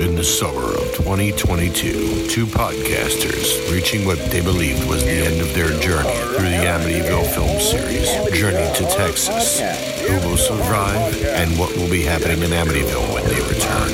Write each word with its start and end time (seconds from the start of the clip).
In 0.00 0.14
the 0.14 0.24
summer 0.24 0.64
of 0.64 0.96
2022, 0.96 2.26
two 2.26 2.46
podcasters, 2.46 3.70
reaching 3.70 4.06
what 4.06 4.18
they 4.30 4.40
believed 4.40 4.88
was 4.88 5.04
the 5.04 5.10
end 5.10 5.42
of 5.42 5.52
their 5.52 5.78
journey 5.78 6.16
through 6.34 6.48
the 6.48 6.64
Amityville 6.64 7.26
film 7.34 7.60
series, 7.60 8.08
Journey 8.32 8.74
to 8.76 8.84
Texas. 8.96 9.60
Who 9.60 10.14
will 10.26 10.38
survive 10.38 11.22
and 11.22 11.58
what 11.58 11.76
will 11.76 11.90
be 11.90 12.00
happening 12.00 12.38
in 12.38 12.48
Amityville 12.48 13.12
when 13.12 13.24
they 13.26 13.42
return? 13.46 13.90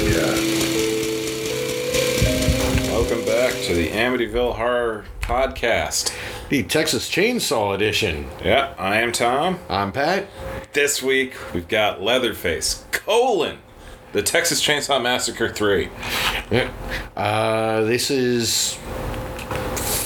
Welcome 2.93 3.25
back 3.25 3.55
to 3.65 3.75
the 3.75 3.89
Amityville 3.89 4.55
Horror 4.55 5.07
Podcast. 5.21 6.17
The 6.51 6.63
Texas 6.63 7.11
Chainsaw 7.11 7.75
Edition. 7.75 8.29
Yeah, 8.45 8.75
I 8.79 9.01
am 9.01 9.11
Tom. 9.11 9.59
I'm 9.69 9.91
Pat. 9.91 10.29
This 10.73 11.03
week 11.03 11.35
we've 11.53 11.67
got 11.67 12.01
Leatherface, 12.01 12.85
colon, 12.93 13.59
the 14.17 14.23
Texas 14.23 14.63
Chainsaw 14.67 15.01
Massacre 15.03 15.47
3. 15.53 15.91
Yeah. 16.51 16.71
Uh, 17.15 17.83
this 17.83 18.11
is 18.11 18.79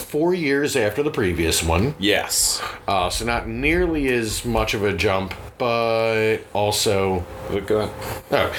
four 0.09 0.35
years 0.35 0.75
after 0.75 1.05
the 1.05 1.13
previous 1.13 1.63
one, 1.63 1.95
Yes. 1.97 2.61
uh, 2.89 3.09
so 3.09 3.25
not 3.25 3.47
nearly 3.47 4.09
as 4.09 4.45
much 4.45 4.75
of 4.75 4.83
a 4.83 4.93
jump, 4.93 5.33
but 5.59 6.39
also, 6.53 7.25
Look 7.51 7.69
good. 7.69 7.89
oh, 8.33 8.53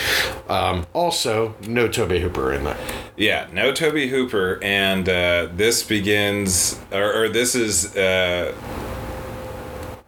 um, 0.47 0.87
also 0.93 1.53
no 1.67 1.89
Tobe 1.89 2.11
Hooper 2.11 2.53
in 2.53 2.63
that. 2.63 2.77
Yeah, 3.17 3.47
no 3.51 3.73
Tobe 3.73 4.07
Hooper, 4.09 4.57
and 4.63 5.09
uh, 5.09 5.49
this 5.53 5.83
begins, 5.83 6.79
or, 6.93 7.23
or 7.23 7.27
this 7.27 7.55
is 7.55 7.93
uh, 7.97 8.55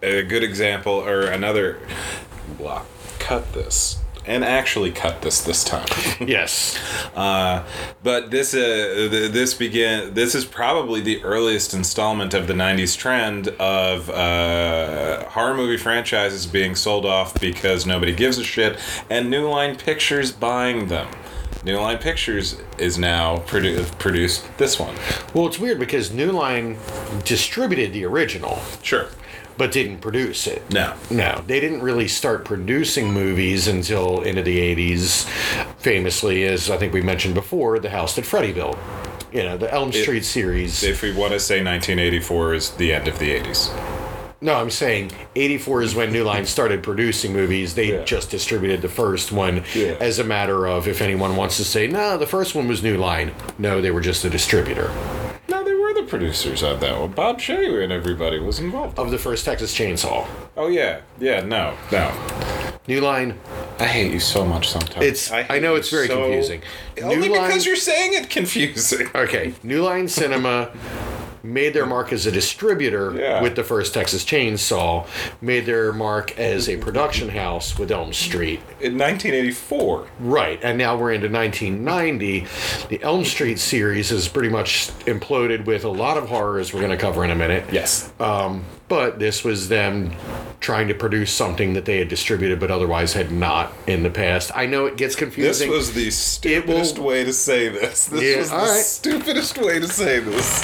a 0.02 0.24
good 0.24 0.44
example, 0.46 0.94
or 0.94 1.24
another 1.24 1.80
block. 2.58 2.86
Cut 3.20 3.52
this. 3.52 3.98
And 4.26 4.44
actually 4.46 4.92
cut 4.92 5.22
this 5.22 5.42
this 5.42 5.64
time. 5.64 5.86
Yes. 6.26 6.78
Uh, 7.16 7.66
but 8.04 8.32
this 8.32 8.54
uh, 8.54 9.08
th- 9.12 9.32
this 9.32 9.54
begin 9.54 10.14
this 10.14 10.36
is 10.36 10.46
probably 10.46 11.02
the 11.02 11.22
earliest 11.24 11.74
installment 11.74 12.34
of 12.34 12.48
the 12.48 12.54
90s 12.54 12.98
trend 12.98 13.50
of 13.60 14.10
uh, 14.10 15.26
horror 15.30 15.54
movie 15.56 15.76
franchises 15.78 16.46
being 16.46 16.76
sold 16.76 17.06
off 17.06 17.40
because 17.42 17.86
nobody 17.86 18.14
gives 18.16 18.38
a 18.38 18.44
shit 18.44 18.80
and 19.10 19.30
New 19.30 19.50
Line 19.50 19.76
Pictures 19.76 20.32
buying 20.32 20.88
them. 20.88 21.08
New 21.66 21.78
Line 21.78 21.98
Pictures 21.98 22.62
is 22.78 22.98
now 22.98 23.38
produ- 23.40 23.86
produced 24.00 24.46
this 24.58 24.80
one. 24.80 24.96
Well, 25.34 25.48
it's 25.48 25.60
weird 25.60 25.80
because 25.80 26.12
New 26.12 26.32
Line 26.32 26.78
distributed 27.26 27.92
the 27.94 28.06
original, 28.06 28.60
Sure. 28.82 29.08
But 29.58 29.72
didn't 29.72 30.00
produce 30.00 30.48
it. 30.48 30.64
No. 30.72 30.94
No, 31.12 31.44
they 31.48 31.60
didn't 31.60 31.82
really 31.82 32.08
start 32.08 32.46
producing 32.46 33.12
movies 33.14 33.68
until 33.68 34.22
into 34.22 34.42
the 34.42 34.60
80s, 34.76 35.26
famously, 35.80 36.44
as 36.44 36.70
I 36.70 36.78
think 36.78 36.94
we 36.94 37.02
mentioned 37.02 37.34
before, 37.36 37.80
The 37.80 37.90
House 37.90 38.16
That 38.16 38.26
Freddy 38.26 38.54
Built. 38.54 38.78
You 39.32 39.44
know, 39.44 39.58
the 39.58 39.72
Elm 39.74 39.92
Street 39.92 40.26
series. 40.26 40.84
If 40.84 41.02
we 41.02 41.12
want 41.12 41.34
to 41.34 41.40
say 41.40 41.56
1984 41.64 42.54
is 42.54 42.70
the 42.72 42.94
end 42.94 43.08
of 43.08 43.18
the 43.20 43.32
80s. 43.32 43.70
no, 44.42 44.56
I'm 44.56 44.70
saying 44.70 45.12
84 45.36 45.82
is 45.84 45.96
when 45.96 46.12
New 46.12 46.24
Line 46.26 46.46
started 46.46 46.84
producing 46.84 47.32
movies. 47.34 47.74
They 47.76 47.94
Yeah. 47.94 48.04
just 48.04 48.30
distributed 48.30 48.82
the 48.82 48.90
first 48.90 49.32
one 49.32 49.64
Yeah. 49.74 49.96
as 50.02 50.20
a 50.20 50.24
matter 50.26 50.68
of 50.68 50.88
if 50.88 51.02
anyone 51.02 51.36
wants 51.38 51.56
to 51.58 51.64
say, 51.64 51.88
no, 51.88 52.18
the 52.18 52.28
first 52.28 52.54
one 52.54 52.68
was 52.68 52.84
New 52.84 52.98
Line. 52.98 53.32
No, 53.58 53.80
they 53.82 53.90
were 53.90 54.02
just 54.02 54.24
a 54.26 54.30
distributor 54.30 54.92
No, 55.50 55.64
they 55.64 55.74
were 55.74 55.94
the 55.94 56.03
producers 56.18 56.62
on 56.62 56.80
that 56.80 57.00
one. 57.00 57.12
Bob 57.12 57.40
Shaye 57.40 57.84
and 57.84 57.92
everybody 57.92 58.38
was 58.40 58.60
involved. 58.60 59.00
of 59.00 59.10
the 59.10 59.18
first 59.18 59.46
Texas 59.46 59.74
Chainsaw. 59.76 60.28
Oh 60.56 60.68
yeah, 60.68 61.02
yeah. 61.20 61.42
No, 61.42 61.76
no. 61.92 62.12
New 62.88 63.02
Line, 63.02 63.40
I 63.80 63.86
hate 63.88 64.12
you 64.12 64.20
so 64.20 64.46
much 64.46 64.70
sometimes. 64.70 65.04
It's- 65.04 65.32
I 65.32 65.42
hate 65.44 65.64
know 65.64 65.74
it's 65.76 65.90
very 65.90 66.08
so- 66.08 66.22
confusing. 66.22 66.62
Only 67.02 67.30
New 67.30 67.34
Line- 67.36 67.48
because 67.48 67.66
you're 67.66 67.76
saying 67.78 68.14
it 68.14 68.30
confusing. 68.30 69.10
Okay, 69.16 69.54
New 69.64 69.82
Line 69.82 70.08
Cinema 70.08 70.70
made 71.44 71.74
their 71.74 71.86
mark 71.86 72.14
as 72.14 72.26
a 72.26 72.32
distributor 72.32 73.14
Yeah. 73.14 73.42
with 73.42 73.56
the 73.56 73.64
first 73.64 73.94
Texas 73.94 74.24
Chainsaw, 74.24 75.06
made 75.42 75.66
their 75.66 75.92
mark 75.92 76.38
as 76.40 76.70
a 76.70 76.78
production 76.78 77.30
house 77.30 77.78
with 77.78 77.92
Elm 77.92 78.14
Street. 78.14 78.62
In 78.80 78.98
1984. 78.98 80.08
Right, 80.22 80.60
and 80.64 80.78
now 80.78 80.96
we're 80.96 81.12
into 81.12 81.28
1990. 81.28 82.48
The 82.88 83.04
Elm 83.04 83.26
Street 83.26 83.60
series 83.60 84.10
has 84.10 84.28
pretty 84.30 84.50
much 84.50 84.88
imploded 85.06 85.66
with 85.66 85.84
a 85.84 85.90
lot 85.90 86.18
of 86.18 86.30
horrors 86.30 86.74
we're 86.74 86.80
going 86.80 86.92
to 86.92 86.98
cover 86.98 87.24
in 87.26 87.30
a 87.32 87.36
minute. 87.36 87.66
Yes. 87.72 88.12
Um, 88.22 88.64
but 88.88 89.20
this 89.20 89.44
was 89.44 89.68
them 89.70 90.12
trying 90.62 90.88
to 90.88 90.94
produce 90.94 91.32
something 91.32 91.74
that 91.74 91.84
they 91.84 91.98
had 91.98 92.08
distributed 92.08 92.60
but 92.60 92.72
otherwise 92.72 93.14
had 93.14 93.32
not 93.32 93.74
in 93.88 94.04
the 94.04 94.10
past. 94.10 94.52
I 94.56 94.66
know 94.66 94.86
it 94.86 94.96
gets 94.96 95.16
confusing. 95.16 95.70
This 95.70 95.78
was 95.78 95.94
the 95.94 96.10
stupidest 96.12 97.00
will- 97.00 97.06
way 97.08 97.24
to 97.26 97.34
say 97.34 97.68
this. 97.68 98.06
This 98.06 98.22
Yeah, 98.24 98.38
was 98.38 98.50
the 98.50 98.56
right. 98.56 98.86
stupidest 98.86 99.58
way 99.58 99.80
to 99.80 99.88
say 99.88 100.20
this. 100.20 100.64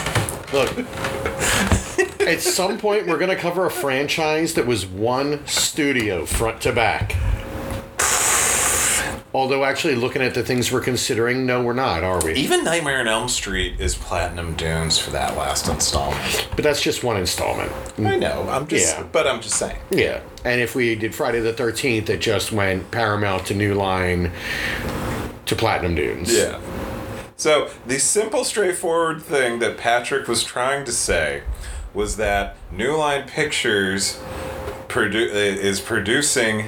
Look, 0.52 0.78
at 2.22 2.42
some 2.42 2.78
point, 2.78 3.08
we're 3.08 3.18
going 3.18 3.30
to 3.30 3.36
cover 3.36 3.66
a 3.66 3.72
franchise 3.72 4.56
that 4.56 4.66
was 4.66 4.86
one 4.86 5.46
studio 5.46 6.26
front 6.26 6.62
to 6.62 6.74
back. 6.74 7.16
Although, 9.32 9.64
actually, 9.64 9.94
looking 9.94 10.24
at 10.24 10.34
the 10.34 10.42
things 10.42 10.72
we're 10.72 10.82
considering, 10.82 11.46
no, 11.46 11.62
we're 11.62 11.74
not, 11.74 12.04
are 12.04 12.20
we? 12.26 12.34
Even 12.34 12.64
Nightmare 12.64 13.00
on 13.00 13.08
Elm 13.08 13.30
Street 13.30 13.80
is 13.80 13.94
Platinum 13.96 14.56
Dunes 14.56 14.98
for 14.98 15.12
that 15.12 15.38
last 15.38 15.68
installment. 15.68 16.48
But 16.56 16.64
that's 16.64 16.82
just 16.82 17.04
one 17.04 17.16
installment. 17.16 17.72
I 18.00 18.16
know. 18.16 18.48
I'm 18.50 18.66
just. 18.66 18.98
Yeah. 18.98 19.04
But 19.12 19.28
I'm 19.28 19.40
just 19.40 19.56
saying. 19.56 19.78
Yeah. 19.92 20.22
And 20.44 20.60
if 20.60 20.74
we 20.74 20.96
did 20.96 21.14
Friday 21.14 21.42
the 21.42 21.54
13th, 21.54 22.10
it 22.10 22.22
just 22.22 22.52
went 22.52 22.90
Paramount 22.90 23.46
to 23.48 23.54
New 23.54 23.76
Line 23.76 24.32
to 25.46 25.56
Platinum 25.56 25.94
Dunes. 25.94 26.36
Yeah. 26.36 26.60
So 27.40 27.70
the 27.88 28.00
simple, 28.00 28.44
straightforward 28.44 29.22
thing 29.22 29.60
that 29.60 29.78
Patrick 29.78 30.28
was 30.28 30.44
trying 30.44 30.84
to 30.84 30.92
say 30.92 31.44
was 31.94 32.18
that 32.18 32.58
New 32.70 32.94
Line 32.98 33.30
Pictures 33.30 34.20
produ- 34.90 35.32
uh, 35.32 35.36
is 35.38 35.80
producing 35.80 36.68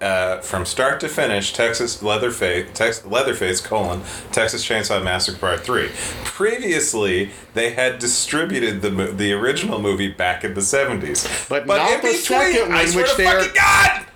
uh, 0.00 0.38
from 0.40 0.64
start 0.64 1.00
to 1.00 1.08
finish 1.08 1.52
Texas 1.52 2.02
Leatherface, 2.02 2.66
Tex- 2.72 3.04
Leatherface 3.04 3.60
colon 3.60 4.00
Texas 4.32 4.64
Chainsaw 4.66 5.04
Massacre 5.04 5.38
Part 5.38 5.60
Three. 5.60 5.90
Previously, 6.24 7.30
they 7.52 7.72
had 7.74 7.98
distributed 7.98 8.80
the 8.80 8.88
the 9.12 9.34
original 9.34 9.82
movie 9.82 10.08
back 10.10 10.44
in 10.44 10.54
the 10.54 10.62
seventies, 10.62 11.28
But 11.46 11.66
not 11.66 12.00
the 12.00 12.14
second 12.14 12.72
I 12.72 12.86
one, 12.86 12.94
which 12.96 13.14
they 13.16 13.26
are- 13.26 13.44
God! 13.54 14.06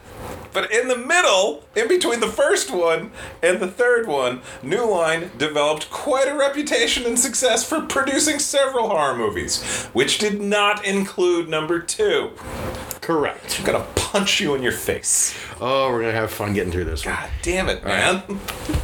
But 0.53 0.73
in 0.73 0.89
the 0.89 0.97
middle, 0.97 1.65
in 1.77 1.89
between 1.89 2.21
the 2.21 2.29
first 2.29 2.71
one 2.71 3.11
and 3.43 3.61
the 3.61 3.69
third 3.69 4.07
one, 4.07 4.41
New 4.63 4.85
Line 4.85 5.31
developed 5.39 5.91
quite 5.91 6.29
a 6.29 6.35
reputation 6.37 7.05
and 7.07 7.19
success 7.19 7.69
for 7.69 7.81
producing 7.83 8.39
several 8.39 8.89
horror 8.89 9.17
movies, 9.17 9.87
which 9.93 10.19
did 10.19 10.41
not 10.41 10.85
include 10.85 11.49
number 11.49 11.81
two. 11.81 12.33
Correct. 13.01 13.59
I'm 13.59 13.67
gonna 13.67 13.87
punch 13.95 14.41
you 14.41 14.55
in 14.55 14.63
your 14.63 14.73
face. 14.73 15.39
Oh, 15.61 15.91
we're 15.91 16.01
going 16.01 16.13
to 16.13 16.19
have 16.19 16.31
fun 16.31 16.55
getting 16.55 16.73
through 16.73 16.85
this 16.85 17.05
one. 17.05 17.15
God 17.15 17.31
damn 17.43 17.69
it, 17.69 17.85
man. 17.85 18.23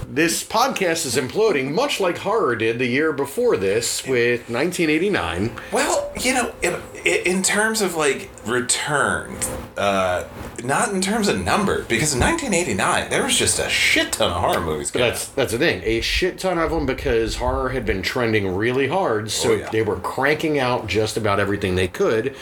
This 0.06 0.44
podcast 0.44 1.06
is 1.06 1.16
imploding 1.16 1.72
much 1.72 2.00
like 2.00 2.19
horror 2.19 2.54
did 2.54 2.78
the 2.78 2.87
year 2.87 3.12
before 3.12 3.56
this 3.56 4.06
with 4.06 4.48
1989. 4.50 5.53
Well, 5.72 6.12
you 6.21 6.34
know, 6.34 6.54
in, 6.62 6.81
in 7.04 7.43
terms 7.43 7.81
of 7.81 7.97
like 7.97 8.31
return, 8.49 9.37
uh, 9.77 10.25
not 10.65 10.91
in 10.93 11.01
terms 11.01 11.29
of 11.29 11.43
number, 11.43 11.83
because 11.84 12.15
in 12.15 12.21
1989 12.21 13.11
there 13.11 13.25
was 13.25 13.37
just 13.39 13.59
a 13.59 13.69
shit 13.69 14.12
ton 14.12 14.31
of 14.31 14.41
horror 14.41 14.61
movies. 14.65 14.91
That's 14.91 15.29
that's 15.29 15.53
the 15.53 15.59
thing. 15.59 15.83
A 15.84 16.01
shit 16.01 16.39
ton 16.39 16.59
of 16.59 16.71
them 16.71 16.87
because 16.87 17.37
horror 17.37 17.71
had 17.71 17.84
been 17.84 18.03
trending 18.03 18.55
really 18.55 18.89
hard, 18.89 19.31
so 19.31 19.51
Oh, 19.51 19.55
yeah. 19.57 19.71
they 19.71 19.83
were 19.83 19.97
cranking 19.97 20.59
out 20.59 20.87
just 20.87 21.17
about 21.17 21.41
everything 21.41 21.75
they 21.75 21.89
could. 21.89 22.34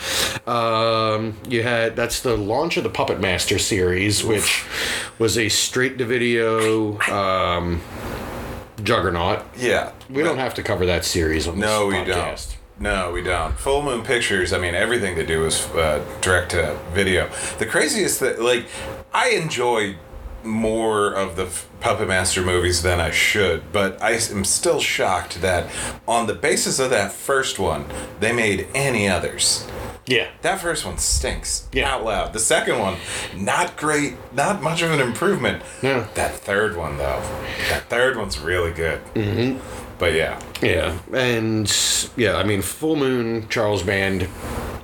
Um, 0.46 1.36
you 1.48 1.62
had 1.62 1.96
that's 1.96 2.20
the 2.20 2.36
launch 2.36 2.76
of 2.76 2.84
the 2.84 2.90
Puppet 2.90 3.20
Master 3.20 3.58
series, 3.58 4.22
which 4.24 4.64
was 5.18 5.36
a 5.38 5.48
straight 5.48 5.98
to 5.98 6.04
video 6.04 6.98
um, 7.10 7.80
juggernaut. 8.82 9.40
Yeah, 9.56 9.92
We 10.10 10.22
don't 10.22 10.38
have 10.38 10.54
to 10.54 10.62
cover 10.62 10.86
that 10.86 11.04
series 11.04 11.46
on 11.48 11.58
this 11.58 11.68
No, 11.70 11.86
we 11.86 11.94
podcast. 11.94 12.53
No, 12.78 13.12
we 13.12 13.22
don't. 13.22 13.56
Full 13.58 13.82
Moon 13.82 14.02
Pictures. 14.02 14.52
I 14.52 14.58
mean, 14.58 14.74
everything 14.74 15.14
they 15.16 15.24
do 15.26 15.44
is 15.46 15.66
uh, 15.70 16.04
direct 16.20 16.50
to 16.52 16.76
video. 16.92 17.30
The 17.58 17.66
craziest 17.66 18.20
that, 18.20 18.40
like, 18.40 18.66
I 19.12 19.30
enjoy 19.30 19.96
more 20.42 21.12
of 21.14 21.36
the 21.36 21.44
f- 21.46 21.68
Puppet 21.80 22.08
Master 22.08 22.42
movies 22.42 22.82
than 22.82 23.00
I 23.00 23.10
should, 23.10 23.72
but 23.72 24.02
I 24.02 24.10
am 24.12 24.44
still 24.44 24.80
shocked 24.80 25.40
that 25.40 25.70
on 26.06 26.26
the 26.26 26.34
basis 26.34 26.78
of 26.78 26.90
that 26.90 27.12
first 27.12 27.58
one, 27.58 27.86
they 28.20 28.32
made 28.32 28.66
any 28.74 29.08
others. 29.08 29.66
Yeah. 30.06 30.28
That 30.42 30.60
first 30.60 30.84
one 30.84 30.98
stinks 30.98 31.66
Yeah. 31.72 31.94
out 31.94 32.04
loud. 32.04 32.34
The 32.34 32.38
second 32.40 32.78
one, 32.78 32.96
not 33.34 33.76
great, 33.78 34.16
not 34.34 34.60
much 34.60 34.82
of 34.82 34.90
an 34.90 35.00
improvement. 35.00 35.62
No. 35.82 36.06
That 36.14 36.34
third 36.34 36.76
one, 36.76 36.98
though, 36.98 37.22
that 37.70 37.84
third 37.88 38.16
one's 38.18 38.38
really 38.38 38.72
good. 38.72 39.00
Mm-hmm. 39.14 39.83
But 39.98 40.14
yeah, 40.14 40.40
Yeah, 40.62 40.98
and 41.12 41.70
yeah, 42.16 42.36
I 42.36 42.42
mean, 42.44 42.62
Full 42.62 42.96
Moon 42.96 43.48
Charles 43.48 43.82
Band 43.82 44.28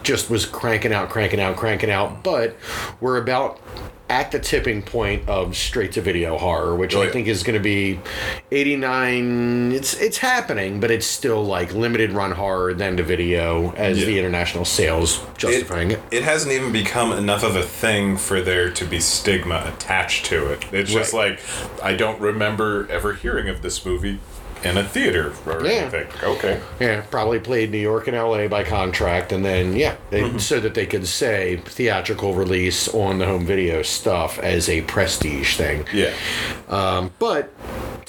just 0.02 0.30
was 0.30 0.46
cranking 0.46 0.92
out, 0.92 1.10
cranking 1.10 1.40
out, 1.40 1.56
cranking 1.56 1.90
out. 1.90 2.22
But 2.22 2.56
we're 3.00 3.18
about 3.18 3.60
at 4.08 4.32
the 4.32 4.40
tipping 4.40 4.82
point 4.82 5.28
of 5.28 5.56
straight 5.56 5.92
to 5.92 6.00
video 6.00 6.36
horror, 6.36 6.74
which 6.74 6.96
Oh, 6.96 7.02
I 7.02 7.10
think 7.10 7.28
is 7.28 7.42
going 7.44 7.54
to 7.54 7.62
be 7.62 8.00
89. 8.50 9.72
It's 9.72 9.94
it's 9.94 10.18
happening, 10.18 10.80
but 10.80 10.90
it's 10.90 11.06
still 11.06 11.44
like 11.44 11.72
limited 11.74 12.12
run 12.12 12.32
horror 12.32 12.74
then 12.74 12.96
to 12.96 13.02
video 13.02 13.72
as 13.72 13.98
Yeah. 14.00 14.06
the 14.06 14.18
international 14.18 14.64
sales 14.64 15.24
justifying 15.36 15.90
it. 15.92 16.00
It 16.10 16.22
hasn't 16.24 16.52
even 16.52 16.72
become 16.72 17.12
enough 17.12 17.42
of 17.44 17.56
a 17.56 17.62
thing 17.62 18.16
for 18.16 18.40
there 18.40 18.70
to 18.70 18.84
be 18.84 19.00
stigma 19.00 19.72
attached 19.74 20.26
to 20.26 20.46
it. 20.52 20.64
It's 20.72 20.92
just 20.92 21.12
like 21.14 21.40
I 21.82 21.94
don't 21.94 22.20
remember 22.20 22.86
ever 22.90 23.14
hearing 23.14 23.48
of 23.48 23.62
this 23.62 23.84
movie 23.86 24.18
in 24.64 24.76
a 24.76 24.84
theater 24.84 25.32
or 25.46 25.64
Yeah. 25.64 25.70
anything. 25.72 26.06
Okay. 26.22 26.60
Yeah, 26.78 27.00
probably 27.10 27.38
played 27.40 27.70
New 27.70 27.78
York 27.78 28.06
and 28.08 28.16
LA 28.16 28.46
by 28.48 28.62
contract, 28.64 29.32
and 29.32 29.44
then 29.44 29.74
yeah, 29.76 29.96
they, 30.10 30.22
Mm-hmm. 30.22 30.38
so 30.38 30.60
that 30.60 30.74
they 30.74 30.86
could 30.86 31.06
say 31.06 31.56
theatrical 31.64 32.34
release 32.34 32.88
on 32.88 33.18
the 33.18 33.26
home 33.26 33.46
video 33.46 33.82
stuff 33.82 34.38
as 34.38 34.68
a 34.68 34.82
prestige 34.82 35.56
thing. 35.56 35.84
Yeah. 35.92 36.12
Um, 36.68 37.10
but 37.18 37.52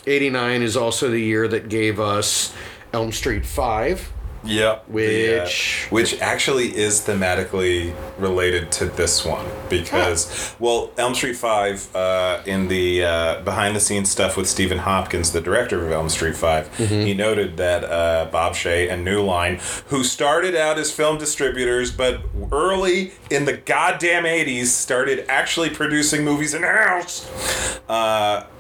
89 0.08 0.62
is 0.62 0.76
also 0.76 1.10
the 1.10 1.20
year 1.22 1.48
that 1.48 1.70
gave 1.70 2.00
us 2.00 2.54
Elm 2.94 3.12
Street 3.12 3.46
5. 3.46 4.12
Yep. 4.44 4.86
Which- 4.90 5.88
which 5.92 6.20
actually 6.22 6.76
is 6.76 7.02
thematically 7.02 7.94
related 8.18 8.72
to 8.74 8.86
this 8.86 9.24
one 9.26 9.46
because 9.70 10.54
well, 10.60 10.92
Elm 10.98 11.14
Street 11.16 11.36
Five 11.36 11.94
uh, 11.96 12.42
in 12.46 12.68
the 12.68 13.04
uh, 13.04 13.42
behind 13.42 13.76
the 13.76 13.80
scenes 13.80 14.10
stuff 14.10 14.38
with 14.38 14.48
Stephen 14.50 14.80
Hopkins, 14.80 15.32
the 15.32 15.42
director 15.42 15.86
of 15.86 15.92
Elm 15.92 16.10
Street 16.10 16.36
5 16.36 16.78
he 16.78 17.14
noted 17.14 17.58
that 17.58 17.84
uh, 17.84 18.28
Bob 18.32 18.54
Shaye 18.54 18.92
and 18.92 19.04
New 19.06 19.22
Line, 19.22 19.60
who 19.88 20.04
started 20.04 20.56
out 20.56 20.78
as 20.80 20.92
film 20.92 21.18
distributors, 21.18 21.92
but 21.92 22.22
early 22.52 23.12
in 23.30 23.46
the 23.46 23.54
goddamn 23.54 24.26
eighties 24.26 24.74
started 24.74 25.26
actually 25.30 25.70
producing 25.70 26.24
movies 26.26 26.54
in 26.54 26.64
house. 26.64 27.28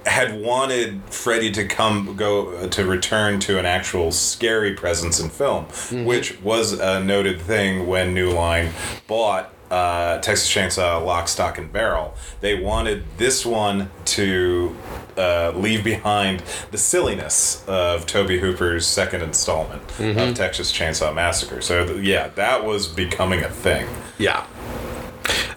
Uh, 0.06 0.10
had 0.10 0.42
wanted 0.42 1.02
Freddy 1.06 1.52
to 1.52 1.66
come 1.66 2.16
go 2.16 2.68
to 2.68 2.86
return 2.86 3.40
to 3.42 3.60
an 3.60 3.66
actual 3.66 4.12
scary 4.12 4.74
presence 4.74 5.20
in 5.20 5.30
film, 5.30 5.66
which 6.06 6.40
was 6.42 6.74
a 6.74 7.00
noted 7.04 7.40
thing 7.42 7.88
when 7.88 8.14
New 8.14 8.32
Line 8.32 8.72
bought 9.08 9.54
uh, 9.70 10.18
Texas 10.20 10.50
Chainsaw 10.50 11.06
Lock, 11.06 11.28
Stock, 11.28 11.58
and 11.58 11.72
Barrel. 11.72 12.14
They 12.42 12.56
wanted 12.62 13.04
this 13.18 13.46
one 13.46 13.90
to 14.06 14.76
uh, 15.18 15.54
leave 15.56 15.84
behind 15.84 16.44
the 16.72 16.78
silliness 16.78 17.64
of 17.68 18.06
Tobe 18.06 18.32
Hooper's 18.32 18.86
second 18.86 19.22
installment 19.22 19.82
of 20.00 20.34
Texas 20.36 20.72
Chainsaw 20.74 21.14
Massacre. 21.16 21.62
So 21.62 21.86
th- 21.86 22.04
yeah, 22.04 22.28
that 22.30 22.66
was 22.66 22.88
becoming 22.88 23.44
a 23.44 23.50
thing. 23.50 23.88
Yeah. 24.18 24.46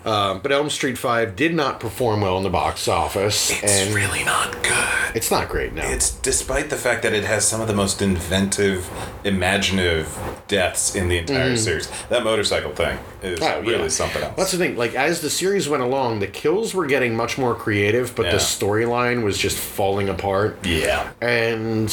Um, 0.05 0.41
but 0.41 0.53
Elm 0.53 0.69
Street 0.71 0.99
5 0.99 1.35
did 1.37 1.55
not 1.55 1.81
perform 1.81 2.21
well 2.21 2.37
in 2.37 2.43
the 2.43 2.51
box 2.51 2.89
office. 2.89 3.51
and 3.63 3.95
really 3.95 4.23
not 4.25 4.53
good. 4.63 5.17
it's 5.17 5.31
not 5.31 5.49
great 5.49 5.73
now. 5.73 5.89
It's 5.89 6.11
despite 6.11 6.69
the 6.71 6.77
fact 6.77 7.03
that 7.05 7.13
it 7.15 7.25
has 7.25 7.47
some 7.47 7.61
of 7.61 7.69
the 7.69 7.75
most 7.75 8.03
inventive, 8.03 8.89
imaginative 9.25 10.17
deaths 10.49 10.95
in 10.95 11.09
the 11.09 11.19
entire 11.19 11.57
series. 11.57 11.89
That 12.09 12.23
motorcycle 12.25 12.73
thing 12.73 12.99
is 13.23 13.41
Oh, 13.41 13.61
really 13.63 13.83
yeah. 13.83 13.89
something 13.89 14.23
else. 14.23 14.35
That's 14.37 14.53
the 14.53 14.59
thing. 14.59 14.77
Like 14.77 14.95
as 14.95 15.21
the 15.21 15.31
series 15.31 15.69
went 15.69 15.83
along, 15.83 16.21
the 16.21 16.27
kills 16.27 16.75
were 16.75 16.87
getting 16.87 17.15
much 17.17 17.39
more 17.39 17.55
creative, 17.55 18.15
but 18.15 18.27
Yeah. 18.27 18.33
the 18.33 18.39
storyline 18.39 19.23
was 19.25 19.39
just 19.39 19.57
falling 19.59 20.09
apart. 20.09 20.59
yeah. 20.65 21.11
And 21.21 21.89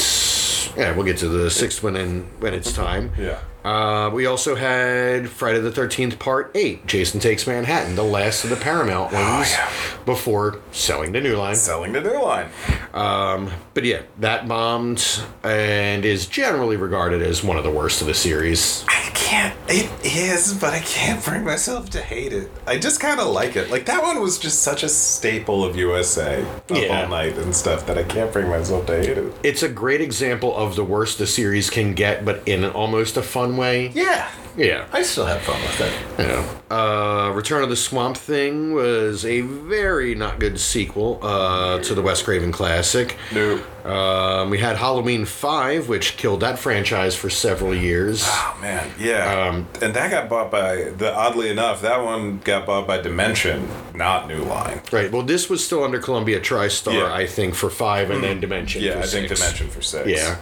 yeah, 0.78 0.94
we'll 0.96 1.06
get 1.06 1.18
to 1.18 1.30
the 1.30 1.50
sixth 1.50 1.84
one 1.84 1.96
in 1.96 2.24
when 2.40 2.54
it's 2.54 2.72
time. 2.86 3.12
Yeah. 3.18 3.40
Uh, 3.64 4.10
we 4.12 4.26
also 4.26 4.56
had 4.56 5.30
Friday 5.30 5.60
the 5.60 5.72
Thirteenth 5.72 6.18
Part 6.18 6.52
Eight. 6.56 6.88
Jason 6.88 7.20
Takes 7.20 7.46
Manhattan, 7.46 7.96
the 7.96 8.04
last 8.04 8.44
of 8.44 8.50
the 8.50 8.56
Paramount 8.56 9.14
ones, 9.14 9.16
Oh, 9.18 9.42
yeah. 9.48 9.70
before 10.06 10.60
selling 10.72 11.14
to 11.14 11.22
New 11.22 11.36
Line. 11.38 11.56
Selling 11.56 11.92
the 11.94 12.02
new 12.02 12.20
line. 12.24 12.50
Um, 12.94 13.52
but 13.74 13.84
yeah, 13.86 14.02
that 14.20 14.48
bombed 14.48 15.22
and 15.44 16.04
is 16.06 16.26
generally 16.28 16.78
regarded 16.78 17.22
as 17.22 17.44
one 17.44 17.58
of 17.58 17.64
the 17.64 17.72
worst 17.72 18.02
of 18.02 18.08
the 18.08 18.14
series. 18.14 18.84
I 18.88 19.10
can't. 19.14 19.56
It 19.70 19.90
is, 20.04 20.54
but 20.54 20.74
I 20.74 20.80
can't 20.80 21.24
bring 21.24 21.44
myself 21.46 21.90
to 21.92 22.02
hate 22.02 22.34
it. 22.34 22.52
I 22.68 22.78
just 22.78 23.00
kind 23.00 23.20
of 23.20 23.28
like 23.28 23.56
it. 23.56 23.70
Like 23.72 23.86
that 23.86 24.04
one 24.04 24.20
was 24.22 24.38
just 24.38 24.62
such 24.62 24.84
a 24.84 24.90
staple 24.90 25.64
of 25.64 25.76
USA 25.78 26.46
Yeah. 26.70 27.04
all 27.04 27.08
night 27.10 27.38
and 27.38 27.56
stuff 27.56 27.86
that 27.88 27.98
I 27.98 28.04
can't 28.04 28.32
bring 28.34 28.50
myself 28.50 28.86
to 28.88 28.96
hate 28.98 29.18
it. 29.18 29.34
It's 29.44 29.64
a 29.64 29.70
great 29.70 30.02
example 30.02 30.56
of 30.56 30.76
the 30.76 30.84
worst 30.84 31.18
the 31.18 31.28
series 31.28 31.70
can 31.70 31.94
get, 31.94 32.26
but 32.26 32.46
in 32.48 32.66
almost 32.66 33.16
a 33.18 33.22
fun 33.22 33.56
way. 33.58 33.92
Yeah. 33.94 34.30
Yeah. 34.58 34.86
I 34.92 35.02
still 35.04 35.26
have 35.26 35.42
fun 35.42 35.62
with 35.62 35.82
it. 35.82 35.94
Yeah. 36.20 36.76
uh, 36.76 37.32
Return 37.34 37.64
of 37.64 37.70
the 37.70 37.76
Swamp 37.76 38.18
Thing 38.18 38.74
was 38.74 39.26
a 39.26 39.42
very 39.42 40.16
not 40.16 40.40
good 40.40 40.60
sequel 40.60 41.20
uh, 41.22 41.80
to 41.80 41.94
the 41.96 42.02
Wes 42.02 42.22
Craven 42.22 42.52
classic. 42.52 43.18
No. 43.34 43.62
Um, 43.86 44.50
we 44.50 44.60
had 44.60 44.78
Halloween 44.78 45.26
5, 45.26 45.90
which 45.90 46.18
killed 46.18 46.42
that 46.42 46.60
franchise 46.60 47.16
for 47.16 47.30
several 47.30 47.74
years. 47.76 48.24
Oh 48.26 48.58
man, 48.62 48.92
yeah. 49.00 49.48
Um, 49.50 49.68
and 49.82 49.94
that 49.96 50.12
got 50.12 50.30
bought 50.30 50.52
by 50.52 50.76
the 50.92 51.14
oddly 51.16 51.50
enough, 51.50 51.82
that 51.82 52.04
one 52.04 52.40
got 52.40 52.66
bought 52.66 52.86
by 52.88 53.00
Dimension, 53.02 53.68
not 53.96 54.28
New 54.28 54.44
Line. 54.44 54.82
Right. 54.92 55.12
Well, 55.12 55.24
this 55.24 55.50
was 55.50 55.66
still 55.66 55.84
under 55.84 56.00
Columbia 56.00 56.40
TriStar, 56.40 56.94
Yeah. 56.94 57.14
I 57.14 57.26
think, 57.26 57.56
for 57.56 57.70
5 57.70 58.12
and 58.12 58.24
then 58.24 58.40
Dimension 58.40 58.82
Yeah, 58.84 58.94
for 58.94 59.00
I 59.00 59.06
think 59.08 59.28
six. 59.30 59.40
Dimension 59.40 59.70
for 59.70 59.82
six. 59.82 60.08
Yeah. 60.08 60.38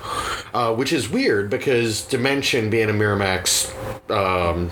Uh, 0.53 0.74
which 0.74 0.92
is 0.92 1.09
weird 1.09 1.50
because 1.50 2.01
Dimension 2.03 2.69
being 2.69 2.89
a 2.89 2.94
Miramax 2.94 3.69
um, 4.12 4.69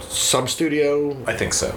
sub 0.00 0.48
studio, 0.48 1.16
I 1.26 1.34
think 1.34 1.52
so. 1.54 1.76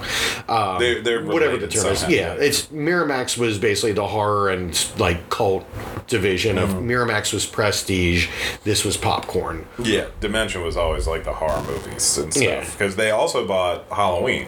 they're, 0.79 1.01
they're 1.01 1.19
Um, 1.19 1.27
whatever 1.27 1.57
the 1.57 1.67
term 1.67 1.87
is. 1.87 2.07
Yeah, 2.07 2.33
it's 2.33 2.67
Miramax 2.67 3.37
was 3.37 3.57
basically 3.57 3.93
the 3.93 4.07
horror 4.07 4.49
and 4.49 4.77
like 4.97 5.29
cult 5.29 5.65
division 6.21 6.57
of 6.57 6.69
Mm-hmm. 6.69 6.89
Miramax 6.89 7.31
was 7.33 7.45
prestige. 7.45 8.27
This 8.63 8.83
was 8.83 8.97
popcorn. 8.97 9.65
yeah. 9.81 10.07
Dimension 10.19 10.61
was 10.63 10.75
always 10.75 11.07
like 11.07 11.23
the 11.23 11.33
horror 11.33 11.61
movies 11.63 12.17
and 12.17 12.35
Yeah. 12.35 12.61
stuff 12.63 12.77
because 12.77 12.95
they 12.95 13.11
also 13.11 13.45
bought 13.47 13.85
Halloween, 13.91 14.47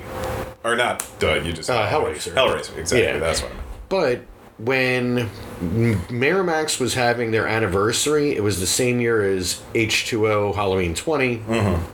or 0.64 0.76
not? 0.76 1.06
Duh, 1.20 1.36
you 1.36 1.54
just 1.54 1.70
Uh, 1.70 1.88
Hellraiser. 1.88 2.34
Hellraiser, 2.34 2.78
exactly. 2.78 3.04
Yeah. 3.04 3.20
That's 3.20 3.42
what 3.42 3.52
I 3.52 3.56
meant. 3.56 3.66
But 3.90 4.22
when 4.58 5.30
M- 5.62 6.02
Miramax 6.10 6.80
was 6.82 6.94
having 6.96 7.32
their 7.32 7.48
anniversary, 7.48 8.36
it 8.36 8.44
was 8.44 8.60
the 8.60 8.68
same 8.68 9.00
year 9.00 9.22
as 9.38 9.62
H2O 9.74 10.54
Halloween 10.54 10.94
20 10.96 11.42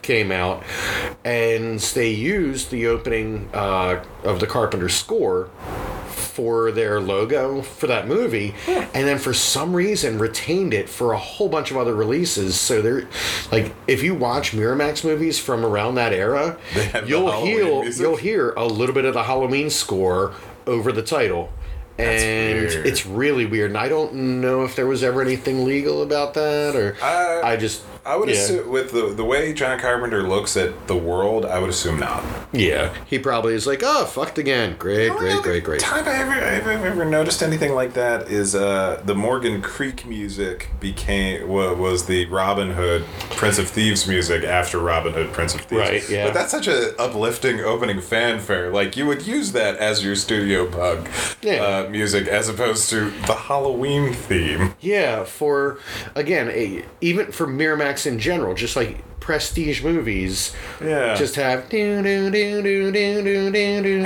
came 0.02 0.32
out, 0.32 0.64
and 1.24 1.80
they 1.80 2.10
used 2.10 2.72
the 2.72 2.88
opening 2.88 3.50
uh, 3.54 4.04
of 4.24 4.40
the 4.40 4.48
Carpenter 4.48 4.90
score 4.90 5.50
for 6.36 6.70
their 6.74 7.00
logo 7.00 7.62
for 7.62 7.88
that 7.88 8.08
movie 8.10 8.54
and 8.68 9.08
then 9.08 9.18
for 9.18 9.34
some 9.34 9.74
reason 9.74 10.20
retained 10.20 10.74
it 10.74 10.90
for 10.90 11.14
a 11.14 11.18
whole 11.18 11.48
bunch 11.48 11.72
of 11.72 11.78
other 11.78 11.96
releases. 11.96 12.60
So 12.60 12.82
they're 12.82 13.08
like 13.54 13.74
if 13.88 14.04
you 14.04 14.14
watch 14.16 14.52
miramax 14.52 15.06
movies 15.06 15.40
from 15.40 15.66
around 15.66 15.96
that 15.96 16.12
era 16.12 16.58
They 16.74 16.86
have 16.88 17.04
the 17.06 17.10
you'll 17.10 17.32
hear 17.46 17.84
you'll 17.86 18.18
hear 18.18 18.52
a 18.58 18.66
little 18.66 18.94
bit 18.94 19.06
of 19.06 19.14
the 19.14 19.24
halloween 19.24 19.70
score 19.70 20.34
over 20.68 20.92
the 20.92 21.02
title. 21.04 21.50
And 21.98 22.60
weird. 22.60 22.86
it's 22.86 23.06
really 23.06 23.46
weird. 23.46 23.72
And 23.72 23.78
i 23.78 23.88
don't 23.88 24.14
know 24.42 24.66
if 24.66 24.76
there 24.76 24.88
was 24.88 25.04
ever 25.04 25.22
anything 25.22 25.64
legal 25.64 26.04
about 26.04 26.34
that 26.34 26.76
or 26.76 26.98
Uh, 27.02 27.42
i 27.48 27.56
just 27.56 27.82
I 28.06 28.16
would 28.16 28.30
yeah. 28.30 28.36
assume 28.36 28.70
with 28.70 28.92
the 28.92 29.14
the 29.14 29.26
way 29.26 29.52
John 29.54 29.80
Carpenter 29.80 30.24
looks 30.24 30.56
at 30.56 30.88
the 30.88 30.96
world, 30.96 31.46
I 31.46 31.60
would 31.60 31.70
assume 31.70 32.00
not. 32.00 32.24
yeah 32.54 32.94
he 33.06 33.18
probably 33.20 33.54
is 33.54 33.66
like 33.68 33.82
oh 33.84 34.06
fucked 34.06 34.38
again 34.38 34.76
great 34.78 35.10
Only 35.10 35.22
great 35.22 35.34
other 35.34 35.42
great 35.44 35.64
great 35.64 35.80
Time 35.82 36.08
I 36.08 36.14
ever, 36.14 36.70
I've 36.72 36.86
ever 36.86 37.06
noticed 37.06 37.42
anything 37.44 37.74
like 37.74 37.94
that 37.94 38.30
is 38.30 38.54
uh, 38.56 39.02
the 39.06 39.16
Morgan 39.16 39.62
Creek 39.62 40.06
music 40.06 40.70
became 40.80 41.48
wa- 41.48 41.74
was 41.74 42.06
the 42.06 42.26
Robin 42.28 42.72
Hood 42.72 43.04
Prince 43.32 43.58
of 43.58 43.68
Thieves 43.70 44.08
music 44.08 44.44
after 44.44 44.80
Robin 44.80 45.14
Hood 45.14 45.34
Prince 45.34 45.56
of 45.56 45.62
Thieves. 45.62 45.82
Right, 45.90 46.10
yeah. 46.10 46.26
But 46.26 46.34
that's 46.36 46.52
such 46.52 46.68
an 46.68 46.94
uplifting 47.00 47.60
opening 47.62 48.02
fanfare. 48.02 48.72
Like 48.72 48.96
you 48.96 49.06
would 49.08 49.26
use 49.26 49.52
that 49.54 49.78
as 49.78 50.04
your 50.04 50.16
studio 50.16 50.70
bug 50.70 51.10
Yeah. 51.42 51.54
uh, 51.86 51.90
music 51.90 52.28
as 52.28 52.48
opposed 52.50 52.90
to 52.92 53.10
the 53.28 53.34
Halloween 53.36 54.14
theme. 54.14 54.76
Yeah, 54.80 55.24
for 55.24 55.80
again, 56.16 56.50
a, 56.50 56.86
even 57.02 57.32
for 57.32 57.48
Miramax 57.48 57.95
soundtracks 57.96 58.06
in 58.06 58.20
general, 58.20 58.54
just 58.54 58.76
like 58.76 59.04
prestige 59.20 59.84
movies, 59.84 60.54
yeah, 60.82 61.16
just 61.16 61.36
have. 61.36 61.66
I 61.66 61.72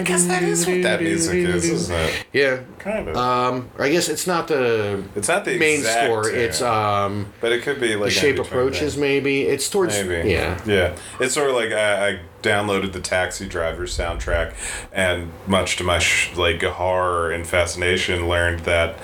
guess 0.03 0.25
that 0.27 0.43
is 0.43 0.65
what 0.65 0.81
that 0.83 1.01
music 1.01 1.35
is, 1.35 1.69
isn't 1.69 1.95
it? 1.95 2.25
Yeah, 2.31 2.61
kind 2.77 3.09
of. 3.09 3.17
Um, 3.17 3.69
I 3.77 3.89
guess 3.89 4.07
it's 4.09 4.27
not 4.27 4.47
the. 4.47 5.03
It's 5.15 5.27
not 5.27 5.45
the 5.45 5.57
main 5.57 5.79
exact, 5.79 6.05
score. 6.05 6.29
Yeah. 6.29 6.37
It's 6.37 6.61
um. 6.61 7.33
But 7.41 7.51
it 7.51 7.63
could 7.63 7.79
be 7.81 7.95
like 7.95 8.05
the 8.05 8.11
shape 8.11 8.39
approaches. 8.39 8.95
That. 8.95 9.01
Maybe 9.01 9.43
it's 9.43 9.69
towards. 9.69 10.01
Maybe. 10.01 10.29
Yeah. 10.29 10.61
Yeah. 10.65 10.95
It's 11.19 11.33
sort 11.33 11.49
of 11.49 11.55
like 11.55 11.71
I, 11.71 12.09
I 12.09 12.19
downloaded 12.41 12.93
the 12.93 13.01
Taxi 13.01 13.47
Driver 13.47 13.83
soundtrack, 13.83 14.53
and 14.93 15.31
much 15.45 15.75
to 15.77 15.83
my 15.83 15.99
sh- 15.99 16.35
like 16.37 16.63
horror 16.63 17.31
and 17.31 17.45
fascination, 17.45 18.29
learned 18.29 18.61
that 18.61 18.97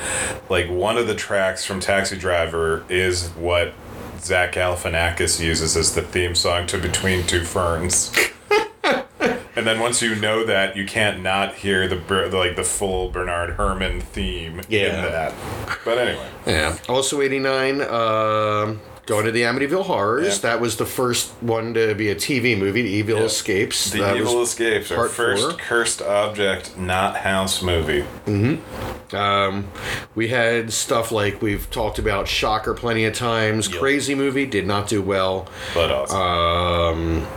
like 0.50 0.70
one 0.70 0.98
of 0.98 1.08
the 1.08 1.16
tracks 1.16 1.66
from 1.66 1.82
Taxi 1.82 2.18
Driver 2.18 2.86
is 2.88 3.30
what 3.32 3.74
Zach 4.26 4.54
Galifianakis 4.54 5.40
uses 5.40 5.78
as 5.78 5.94
the 5.94 6.02
theme 6.02 6.34
song 6.36 6.66
to 6.68 6.78
Between 6.80 7.26
Two 7.28 7.44
Ferns. 7.44 8.12
And 9.58 9.66
then 9.66 9.80
once 9.80 10.02
you 10.02 10.16
know 10.16 10.46
that, 10.46 10.76
you 10.76 10.86
can't 10.86 11.24
not 11.24 11.56
hear 11.56 11.88
the 11.88 11.96
like 12.38 12.58
the 12.58 12.64
full 12.66 13.10
Bernard 13.10 13.56
Herrmann 13.56 14.02
theme 14.02 14.60
Yeah. 14.68 15.06
in 15.06 15.12
that. 15.14 15.34
But 15.86 15.98
anyway, 15.98 16.28
Yeah. 16.46 16.78
Also, 16.90 17.22
89, 17.22 17.80
um 17.82 18.82
going 19.06 19.26
to 19.26 19.32
the 19.32 19.42
Amityville 19.44 19.84
Horrors. 19.86 20.36
Yeah. 20.44 20.50
That 20.52 20.62
was 20.62 20.78
the 20.78 20.86
first 20.86 21.30
one 21.42 21.74
to 21.76 21.94
be 21.96 22.10
a 22.10 22.16
TV 22.16 22.58
movie, 22.58 22.82
The 22.82 22.90
Evil. 22.90 23.20
Escapes. 23.24 23.92
The 23.92 24.00
that 24.00 24.18
Evil 24.18 24.42
Escapes, 24.42 24.92
our 24.92 25.08
first 25.08 25.44
four. 25.44 25.54
cursed 25.60 26.02
object, 26.02 26.78
not 26.78 27.18
house 27.18 27.62
movie. 27.62 28.04
Um, 29.14 29.68
we 30.16 30.30
had 30.30 30.74
stuff 30.74 31.12
like 31.12 31.42
we've 31.42 31.70
talked 31.70 32.00
about 32.00 32.28
Shocker 32.28 32.74
plenty 32.74 33.06
of 33.06 33.14
times. 33.14 33.68
Crazy 33.68 34.16
movie 34.16 34.46
did 34.46 34.66
not 34.66 34.88
do 34.88 35.02
well. 35.02 35.48
But 35.74 35.92
awesome. 35.92 36.18
Um, 36.18 37.28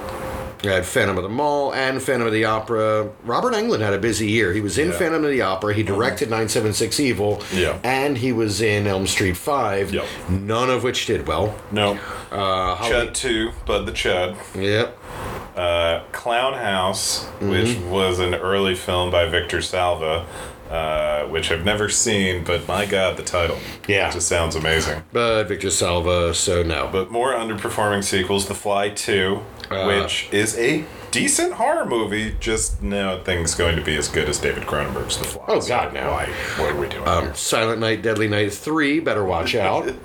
we 0.65 0.71
had 0.71 0.85
Phantom 0.85 1.17
of 1.17 1.23
the 1.23 1.29
Mall 1.29 1.73
and 1.73 2.03
Phantom 2.03 2.27
of 2.27 2.33
the 2.33 2.45
Opera. 2.45 3.09
Robert 3.25 3.55
Englund 3.55 3.81
had 3.81 3.93
a 3.95 3.99
busy 3.99 4.29
year. 4.29 4.53
He 4.53 4.61
was 4.61 4.77
in 4.79 4.89
Yeah. 4.89 4.99
Phantom 4.99 5.25
of 5.25 5.31
the 5.31 5.43
Opera. 5.43 5.73
He 5.75 5.83
directed 5.83 6.31
976 6.31 6.99
Evil. 7.01 7.43
Yeah. 7.55 7.79
And 7.85 8.19
he 8.19 8.33
was 8.33 8.61
in 8.61 8.87
Elm 8.87 9.07
Street 9.07 9.37
5. 9.37 9.93
Yep. 9.95 10.05
None 10.29 10.71
of 10.71 10.83
which 10.83 11.07
did 11.07 11.27
well. 11.29 11.55
no. 11.71 11.99
Uh, 12.31 12.75
Holly- 12.75 12.93
Chud 12.93 13.15
2, 13.15 13.51
Bud 13.65 13.87
the 13.87 13.93
Chud. 13.93 14.37
Yep. 14.55 14.99
Uh, 15.57 16.01
Clown 16.13 16.55
House, 16.55 17.25
Mm-hmm. 17.41 17.51
which 17.51 17.77
was 17.91 18.19
an 18.19 18.35
early 18.35 18.75
film 18.75 19.11
by 19.11 19.27
Victor 19.27 19.63
Salva, 19.63 20.27
uh, 20.71 21.23
which 21.29 21.51
I've 21.51 21.65
never 21.65 21.89
seen, 21.89 22.45
but 22.45 22.69
my 22.69 22.85
god, 22.85 23.17
the 23.17 23.23
title. 23.23 23.59
Yeah. 23.87 24.09
It 24.09 24.13
just 24.13 24.29
sounds 24.29 24.55
amazing. 24.57 25.03
But 25.13 25.45
Victor 25.45 25.71
Salva, 25.71 26.35
so 26.35 26.63
no. 26.63 26.89
But 26.93 27.11
more 27.11 27.33
underperforming 27.33 28.05
sequels 28.05 28.47
The 28.47 28.55
Fly 28.55 28.91
2, 28.91 29.41
Uh, 29.71 29.85
which 29.85 30.29
is 30.33 30.57
a 30.59 30.83
decent 31.11 31.55
horror 31.55 31.85
movie, 31.87 32.35
just 32.41 32.83
no 32.83 33.23
thing's 33.23 33.55
going 33.55 33.77
to 33.77 33.83
be 33.83 33.97
as 33.97 34.09
good 34.09 34.29
as 34.29 34.39
David 34.39 34.65
Cronenberg's 34.65 35.17
The 35.19 35.25
Fly. 35.25 35.45
Oh, 35.49 35.61
God, 35.67 35.93
no. 35.95 36.11
Why? 36.11 36.27
What 36.57 36.71
are 36.73 36.77
we 36.79 36.89
doing? 36.89 37.07
Um? 37.09 37.35
Silent 37.35 37.81
Night, 37.81 38.03
Deadly 38.03 38.29
Night 38.29 38.53
3, 38.53 39.01
better 39.01 39.25
watch 39.25 39.55
out. 39.55 39.87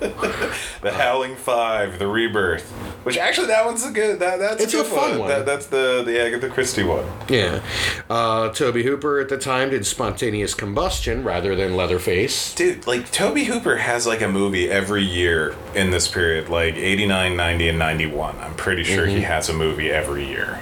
The 0.82 0.92
Howling 0.92 1.36
Five, 1.36 1.98
The 1.98 2.06
Rebirth, 2.06 2.70
which 3.04 3.16
actually 3.16 3.46
that 3.46 3.64
one's 3.64 3.84
a 3.86 3.90
good. 3.90 4.18
That 4.20 4.38
that's 4.38 4.62
It's 4.62 4.74
a, 4.74 4.80
a 4.82 4.84
fun 4.84 5.18
one. 5.18 5.28
That, 5.28 5.46
that's 5.46 5.66
the 5.66 6.02
the 6.04 6.20
Agatha 6.20 6.50
Christie 6.50 6.82
one. 6.82 7.06
yeah. 7.28 7.62
Uh, 8.10 8.50
Tobe 8.50 8.76
Hooper 8.82 9.18
at 9.18 9.30
the 9.30 9.38
time 9.38 9.70
did 9.70 9.86
Spontaneous 9.86 10.52
Combustion 10.52 11.24
rather 11.24 11.56
than 11.56 11.74
Leatherface. 11.74 12.54
Dude, 12.54 12.86
like 12.86 13.10
Tobe 13.10 13.38
Hooper 13.38 13.76
has 13.78 14.06
like 14.06 14.20
a 14.20 14.28
movie 14.28 14.70
every 14.70 15.02
year 15.04 15.54
in 15.74 15.90
this 15.90 16.06
period, 16.06 16.50
like 16.50 16.74
89, 16.74 17.34
90, 17.34 17.68
and 17.70 17.78
91. 17.78 18.38
I'm 18.40 18.54
pretty 18.54 18.84
sure 18.84 19.06
Mm-hmm. 19.06 19.16
he 19.16 19.22
has 19.22 19.48
a 19.48 19.54
movie 19.54 19.90
every 19.90 20.26
year. 20.26 20.60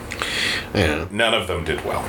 Yeah. 0.74 1.06
None 1.10 1.34
of 1.34 1.46
them 1.46 1.64
did 1.64 1.84
well. 1.84 2.04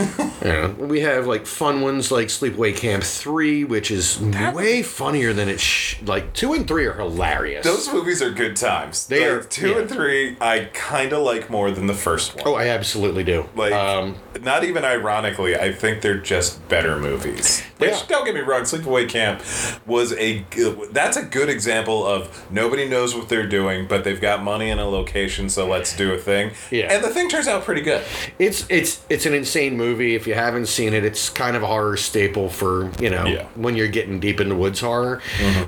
Yeah. 0.40 0.68
We 0.74 1.00
have 1.00 1.26
like 1.26 1.46
fun 1.46 1.80
ones 1.80 2.12
like 2.12 2.28
Sleepaway 2.28 2.76
Camp 2.76 3.02
3, 3.02 3.64
which 3.64 3.90
is 3.90 4.20
way 4.20 4.84
funnier 4.84 5.32
than 5.32 5.48
it 5.48 5.58
sh- 5.58 5.96
like 6.06 6.32
2 6.32 6.52
and 6.54 6.66
3 6.68 6.86
are 6.86 6.92
hilarious. 6.92 7.64
Those 7.64 7.92
movies 7.92 8.22
are 8.22 8.30
good 8.30 8.54
times. 8.54 9.08
They 9.08 9.28
Like, 9.28 9.44
are- 9.44 9.48
two 9.48 9.70
yeah. 9.70 9.78
and 9.80 9.90
three. 9.90 10.36
I 10.40 10.68
kind 10.72 11.12
of 11.12 11.24
like 11.24 11.50
more 11.50 11.72
than 11.72 11.88
the 11.88 11.94
first 11.94 12.36
one. 12.36 12.44
oh, 12.46 12.54
I 12.54 12.68
absolutely 12.68 13.24
do. 13.24 13.48
Like, 13.56 13.72
um 13.72 14.14
not 14.40 14.62
even 14.62 14.84
ironically, 14.84 15.56
I 15.56 15.72
think 15.72 16.00
they're 16.02 16.16
just 16.18 16.66
better 16.68 16.96
movies. 16.96 17.60
Which, 17.78 17.90
Yeah. 17.90 18.02
don't 18.08 18.24
get 18.24 18.34
me 18.36 18.40
wrong, 18.42 18.62
Sleepaway 18.62 19.08
Camp 19.08 19.42
was 19.86 20.12
a 20.12 20.44
good, 20.50 20.90
that's 20.94 21.16
a 21.16 21.24
good 21.24 21.48
example 21.48 22.06
of 22.06 22.46
nobody 22.50 22.88
knows 22.88 23.16
what 23.16 23.28
they're 23.28 23.48
doing, 23.48 23.86
but 23.88 24.04
they've 24.04 24.20
got 24.20 24.44
money 24.44 24.70
and 24.70 24.80
a 24.80 24.84
location, 24.86 25.48
so 25.48 25.66
let's 25.66 25.96
do 25.96 26.12
a 26.14 26.18
thing. 26.18 26.52
Yeah. 26.70 26.92
And 26.92 27.02
the 27.02 27.08
thing 27.08 27.28
turns 27.28 27.48
out 27.48 27.64
pretty 27.68 27.82
good. 27.82 28.02
it's 28.38 28.64
it's 28.70 29.00
it's 29.10 29.26
an 29.26 29.34
insane 29.34 29.76
movie. 29.76 30.14
If 30.14 30.26
you 30.26 30.32
haven't 30.32 30.66
seen 30.66 30.94
it, 30.94 31.04
it's 31.04 31.28
kind 31.28 31.54
of 31.54 31.62
a 31.62 31.66
horror 31.66 31.98
staple 31.98 32.48
for, 32.48 32.90
you 32.98 33.10
know, 33.10 33.26
Yeah. 33.26 33.44
when 33.56 33.76
you're 33.76 33.88
getting 33.88 34.20
deep 34.20 34.40
in 34.40 34.48
the 34.48 34.54
woods 34.54 34.80
horror. 34.80 35.20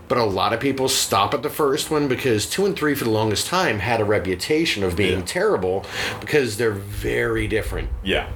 But 0.08 0.16
a 0.16 0.24
lot 0.24 0.54
of 0.54 0.60
people 0.60 0.88
stop 0.88 1.34
at 1.34 1.42
the 1.42 1.50
first 1.50 1.90
one 1.90 2.08
because 2.08 2.46
2 2.46 2.64
and 2.64 2.74
3 2.74 2.94
for 2.94 3.04
the 3.04 3.10
longest 3.10 3.46
time 3.48 3.80
had 3.80 4.00
a 4.00 4.04
reputation 4.04 4.82
of 4.82 4.96
being 4.96 5.18
Yeah. 5.18 5.24
terrible 5.26 5.84
because 6.20 6.56
they're 6.56 6.70
very 6.70 7.46
different. 7.46 7.90
Yeah. 8.02 8.26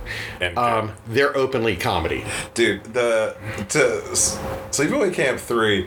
And 0.43 0.59
Um, 0.59 0.93
they're 1.09 1.35
openly 1.37 1.75
comedy. 1.77 2.23
dude, 2.53 2.85
the 2.93 3.35
to 3.71 4.03
S- 4.13 4.39
Sleepaway 4.73 5.15
Camp 5.15 5.41
3 5.41 5.87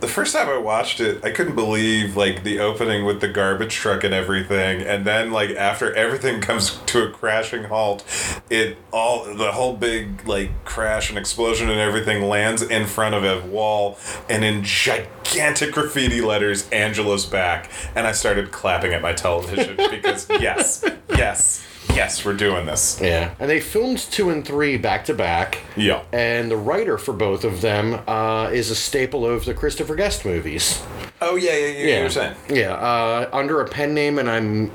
the 0.00 0.08
first 0.08 0.34
time 0.34 0.48
I 0.48 0.58
watched 0.58 1.00
it, 1.00 1.24
I 1.24 1.30
couldn't 1.30 1.54
believe 1.54 2.16
like 2.16 2.42
the 2.42 2.60
opening 2.60 3.04
with 3.04 3.20
the 3.20 3.28
garbage 3.28 3.74
truck 3.74 4.04
and 4.04 4.12
everything, 4.12 4.82
and 4.82 5.06
then 5.06 5.30
like 5.30 5.50
after 5.50 5.94
everything 5.94 6.40
comes 6.42 6.78
to 6.86 7.04
a 7.04 7.10
crashing 7.10 7.64
halt, 7.64 8.04
it 8.50 8.76
all 8.92 9.24
the 9.34 9.52
whole 9.52 9.74
big 9.74 10.26
like 10.26 10.50
crash 10.64 11.08
and 11.08 11.18
explosion 11.18 11.70
and 11.70 11.80
everything 11.80 12.28
lands 12.28 12.62
in 12.62 12.86
front 12.86 13.14
of 13.14 13.24
a 13.24 13.46
wall, 13.46 13.98
and 14.28 14.44
in 14.44 14.62
gigantic 14.62 15.72
graffiti 15.72 16.20
letters, 16.20 16.68
"Angela's 16.70 17.26
back," 17.26 17.70
and 17.94 18.06
I 18.06 18.12
started 18.12 18.52
clapping 18.52 18.92
at 18.92 19.02
my 19.02 19.12
television 19.12 19.76
because 19.90 20.28
yes, 20.28 20.84
yes, 21.10 21.65
yes, 21.94 22.24
we're 22.24 22.34
doing 22.34 22.66
this. 22.66 22.98
Yeah, 23.02 23.34
and 23.38 23.48
they 23.50 23.60
filmed 23.60 23.98
two 23.98 24.30
and 24.30 24.44
three 24.46 24.76
back 24.76 25.04
to 25.06 25.14
back. 25.14 25.58
Yeah. 25.76 26.02
And 26.12 26.50
the 26.50 26.56
writer 26.56 26.98
for 26.98 27.12
both 27.12 27.44
of 27.44 27.60
them 27.60 28.00
uh, 28.06 28.50
is 28.52 28.70
a 28.70 28.74
staple 28.76 29.26
of 29.26 29.44
the 29.44 29.54
Christopher 29.54 29.94
Guest 29.94 30.24
movies. 30.24 30.82
Oh 31.20 31.36
yeah, 31.36 31.56
yeah, 31.56 31.66
yeah. 31.68 31.96
You 31.98 32.02
were 32.04 32.10
saying. 32.10 32.36
Yeah, 32.50 32.72
uh, 32.74 33.28
under 33.32 33.60
a 33.60 33.66
pen 33.68 33.94
name, 33.94 34.18
and 34.18 34.28
I'm 34.30 34.70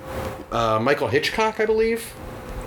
uh, 0.51 0.79
Michael 0.81 1.07
Hitchcock, 1.07 1.59
I 1.59 1.65
believe, 1.65 2.11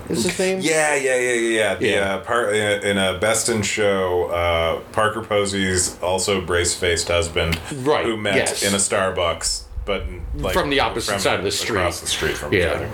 is 0.09 0.23
his 0.23 0.39
name. 0.39 0.59
Yeah, 0.61 0.95
yeah, 0.95 1.15
yeah, 1.17 1.33
yeah, 1.33 1.49
yeah. 1.49 1.75
The, 1.75 1.87
Yeah. 1.87 2.15
Uh, 2.15 2.19
par- 2.23 2.53
in 2.53 2.97
a 2.97 3.17
Best 3.19 3.49
in 3.49 3.61
Show, 3.63 4.25
uh, 4.27 4.79
Parker 4.93 5.21
Posey's 5.21 6.01
also 6.01 6.39
brace-faced 6.41 7.09
husband, 7.09 7.59
Right, 7.85 8.05
Who 8.05 8.15
met 8.17 8.35
yes. 8.35 8.63
in 8.63 8.73
a 8.73 8.77
Starbucks, 8.77 9.63
but 9.85 10.03
like, 10.35 10.53
From 10.53 10.69
the 10.69 10.79
opposite 10.81 11.19
side 11.19 11.37
of 11.39 11.45
the 11.45 11.51
street. 11.51 11.77
across 11.77 12.01
the 12.01 12.07
street 12.07 12.35
from 12.37 12.51
Yeah. 12.53 12.59
each 12.59 12.75
other. 12.75 12.89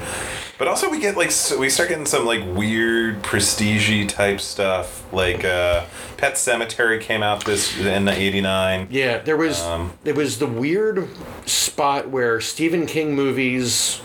But 0.57 0.67
also, 0.67 0.89
we 0.91 0.99
get 0.99 1.17
like 1.17 1.31
so 1.31 1.57
we 1.57 1.71
start 1.71 1.89
getting 1.89 2.05
some 2.05 2.23
like 2.23 2.41
weird 2.45 3.23
prestige 3.23 4.07
type 4.13 4.39
stuff. 4.39 5.11
Like 5.11 5.43
uh, 5.43 5.85
Pet 6.17 6.35
Sematary 6.35 7.01
came 7.01 7.23
out 7.23 7.43
this 7.45 7.75
in 7.79 8.07
'89. 8.07 8.87
Yeah, 8.91 9.17
there 9.17 9.37
was 9.37 9.59
Um, 9.63 9.93
there 10.03 10.13
was 10.13 10.37
the 10.37 10.45
weird 10.45 11.07
spot 11.47 12.09
where 12.09 12.39
Stephen 12.39 12.85
King 12.85 13.15
movies 13.15 14.01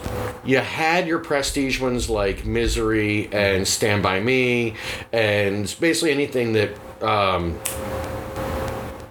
you 0.46 0.56
had 0.58 1.06
your 1.06 1.18
prestige 1.18 1.78
ones 1.78 2.08
like 2.08 2.46
Misery 2.46 3.28
and 3.32 3.68
Stand 3.68 4.02
by 4.02 4.20
Me 4.20 4.74
and 5.12 5.74
basically 5.78 6.10
anything 6.12 6.54
that 6.54 6.70
um, 7.02 7.58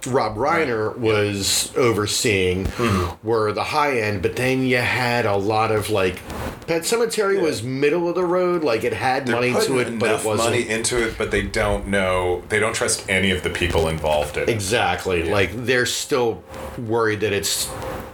Rob 0.06 0.36
Reiner 0.36 0.96
was 0.96 1.72
overseeing 1.76 2.64
Mm-hmm. 2.66 3.26
were 3.26 3.52
the 3.52 3.64
high 3.64 4.00
end, 4.00 4.22
but 4.22 4.36
then 4.36 4.62
you 4.66 4.76
had 4.78 5.26
a 5.26 5.36
lot 5.36 5.70
of 5.72 5.90
like 5.90 6.20
Pet 6.66 6.82
Sematary 6.82 7.40
was 7.40 7.62
middle 7.62 8.08
of 8.08 8.14
the 8.16 8.24
road, 8.24 8.64
like 8.64 8.82
it 8.84 8.92
had 8.92 9.28
money 9.28 9.52
to 9.52 9.78
it, 9.78 9.98
but 9.98 10.10
it 10.20 10.24
wasn't 10.24 10.50
money 10.50 10.68
into 10.68 11.06
it, 11.06 11.16
but 11.16 11.30
they 11.30 11.42
don't 11.42 11.86
know. 11.86 12.42
They 12.48 12.58
don't 12.58 12.74
trust 12.74 13.08
any 13.08 13.30
of 13.30 13.42
the 13.44 13.50
people 13.50 13.88
involved 13.88 14.36
in 14.36 14.44
it. 14.44 14.48
Exactly. 14.48 15.30
Like 15.30 15.50
they're 15.54 15.86
still 15.86 16.42
worried 16.78 17.20
that 17.20 17.32
it's 17.32 17.66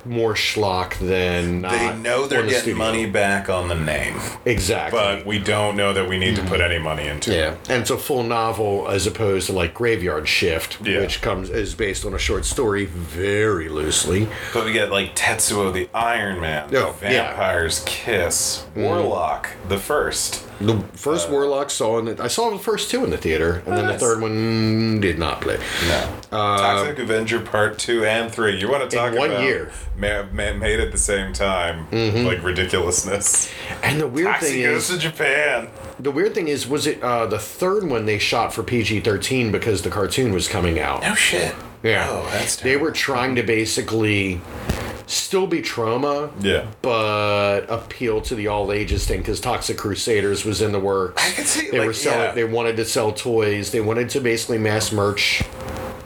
more 0.04 0.34
schlock 0.34 0.98
than 0.98 1.64
uh, 1.64 1.70
They 1.70 1.96
know 1.98 2.26
they're 2.26 2.40
on 2.40 2.46
the 2.46 2.50
getting 2.52 2.74
studio. 2.74 2.78
money 2.78 3.06
back 3.06 3.48
on 3.48 3.68
the 3.68 3.74
name, 3.76 4.18
Exactly. 4.44 4.98
but 4.98 5.24
we 5.26 5.38
don't 5.38 5.76
know 5.76 5.92
that 5.92 6.08
we 6.08 6.18
need 6.18 6.36
to 6.36 6.42
put 6.42 6.60
any 6.60 6.78
money 6.78 7.06
into 7.06 7.32
it. 7.32 7.36
yeah, 7.36 7.54
and 7.68 7.82
it's 7.82 7.90
a 7.90 7.96
full 7.98 8.22
novel 8.22 8.88
as 8.88 9.06
opposed 9.06 9.46
to 9.46 9.52
like 9.52 9.74
Graveyard 9.74 10.28
Shift, 10.28 10.78
Yeah. 10.82 11.00
which 11.00 11.20
comes 11.22 11.50
is 11.50 11.74
based 11.74 12.04
on 12.04 12.14
a 12.14 12.18
short 12.18 12.44
story 12.44 12.86
very 12.86 13.68
loosely. 13.68 14.28
But 14.52 14.64
we 14.64 14.72
get 14.72 14.90
like 14.90 15.14
Tetsuo 15.14 15.72
the 15.72 15.88
Iron 15.94 16.40
Man, 16.40 16.70
the 16.70 16.78
Oh, 16.86 16.94
yeah. 17.02 17.28
Vampire's 17.34 17.82
Kiss, 17.86 18.64
Warlock 18.74 19.50
the 19.68 19.78
first. 19.78 20.44
The 20.66 20.78
first 20.94 21.28
Warlock 21.30 21.70
saw 21.70 21.98
in 21.98 22.04
the, 22.06 22.22
I 22.22 22.28
saw 22.28 22.50
the 22.50 22.58
first 22.58 22.90
two 22.90 23.04
in 23.04 23.10
the 23.10 23.16
theater, 23.18 23.62
and 23.66 23.76
then 23.76 23.86
the 23.86 23.98
third 23.98 24.20
one 24.20 25.00
did 25.00 25.18
not 25.18 25.40
play. 25.40 25.58
No. 25.88 26.16
Toxic 26.30 26.98
Avenger 26.98 27.40
Part 27.40 27.78
2 27.78 28.04
and 28.04 28.30
3. 28.32 28.58
You 28.60 28.70
want 28.70 28.88
to 28.88 28.96
talk 28.96 29.12
Uh, 29.12 29.16
one 29.16 29.30
about 29.30 29.42
year. 29.42 29.72
Ma- 29.96 30.22
ma- 30.32 30.54
made 30.54 30.80
at 30.80 30.92
the 30.92 30.98
same 30.98 31.32
time, 31.32 31.86
like 32.24 32.42
ridiculousness. 32.42 33.50
And 33.82 34.00
the 34.00 34.06
weird 34.08 34.28
Toxie 34.28 34.40
thing 34.40 34.62
goes 34.62 34.88
is, 34.90 34.96
to 34.96 34.98
Japan. 34.98 35.68
the 35.98 36.10
weird 36.10 36.34
thing 36.34 36.48
is, 36.48 36.66
was 36.68 36.86
it 36.86 37.02
uh, 37.02 37.26
the 37.26 37.38
third 37.38 37.84
one 37.88 38.06
they 38.06 38.18
shot 38.18 38.52
for 38.52 38.62
PG 38.62 39.00
thirteen 39.00 39.50
because 39.52 39.82
the 39.82 39.90
cartoon 39.90 40.32
was 40.32 40.48
coming 40.48 40.78
out? 40.78 41.02
No 41.02 41.14
shit. 41.14 41.54
Yeah. 41.82 42.06
Oh, 42.08 42.28
that's 42.30 42.56
They 42.56 42.76
were 42.76 42.92
trying 42.92 43.34
to 43.36 43.42
basically 43.42 44.40
still 45.12 45.46
be 45.46 45.60
Troma, 45.62 46.30
Yeah. 46.40 46.66
but 46.80 47.60
appeal 47.68 48.20
to 48.22 48.34
the 48.34 48.48
all 48.48 48.72
ages 48.72 49.06
thing 49.06 49.18
because 49.18 49.40
Toxic 49.40 49.76
Crusaders 49.76 50.44
was 50.44 50.60
in 50.62 50.72
the 50.72 50.80
works. 50.80 51.22
I 51.22 51.30
could 51.32 51.46
see, 51.46 51.70
they 51.70 51.78
like, 51.78 51.86
were 51.88 51.92
selling. 51.92 52.20
yeah. 52.20 52.32
They 52.32 52.44
wanted 52.44 52.76
to 52.76 52.84
sell 52.84 53.12
toys. 53.12 53.70
They 53.70 53.80
wanted 53.80 54.08
to 54.10 54.20
basically 54.20 54.58
mass 54.58 54.92
merch 54.92 55.42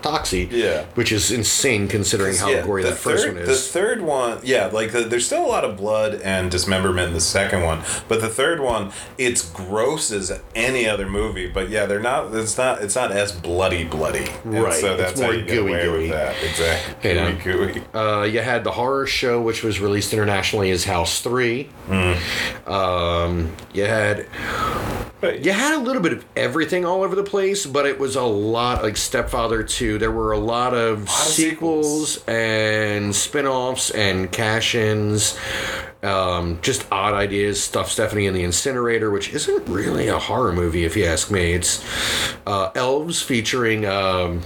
autopsy. 0.06 0.48
Yeah. 0.50 0.84
Which 0.94 1.12
is 1.12 1.30
insane 1.32 1.88
considering 1.88 2.36
how 2.36 2.48
Yeah, 2.48 2.64
gory 2.64 2.82
the 2.82 2.90
that 2.90 2.96
first 2.98 3.25
third, 3.25 3.34
one 3.36 3.44
The 3.44 3.50
is. 3.52 3.68
third 3.70 4.02
one, 4.02 4.38
yeah, 4.42 4.66
like 4.66 4.92
the, 4.92 5.00
there's 5.02 5.26
still 5.26 5.44
a 5.44 5.48
lot 5.48 5.64
of 5.64 5.76
blood 5.76 6.20
and 6.22 6.50
dismemberment 6.50 7.08
in 7.08 7.14
the 7.14 7.20
second 7.20 7.62
one, 7.62 7.82
but 8.08 8.20
the 8.20 8.28
third 8.28 8.60
one, 8.60 8.92
it's 9.18 9.42
gross 9.50 10.10
as 10.12 10.40
any 10.54 10.88
other 10.88 11.08
movie. 11.08 11.48
But 11.48 11.68
yeah, 11.70 11.86
they're 11.86 12.00
not. 12.00 12.34
It's 12.34 12.56
not. 12.56 12.82
It's 12.82 12.94
not 12.94 13.12
as 13.12 13.32
bloody, 13.32 13.84
bloody. 13.84 14.26
And 14.44 14.62
Right, 14.62 14.72
So 14.75 14.92
it's 14.94 15.02
that's 15.02 15.20
more 15.20 15.26
how 15.28 15.32
you 15.32 15.44
get 15.44 15.48
gooey, 15.56 15.72
away 15.72 15.82
gooey. 15.84 15.98
with 16.02 16.10
that. 16.10 16.36
Exactly. 16.42 17.14
Yeah. 17.14 17.32
Gooey, 17.32 17.72
gooey. 17.72 17.82
Uh, 17.94 18.22
you 18.22 18.40
had 18.40 18.64
the 18.64 18.72
horror 18.72 19.06
show, 19.06 19.40
which 19.40 19.62
was 19.62 19.80
released 19.80 20.12
internationally 20.12 20.70
as 20.70 20.84
House 20.84 21.20
3. 21.20 21.68
Mm. 21.88 22.68
Um, 22.68 23.52
you 23.72 23.84
had 23.84 24.26
you 25.42 25.50
had 25.52 25.75
a 25.75 25.80
little 25.80 26.02
bit 26.02 26.12
of 26.12 26.25
everything 26.36 26.84
all 26.84 27.02
over 27.02 27.16
the 27.16 27.22
place, 27.25 27.66
but 27.66 27.84
it 27.86 27.98
was 27.98 28.14
a 28.16 28.22
lot 28.22 28.82
like 28.82 28.96
Stepfather 28.96 29.62
2. 29.62 29.95
There 29.98 30.10
were 30.10 30.32
a 30.32 30.38
lot 30.38 30.74
of 30.74 31.08
sequels, 31.10 32.22
and 32.26 33.14
spin 33.14 33.46
offs 33.46 33.90
and 33.90 34.30
cash 34.30 34.74
ins. 34.74 35.38
Um, 36.02 36.60
just 36.62 36.86
odd 36.92 37.14
ideas. 37.14 37.62
Stuff 37.62 37.90
Stephanie 37.90 38.26
in 38.26 38.34
the 38.34 38.44
Incinerator, 38.44 39.10
which 39.10 39.32
isn't 39.32 39.68
really 39.68 40.08
a 40.08 40.18
horror 40.18 40.52
movie, 40.52 40.84
if 40.84 40.96
you 40.96 41.04
ask 41.04 41.30
me. 41.30 41.52
It's 41.52 41.84
uh, 42.46 42.70
Elves 42.74 43.22
featuring. 43.22 43.84
Um, 43.84 44.42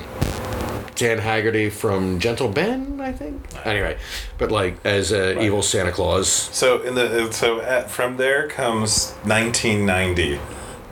Dan 1.01 1.17
Haggerty 1.17 1.71
from 1.71 2.19
Gentle 2.19 2.49
Ben, 2.51 3.01
I 3.01 3.11
think. 3.11 3.43
Anyway, 3.65 3.97
but 4.37 4.53
like 4.53 4.77
as 4.85 5.13
a 5.13 5.43
evil 5.43 5.63
Santa 5.63 5.93
Claus. 5.93 6.29
So 6.29 6.83
in 6.83 6.95
the 6.95 7.33
so 7.33 7.63
at, 7.63 7.91
from 7.91 8.19
there 8.19 8.47
comes 8.49 9.13
1990, 9.23 10.39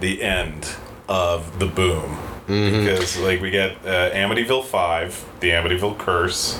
the 0.01 0.23
end 0.23 0.77
of 1.11 1.59
the 1.59 1.67
boom. 1.67 2.17
Mm-hmm. 2.49 2.85
Because 2.87 3.17
like 3.19 3.41
we 3.41 3.51
get 3.51 3.73
uh, 3.87 4.11
Amityville 4.11 4.65
Five, 4.65 5.25
the 5.41 5.51
Amityville 5.51 5.99
Curse, 5.99 6.59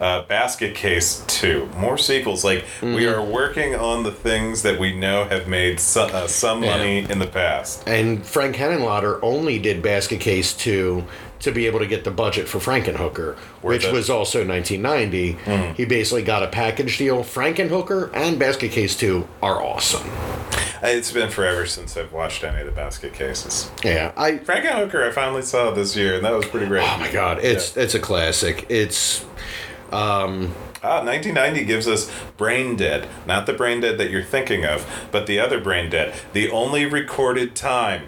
uh, 0.00 0.22
Basket 0.22 0.74
Case 0.74 1.24
Two, 1.26 1.68
more 1.76 1.96
sequels. 1.98 2.44
Like 2.44 2.64
we 2.82 2.88
Mm-hmm. 2.88 3.18
are 3.20 3.24
working 3.24 3.74
on 3.74 4.02
the 4.02 4.12
things 4.12 4.62
that 4.62 4.78
we 4.78 4.94
know 4.96 5.24
have 5.24 5.48
made 5.48 5.80
some, 5.80 6.10
uh, 6.12 6.26
some 6.26 6.62
Yeah. 6.62 6.76
money 6.76 6.98
in 7.10 7.18
the 7.18 7.26
past. 7.26 7.82
And 7.88 8.24
Frank 8.24 8.56
Henenlotter 8.56 9.18
only 9.22 9.58
did 9.58 9.82
Basket 9.82 10.20
Case 10.20 10.52
2 10.52 11.04
to 11.40 11.50
be 11.50 11.66
able 11.66 11.80
to 11.80 11.86
get 11.88 12.04
the 12.04 12.10
budget 12.12 12.46
for 12.46 12.58
Frankenhooker, 12.58 13.34
which 13.62 13.84
it. 13.86 13.92
was 13.92 14.08
also 14.08 14.46
1990. 14.46 15.34
Mm. 15.44 15.74
He 15.74 15.84
basically 15.84 16.22
got 16.22 16.42
a 16.44 16.46
package 16.46 16.98
deal. 16.98 17.24
Frankenhooker 17.24 18.10
and 18.14 18.38
Basket 18.38 18.70
Case 18.70 18.94
2 18.96 19.26
are 19.42 19.60
awesome. 19.60 20.08
It's 20.82 21.12
been 21.12 21.30
forever 21.30 21.64
since 21.66 21.96
I've 21.96 22.12
watched 22.12 22.42
any 22.42 22.60
of 22.60 22.66
the 22.66 22.72
Basket 22.72 23.14
Cases. 23.14 23.70
Yeah, 23.84 24.12
I 24.16 24.32
Frankenhooker 24.32 25.08
I 25.08 25.12
finally 25.12 25.42
saw 25.42 25.70
this 25.70 25.94
year, 25.94 26.16
and 26.16 26.24
that 26.24 26.32
was 26.32 26.44
pretty 26.46 26.66
great. 26.66 26.82
Oh 26.82 26.98
my 26.98 27.10
god, 27.10 27.38
it's 27.44 27.76
it's 27.76 27.94
a 27.94 28.00
classic. 28.00 28.66
It's 28.68 29.24
Ah, 30.84 31.04
1990 31.04 31.64
gives 31.64 31.86
us 31.86 32.10
Brain 32.36 32.74
Dead. 32.74 33.06
Not 33.24 33.46
the 33.46 33.52
Brain 33.52 33.80
Dead 33.80 33.98
that 33.98 34.10
you're 34.10 34.22
thinking 34.22 34.64
of, 34.64 35.08
but 35.12 35.26
the 35.28 35.38
other 35.38 35.60
Brain 35.60 35.90
Dead. 35.90 36.12
The 36.32 36.50
only 36.50 36.86
recorded 36.86 37.54
time 37.54 38.02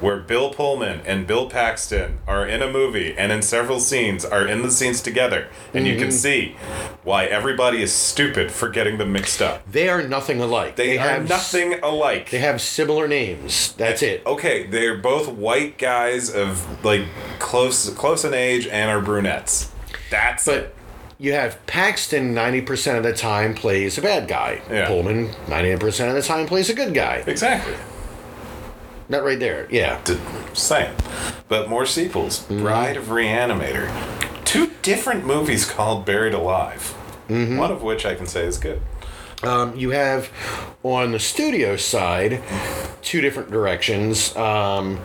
where 0.00 0.18
Bill 0.18 0.52
Pullman 0.52 1.02
and 1.06 1.26
Bill 1.26 1.48
Paxton 1.48 2.18
are 2.26 2.44
in 2.46 2.62
a 2.62 2.70
movie 2.70 3.14
and 3.16 3.30
in 3.30 3.42
several 3.42 3.78
scenes 3.78 4.24
are 4.24 4.46
in 4.46 4.62
the 4.62 4.70
scenes 4.70 5.00
together. 5.00 5.48
And 5.72 5.86
you 5.86 5.96
can 5.96 6.10
see 6.10 6.56
why 7.04 7.26
everybody 7.26 7.80
is 7.80 7.92
stupid 7.92 8.50
for 8.50 8.68
getting 8.68 8.98
them 8.98 9.12
mixed 9.12 9.40
up. 9.40 9.70
they 9.70 9.88
are 9.88 10.02
nothing 10.02 10.40
alike. 10.40 10.76
They, 10.76 10.98
are 10.98 11.08
have 11.08 11.28
nothing 11.28 11.74
alike. 11.74 12.30
They 12.30 12.40
have 12.40 12.60
similar 12.60 13.06
names. 13.06 13.72
That's 13.74 14.02
it. 14.02 14.26
Okay, 14.26 14.66
they're 14.66 14.98
both 14.98 15.28
white 15.28 15.78
guys 15.78 16.28
of 16.28 16.84
like 16.84 17.04
close 17.38 17.88
close 17.90 18.24
in 18.24 18.34
age 18.34 18.66
and 18.66 18.90
are 18.90 19.00
brunettes. 19.00 19.70
That's 20.10 20.44
But 20.44 20.75
you 21.18 21.32
have 21.32 21.64
Paxton 21.66 22.34
90% 22.34 22.96
of 22.98 23.02
the 23.02 23.12
time 23.14 23.54
plays 23.54 23.96
a 23.98 24.02
bad 24.02 24.28
guy. 24.28 24.60
Yeah. 24.70 24.86
Pullman 24.86 25.28
90% 25.46 26.08
of 26.08 26.14
the 26.14 26.22
time 26.22 26.46
plays 26.46 26.68
a 26.70 26.74
good 26.74 26.94
guy. 26.94 27.22
exactly. 27.26 27.74
Not 29.08 29.22
right 29.24 29.38
there. 29.38 29.68
Yeah. 29.70 30.02
Same. 30.52 30.92
But 31.48 31.68
more 31.68 31.86
sequels. 31.86 32.40
Bride 32.46 32.96
of 32.96 33.04
Reanimator. 33.04 33.88
Two 34.44 34.72
different 34.82 35.24
movies 35.24 35.64
called 35.64 36.04
Buried 36.04 36.34
Alive. 36.34 36.90
One 37.28 37.70
of 37.70 37.82
which 37.82 38.04
I 38.04 38.14
can 38.14 38.26
say 38.26 38.44
is 38.44 38.58
good. 38.58 38.80
Um, 39.42 39.76
you 39.76 39.90
have 39.90 40.30
on 40.82 41.12
the 41.12 41.18
studio 41.18 41.76
side 41.76 42.42
two 43.02 43.20
different 43.20 43.50
directions. 43.50 44.34
Um, 44.36 44.98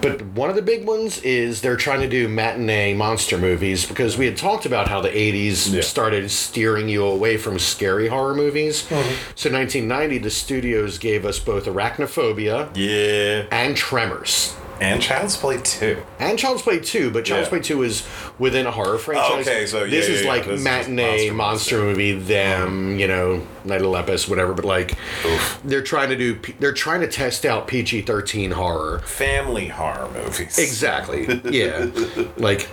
but 0.00 0.22
one 0.22 0.48
of 0.50 0.56
the 0.56 0.62
big 0.62 0.86
ones 0.86 1.18
is 1.22 1.60
they're 1.60 1.76
trying 1.76 2.00
to 2.00 2.08
do 2.08 2.28
matinee 2.28 2.94
monster 2.94 3.36
movies 3.38 3.84
because 3.86 4.16
we 4.16 4.26
had 4.26 4.36
talked 4.36 4.64
about 4.66 4.88
how 4.88 5.00
the 5.00 5.08
80s 5.08 5.72
Yeah. 5.72 5.80
started 5.82 6.30
steering 6.30 6.88
you 6.88 7.04
away 7.04 7.36
from 7.36 7.58
scary 7.58 8.08
horror 8.08 8.34
movies. 8.34 8.84
Uh-huh. 8.90 9.02
So 9.34 9.50
1990, 9.50 10.18
the 10.18 10.30
studios 10.30 10.98
gave 10.98 11.24
us 11.26 11.38
both 11.38 11.64
Arachnophobia 11.66 12.68
Yeah. 12.74 13.44
and 13.50 13.76
Tremors. 13.76 14.54
And 14.80 15.02
Child's 15.02 15.36
Play 15.36 15.58
2. 15.60 16.02
And 16.20 16.38
Child's 16.38 16.62
Play 16.62 16.78
2, 16.80 17.10
but 17.10 17.24
Child's 17.24 17.46
Yeah. 17.46 17.48
Play 17.50 17.60
2 17.60 17.82
is 17.82 18.06
within 18.38 18.66
a 18.66 18.70
horror 18.70 18.98
franchise. 18.98 19.46
okay, 19.48 19.66
so 19.66 19.84
yeah, 19.84 19.90
this 19.90 20.08
yeah, 20.08 20.14
is 20.14 20.22
yeah, 20.22 20.28
like 20.28 20.44
this 20.46 20.58
is 20.60 20.64
matinee 20.64 21.30
monster 21.30 21.34
monster, 21.34 21.76
monster. 21.76 21.84
movie, 21.84 22.12
them, 22.12 22.98
you 22.98 23.08
know, 23.08 23.46
Night 23.64 23.82
of 23.82 23.88
Lepus, 23.88 24.28
whatever. 24.28 24.54
But 24.54 24.64
like, 24.64 24.92
Oof. 25.24 25.60
they're 25.64 25.82
trying 25.82 26.10
to 26.10 26.16
do, 26.16 26.38
they're 26.60 26.72
trying 26.72 27.00
to 27.00 27.08
test 27.08 27.44
out 27.44 27.66
PG 27.66 28.02
13 28.02 28.52
horror. 28.52 29.00
Family 29.00 29.68
horror 29.68 30.08
movies. 30.12 30.58
Exactly. 30.58 31.26
Yeah. 31.50 31.88
like, 32.36 32.68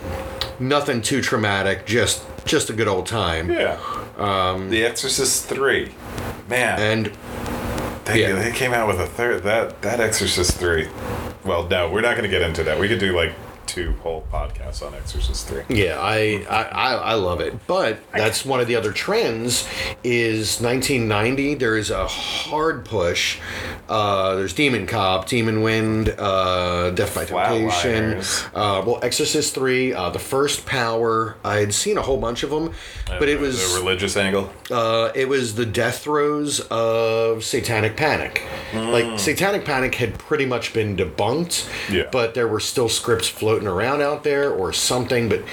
nothing 0.60 1.02
too 1.02 1.22
traumatic, 1.22 1.86
just 1.86 2.24
just 2.46 2.70
a 2.70 2.74
good 2.74 2.88
old 2.88 3.08
time. 3.08 3.50
Yeah. 3.50 3.80
Um, 4.18 4.70
the 4.70 4.86
Exorcist 4.86 5.46
3. 5.48 5.92
Man, 6.48 6.80
And 6.80 7.18
they, 8.06 8.22
yeah. 8.22 8.34
they 8.40 8.52
came 8.52 8.72
out 8.74 8.88
with 8.88 9.00
a 9.00 9.08
third. 9.08 9.42
That, 9.44 9.82
that 9.82 10.00
Exorcist 10.00 10.58
3. 10.58 10.88
Well, 11.46 11.68
no, 11.68 11.90
we're 11.92 12.02
not 12.02 12.18
going 12.18 12.24
to 12.24 12.30
get 12.30 12.42
into 12.42 12.64
that. 12.64 12.80
We 12.80 12.88
could 12.88 13.00
do 13.00 13.16
like 13.16 13.34
two 13.66 13.94
whole 14.04 14.26
podcasts 14.32 14.86
on 14.86 14.94
Exorcist 14.94 15.48
3. 15.48 15.64
Yeah, 15.76 16.00
I, 16.00 16.46
I, 16.50 16.94
I, 16.94 17.14
love 17.16 17.42
it. 17.42 17.68
But 17.68 18.00
that's 18.14 18.46
one 18.46 18.60
of 18.60 18.68
the 18.68 18.76
other 18.76 18.94
trends 18.94 19.68
is 20.04 20.62
1990. 20.62 21.56
There 21.56 21.76
is 21.78 21.90
a 21.90 22.08
hard 22.08 22.86
push. 22.86 23.40
Uh, 23.90 24.36
there's 24.36 24.54
Demon 24.54 24.88
Cop, 24.88 25.28
Demon 25.28 25.62
Wind, 25.62 26.10
uh, 26.18 26.92
Death 26.92 27.16
by 27.16 27.26
Temptation. 27.26 28.20
Uh, 28.54 28.84
well, 28.86 29.00
Exorcist 29.04 29.54
3, 29.56 29.94
uh, 29.94 30.10
The 30.12 30.20
First 30.20 30.66
Power. 30.66 31.36
I 31.44 31.58
had 31.58 31.74
seen 31.74 31.98
a 31.98 32.02
whole 32.02 32.18
bunch 32.18 32.44
of 32.44 32.50
them, 32.50 32.72
but 33.08 33.28
it 33.28 33.40
was 33.40 33.76
religious 33.76 34.16
angle. 34.18 34.52
uh, 34.72 35.12
it 35.14 35.28
was 35.28 35.56
the 35.56 35.66
death 35.66 36.00
throes 36.00 36.60
of 36.72 37.44
Satanic 37.44 37.98
Panic. 37.98 38.44
Mm. 38.72 38.92
Like 38.92 39.20
Satanic 39.20 39.66
Panic 39.66 39.96
had 39.96 40.18
pretty 40.18 40.46
much 40.46 40.74
been 40.74 40.96
debunked, 40.96 41.68
Yeah. 41.92 42.10
but 42.12 42.34
there 42.34 42.48
were 42.48 42.60
still 42.60 42.90
scripts 42.90 43.28
floating 43.28 43.55
around 43.64 44.02
out 44.02 44.24
there 44.24 44.52
or 44.52 44.74
something. 44.74 45.30
But 45.30 45.44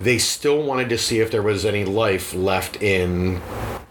they 0.00 0.18
still 0.18 0.62
wanted 0.62 0.88
to 0.90 0.98
see 0.98 1.20
if 1.20 1.30
there 1.30 1.42
was 1.42 1.64
any 1.64 1.84
life 1.84 2.34
left 2.34 2.82
in 2.82 3.40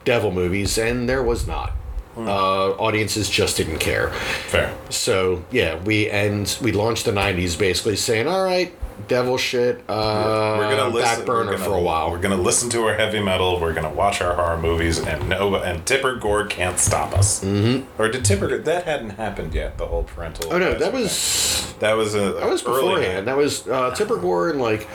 devil 0.06 0.32
movies, 0.32 0.78
and 0.78 1.08
there 1.08 1.24
was 1.24 1.48
not. 1.48 1.72
Hmm. 2.16 2.28
Uh, 2.28 2.70
audiences 2.72 3.30
just 3.30 3.58
didn't 3.58 3.80
care. 3.80 4.10
Fair. 4.48 4.76
So 4.90 5.44
yeah, 5.52 5.82
we 5.84 6.10
end 6.10 6.58
we 6.62 6.72
launched 6.72 7.06
the 7.06 7.12
'90s 7.12 7.58
basically 7.58 7.96
saying, 7.96 8.28
"All 8.28 8.44
right, 8.44 8.74
devil 9.08 9.38
shit, 9.38 9.84
uh, 9.88 10.56
we're 10.58 10.76
gonna 10.76 10.94
listen, 10.94 11.18
back 11.20 11.26
burner 11.26 11.52
gonna, 11.54 11.64
for 11.64 11.74
a 11.74 11.82
while." 11.82 12.12
We're 12.12 12.20
gonna 12.20 12.36
listen 12.36 12.70
to 12.72 12.84
our 12.88 12.96
heavy 12.96 13.22
metal. 13.22 13.60
We're 13.60 13.74
gonna 13.74 13.90
watch 13.90 14.22
our 14.22 14.36
horror 14.36 14.58
movies, 14.58 15.00
and 15.00 15.30
no, 15.30 15.56
and 15.56 15.86
Tipper 15.86 16.16
Gore 16.16 16.46
can't 16.46 16.80
stop 16.80 17.18
us. 17.18 17.44
Mm-hmm. 17.44 18.02
Or 18.02 18.10
did 18.10 18.26
Tipper? 18.26 18.58
That 18.58 18.86
hadn't 18.86 19.12
happened 19.12 19.54
yet. 19.54 19.78
The 19.78 19.88
whole 19.88 20.04
parental. 20.04 20.52
Oh 20.52 20.58
no, 20.58 20.74
that 20.74 20.92
thing. 20.92 21.02
was 21.02 21.74
that 21.80 21.94
was 21.94 22.16
a 22.16 22.34
That 22.34 22.50
was 22.50 22.62
beforehand. 22.62 23.28
That 23.28 23.38
was 23.38 23.68
uh, 23.68 23.94
Tipper 23.96 24.18
Gore 24.18 24.50
and 24.50 24.62
like 24.62 24.88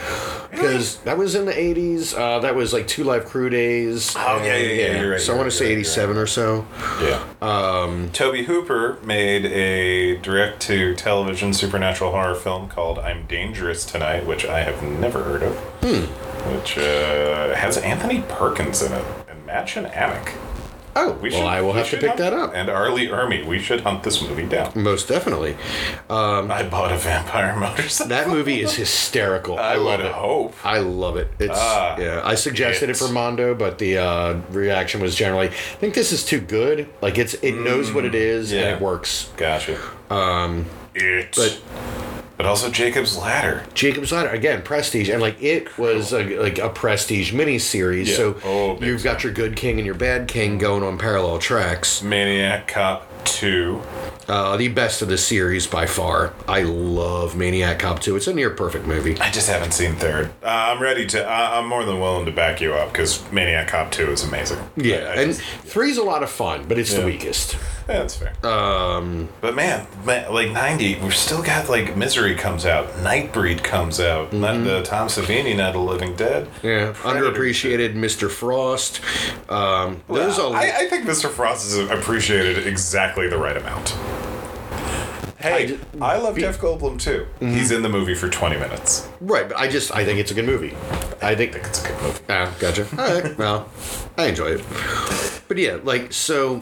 because 0.51 0.99
that 1.01 1.19
was 1.19 1.35
in 1.35 1.47
the 1.47 1.59
eighties. 1.59 2.15
Uh, 2.15 2.41
that 2.41 2.55
was 2.55 2.73
like 2.73 2.87
two 2.87 3.05
live 3.05 3.25
crew 3.25 3.51
days. 3.51 4.15
Oh, 4.17 4.43
yeah, 4.43 4.57
yeah, 4.57 4.73
yeah, 4.73 5.01
you're 5.01 5.11
right, 5.13 5.21
So 5.21 5.33
I 5.33 5.37
want 5.37 5.47
right, 5.47 5.51
to 5.51 5.57
say 5.57 5.65
right, 5.67 5.73
eighty 5.73 5.85
seven 5.85 6.17
or 6.17 6.27
so. 6.27 6.67
Yeah. 7.01 7.25
Um, 7.41 8.11
Tobe 8.11 8.45
Hooper 8.45 8.99
made 9.03 9.47
a 9.47 10.17
direct 10.19 10.61
to 10.63 10.95
television 10.95 11.53
supernatural 11.53 12.11
horror 12.11 12.35
film 12.35 12.69
called 12.69 12.99
I'm 12.99 13.27
Dangerous 13.27 13.85
Tonight, 13.95 14.27
which 14.27 14.45
I 14.45 14.59
have 14.61 14.83
never 14.83 15.23
heard 15.23 15.45
of. 15.45 15.57
Hmm. 15.81 16.03
Which 16.53 16.77
uh, 16.77 17.55
has 17.55 17.79
Anthony 17.79 18.23
Perkins 18.29 18.83
in 18.83 18.93
it 18.93 19.05
and 19.29 19.47
Amick. 19.47 20.35
Oh, 20.97 21.13
We 21.23 21.31
well, 21.31 21.47
I 21.47 21.61
will 21.61 21.71
we 21.75 21.79
have 21.79 21.91
to 21.91 21.97
pick 21.99 22.07
hunt- 22.09 22.19
that 22.19 22.33
up. 22.33 22.51
And 22.57 22.69
R. 22.69 22.91
Lee 22.91 23.07
Ermey. 23.07 23.47
We 23.47 23.61
should 23.61 23.83
hunt 23.83 24.03
this 24.03 24.21
movie 24.21 24.47
down. 24.47 24.73
Most 24.75 25.07
definitely. 25.07 25.57
I 26.11 26.67
bought 26.69 26.91
a 26.91 26.97
vampire 26.99 27.55
motorcycle. 27.61 28.09
That 28.09 28.27
movie 28.29 28.61
is 28.63 28.75
hysterical. 28.75 29.61
I, 29.61 29.75
I 29.75 29.77
love 29.77 30.01
would 30.01 30.07
it. 30.07 30.13
hope. 30.13 30.55
I 30.67 30.79
love 30.79 31.17
it. 31.17 31.29
It's 31.39 31.53
Ah, 31.57 31.97
yeah. 31.97 32.21
I 32.25 32.35
suggested 32.35 32.91
it 32.91 32.97
for 32.97 33.07
Mondo, 33.09 33.55
but 33.55 33.79
the 33.79 33.99
uh, 33.99 34.41
reaction 34.51 35.01
was 35.03 35.15
generally, 35.15 35.47
"I 35.49 35.51
think 35.53 35.95
this 35.95 36.11
is 36.11 36.25
too 36.27 36.41
good. 36.41 36.89
Like 37.01 37.17
it's 37.17 37.35
it 37.35 37.53
knows 37.53 37.93
what 37.93 38.05
it 38.05 38.17
is 38.17 38.51
yeah. 38.51 38.61
and 38.63 38.69
it 38.77 38.81
works." 38.83 39.31
Gotcha. 39.37 39.79
Um, 40.11 40.67
it. 40.97 41.35
But 41.37 41.61
But 42.37 42.47
also 42.47 42.69
Jacob's 42.69 43.17
Ladder. 43.17 43.65
Jacob's 43.75 44.11
Ladder 44.11 44.31
again, 44.31 44.63
Prestige, 44.63 45.09
and 45.09 45.23
like 45.23 45.41
it 45.41 45.79
was 45.79 46.13
a, 46.13 46.37
like 46.41 46.59
a 46.59 46.69
Prestige 46.69 47.33
miniseries. 47.33 48.07
Yeah. 48.09 48.17
So 48.17 48.37
Oh, 48.45 48.75
big 48.75 48.89
you've 48.89 49.05
got 49.05 49.23
your 49.23 49.33
good 49.33 49.55
king 49.57 49.79
and 49.79 49.87
your 49.87 49.95
bad 49.95 50.27
king 50.27 50.59
going 50.59 50.83
on 50.83 50.99
parallel 50.99 51.39
tracks. 51.39 52.03
Maniac 52.03 52.67
Cop 52.67 53.09
2. 53.25 53.83
Uh, 54.27 54.57
the 54.57 54.69
best 54.69 55.03
of 55.03 55.09
the 55.09 55.19
series 55.19 55.67
by 55.67 55.85
far. 55.85 56.33
I 56.49 56.63
love 56.63 57.37
Maniac 57.37 57.79
Cop 57.81 58.01
2. 58.01 58.17
It's 58.17 58.27
a 58.27 58.33
near 58.33 58.49
perfect 58.51 58.87
movie. 58.87 59.19
I 59.21 59.31
just 59.31 59.49
haven't 59.51 59.73
seen 59.73 59.97
third. 59.97 60.31
Uh, 60.43 60.47
I'm 60.47 60.81
ready 60.81 61.05
to. 61.09 61.29
Uh, 61.29 61.51
I'm 61.55 61.69
more 61.69 61.85
than 61.85 62.01
willing 62.01 62.25
to 62.25 62.33
back 62.33 62.61
you 62.63 62.73
up 62.75 62.91
because 62.93 63.23
Maniac 63.31 63.69
Cop 63.69 63.91
2 63.93 64.11
is 64.13 64.25
amazing. 64.25 64.59
Yeah, 64.77 64.97
I- 64.97 64.99
I 65.01 65.15
and 65.23 65.35
just- 65.35 65.43
three's 65.43 65.99
a 65.99 66.03
lot 66.03 66.23
of 66.23 66.31
fun, 66.31 66.65
but 66.67 66.79
it's 66.79 66.95
the 66.95 67.05
weakest. 67.05 67.55
yeah, 67.87 67.99
that's 67.99 68.17
fair. 68.17 68.33
Um, 68.51 69.29
But 69.43 69.55
man, 69.55 69.87
man, 70.07 70.33
like 70.33 70.51
90, 70.53 71.01
we've 71.03 71.15
still 71.15 71.43
got 71.43 71.69
like 71.69 71.95
Misery 71.95 72.35
comes 72.35 72.65
out, 72.65 72.91
Nightbreed 73.03 73.63
comes 73.63 74.01
out, 74.01 74.33
not 74.33 74.65
the 74.65 74.81
Tom 74.83 75.09
Savini, 75.09 75.55
Not 75.55 75.75
a 75.75 75.79
Living 75.81 76.17
Dead. 76.17 76.47
Mm-hmm. 76.47 76.67
yeah, 76.67 76.93
Predator. 76.95 77.31
underappreciated 77.31 77.95
Mr. 77.95 78.31
Frost. 78.31 79.03
Um, 79.51 80.01
there's 80.09 80.39
a 80.39 80.45
Well, 80.49 80.55
I, 80.55 80.73
I 80.79 80.89
think 80.89 81.05
Mr. 81.05 81.29
Frost 81.31 81.67
is 81.67 81.77
appreciated 81.91 82.67
exactly 82.67 83.14
the 83.29 83.39
right 83.39 83.57
amount. 83.57 83.91
Hey, 85.39 85.55
I 85.55 85.67
Mm-hmm. 85.67 86.03
I, 86.03 86.17
love 86.19 86.35
be- 86.37 86.41
Jeff 86.41 86.59
Goldblum 86.59 86.99
too. 87.01 87.27
He's 87.41 87.71
in 87.71 87.83
the 87.83 87.89
movie 87.89 88.15
for 88.15 88.29
20 88.31 88.57
minutes. 88.57 89.09
right, 89.21 89.47
but 89.49 89.59
I 89.59 89.69
just 89.69 89.93
I 89.95 90.05
think 90.05 90.19
it's 90.19 90.31
a 90.31 90.35
good 90.35 90.47
movie. 90.47 90.75
I 91.23 91.35
think 91.35 91.51
I 91.55 91.59
think 91.59 91.67
it's 91.67 91.85
a 91.85 91.89
good 91.89 92.03
movie. 92.03 92.21
Ah, 92.31 92.55
gotcha. 92.59 92.87
All 92.99 93.21
right. 93.21 93.39
Well, 93.39 93.69
I 94.17 94.27
enjoy 94.27 94.53
it. 94.59 94.65
But 95.49 95.59
yeah, 95.59 95.79
like 95.83 96.13
so. 96.13 96.61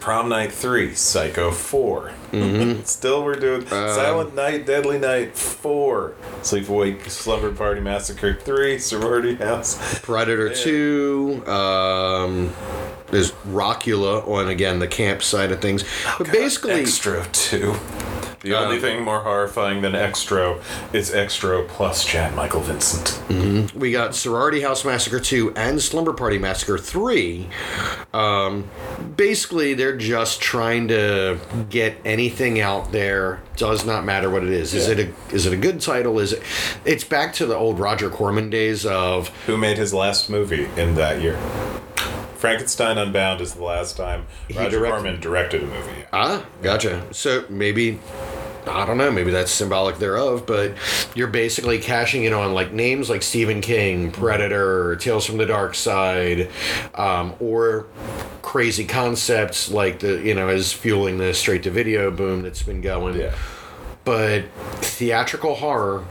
Prom 0.00 0.28
Night 0.30 0.50
3, 0.50 0.94
Psycho 0.94 1.50
4. 1.50 2.12
Mm-hmm. 2.32 2.82
Still, 2.84 3.24
we're 3.24 3.34
doing 3.34 3.62
Um, 3.62 3.68
Silent 3.68 4.34
Night, 4.34 4.66
Deadly 4.66 4.98
Night 4.98 5.36
4. 5.36 6.14
Sleepawake, 6.42 7.08
Slumber 7.10 7.52
Party 7.52 7.80
Massacre 7.80 8.34
3, 8.34 8.78
Sorority 8.78 9.34
House. 9.36 9.98
Predator 10.00 10.52
Two. 10.54 11.42
Um, 11.46 12.52
there's 13.10 13.32
Rockula 13.48 14.26
on 14.28 14.48
again 14.48 14.78
the 14.78 14.88
camp 14.88 15.22
side 15.22 15.50
of 15.52 15.60
things. 15.60 15.84
But 16.18 16.30
basically, 16.32 16.82
Xtro 16.84 17.30
2. 17.32 17.74
The 18.42 18.54
only 18.56 18.78
Uh, 18.78 18.80
thing 18.80 19.02
more 19.02 19.20
horrifying 19.20 19.82
than 19.82 19.92
Xtro 19.92 20.62
is 20.94 21.10
Xtro 21.10 21.68
plus 21.68 22.06
Jan 22.06 22.34
Michael 22.34 22.62
Vincent. 22.62 23.20
we 23.74 23.92
got 23.92 24.14
Sorority 24.14 24.62
House 24.62 24.82
Massacre 24.82 25.20
Two 25.20 25.52
and 25.56 25.82
Slumber 25.82 26.14
Party 26.14 26.38
Massacre 26.38 26.78
Three. 26.78 27.50
Um, 28.14 28.64
basically, 29.14 29.74
they're 29.74 29.96
just 29.96 30.40
trying 30.40 30.88
to 30.88 31.38
get 31.68 31.98
anything 32.20 32.60
out 32.60 32.92
there. 32.92 33.40
Does 33.56 33.84
not 33.86 34.04
matter 34.04 34.28
what 34.30 34.42
it 34.42 34.50
is. 34.50 34.74
Is 34.74 34.88
it 34.88 34.98
a 35.00 35.34
is 35.34 35.46
it 35.46 35.52
a 35.52 35.56
good 35.56 35.80
title? 35.80 36.18
Is 36.18 36.32
it? 36.34 36.42
It's 36.84 37.04
back 37.04 37.32
to 37.34 37.46
the 37.46 37.56
old 37.56 37.78
Roger 37.78 38.10
Corman 38.10 38.50
days 38.50 38.84
of 38.86 39.28
Who 39.46 39.56
made 39.56 39.78
his 39.78 39.92
last 39.94 40.28
movie 40.28 40.68
in 40.76 40.94
that 40.96 41.20
year? 41.22 41.38
Frankenstein 42.36 42.96
Unbound 42.96 43.40
is 43.42 43.54
the 43.54 43.62
last 43.62 43.96
time 43.98 44.26
Roger 44.54 44.70
directed- 44.70 44.90
Corman 44.90 45.20
directed 45.20 45.62
a 45.62 45.66
movie. 45.66 46.04
Ah, 46.12 46.44
gotcha. 46.62 47.02
So 47.12 47.44
maybe 47.50 47.98
I 48.70 48.86
don't 48.86 48.98
know, 48.98 49.10
maybe 49.10 49.30
that's 49.30 49.50
symbolic 49.50 49.98
thereof, 49.98 50.46
but 50.46 50.74
you're 51.14 51.28
basically 51.28 51.78
cashing 51.78 52.24
in 52.24 52.32
on 52.32 52.54
like 52.54 52.72
names 52.72 53.10
like 53.10 53.22
Stephen 53.22 53.60
King, 53.60 54.10
Predator, 54.10 54.96
Tales 54.96 55.26
from 55.26 55.36
the 55.36 55.46
Dark 55.46 55.74
Side, 55.74 56.48
um, 56.94 57.34
or 57.40 57.86
crazy 58.42 58.84
concepts 58.84 59.70
like 59.70 60.00
the 60.00 60.20
you 60.22 60.34
know 60.34 60.48
is 60.48 60.72
fueling 60.72 61.18
the 61.18 61.32
straight 61.34 61.62
to 61.62 61.70
video 61.70 62.10
boom 62.10 62.42
that's 62.42 62.62
been 62.62 62.80
going. 62.80 63.18
Yeah. 63.18 63.34
But 64.04 64.46
theatrical 64.78 65.56
horror 65.56 66.04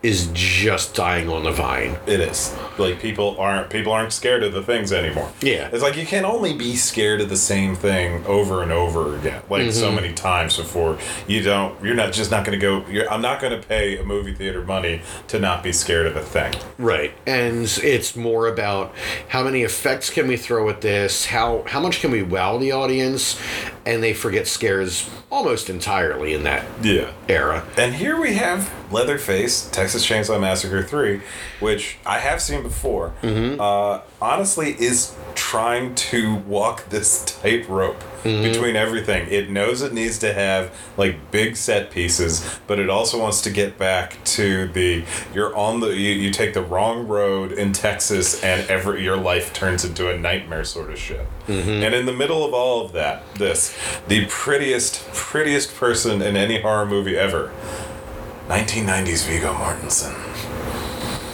is 0.00 0.30
just 0.32 0.94
dying 0.94 1.28
on 1.28 1.42
the 1.42 1.50
vine. 1.50 1.96
It 2.06 2.20
is 2.20 2.54
like 2.78 3.00
people 3.00 3.34
aren't 3.38 3.68
people 3.68 3.90
aren't 3.92 4.12
scared 4.12 4.44
of 4.44 4.52
the 4.52 4.62
things 4.62 4.92
anymore. 4.92 5.32
Yeah. 5.40 5.68
it's 5.72 5.82
like 5.82 5.96
you 5.96 6.06
can 6.06 6.24
only 6.24 6.54
be 6.54 6.76
scared 6.76 7.20
of 7.20 7.28
the 7.28 7.36
same 7.36 7.74
thing 7.74 8.24
over 8.24 8.62
and 8.62 8.70
over 8.70 9.16
again, 9.16 9.42
like 9.50 9.62
Mm-hmm. 9.62 9.70
so 9.72 9.90
many 9.90 10.12
times 10.14 10.56
before 10.56 10.98
you 11.26 11.42
don't. 11.42 11.82
You're 11.84 11.96
not 11.96 12.12
just 12.12 12.30
not 12.30 12.44
going 12.44 12.56
to 12.58 12.62
go. 12.64 12.86
You're, 12.88 13.10
I'm 13.10 13.20
not 13.20 13.40
going 13.40 13.60
to 13.60 13.66
pay 13.66 13.98
a 13.98 14.04
movie 14.04 14.32
theater 14.34 14.62
money 14.62 15.02
to 15.28 15.40
not 15.40 15.64
be 15.64 15.72
scared 15.72 16.06
of 16.06 16.14
a 16.16 16.22
thing. 16.22 16.54
Right. 16.78 17.12
And 17.26 17.64
it's 17.82 18.14
more 18.14 18.46
about 18.46 18.94
how 19.28 19.42
many 19.42 19.62
effects 19.62 20.10
can 20.10 20.28
we 20.28 20.36
throw 20.36 20.68
at 20.68 20.80
this? 20.80 21.26
How 21.26 21.64
how 21.66 21.80
much 21.80 21.98
can 22.00 22.12
we 22.12 22.22
wow 22.22 22.56
the 22.58 22.70
audience? 22.70 23.40
And 23.84 24.00
they 24.00 24.14
forget 24.14 24.46
scares 24.46 25.10
almost 25.30 25.68
entirely 25.70 26.34
in 26.34 26.44
that 26.44 26.64
Yeah. 26.82 27.10
era. 27.28 27.66
And 27.76 27.94
here 27.96 28.20
we 28.20 28.34
have 28.34 28.70
Leatherface, 28.92 29.68
Texas 29.70 29.87
Chainsaw 29.96 30.40
Massacre 30.40 30.82
3, 30.82 31.20
which 31.60 31.98
I 32.04 32.18
have 32.18 32.40
seen 32.40 32.62
before. 32.62 33.12
Mm-hmm. 33.22 33.60
Uh, 33.60 34.00
honestly, 34.20 34.72
is 34.80 35.14
trying 35.34 35.94
to 35.94 36.36
walk 36.36 36.88
this 36.88 37.24
tightrope 37.24 38.02
mm-hmm. 38.22 38.42
between 38.42 38.76
everything. 38.76 39.28
It 39.30 39.50
knows 39.50 39.82
it 39.82 39.92
needs 39.92 40.18
to 40.18 40.32
have 40.32 40.74
like 40.96 41.30
big 41.30 41.56
set 41.56 41.90
pieces, 41.90 42.58
but 42.66 42.78
it 42.78 42.90
also 42.90 43.20
wants 43.20 43.40
to 43.42 43.50
get 43.50 43.78
back 43.78 44.22
to 44.24 44.68
the 44.68 45.04
you're 45.34 45.54
on 45.56 45.80
the 45.80 45.88
you, 45.88 46.12
you 46.12 46.30
take 46.30 46.54
the 46.54 46.62
wrong 46.62 47.06
road 47.06 47.52
in 47.52 47.72
Texas 47.72 48.42
and 48.42 48.68
every 48.68 49.02
your 49.02 49.16
life 49.16 49.52
turns 49.52 49.84
into 49.84 50.10
a 50.10 50.18
nightmare 50.18 50.64
sort 50.64 50.90
of 50.90 50.98
shit. 50.98 51.26
Mm-hmm. 51.46 51.84
And 51.84 51.94
in 51.94 52.06
the 52.06 52.12
middle 52.12 52.44
of 52.44 52.52
all 52.52 52.84
of 52.84 52.92
that, 52.92 53.22
this 53.36 53.76
the 54.08 54.26
prettiest 54.26 55.06
prettiest 55.12 55.74
person 55.76 56.22
in 56.22 56.36
any 56.36 56.60
horror 56.60 56.86
movie 56.86 57.16
ever. 57.16 57.52
1990s 58.48 59.26
Viggo 59.26 59.52
Mortensen. 59.54 60.14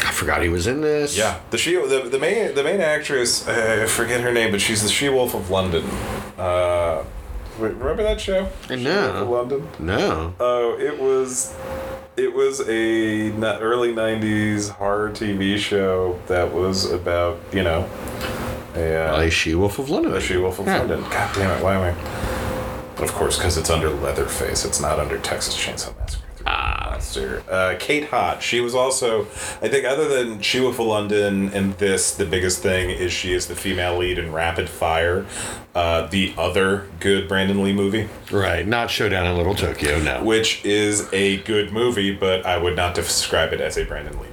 I 0.07 0.11
forgot 0.11 0.43
he 0.43 0.49
was 0.49 0.67
in 0.67 0.81
this. 0.81 1.17
Yeah, 1.17 1.41
the 1.51 1.59
she 1.59 1.75
the, 1.77 2.09
the 2.11 2.19
main 2.19 2.55
the 2.55 2.63
main 2.65 2.81
actress 2.81 3.47
uh, 3.49 3.81
I 3.85 3.87
forget 3.87 4.21
her 4.21 4.33
name, 4.33 4.51
but 4.53 4.61
she's 4.61 4.83
the 4.83 4.89
She 4.89 5.09
Wolf 5.09 5.35
of 5.35 5.51
London. 5.51 5.85
Uh, 6.39 7.05
wait, 7.59 7.73
remember 7.75 8.03
that 8.03 8.21
show? 8.21 8.49
No. 8.69 8.77
She 8.77 8.85
Wolf 8.85 9.23
of 9.23 9.29
London. 9.29 9.69
No. 9.79 10.35
Oh, 10.41 10.79
it 10.79 10.99
was 11.01 11.55
it 12.17 12.33
was 12.35 12.61
a 12.69 13.31
early 13.61 13.93
'90s 13.93 14.71
horror 14.71 15.11
TV 15.11 15.57
show 15.59 16.19
that 16.27 16.53
was 16.53 16.91
about 16.91 17.39
you 17.53 17.63
know 17.63 17.89
a, 18.75 18.97
uh, 19.15 19.21
A 19.21 19.31
She 19.31 19.55
Wolf 19.55 19.79
of 19.79 19.89
London. 19.91 20.13
the 20.13 20.21
She 20.21 20.37
Wolf 20.37 20.59
of 20.59 20.67
Yeah. 20.67 20.79
London. 20.79 21.01
God 21.03 21.35
damn 21.35 21.51
it! 21.59 21.63
Why 21.63 21.75
am 21.77 21.95
I? 21.97 23.03
Of 23.03 23.13
course, 23.13 23.37
because 23.37 23.57
it's 23.57 23.71
under 23.71 23.91
Leatherface. 23.91 24.65
It's 24.65 24.81
not 24.81 24.99
under 25.01 25.19
Texas 25.19 25.57
Chainsaw 25.57 25.97
Massacre. 25.99 26.24
Monster. 27.05 27.43
Uh, 27.51 27.77
Kate 27.79 28.09
Hodge. 28.09 28.43
She 28.43 28.61
was 28.61 28.75
also, 28.75 29.23
I 29.63 29.69
think, 29.69 29.85
other 29.85 30.09
than 30.09 30.41
She 30.41 30.61
Wolf 30.61 30.79
of 30.79 30.87
London 30.87 31.51
and 31.53 31.75
this, 31.75 32.15
the 32.15 32.25
biggest 32.25 32.63
thing 32.63 32.91
is 32.91 33.13
she 33.13 33.33
is 33.33 33.47
the 33.47 33.55
female 33.55 33.99
lead 33.99 34.19
in 34.19 34.33
Rapid 34.33 34.69
Fire, 34.69 35.27
uh, 35.75 36.07
the 36.07 36.33
other 36.39 36.87
good 37.01 37.29
Brandon 37.29 37.63
Lee 37.63 37.73
movie, 37.73 38.09
Right. 38.31 38.67
Not 38.67 38.91
Showdown 38.91 39.27
in 39.27 39.37
Little 39.37 39.55
Tokyo. 39.55 39.99
No. 40.01 40.25
which 40.25 40.65
is 40.65 41.09
a 41.13 41.39
good 41.43 41.73
movie, 41.73 42.15
but 42.15 42.45
I 42.47 42.59
would 42.59 42.77
not 42.77 42.95
describe 42.95 43.53
it 43.53 43.61
as 43.61 43.77
a 43.77 43.85
Brandon 43.85 44.15
Lee 44.15 44.19
movie. 44.21 44.31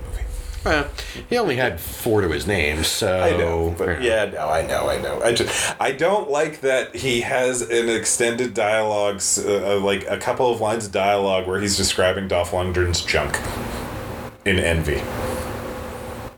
Well, 0.63 0.89
he 1.28 1.38
only 1.38 1.56
had 1.56 1.80
four 1.80 2.21
to 2.21 2.30
his 2.30 2.45
name, 2.45 2.84
so 2.84 3.19
I 3.19 3.32
know, 3.32 3.74
but 3.78 4.04
yeah, 4.04 4.26
no, 4.26 4.47
I 4.47 4.62
know, 4.62 4.89
I 4.89 5.02
know. 5.02 5.21
I 5.21 5.34
just, 5.34 5.76
I 5.82 5.91
don't 5.91 6.30
like 6.30 6.62
that 6.62 6.95
he 6.95 7.21
has 7.21 7.62
an 7.63 7.89
extended 7.89 8.54
dialogue, 8.54 9.21
uh, 9.39 9.78
uh, 9.78 9.80
like 9.80 10.06
a 10.08 10.17
couple 10.17 10.52
of 10.54 10.62
lines 10.62 10.86
of 10.86 10.91
dialogue 10.91 11.47
where 11.47 11.60
he's 11.60 11.76
describing 11.78 12.28
Dolph 12.28 12.52
Lundgren's 12.52 13.04
junk 13.04 13.39
in 14.45 14.60
Envy. 14.60 15.02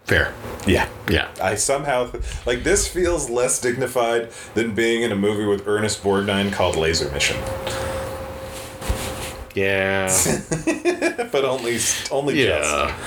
Fair. 0.05 0.33
Yeah. 0.65 0.87
Yeah. 1.09 1.29
I 1.41 1.55
somehow 1.55 2.11
like 2.45 2.63
this 2.63 2.87
feels 2.87 3.29
less 3.29 3.59
dignified 3.59 4.31
than 4.53 4.73
being 4.73 5.01
in 5.03 5.11
a 5.11 5.15
movie 5.15 5.45
with 5.45 5.67
Ernest 5.67 6.01
Borgnine 6.03 6.51
called 6.53 6.75
Laser 6.75 7.11
Mission, 7.11 7.37
Yeah. 9.53 10.07
but 11.31 11.45
only 11.45 11.77
only 12.11 12.35
just. 12.35 12.71
yeah. 12.71 12.97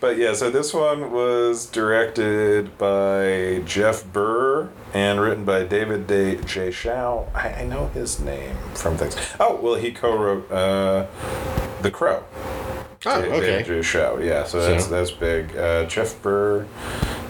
But 0.00 0.18
yeah, 0.18 0.34
so 0.34 0.50
this 0.50 0.74
one 0.74 1.12
was 1.12 1.66
directed 1.66 2.76
by 2.76 3.62
Jeff 3.64 4.04
Burr 4.12 4.68
and 4.92 5.20
written 5.20 5.44
by 5.44 5.62
David 5.64 6.06
Day, 6.06 6.36
J. 6.36 6.70
Schow. 6.70 7.32
I, 7.34 7.52
I 7.60 7.64
know 7.64 7.86
his 7.88 8.18
name 8.18 8.56
from 8.74 8.96
things. 8.96 9.16
Oh, 9.38 9.56
well, 9.56 9.76
he 9.76 9.92
co-wrote 9.92 10.50
uh, 10.50 11.06
The 11.82 11.90
Crow. 11.90 12.24
Oh, 13.04 13.20
okay. 13.20 13.40
David 13.40 13.66
J. 13.66 13.72
Schow, 13.80 14.24
yeah, 14.24 14.44
so 14.44 14.60
that's, 14.60 14.84
So- 14.84 14.90
that's 14.90 15.10
big. 15.10 15.56
Uh, 15.56 15.84
Jeff 15.86 16.20
Burr. 16.22 16.66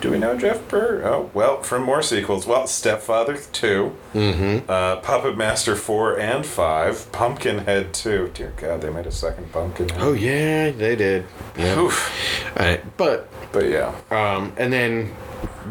Do 0.02 0.10
we 0.10 0.18
know 0.18 0.36
Jeff 0.36 0.66
Burr? 0.68 1.02
Oh, 1.04 1.30
well, 1.32 1.62
from 1.62 1.84
more 1.84 2.02
sequels. 2.02 2.44
Well, 2.46 2.66
Stepfather 2.66 3.36
2, 3.52 3.96
Mm-hmm. 4.14 4.68
uh, 4.70 4.96
Puppet 4.96 5.36
Master 5.38 5.76
4 5.76 6.18
and 6.18 6.44
5, 6.44 7.12
Pumpkinhead 7.12 7.94
2. 7.94 8.32
Dear 8.34 8.52
God, 8.56 8.80
they 8.82 8.90
made 8.90 9.06
a 9.06 9.12
second 9.12 9.52
Pumpkinhead. 9.52 9.96
Oh 10.00 10.12
yeah, 10.12 10.70
they 10.72 10.96
did. 10.96 11.24
Yeah. 11.56 11.78
Oof. 11.78 12.50
All 12.58 12.66
right, 12.66 12.96
but 12.96 13.28
But 13.52 13.68
yeah. 13.68 13.94
Um, 14.10 14.52
and 14.56 14.72
then 14.72 15.14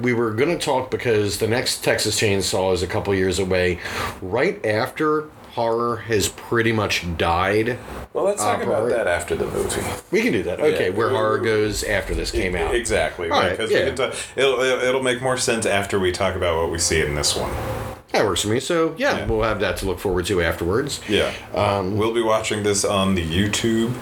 we 0.01 0.13
were 0.13 0.31
going 0.31 0.57
to 0.57 0.63
talk 0.65 0.89
because 0.89 1.37
the 1.39 1.47
next 1.47 1.83
Texas 1.83 2.19
Chainsaw 2.19 2.73
is 2.73 2.81
a 2.83 2.87
couple 2.87 3.13
years 3.13 3.37
away, 3.39 3.79
right 4.21 4.65
after 4.65 5.25
horror 5.51 5.97
has 5.97 6.29
pretty 6.29 6.71
much 6.71 7.05
died. 7.17 7.77
Well, 8.13 8.25
let's 8.25 8.41
talk 8.41 8.59
Uh, 8.59 8.63
about 8.63 8.89
that 8.89 9.07
after 9.07 9.35
the 9.35 9.45
movie. 9.45 9.81
We 10.11 10.21
can 10.21 10.31
do 10.31 10.43
that. 10.43 10.59
Okay, 10.59 10.87
Yeah. 10.89 10.95
where 10.95 11.09
horror 11.09 11.39
goes 11.39 11.83
after 11.83 12.13
this 12.15 12.31
came 12.31 12.55
out. 12.55 12.73
Exactly. 12.75 13.29
All 13.29 13.39
right, 13.41 13.51
Because 13.51 13.69
yeah. 13.71 13.79
we 13.79 13.85
can 13.87 13.95
talk, 13.95 14.13
it'll, 14.35 14.59
it'll 14.61 14.81
it'll 14.81 15.03
make 15.03 15.21
more 15.21 15.37
sense 15.37 15.65
after 15.65 15.99
we 15.99 16.11
talk 16.11 16.35
about 16.35 16.57
what 16.57 16.71
we 16.71 16.77
see 16.77 17.01
in 17.01 17.15
this 17.15 17.35
one. 17.35 17.51
That 18.13 18.25
works 18.25 18.41
for 18.41 18.49
me. 18.49 18.59
So 18.59 18.93
yeah, 18.97 19.19
Yeah. 19.19 19.25
we'll 19.25 19.43
have 19.43 19.61
that 19.61 19.77
to 19.77 19.85
look 19.85 19.99
forward 19.99 20.25
to 20.25 20.41
afterwards. 20.41 20.99
Yeah. 21.07 21.31
Um, 21.53 21.95
we'll 21.97 22.13
be 22.13 22.21
watching 22.21 22.63
this 22.63 22.83
on 22.83 23.15
the 23.15 23.25
YouTube 23.25 23.93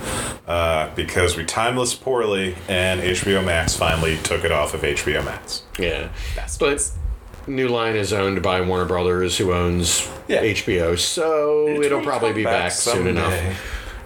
uh, 0.48 0.90
because 0.96 1.38
we 1.38 1.46
timed 1.46 1.78
this 1.78 1.94
poorly 1.94 2.56
and 2.68 3.02
HBO 3.02 3.44
Max 3.46 3.76
finally 3.76 4.18
took 4.24 4.44
it 4.44 4.52
off 4.52 4.74
of 4.74 4.82
HBO 4.82 5.24
Max. 5.24 5.62
Yeah, 5.78 6.10
That's 6.36 6.58
but 6.58 6.90
New 7.50 7.68
Line 7.68 7.96
is 7.96 8.14
owned 8.14 8.42
by 8.44 8.62
Warner 8.62 8.86
Brothers, 8.86 9.38
who 9.38 9.52
owns 9.54 10.08
Yeah. 10.28 10.42
HBO. 10.42 10.96
So 10.96 11.68
It's 11.68 11.86
it'll 11.88 12.00
gonna 12.00 12.10
probably 12.10 12.30
come 12.30 12.36
be 12.36 12.44
back 12.44 12.64
back, 12.66 12.72
soon 12.72 13.08
enough. 13.08 13.34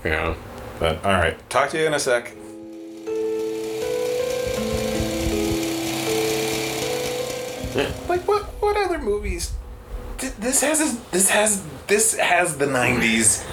Yeah. 0.06 0.34
But 0.79 1.03
all 1.06 1.12
right, 1.13 1.38
talk 1.49 1.69
to 1.71 1.77
you 1.79 1.86
in 1.86 1.93
a 1.93 1.99
sec. 1.99 2.34
Like 8.08 8.27
what? 8.27 8.43
What 8.62 8.77
other 8.77 8.99
movies? 8.99 9.51
Th- 10.19 10.34
This 10.34 10.62
has 10.62 10.79
a, 10.82 11.12
this 11.12 11.29
has 11.32 11.63
this 11.88 12.15
has 12.17 12.58
the 12.58 12.65
'90s 12.67 13.43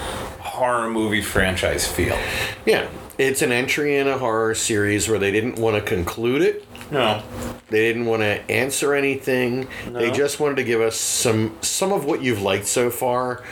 horror 0.41 0.91
movie 0.91 1.23
franchise 1.23 1.87
feel. 1.87 2.19
Yeah. 2.67 2.89
It's 3.17 3.43
an 3.43 3.53
entry 3.53 3.97
in 3.99 4.09
a 4.09 4.17
horror 4.19 4.55
series 4.55 5.07
where 5.09 5.19
they 5.19 5.31
didn't 5.31 5.57
want 5.59 5.77
to 5.77 5.83
conclude 5.83 6.41
it. 6.43 6.65
No. 6.91 7.23
They 7.69 7.87
didn't 7.89 8.07
want 8.07 8.23
to 8.23 8.51
answer 8.51 8.95
anything. 8.95 9.69
They 9.87 10.11
just 10.11 10.41
wanted 10.41 10.57
to 10.57 10.65
give 10.65 10.81
us 10.81 10.97
some 10.97 11.57
some 11.61 11.93
of 11.93 12.05
what 12.05 12.23
you've 12.23 12.43
liked 12.43 12.67
so 12.67 12.91
far, 12.91 13.45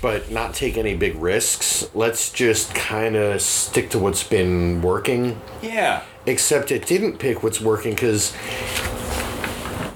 but 0.00 0.30
not 0.30 0.54
take 0.54 0.76
any 0.78 0.96
big 0.96 1.16
risks. 1.16 1.90
Let's 1.94 2.32
just 2.32 2.74
kind 2.74 3.16
of 3.16 3.40
stick 3.42 3.90
to 3.90 3.98
what's 3.98 4.24
been 4.24 4.80
working. 4.80 5.40
Yeah. 5.62 6.02
Except 6.26 6.70
it 6.70 6.86
didn't 6.86 7.18
pick 7.18 7.42
what's 7.42 7.60
working 7.60 7.94
because 7.94 8.34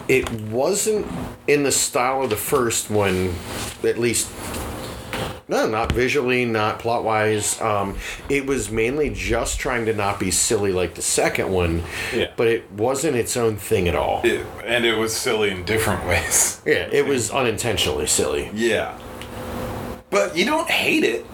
it 0.09 0.31
wasn't 0.31 1.07
in 1.47 1.63
the 1.63 1.73
style 1.73 2.23
of 2.23 2.31
the 2.31 2.37
first 2.37 2.91
one, 2.91 3.35
at 3.83 3.99
least. 3.99 4.31
No, 5.53 5.67
not 5.69 5.93
visually, 5.93 6.47
not 6.47 6.79
plot 6.79 7.05
wise. 7.05 7.61
Um, 7.61 7.99
it 8.31 8.47
was 8.47 8.71
mainly 8.71 9.11
just 9.11 9.61
trying 9.61 9.85
to 9.85 9.93
not 9.93 10.19
be 10.19 10.31
silly 10.31 10.73
like 10.73 10.95
the 10.95 11.03
second 11.03 11.53
one, 11.53 11.83
Yeah. 12.15 12.31
but 12.39 12.49
it 12.49 12.73
wasn't 12.73 13.17
its 13.17 13.37
own 13.37 13.57
thing 13.57 13.87
at 13.87 13.95
all. 13.95 14.23
It, 14.25 14.47
and 14.65 14.87
it 14.87 14.97
was 14.97 15.15
silly 15.15 15.51
in 15.51 15.65
different 15.65 16.07
ways. 16.09 16.63
yeah, 16.65 16.89
it 16.91 17.07
was 17.07 17.31
unintentionally 17.31 18.07
silly. 18.07 18.51
Yeah. 18.55 18.99
But 20.09 20.37
you 20.39 20.47
don't 20.47 20.71
hate 20.71 21.05
it. 21.05 21.27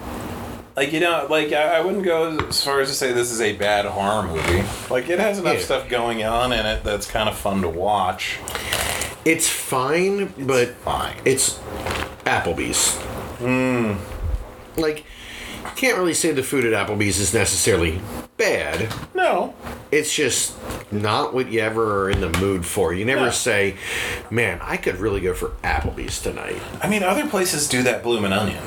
Like, 0.77 0.93
you 0.93 0.99
know, 0.99 1.27
like, 1.31 1.53
I, 1.53 1.79
I 1.79 1.81
wouldn't 1.81 2.05
go 2.05 2.37
as 2.49 2.63
far 2.65 2.81
as 2.81 2.89
to 2.89 2.95
say 2.95 3.13
this 3.13 3.31
is 3.31 3.41
a 3.41 3.53
bad 3.57 3.85
horror 3.85 4.27
movie. 4.27 4.65
Like, 4.91 5.09
it 5.09 5.21
has 5.21 5.39
enough 5.39 5.55
Yeah. 5.59 5.61
stuff 5.65 5.89
going 5.89 6.25
on 6.25 6.53
in 6.53 6.67
it 6.67 6.83
that's 6.83 7.09
kind 7.09 7.29
of 7.29 7.37
fun 7.39 7.63
to 7.63 7.69
watch. 7.69 8.39
It's 9.25 9.49
fine, 9.49 10.33
but 10.39 10.71
fine. 10.77 11.15
it's 11.25 11.59
Applebee's. 12.25 12.99
Like, 13.41 15.05
can't 15.77 15.97
really 15.99 16.15
say 16.15 16.33
the 16.33 16.43
food 16.43 16.65
at 16.65 16.73
Applebee's 16.73 17.19
is 17.19 17.33
necessarily 17.35 18.01
bad. 18.37 18.93
No. 19.15 19.55
It's 19.91 20.15
just 20.15 20.55
not 20.93 21.35
what 21.35 21.51
you 21.51 21.61
ever 21.61 22.03
are 22.05 22.11
in 22.11 22.21
the 22.21 22.31
mood 22.39 22.65
for. 22.65 22.93
You 22.93 23.05
never 23.05 23.27
Yeah. 23.27 23.31
say, 23.31 23.75
"Man, 24.31 24.61
I 24.63 24.77
could 24.77 24.99
really 24.99 25.21
go 25.21 25.35
for 25.35 25.51
Applebee's 25.65 26.21
tonight." 26.21 26.61
I 26.83 26.89
mean, 26.89 27.03
other 27.03 27.27
places 27.27 27.69
do 27.69 27.83
that 27.83 28.03
bloomin' 28.03 28.33
onion. 28.33 28.63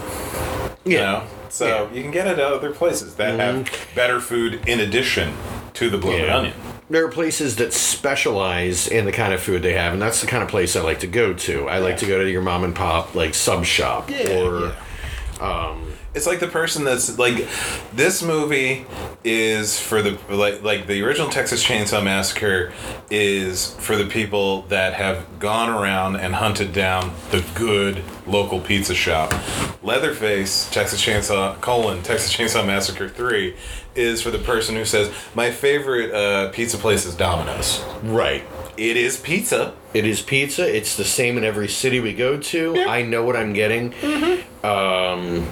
You 0.84 0.98
know? 0.98 1.24
So 1.50 1.66
Yeah. 1.68 1.74
Mm-hmm. 1.74 1.96
you 1.96 2.02
can 2.04 2.12
get 2.12 2.28
it 2.28 2.40
at 2.40 2.52
other 2.52 2.72
places 2.72 3.16
that 3.16 3.40
have 3.40 3.70
better 3.96 4.20
food 4.20 4.62
in 4.68 4.80
addition 4.80 5.34
to 5.74 5.90
the 5.90 5.98
bloomin' 5.98 6.26
Yeah. 6.26 6.38
onion. 6.38 6.54
There 6.92 7.06
are 7.06 7.10
places 7.10 7.56
that 7.56 7.72
specialize 7.72 8.86
in 8.86 9.06
the 9.06 9.14
kind 9.14 9.34
of 9.34 9.42
food 9.42 9.62
they 9.62 9.76
have, 9.76 9.94
and 9.94 10.02
that's 10.02 10.20
the 10.20 10.28
kind 10.28 10.44
of 10.44 10.50
place 10.50 10.76
I 10.76 10.82
like 10.82 11.00
to 11.00 11.08
go 11.08 11.34
to. 11.34 11.70
I 11.70 11.80
like 11.80 11.96
to 12.00 12.06
go 12.06 12.22
to 12.22 12.30
your 12.30 12.42
mom 12.42 12.66
and 12.66 12.76
pop 12.76 13.16
like 13.16 13.34
sub 13.34 13.64
shop 13.64 14.12
or 14.12 14.76
um, 15.40 15.94
It's 16.14 16.28
like 16.28 16.42
the 16.42 16.48
person 16.48 16.84
that's 16.84 17.18
like 17.18 17.48
this 17.94 18.22
movie 18.22 18.86
is 19.24 19.80
for 19.80 20.02
the 20.02 20.18
like 20.30 20.62
like 20.62 20.86
the 20.88 21.02
original 21.04 21.30
Texas 21.30 21.64
Chainsaw 21.66 22.04
Massacre 22.04 22.74
is 23.10 23.74
for 23.76 23.96
the 23.96 24.06
people 24.06 24.64
that 24.64 24.94
have 24.94 25.40
gone 25.40 25.70
around 25.70 26.18
and 26.18 26.36
hunted 26.36 26.74
down 26.74 27.14
the 27.32 27.46
good 27.56 28.04
local 28.28 28.60
pizza 28.60 28.94
shop. 28.94 29.34
Leatherface 29.84 30.70
Texas 30.72 31.02
Chainsaw 31.02 31.60
colon 31.62 32.04
Texas 32.04 32.36
Chainsaw 32.36 32.66
Massacre 32.66 33.08
3 33.08 33.56
is 33.96 34.22
for 34.22 34.32
the 34.32 34.40
person 34.40 34.76
who 34.76 34.84
says 34.86 35.10
my 35.34 35.50
favorite 35.50 36.14
uh, 36.14 36.50
pizza 36.52 36.78
place 36.78 37.06
is 37.06 37.16
Domino's. 37.16 37.82
right. 38.04 38.44
It 38.78 38.98
is 38.98 39.18
pizza. 39.18 39.76
It 39.94 40.06
is 40.08 40.22
pizza. 40.22 40.64
It's 40.76 40.96
the 40.96 41.04
same 41.04 41.38
in 41.38 41.44
every 41.44 41.68
city 41.68 42.00
we 42.00 42.14
go 42.14 42.38
to. 42.40 42.74
Yeah. 42.76 42.88
I 42.90 43.04
know 43.04 43.24
what 43.24 43.36
I'm 43.36 43.54
getting. 43.54 43.94
Um, 44.64 45.46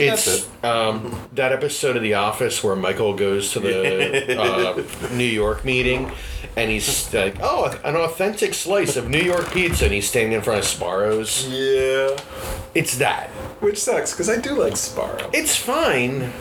it's 0.00 0.44
that's 0.46 0.64
um, 0.64 1.28
that 1.32 1.52
episode 1.52 1.96
of 1.96 2.02
The 2.02 2.14
Office 2.14 2.62
where 2.64 2.76
Michael 2.76 3.14
goes 3.14 3.52
to 3.52 3.60
the 3.60 4.38
uh, 5.10 5.14
New 5.14 5.24
York 5.24 5.64
meeting, 5.64 6.10
and 6.56 6.70
he's 6.70 7.12
like, 7.14 7.36
"Oh, 7.40 7.76
an 7.84 7.96
authentic 7.96 8.54
slice 8.54 8.96
of 8.96 9.08
New 9.08 9.20
York 9.20 9.50
pizza," 9.52 9.84
and 9.86 9.94
he's 9.94 10.08
standing 10.08 10.32
in 10.32 10.42
front 10.42 10.60
of 10.60 10.64
Sbarro's. 10.66 11.46
Yeah. 11.48 12.16
It's 12.74 12.98
that. 12.98 13.28
Which 13.60 13.78
sucks 13.78 14.12
because 14.12 14.28
I 14.28 14.38
do 14.38 14.52
like 14.54 14.74
Sbarro. 14.74 15.30
It's 15.34 15.56
fine, 15.56 16.32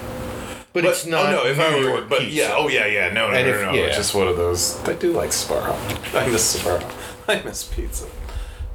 but, 0.74 0.84
But 0.84 0.86
it's 0.86 1.06
not. 1.06 1.34
Oh, 1.34 1.44
no, 1.44 1.46
if 1.50 1.58
New 1.58 1.64
I 1.64 1.94
were, 1.94 2.02
but 2.02 2.20
pizza. 2.20 2.36
yeah, 2.36 2.54
oh 2.56 2.68
yeah, 2.68 2.86
yeah, 2.86 3.12
no, 3.14 3.30
no, 3.32 3.36
And 3.38 3.48
no, 3.48 3.54
if- 3.56 3.62
no, 3.66 3.74
yeah. 3.74 3.82
It's 3.88 3.98
just 3.98 4.14
one 4.14 4.28
of 4.28 4.38
those. 4.38 4.80
I 4.88 4.94
do 4.94 5.12
like 5.14 5.32
Sbarro. 5.32 5.74
I 6.16 6.28
miss 6.30 6.58
Sbarro. 6.62 6.84
I 7.28 7.42
miss 7.44 7.64
pizza. 7.64 8.08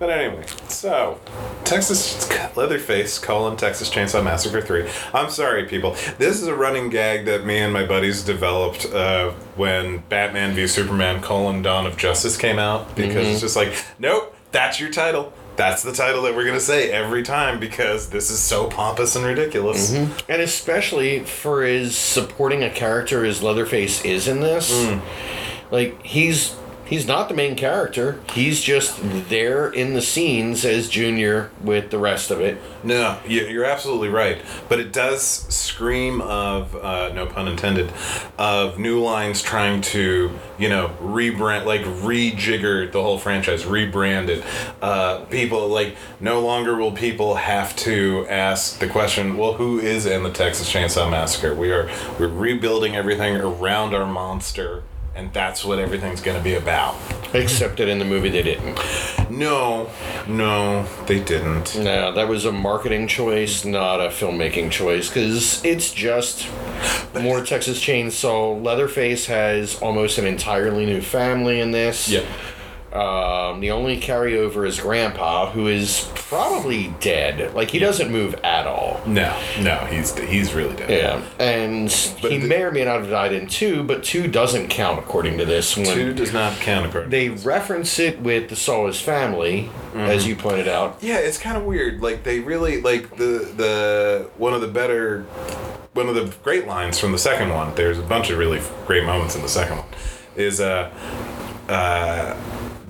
But 0.03 0.11
anyway, 0.11 0.43
so 0.67 1.21
Texas 1.63 2.29
Leatherface 2.57 3.21
colon 3.21 3.57
Texas 3.57 3.89
Chainsaw 3.89 4.25
Massacre 4.25 4.61
three. 4.61 4.91
I'm 5.15 5.31
sorry, 5.31 5.67
people. 5.67 5.93
This 6.19 6.43
is 6.43 6.49
a 6.49 6.57
running 6.57 6.89
gag 6.91 7.25
that 7.27 7.47
me 7.47 7.59
and 7.59 7.73
my 7.73 7.87
buddies 7.87 8.25
developed 8.25 8.85
uh, 8.87 9.31
when 9.55 9.99
Batman 10.09 10.57
v 10.57 10.67
Superman 10.67 11.23
colon 11.23 11.63
Dawn 11.63 11.87
of 11.87 11.97
Justice 11.97 12.37
came 12.37 12.59
out 12.59 12.97
because 12.97 13.13
Mm-hmm. 13.15 13.31
it's 13.31 13.41
just 13.43 13.55
like, 13.55 13.75
nope, 14.01 14.35
that's 14.51 14.81
your 14.81 14.91
title. 14.91 15.33
That's 15.55 15.85
the 15.85 15.93
title 15.93 16.23
that 16.23 16.35
we're 16.35 16.47
gonna 16.47 16.59
say 16.59 16.91
every 16.91 17.23
time 17.23 17.61
because 17.61 18.09
this 18.11 18.29
is 18.29 18.41
so 18.41 18.67
pompous 18.67 19.15
and 19.15 19.25
ridiculous. 19.25 19.93
And 19.95 20.43
especially 20.43 21.21
for 21.21 21.63
his 21.63 21.97
supporting 21.97 22.65
a 22.65 22.71
character 22.71 23.25
as 23.25 23.41
Leatherface 23.41 24.05
is 24.05 24.27
in 24.27 24.41
this. 24.41 24.73
Mm. 24.85 25.01
Like 25.71 26.03
he's 26.03 26.57
he's 26.93 27.07
not 27.07 27.29
the 27.31 27.35
main 27.35 27.57
character. 27.57 28.21
He's 28.35 28.61
just 28.61 28.99
there 29.31 29.67
in 29.71 29.95
the 29.95 30.03
scenes 30.03 30.63
as 30.67 30.91
Junior 30.91 31.51
with 31.63 31.91
the 31.91 31.97
rest 31.99 32.31
of 32.31 32.39
it. 32.41 32.61
No, 32.85 33.17
you- 33.27 33.47
you're 33.47 33.65
absolutely 33.65 34.11
right. 34.11 34.39
But 34.69 34.79
it 34.79 34.93
does 34.93 35.23
scream 35.23 36.21
of, 36.21 36.77
uh, 36.77 37.11
no 37.15 37.25
pun 37.25 37.49
intended, 37.49 37.91
of 38.37 38.79
New 38.79 39.01
Lines 39.01 39.41
trying 39.41 39.81
to, 39.81 40.33
you 40.59 40.69
know, 40.69 40.91
rebrand, 41.03 41.65
like 41.65 41.83
rejigger 41.83 42.93
the 42.93 43.01
whole 43.03 43.19
franchise, 43.19 43.63
rebrand 43.65 44.29
it. 44.29 44.45
Uh, 44.83 45.21
people, 45.31 45.69
like, 45.69 45.97
no 46.21 46.41
longer 46.41 46.77
will 46.77 46.93
people 46.93 47.37
have 47.37 47.75
to 47.77 48.27
ask 48.29 48.79
the 48.81 48.87
question, 48.87 49.39
well, 49.39 49.55
who 49.55 49.79
is 49.81 50.05
in 50.05 50.25
the 50.25 50.31
Texas 50.31 50.71
Chainsaw 50.71 51.11
Massacre? 51.11 51.55
We 51.55 51.73
are, 51.73 51.89
we're 52.19 52.29
rebuilding 52.29 52.95
everything 52.97 53.37
around 53.37 53.95
our 53.95 54.05
monster. 54.07 54.83
And 55.15 55.33
that's 55.33 55.65
what 55.65 55.79
everything's 55.79 56.23
going 56.23 56.39
to 56.39 56.43
be 56.43 56.55
about. 56.55 56.97
Except 57.35 57.77
that 57.79 57.89
in 57.89 57.99
the 57.99 58.05
movie 58.05 58.31
they 58.31 58.43
didn't. 58.43 58.79
No, 59.31 59.91
no, 60.27 60.87
they 61.07 61.21
didn't. 61.23 61.77
No, 61.77 62.13
that 62.13 62.29
was 62.29 62.45
a 62.45 62.53
marketing 62.53 63.09
choice, 63.09 63.65
not 63.65 64.01
a 64.01 64.09
filmmaking 64.09 64.71
choice, 64.71 65.09
because 65.09 65.65
it's 65.65 65.93
just 65.93 66.49
more 67.15 67.45
Texas 67.45 67.79
Chainsaw. 67.79 68.63
Leatherface 68.63 69.27
has 69.27 69.81
almost 69.81 70.19
an 70.19 70.27
entirely 70.27 70.87
new 70.87 71.01
family 71.01 71.61
in 71.61 71.71
this. 71.71 72.09
Yeah. 72.09 72.25
Um, 72.93 73.61
the 73.61 73.71
only 73.71 73.99
carryover 73.99 74.67
is 74.67 74.79
Grandpa, 74.79 75.51
who 75.51 75.67
is 75.67 76.11
probably 76.15 76.95
dead. 77.01 77.55
Like 77.55 77.71
he 77.71 77.79
doesn't 77.79 78.13
move 78.13 78.35
at 78.45 78.67
all. 78.67 79.01
No, 79.07 79.35
no, 79.61 79.77
he's 79.87 80.19
he's 80.19 80.53
really 80.53 80.77
dead. 80.77 80.91
Yeah, 80.91 81.23
and 81.39 81.91
he 81.91 82.37
the- 82.39 82.47
may 82.47 82.63
or 82.63 82.71
may 82.71 82.85
not 82.85 83.01
have 83.01 83.09
died 83.09 83.33
in 83.33 83.47
two, 83.47 83.83
but 83.83 84.05
two 84.05 84.29
doesn't 84.29 84.69
count 84.69 84.99
according 84.99 85.39
to 85.39 85.47
this 85.47 85.75
one. 85.77 85.87
Two 85.87 86.13
does 86.13 86.35
not 86.35 86.53
count 86.59 86.85
according. 86.87 87.09
They 87.11 87.31
reference 87.31 87.99
it 87.99 88.21
with 88.21 88.51
the 88.51 88.57
Saw's 88.57 89.01
family, 89.01 89.71
as 89.95 90.27
you 90.27 90.37
pointed 90.37 90.69
out. 90.69 90.99
yeah, 91.01 91.17
it's 91.19 91.39
kind 91.39 91.57
of 91.57 91.65
weird. 91.65 92.03
Like 92.03 92.25
they 92.25 92.41
really 92.41 92.83
like 92.83 93.17
the 93.17 93.51
the 93.57 94.29
one 94.37 94.53
of 94.53 94.61
the 94.61 94.69
better, 94.69 95.23
one 95.95 96.09
of 96.11 96.15
the 96.15 96.31
great 96.43 96.67
lines 96.67 96.99
from 96.99 97.13
the 97.13 97.19
second 97.19 97.49
one. 97.51 97.75
There's 97.75 97.99
a 97.99 98.03
bunch 98.03 98.29
of 98.29 98.37
really 98.37 98.61
great 98.87 99.05
moments 99.05 99.35
in 99.35 99.41
the 99.41 99.49
second 99.49 99.79
one. 99.79 99.89
Is 100.37 100.61
uh, 100.61 100.91
uh, 101.69 102.37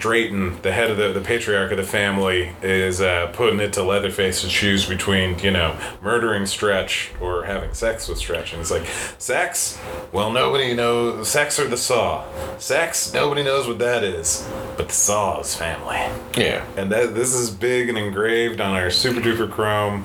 Drayton, 0.03 0.61
the 0.63 0.73
head 0.73 0.91
of 0.91 0.97
the, 0.97 1.13
the 1.13 1.21
patriarch 1.21 1.71
of 1.71 1.77
the 1.77 1.85
family, 1.85 2.51
is 2.61 3.01
uh, 3.01 3.31
putting 3.35 3.61
it 3.61 3.73
to 3.75 3.85
Leatherface 3.85 4.43
to 4.43 4.49
choose 4.49 4.85
between, 4.85 5.39
you 5.39 5.53
know, 5.53 5.79
murdering 6.03 6.45
Stretch 6.45 7.13
or 7.21 7.45
having 7.45 7.73
sex 7.73 8.09
with 8.09 8.19
Stretch. 8.19 8.53
And 8.53 8.61
it's 8.61 8.73
like, 8.73 8.85
sex? 9.19 9.79
Well, 10.11 10.33
nobody 10.33 10.75
knows. 10.75 11.29
Sex 11.29 11.61
or 11.61 11.69
the 11.69 11.77
saw? 11.77 12.25
Sex? 12.59 13.15
Nobody 13.15 13.45
knows 13.45 13.69
what 13.69 13.79
that 13.79 14.03
is. 14.03 14.45
But 14.77 14.89
the 14.89 14.95
saw 14.95 15.41
is 15.41 15.55
family. 15.55 16.01
Yeah. 16.37 16.67
And 16.77 16.91
that 16.91 17.15
this 17.15 17.33
is 17.33 17.51
big 17.51 17.89
and 17.89 17.97
engraved 17.97 18.61
on 18.61 18.75
our 18.75 18.91
super 18.91 19.21
duper 19.21 19.49
chrome. 19.49 20.05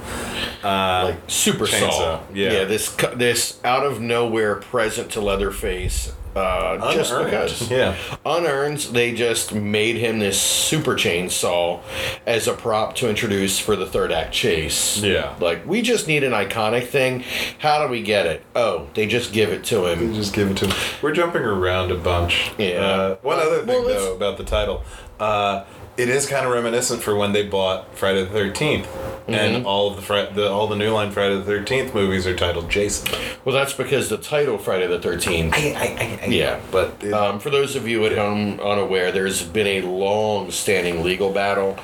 Uh, 0.64 1.06
like 1.06 1.20
super 1.26 1.66
chainsaw, 1.66 1.92
saw. 1.92 2.24
yeah. 2.34 2.52
yeah. 2.52 2.64
This 2.66 2.96
this 3.16 3.60
out 3.64 3.84
of 3.84 4.00
nowhere 4.00 4.58
present 4.58 5.10
to 5.14 5.22
Leatherface. 5.22 6.14
Uh, 6.38 6.94
just 6.94 7.12
Unearned, 7.12 7.32
because, 7.32 7.72
yeah. 7.72 7.96
unearned, 8.26 8.80
they 8.92 9.14
just 9.14 9.54
made 9.54 9.96
him 9.96 10.20
this 10.20 10.40
super 10.42 10.94
chainsaw 10.94 11.82
as 12.26 12.48
a 12.48 12.54
prop 12.54 12.96
to 12.96 13.10
introduce 13.10 13.60
for 13.60 13.76
the 13.76 13.86
third 13.86 14.12
act 14.12 14.34
chase. 14.34 14.98
Yeah. 15.02 15.36
like 15.40 15.66
we 15.66 15.82
just 15.82 16.08
need 16.08 16.24
an 16.24 16.32
iconic 16.34 16.88
thing. 16.88 17.24
How 17.60 17.84
do 17.84 17.90
we 17.92 18.02
get 18.02 18.26
it? 18.26 18.44
Oh, 18.56 18.88
they 18.94 19.08
just 19.08 19.34
give 19.34 19.50
it 19.50 19.64
to 19.66 19.86
him. 19.86 20.14
just 20.14 20.34
give 20.34 20.52
it 20.52 20.58
to 20.58 20.68
him. 20.68 20.76
We're 21.02 21.14
jumping 21.14 21.44
around 21.44 21.92
a 21.92 21.96
bunch. 21.98 22.52
Yeah. 22.58 22.80
Uh, 22.86 23.16
one 23.22 23.40
other 23.40 23.60
thing 23.66 23.68
Well, 23.68 23.88
though 23.88 24.16
about 24.16 24.38
the 24.38 24.44
title, 24.44 24.84
uh, 25.20 25.64
it 25.98 26.10
is 26.10 26.28
kind 26.28 26.46
of 26.46 26.52
reminiscent 26.54 27.02
for 27.02 27.16
when 27.16 27.32
they 27.34 27.46
bought 27.48 27.96
Friday 27.96 28.24
the 28.24 28.38
13th 28.40 28.86
and 29.28 29.66
all 29.66 29.90
of 29.90 29.96
the, 29.98 30.02
Fri- 30.02 30.30
the 30.34 30.50
all 30.50 30.68
the 30.68 30.76
New 30.76 30.92
Line 30.92 31.12
Friday 31.12 31.36
the 31.36 31.44
Thirteenth 31.44 31.94
movies 31.94 32.26
are 32.26 32.36
titled 32.36 32.70
Jason. 32.70 33.10
Well, 33.44 33.54
that's 33.54 33.74
because 33.74 34.08
the 34.10 34.18
title 34.18 34.58
Friday 34.58 34.88
the 34.88 35.00
Thirteenth. 35.00 35.54
Yeah, 35.58 36.62
but 36.72 36.96
it- 37.04 37.14
um, 37.14 37.40
for 37.40 37.50
those 37.50 37.76
of 37.76 37.88
you 37.88 38.06
at 38.06 38.18
home 38.18 38.60
unaware, 38.62 39.12
there's 39.12 39.44
been 39.44 39.68
a 39.68 39.82
long-standing 39.82 41.04
legal 41.04 41.32
battle 41.34 41.78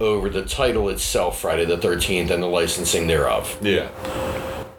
over 0.00 0.28
the 0.28 0.44
title 0.44 0.88
itself, 0.90 1.40
Friday 1.40 1.64
the 1.64 1.78
Thirteenth, 1.78 2.30
and 2.30 2.42
the 2.42 2.46
licensing 2.46 3.06
thereof. 3.06 3.56
Yeah. 3.62 3.88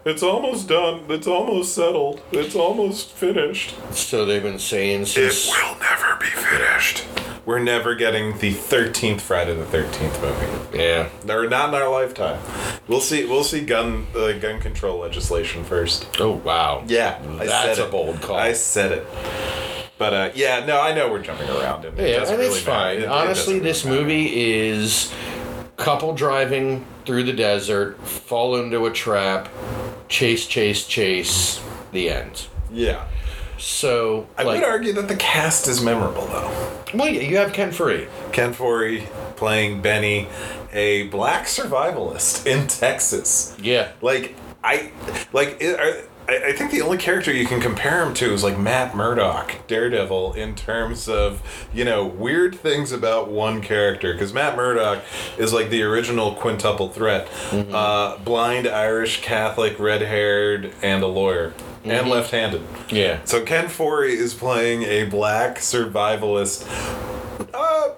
It's 0.04 0.22
almost 0.22 0.68
done. 0.68 1.04
It's 1.08 1.26
almost 1.26 1.74
settled. 1.74 2.20
It's 2.30 2.54
almost 2.54 3.10
finished. 3.10 3.74
So 3.92 4.24
they've 4.26 4.42
been 4.42 4.58
saying 4.58 5.06
since 5.06 5.48
It 5.48 5.54
will 5.64 5.78
never 5.80 6.16
be 6.20 6.26
finished. 6.26 7.04
We're 7.46 7.58
never 7.58 7.94
getting 7.94 8.38
the 8.38 8.52
thirteenth 8.52 9.20
Friday 9.20 9.54
the 9.54 9.66
Thirteenth 9.66 10.20
movie. 10.22 10.78
yeah, 10.82 11.10
Or 11.28 11.46
not 11.46 11.68
in 11.68 11.74
our 11.74 11.90
lifetime. 11.90 12.40
We'll 12.88 13.00
see. 13.02 13.26
We'll 13.26 13.44
see 13.44 13.60
gun 13.64 14.06
uh, 14.16 14.32
gun 14.32 14.60
control 14.60 14.98
legislation 15.00 15.62
first. 15.64 16.06
oh 16.20 16.32
wow, 16.32 16.84
Yeah, 16.86 17.18
I 17.38 17.46
that's 17.46 17.76
said 17.76 17.84
a 17.84 17.88
it. 17.88 17.90
bold 17.90 18.20
call. 18.22 18.36
I 18.36 18.54
said 18.54 18.92
it. 18.92 19.06
But 19.98 20.12
uh, 20.14 20.30
yeah, 20.34 20.64
no, 20.64 20.80
I 20.80 20.94
know 20.94 21.10
we're 21.10 21.22
jumping 21.22 21.48
around. 21.50 21.84
And 21.84 21.98
it 21.98 22.10
yeah, 22.10 22.20
doesn't 22.20 22.34
and 22.34 22.42
it's 22.42 22.54
really 22.54 22.66
matter. 22.66 22.80
fine. 22.84 22.96
It- 22.98 23.02
it 23.02 23.08
Honestly, 23.08 23.52
doesn't 23.54 23.62
this 23.64 23.84
matter. 23.84 24.00
movie 24.00 24.58
is 24.60 25.12
couple 25.76 26.14
driving 26.14 26.84
through 27.04 27.24
the 27.24 27.32
desert, 27.32 28.00
fall 28.06 28.56
into 28.56 28.86
a 28.86 28.90
trap, 28.92 29.48
chase, 30.08 30.46
chase, 30.46 30.86
chase, 30.86 31.60
the 31.92 32.08
end. 32.10 32.46
Yeah, 32.72 33.04
So, 33.64 34.26
I 34.36 34.42
like, 34.42 34.60
would 34.60 34.68
argue 34.68 34.92
that 34.92 35.08
the 35.08 35.16
cast 35.16 35.68
is 35.68 35.82
memorable 35.82 36.26
though. 36.26 36.82
well, 36.92 37.08
yeah, 37.08 37.22
you 37.22 37.38
have 37.38 37.54
Ken 37.54 37.72
Free. 37.72 38.08
Ken 38.30 38.52
Foree 38.52 39.06
playing 39.36 39.80
Benny, 39.80 40.28
a 40.74 41.08
black 41.08 41.46
survivalist 41.46 42.46
in 42.46 42.66
Texas. 42.66 43.56
Yeah, 43.58 43.92
Like 44.02 44.34
I, 44.62 44.92
like 45.32 45.56
it, 45.60 45.80
I, 45.80 46.02
I 46.28 46.52
think 46.52 46.72
the 46.72 46.82
only 46.82 46.98
character 46.98 47.32
you 47.32 47.46
can 47.46 47.60
compare 47.60 48.02
him 48.04 48.12
to 48.14 48.32
is 48.34 48.42
like 48.42 48.58
Matt 48.58 48.94
Murdock, 48.94 49.66
Daredevil, 49.66 50.34
in 50.34 50.54
terms 50.54 51.08
of 51.08 51.42
you 51.72 51.84
know 51.86 52.04
weird 52.04 52.54
things 52.54 52.92
about 52.92 53.30
one 53.30 53.62
character. 53.62 54.12
Because 54.12 54.34
Matt 54.34 54.56
Murdock 54.56 55.02
is 55.38 55.54
like 55.54 55.70
the 55.70 55.82
original 55.82 56.34
quintuple 56.34 56.90
threat: 56.90 57.28
uh, 57.50 58.18
blind, 58.18 58.66
Irish, 58.66 59.22
Catholic, 59.22 59.78
red-haired, 59.78 60.72
and 60.82 61.02
a 61.02 61.06
lawyer, 61.06 61.52
and 61.84 62.08
left-handed. 62.08 62.62
yeah. 62.90 63.18
So 63.24 63.42
Ken 63.42 63.66
Foree 63.66 64.16
is 64.16 64.34
playing 64.34 64.82
a 64.84 65.04
black 65.04 65.58
survivalist. 65.58 66.66
Uh, 67.52 67.88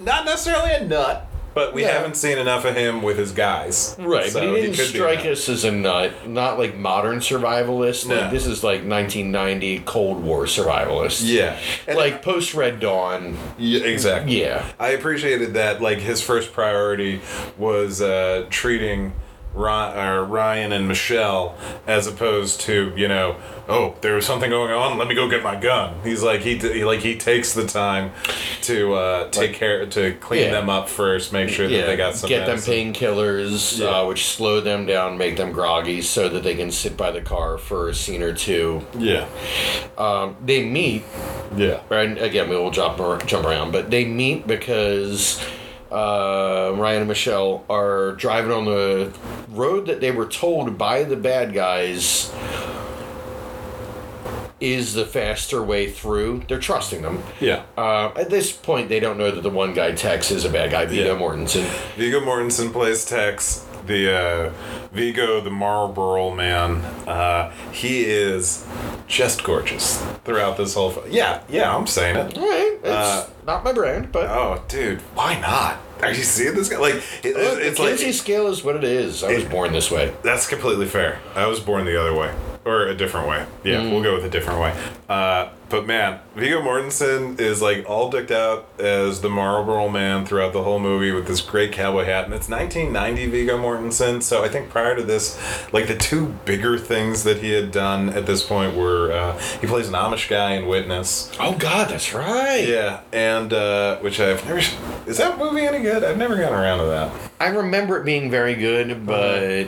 not 0.00 0.24
necessarily 0.24 0.72
a 0.72 0.84
nut, 0.84 1.26
but 1.54 1.74
we 1.74 1.82
Yeah. 1.82 1.92
haven't 1.92 2.16
seen 2.16 2.38
enough 2.38 2.64
of 2.64 2.76
him 2.76 3.02
with 3.02 3.18
his 3.18 3.32
guys. 3.32 3.96
Right, 3.98 4.30
So 4.30 4.40
but 4.40 4.48
he 4.48 4.54
didn't 4.62 4.70
could 4.76 4.76
be 4.76 4.82
a 4.82 4.86
strike 5.02 5.26
us 5.26 5.48
as 5.48 5.64
a 5.64 5.72
nut. 5.72 6.26
Not 6.28 6.58
like 6.58 6.76
modern 6.76 7.18
survivalist. 7.18 8.06
No. 8.08 8.14
Like 8.16 8.30
this 8.30 8.46
is 8.46 8.62
like 8.62 8.84
1990 8.84 9.80
Cold 9.80 10.22
War 10.22 10.44
survivalist. 10.44 11.22
Yeah, 11.24 11.56
And 11.86 11.96
like 11.98 12.22
post 12.22 12.54
Red 12.54 12.78
Dawn. 12.80 13.36
Yeah, 13.58 13.84
exactly. 13.84 14.40
Yeah. 14.40 14.64
I 14.78 14.90
appreciated 14.90 15.54
that. 15.54 15.82
Like 15.82 15.98
his 15.98 16.20
first 16.22 16.52
priority 16.52 17.20
was 17.58 18.00
uh, 18.00 18.46
treating 18.50 19.12
Ryan, 19.58 20.72
and 20.72 20.86
Michelle 20.88 21.56
as 21.86 22.06
opposed 22.06 22.60
to 22.62 22.92
you 22.96 23.08
know, 23.08 23.36
oh, 23.68 23.96
there 24.00 24.14
was 24.14 24.24
something 24.26 24.50
going 24.50 24.72
on. 24.72 24.96
Let 24.98 25.08
me 25.08 25.14
go 25.14 25.28
get 25.28 25.42
my 25.42 25.56
gun. 25.56 25.94
He's 26.04 26.22
like 26.22 26.40
he, 26.40 26.56
he 26.58 26.84
like 26.84 27.00
he 27.00 27.16
takes 27.16 27.52
the 27.54 27.66
time 27.66 28.12
to 28.62 28.94
uh, 28.94 29.30
take 29.30 29.54
care 29.54 29.84
to 29.86 30.14
clean 30.14 30.44
Yeah. 30.44 30.50
them 30.52 30.70
up 30.70 30.88
first, 30.88 31.32
make 31.32 31.48
sure 31.48 31.68
that 31.68 31.86
they 31.86 31.96
got 31.96 32.14
some 32.14 32.28
get 32.28 32.46
them 32.46 32.58
painkillers, 32.58 33.78
Yeah. 33.78 33.86
uh, 33.86 34.06
which 34.06 34.26
slow 34.26 34.60
them 34.60 34.86
down, 34.86 35.18
make 35.18 35.36
them 35.36 35.52
groggy, 35.52 36.02
so 36.02 36.28
that 36.28 36.42
they 36.42 36.54
can 36.54 36.70
sit 36.70 36.96
by 36.96 37.10
the 37.10 37.20
car 37.20 37.58
for 37.58 37.88
a 37.88 37.94
scene 37.94 38.22
or 38.22 38.32
two. 38.32 38.82
Yeah, 38.98 39.26
Um, 39.96 40.36
they 40.44 40.64
meet, 40.64 41.04
yeah, 41.56 41.80
and 41.90 42.18
again, 42.18 42.48
we 42.48 42.56
will 42.56 42.70
jump 42.70 42.98
jump 43.26 43.46
around, 43.46 43.72
but 43.72 43.90
they 43.90 44.04
meet 44.04 44.46
because 44.46 45.40
uh, 45.90 46.72
Ryan 46.76 46.98
and 47.00 47.08
Michelle 47.08 47.64
are 47.70 48.12
driving 48.12 48.52
on 48.52 48.64
the 48.64 49.12
road 49.50 49.86
that 49.86 50.00
they 50.00 50.10
were 50.10 50.26
told 50.26 50.76
by 50.78 51.04
the 51.04 51.16
bad 51.16 51.52
guys 51.54 52.32
is 54.60 54.94
the 54.94 55.06
faster 55.06 55.62
way 55.62 55.88
through. 55.90 56.42
They're 56.48 56.58
trusting 56.58 57.02
them. 57.02 57.22
yeah. 57.40 57.62
Uh, 57.76 58.10
at 58.16 58.28
this 58.28 58.50
point, 58.50 58.88
they 58.88 58.98
don't 58.98 59.16
know 59.16 59.30
that 59.30 59.42
the 59.42 59.50
one 59.50 59.72
guy 59.72 59.92
Tex 59.92 60.32
is 60.32 60.44
a 60.44 60.48
bad 60.50 60.72
guy, 60.72 60.84
Viggo 60.84 61.14
Yeah. 61.14 61.20
Mortensen. 61.20 61.62
Viggo 61.96 62.20
Mortensen 62.20 62.72
plays 62.72 63.04
Tex. 63.04 63.64
The 63.88 64.14
uh, 64.14 64.52
Viggo, 64.92 65.40
the 65.40 65.50
Marlboro 65.50 66.34
man, 66.34 66.76
uh, 67.08 67.50
he 67.72 68.04
is 68.04 68.66
just 69.06 69.42
gorgeous 69.42 70.02
throughout 70.24 70.58
this 70.58 70.74
whole. 70.74 70.90
F- 70.90 71.10
yeah, 71.10 71.40
yeah, 71.48 71.74
I'm 71.74 71.86
saying 71.86 72.16
it. 72.16 72.36
All 72.36 72.46
right, 72.46 72.78
it's 72.82 72.86
Uh, 72.90 73.30
not 73.46 73.64
my 73.64 73.72
brand, 73.72 74.12
but 74.12 74.28
Oh, 74.28 74.62
dude, 74.68 75.00
why 75.14 75.40
not? 75.40 75.78
Are 76.02 76.10
you 76.12 76.22
seeing 76.22 76.54
this 76.54 76.68
guy? 76.68 76.76
Like, 76.78 76.96
it, 77.24 77.34
Look, 77.34 77.58
it's, 77.60 77.78
the 77.78 77.84
like 77.84 78.14
scale 78.14 78.48
is 78.48 78.62
what 78.62 78.76
it 78.76 78.84
is. 78.84 79.24
I 79.24 79.32
was 79.32 79.44
It- 79.44 79.50
born 79.50 79.72
this 79.72 79.90
way. 79.90 80.12
that's 80.22 80.46
completely 80.46 80.86
fair. 80.86 81.18
I 81.34 81.46
was 81.46 81.58
born 81.58 81.86
the 81.86 81.98
other 81.98 82.14
way, 82.14 82.30
or 82.68 82.86
a 82.86 82.94
different 82.94 83.26
way. 83.28 83.44
Yeah, 83.64 83.78
Mm. 83.80 83.90
we'll 83.92 84.02
go 84.02 84.14
with 84.14 84.24
a 84.24 84.28
different 84.28 84.60
way. 84.60 84.72
Uh, 85.08 85.48
but 85.70 85.86
man, 85.86 86.18
Viggo 86.36 86.60
Mortensen 86.62 87.38
is 87.40 87.60
like 87.62 87.84
all 87.88 88.10
decked 88.10 88.30
out 88.30 88.68
as 88.78 89.20
the 89.20 89.28
Marlboro 89.28 89.88
Man 89.88 90.24
throughout 90.26 90.52
the 90.52 90.62
whole 90.62 90.78
movie 90.78 91.10
with 91.12 91.26
this 91.26 91.40
great 91.40 91.72
cowboy 91.72 92.04
hat, 92.04 92.24
and 92.26 92.34
it's 92.34 92.48
1990 92.48 93.26
Viggo 93.30 93.58
Mortensen. 93.58 94.22
So 94.22 94.44
I 94.44 94.48
think 94.48 94.70
prior 94.70 94.94
to 94.96 95.02
this, 95.02 95.38
like 95.72 95.86
the 95.88 95.96
two 95.96 96.34
bigger 96.44 96.78
things 96.78 97.24
that 97.24 97.38
he 97.38 97.52
had 97.52 97.70
done 97.70 98.10
at 98.10 98.26
this 98.26 98.42
point 98.42 98.74
were 98.76 99.12
uh, 99.12 99.38
he 99.60 99.66
plays 99.66 99.88
an 99.88 99.94
Amish 99.94 100.28
guy 100.28 100.52
in 100.52 100.66
Witness. 100.66 101.30
Oh 101.40 101.54
God, 101.58 101.88
that's 101.90 102.12
right. 102.14 102.66
Yeah, 102.68 103.00
and 103.12 103.52
uh, 103.52 103.96
which 103.98 104.20
I've 104.20 104.44
never. 104.46 104.60
Is 105.06 105.16
that 105.18 105.38
movie 105.38 105.62
any 105.66 105.80
good? 105.80 106.04
I've 106.04 106.18
never 106.18 106.36
gotten 106.36 106.58
around 106.58 106.78
to 106.78 106.86
that. 106.86 107.10
I 107.40 107.46
remember 107.48 107.98
it 107.98 108.04
being 108.04 108.30
very 108.30 108.54
good, 108.54 109.06
but 109.06 109.66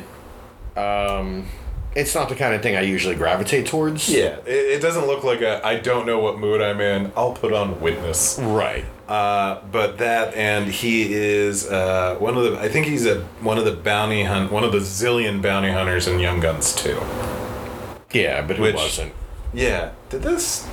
um, 0.76 1.46
it's 1.94 2.14
not 2.14 2.28
the 2.28 2.36
kind 2.36 2.54
of 2.54 2.62
thing 2.62 2.76
I 2.76 2.82
usually 2.82 3.14
gravitate 3.14 3.66
towards. 3.66 4.08
Yeah, 4.08 4.36
it, 4.46 4.76
it 4.76 4.82
doesn't 4.82 5.06
look 5.06 5.24
like 5.24 5.40
a. 5.40 5.64
I 5.66 5.76
don't 5.78 6.06
know 6.06 6.18
what 6.18 6.38
mood 6.38 6.60
I'm 6.60 6.80
in. 6.80 7.12
I'll 7.16 7.32
put 7.32 7.52
on 7.52 7.80
Witness. 7.80 8.38
Right. 8.40 8.84
Uh, 9.08 9.60
but 9.72 9.98
that 9.98 10.34
and 10.34 10.68
he 10.68 11.12
is 11.12 11.68
uh, 11.68 12.16
one 12.20 12.36
of 12.36 12.44
the. 12.44 12.58
I 12.60 12.68
think 12.68 12.86
he's 12.86 13.06
a 13.06 13.22
one 13.40 13.58
of 13.58 13.64
the 13.64 13.72
bounty 13.72 14.22
hunt, 14.22 14.52
one 14.52 14.62
of 14.62 14.72
the 14.72 14.78
zillion 14.78 15.42
bounty 15.42 15.70
hunters 15.70 16.06
in 16.06 16.20
Young 16.20 16.40
Guns 16.40 16.74
too. 16.74 17.00
Yeah, 18.12 18.42
but 18.42 18.58
Which- 18.58 18.74
wasn't? 18.74 19.12
Yeah, 19.52 19.90
did 20.10 20.22
this? 20.22 20.68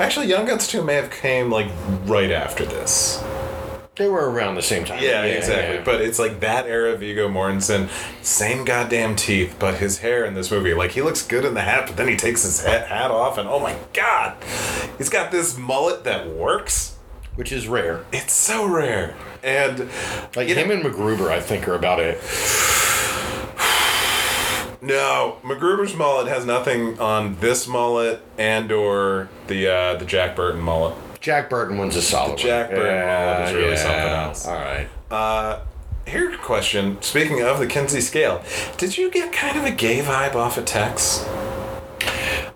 Actually, 0.00 0.26
Young 0.26 0.44
Guns 0.44 0.66
two 0.66 0.82
may 0.82 0.94
have 0.94 1.10
came 1.10 1.50
like 1.52 1.68
right 2.04 2.32
after 2.32 2.64
this. 2.64 3.22
They 3.98 4.08
were 4.08 4.30
around 4.30 4.54
the 4.54 4.62
same 4.62 4.84
time. 4.84 5.02
Yeah, 5.02 5.24
exactly. 5.24 5.74
yeah. 5.76 5.82
But 5.84 6.00
it's 6.00 6.18
like 6.20 6.40
that 6.40 6.66
era 6.66 6.92
of 6.92 7.00
Viggo 7.00 7.28
Mortensen, 7.28 7.88
same 8.24 8.64
goddamn 8.64 9.16
teeth, 9.16 9.56
but 9.58 9.74
his 9.78 9.98
hair 9.98 10.24
in 10.24 10.34
this 10.34 10.50
movie, 10.52 10.72
like 10.72 10.92
he 10.92 11.02
looks 11.02 11.26
good 11.26 11.44
in 11.44 11.54
the 11.54 11.62
hat, 11.62 11.86
but 11.88 11.96
then 11.96 12.06
he 12.08 12.16
takes 12.16 12.42
his 12.44 12.62
hat, 12.64 12.86
hat 12.86 13.10
off, 13.10 13.38
and 13.38 13.48
oh 13.48 13.58
my 13.58 13.76
god, 13.92 14.36
he's 14.98 15.08
got 15.08 15.32
this 15.32 15.58
mullet 15.58 16.04
that 16.04 16.28
works. 16.28 16.96
which 17.34 17.50
is 17.52 17.66
rare. 17.68 18.04
It's 18.12 18.32
so 18.32 18.66
rare, 18.66 19.16
and 19.42 19.88
Like 20.36 20.48
you 20.48 20.54
know- 20.54 20.62
him 20.64 20.70
and 20.70 20.82
MacGruber, 20.84 21.28
I 21.30 21.40
think, 21.40 21.66
are 21.68 21.74
about 21.74 21.98
it. 22.00 22.18
No, 24.80 25.38
MacGruber's 25.42 25.96
mullet 25.96 26.28
has 26.28 26.46
nothing 26.46 27.00
on 27.00 27.34
this 27.40 27.66
mullet 27.66 28.20
and 28.38 28.70
or 28.70 29.28
the 29.48 29.66
uh, 29.66 29.94
the 29.96 30.04
Jack 30.04 30.36
Burton 30.36 30.60
mullet. 30.60 30.94
Jack 31.20 31.50
Burton 31.50 31.78
one's 31.78 31.96
a 31.96 32.02
solid. 32.02 32.30
one. 32.30 32.38
Jack 32.38 32.70
Burton 32.70 33.06
mullet 33.06 33.48
is 33.48 33.54
really 33.54 33.76
something 33.76 33.98
else. 33.98 34.46
All 34.46 34.54
right. 34.54 34.88
Uh, 35.10 35.60
here's 36.06 36.34
a 36.34 36.38
question. 36.38 37.00
Speaking 37.02 37.42
of 37.42 37.58
the 37.58 37.66
Kinsey 37.66 38.00
scale, 38.00 38.42
did 38.76 38.96
you 38.96 39.10
get 39.10 39.32
kind 39.32 39.56
of 39.58 39.64
a 39.64 39.70
gay 39.70 40.00
vibe 40.00 40.34
off 40.34 40.56
of 40.58 40.64
Tex? 40.64 41.24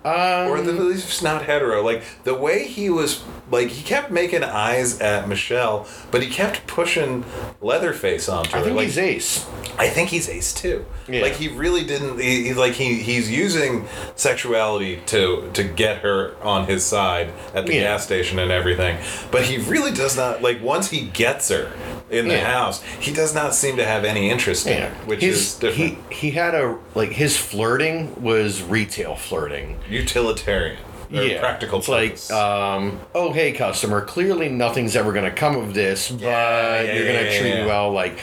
Um, 0.04 0.48
or 0.48 0.60
the 0.60 0.72
he's 0.92 1.04
just 1.04 1.22
not 1.22 1.42
hetero. 1.44 1.82
Like 1.82 2.02
the 2.24 2.34
way 2.34 2.66
he 2.66 2.90
was, 2.90 3.22
like 3.50 3.68
he 3.68 3.82
kept 3.82 4.10
making 4.10 4.42
eyes 4.42 5.00
at 5.00 5.28
Michelle, 5.28 5.86
but 6.10 6.22
he 6.22 6.28
kept 6.28 6.66
pushing 6.66 7.24
Leatherface 7.60 8.28
onto 8.28 8.50
her. 8.50 8.58
I 8.58 8.62
think 8.62 8.76
like, 8.76 8.86
he's 8.86 8.98
ace. 8.98 9.46
I 9.78 9.88
think 9.88 10.10
he's 10.10 10.28
ace 10.28 10.52
too. 10.52 10.84
Yeah. 11.08 11.22
Like 11.22 11.34
he 11.34 11.48
really 11.48 11.84
didn't. 11.84 12.18
He, 12.20 12.44
he- 12.48 12.54
like 12.54 12.72
he 12.74 12.94
he's 12.96 13.30
using 13.30 13.86
sexuality 14.16 15.00
to 15.06 15.50
to 15.54 15.62
get 15.64 15.98
her 15.98 16.34
on 16.42 16.66
his 16.66 16.84
side 16.84 17.32
at 17.54 17.66
the 17.66 17.74
Yeah. 17.74 17.82
gas 17.82 18.04
station 18.04 18.38
and 18.38 18.50
everything. 18.50 18.98
But 19.30 19.42
he 19.44 19.58
really 19.58 19.92
does 19.92 20.16
not. 20.16 20.42
Like 20.42 20.62
once 20.62 20.90
he 20.90 21.02
gets 21.06 21.48
her 21.48 21.72
in 22.10 22.28
the 22.28 22.34
Yeah. 22.34 22.52
house, 22.52 22.82
he 23.00 23.12
does 23.12 23.34
not 23.34 23.54
seem 23.54 23.76
to 23.76 23.84
have 23.84 24.04
any 24.04 24.30
interest 24.30 24.66
in 24.66 24.82
her, 24.82 24.90
which 25.06 25.20
His- 25.20 25.36
is 25.36 25.54
different. 25.54 25.98
He 26.10 26.16
he 26.28 26.30
had 26.32 26.54
a 26.54 26.76
like 26.94 27.10
his 27.12 27.36
flirting 27.36 28.20
was 28.22 28.62
retail 28.62 29.16
flirting. 29.16 29.78
Utilitarian. 29.92 30.78
Or 31.14 31.38
practical 31.40 31.80
It's 31.80 31.88
like, 31.90 32.30
um, 32.30 32.98
oh 33.14 33.34
hey 33.34 33.52
customer, 33.52 34.00
clearly 34.00 34.48
nothing's 34.48 34.96
ever 34.96 35.12
gonna 35.12 35.30
come 35.30 35.58
of 35.58 35.74
this, 35.74 36.10
but 36.10 36.22
Yeah, 36.22 36.80
yeah, 36.80 36.92
you're 36.94 37.06
gonna 37.06 37.28
yeah, 37.30 37.38
treat 37.38 37.48
yeah. 37.50 37.60
me 37.60 37.66
well, 37.66 37.92
like 37.92 38.16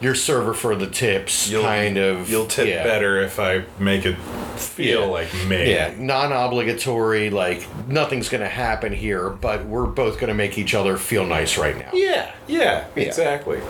your 0.00 0.16
server 0.16 0.52
for 0.52 0.74
the 0.74 0.88
tips, 0.88 1.48
You'll- 1.48 1.62
kind 1.62 1.98
of. 1.98 2.28
You'll 2.28 2.46
tip 2.46 2.66
yeah. 2.66 2.82
better 2.82 3.22
if 3.22 3.38
I 3.38 3.62
make 3.78 4.04
it 4.04 4.16
feel 4.56 5.02
Yeah. 5.02 5.06
like 5.06 5.32
me. 5.46 5.70
Yeah, 5.70 5.92
non-obligatory. 5.96 7.30
Like 7.30 7.64
nothing's 7.86 8.28
gonna 8.28 8.48
happen 8.48 8.92
here, 8.92 9.30
but 9.30 9.64
we're 9.66 9.86
both 9.86 10.18
gonna 10.18 10.34
make 10.34 10.58
each 10.58 10.74
other 10.74 10.96
feel 10.96 11.24
nice 11.24 11.56
right 11.56 11.78
now. 11.78 11.90
Yeah, 11.92 12.28
yeah, 12.48 12.86
Yeah. 12.96 13.04
exactly. 13.04 13.60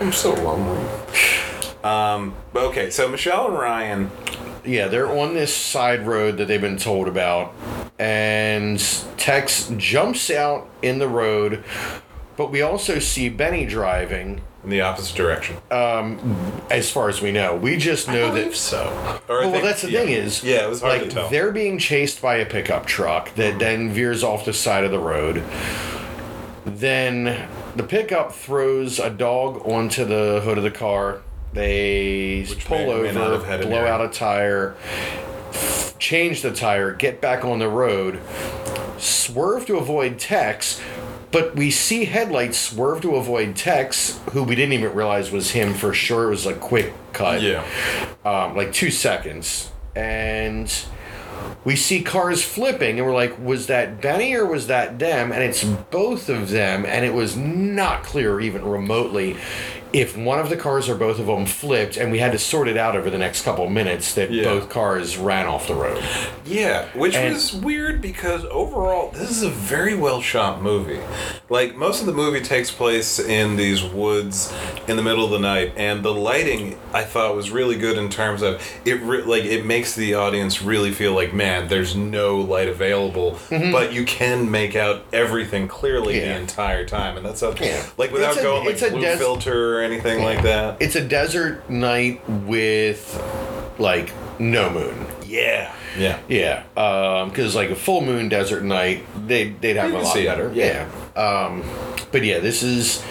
I'm 0.00 0.12
so 0.12 0.32
lonely. 0.32 0.82
Um, 1.84 2.34
okay, 2.54 2.88
so 2.88 3.08
Michelle 3.08 3.48
and 3.48 3.58
Ryan, 3.58 4.10
Yeah, 4.64 4.88
they're 4.88 5.10
on 5.10 5.34
this 5.34 5.54
side 5.54 6.06
road 6.06 6.36
that 6.38 6.46
they've 6.48 6.60
been 6.60 6.76
told 6.76 7.08
about, 7.08 7.54
and 7.98 8.78
Tex 9.16 9.72
jumps 9.76 10.30
out 10.30 10.68
in 10.82 10.98
the 10.98 11.08
road, 11.08 11.64
but 12.36 12.50
we 12.50 12.62
also 12.62 12.98
see 12.98 13.28
Benny 13.28 13.66
driving. 13.66 14.42
in 14.62 14.68
the 14.68 14.82
opposite 14.82 15.16
direction. 15.16 15.56
Um, 15.70 16.18
As 16.70 16.90
far 16.90 17.08
as 17.08 17.22
we 17.22 17.32
know, 17.32 17.56
we 17.56 17.78
just 17.78 18.08
know 18.08 18.30
that. 18.34 18.54
so. 18.54 18.92
Or 19.26 19.38
I 19.40 19.44
Well, 19.44 19.52
think- 19.52 19.64
that's 19.64 19.80
the 19.80 19.90
yeah. 19.90 20.00
thing 20.00 20.10
is, 20.10 20.44
yeah, 20.44 20.64
it 20.66 20.68
was 20.68 20.82
hard 20.82 21.00
like 21.00 21.08
to 21.08 21.14
tell. 21.14 21.28
they're 21.30 21.50
being 21.50 21.78
chased 21.78 22.20
by 22.20 22.36
a 22.36 22.44
pickup 22.44 22.84
truck 22.84 23.34
that 23.36 23.58
then 23.58 23.90
veers 23.90 24.22
off 24.22 24.44
the 24.44 24.52
side 24.52 24.84
of 24.84 24.90
the 24.90 24.98
road. 24.98 25.42
Then 26.66 27.48
the 27.74 27.82
pickup 27.82 28.32
throws 28.34 28.98
a 28.98 29.08
dog 29.08 29.66
onto 29.66 30.04
the 30.04 30.42
hood 30.44 30.58
of 30.58 30.64
the 30.64 30.70
car. 30.70 31.22
They 31.52 32.46
Which 32.48 32.64
pull 32.64 32.78
may 32.78 33.12
may 33.12 33.20
over, 33.20 33.58
blow 33.58 33.86
out 33.86 34.00
a 34.00 34.08
tire, 34.08 34.76
change 35.98 36.42
the 36.42 36.52
tire, 36.52 36.92
get 36.92 37.20
back 37.20 37.44
on 37.44 37.58
the 37.58 37.68
road, 37.68 38.20
swerve 38.98 39.66
to 39.66 39.76
avoid 39.76 40.18
Tex. 40.18 40.80
But 41.32 41.54
we 41.54 41.70
see 41.70 42.06
headlights 42.06 42.58
swerve 42.58 43.02
to 43.02 43.14
avoid 43.14 43.54
Tex, 43.54 44.18
who 44.32 44.42
we 44.42 44.56
didn't 44.56 44.72
even 44.72 44.92
realize 44.94 45.30
was 45.30 45.52
him 45.52 45.74
for 45.74 45.92
sure. 45.94 46.26
It 46.26 46.30
was 46.30 46.46
a 46.46 46.54
quick 46.54 46.92
cut 47.12 47.40
Yeah. 47.40 47.64
um, 48.24 48.56
like 48.56 48.72
two 48.72 48.90
seconds, 48.90 49.70
and 49.94 50.72
we 51.64 51.76
see 51.76 52.02
cars 52.02 52.42
flipping, 52.42 52.98
and 52.98 53.06
we're 53.06 53.14
like, 53.14 53.38
was 53.42 53.68
that 53.68 54.00
Benny 54.00 54.34
or 54.34 54.44
was 54.44 54.66
that 54.66 54.98
them? 54.98 55.30
And 55.30 55.42
it's 55.42 55.62
both 55.62 56.28
of 56.28 56.50
them, 56.50 56.84
and 56.84 57.04
it 57.04 57.14
was 57.14 57.36
not 57.36 58.02
clear 58.02 58.40
even 58.40 58.64
remotely 58.64 59.36
if 59.92 60.16
one 60.16 60.38
of 60.38 60.48
the 60.48 60.56
cars 60.56 60.88
or 60.88 60.94
both 60.94 61.18
of 61.18 61.26
them 61.26 61.46
flipped, 61.46 61.96
and 61.96 62.12
we 62.12 62.18
had 62.18 62.32
to 62.32 62.38
sort 62.38 62.68
it 62.68 62.76
out 62.76 62.96
over 62.96 63.10
the 63.10 63.18
next 63.18 63.42
couple 63.42 63.64
of 63.64 63.70
minutes 63.70 64.14
that 64.14 64.30
Yeah. 64.30 64.44
both 64.44 64.68
cars 64.68 65.16
ran 65.16 65.46
off 65.46 65.66
the 65.66 65.74
road. 65.74 66.02
Yeah, 66.44 66.84
which 66.94 67.14
And- 67.16 67.34
was 67.34 67.52
weird 67.52 68.00
because 68.00 68.44
overall, 68.50 69.10
this 69.16 69.30
is 69.30 69.42
a 69.42 69.48
very 69.48 69.94
well 69.94 70.20
shot 70.20 70.62
movie. 70.62 71.00
Like, 71.48 71.76
most 71.76 72.00
of 72.00 72.06
the 72.06 72.12
movie 72.12 72.40
takes 72.40 72.70
place 72.70 73.18
in 73.18 73.56
these 73.56 73.82
woods 73.82 74.52
in 74.86 74.96
the 74.96 75.02
middle 75.02 75.24
of 75.24 75.30
the 75.30 75.38
night, 75.38 75.72
and 75.76 76.02
the 76.02 76.14
lighting 76.14 76.76
I 76.92 77.02
thought 77.02 77.34
was 77.36 77.50
really 77.50 77.76
good 77.76 77.98
in 77.98 78.08
terms 78.08 78.42
of 78.42 78.60
it, 78.84 79.00
re- 79.02 79.22
like, 79.22 79.44
it 79.44 79.64
makes 79.64 79.94
the 79.94 80.14
audience 80.14 80.62
really 80.62 80.92
feel 80.92 81.12
like, 81.12 81.32
man, 81.32 81.68
there's 81.68 81.94
no 81.96 82.36
light 82.36 82.68
available, 82.68 83.38
but 83.50 83.92
you 83.92 84.04
can 84.04 84.50
make 84.50 84.76
out 84.76 85.02
everything 85.12 85.66
clearly 85.68 86.20
the 86.20 86.26
Mm-hmm. 86.30 86.40
Entire 86.40 86.84
time, 86.84 87.16
and 87.16 87.24
that's 87.26 87.42
a, 87.42 87.54
Yeah. 87.60 87.82
like, 87.96 88.12
without 88.12 88.30
It's 88.32 88.40
a- 88.40 88.42
going, 88.42 88.64
like, 88.66 88.78
blue 88.90 89.00
des- 89.00 89.16
filter 89.16 89.79
or 89.80 89.84
anything 89.84 90.22
like 90.22 90.42
that. 90.42 90.76
It's 90.80 90.96
a 90.96 91.04
desert 91.06 91.68
night 91.70 92.28
with 92.28 93.00
like 93.78 94.12
no 94.38 94.70
moon. 94.70 95.06
Yeah. 95.24 95.74
Yeah. 95.98 96.20
Yeah, 96.28 96.62
because 96.74 97.54
like 97.56 97.70
a 97.70 97.74
full 97.76 98.00
moon 98.02 98.28
desert 98.28 98.62
night, 98.62 99.04
they 99.26 99.50
they'd 99.50 99.76
have 99.76 99.90
You 99.90 99.96
a 99.96 99.98
can 99.98 100.04
lot 100.04 100.14
see 100.14 100.22
it, 100.22 100.26
better. 100.26 100.52
yeah. 100.54 100.88
Yeah. 101.16 101.20
Um, 101.20 101.64
but 102.12 102.24
yeah, 102.24 102.38
this 102.38 102.62
is 102.62 103.02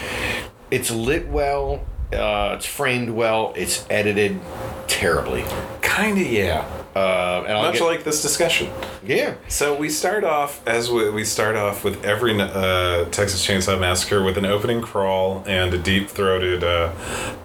it's 0.70 0.90
lit 0.90 1.28
well. 1.28 1.84
Uh, 2.12 2.54
it's 2.56 2.66
framed 2.66 3.10
well. 3.10 3.52
It's 3.56 3.84
edited 3.90 4.40
terribly. 4.86 5.44
Kinda, 5.82 6.22
yeah. 6.22 6.64
Uh, 6.94 7.44
and 7.46 7.56
I'll 7.56 7.62
Much 7.64 7.74
get, 7.74 7.84
like 7.84 8.04
this 8.04 8.20
discussion. 8.20 8.68
yeah, 9.06 9.34
So 9.46 9.76
we 9.76 9.88
start 9.88 10.24
off 10.24 10.66
as 10.66 10.90
we, 10.90 11.08
we 11.10 11.24
start 11.24 11.54
off 11.54 11.84
with 11.84 12.04
every 12.04 12.38
uh, 12.40 13.04
Texas 13.10 13.46
Chainsaw 13.46 13.78
Massacre 13.78 14.22
with 14.22 14.36
an 14.36 14.44
opening 14.44 14.80
crawl 14.80 15.44
and 15.46 15.72
a 15.72 15.78
deep 15.78 16.08
throated 16.08 16.64
uh, 16.64 16.92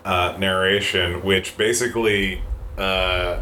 uh, 0.04 0.36
narration, 0.39 1.22
which 1.24 1.58
basically 1.58 2.41
uh, 2.78 3.39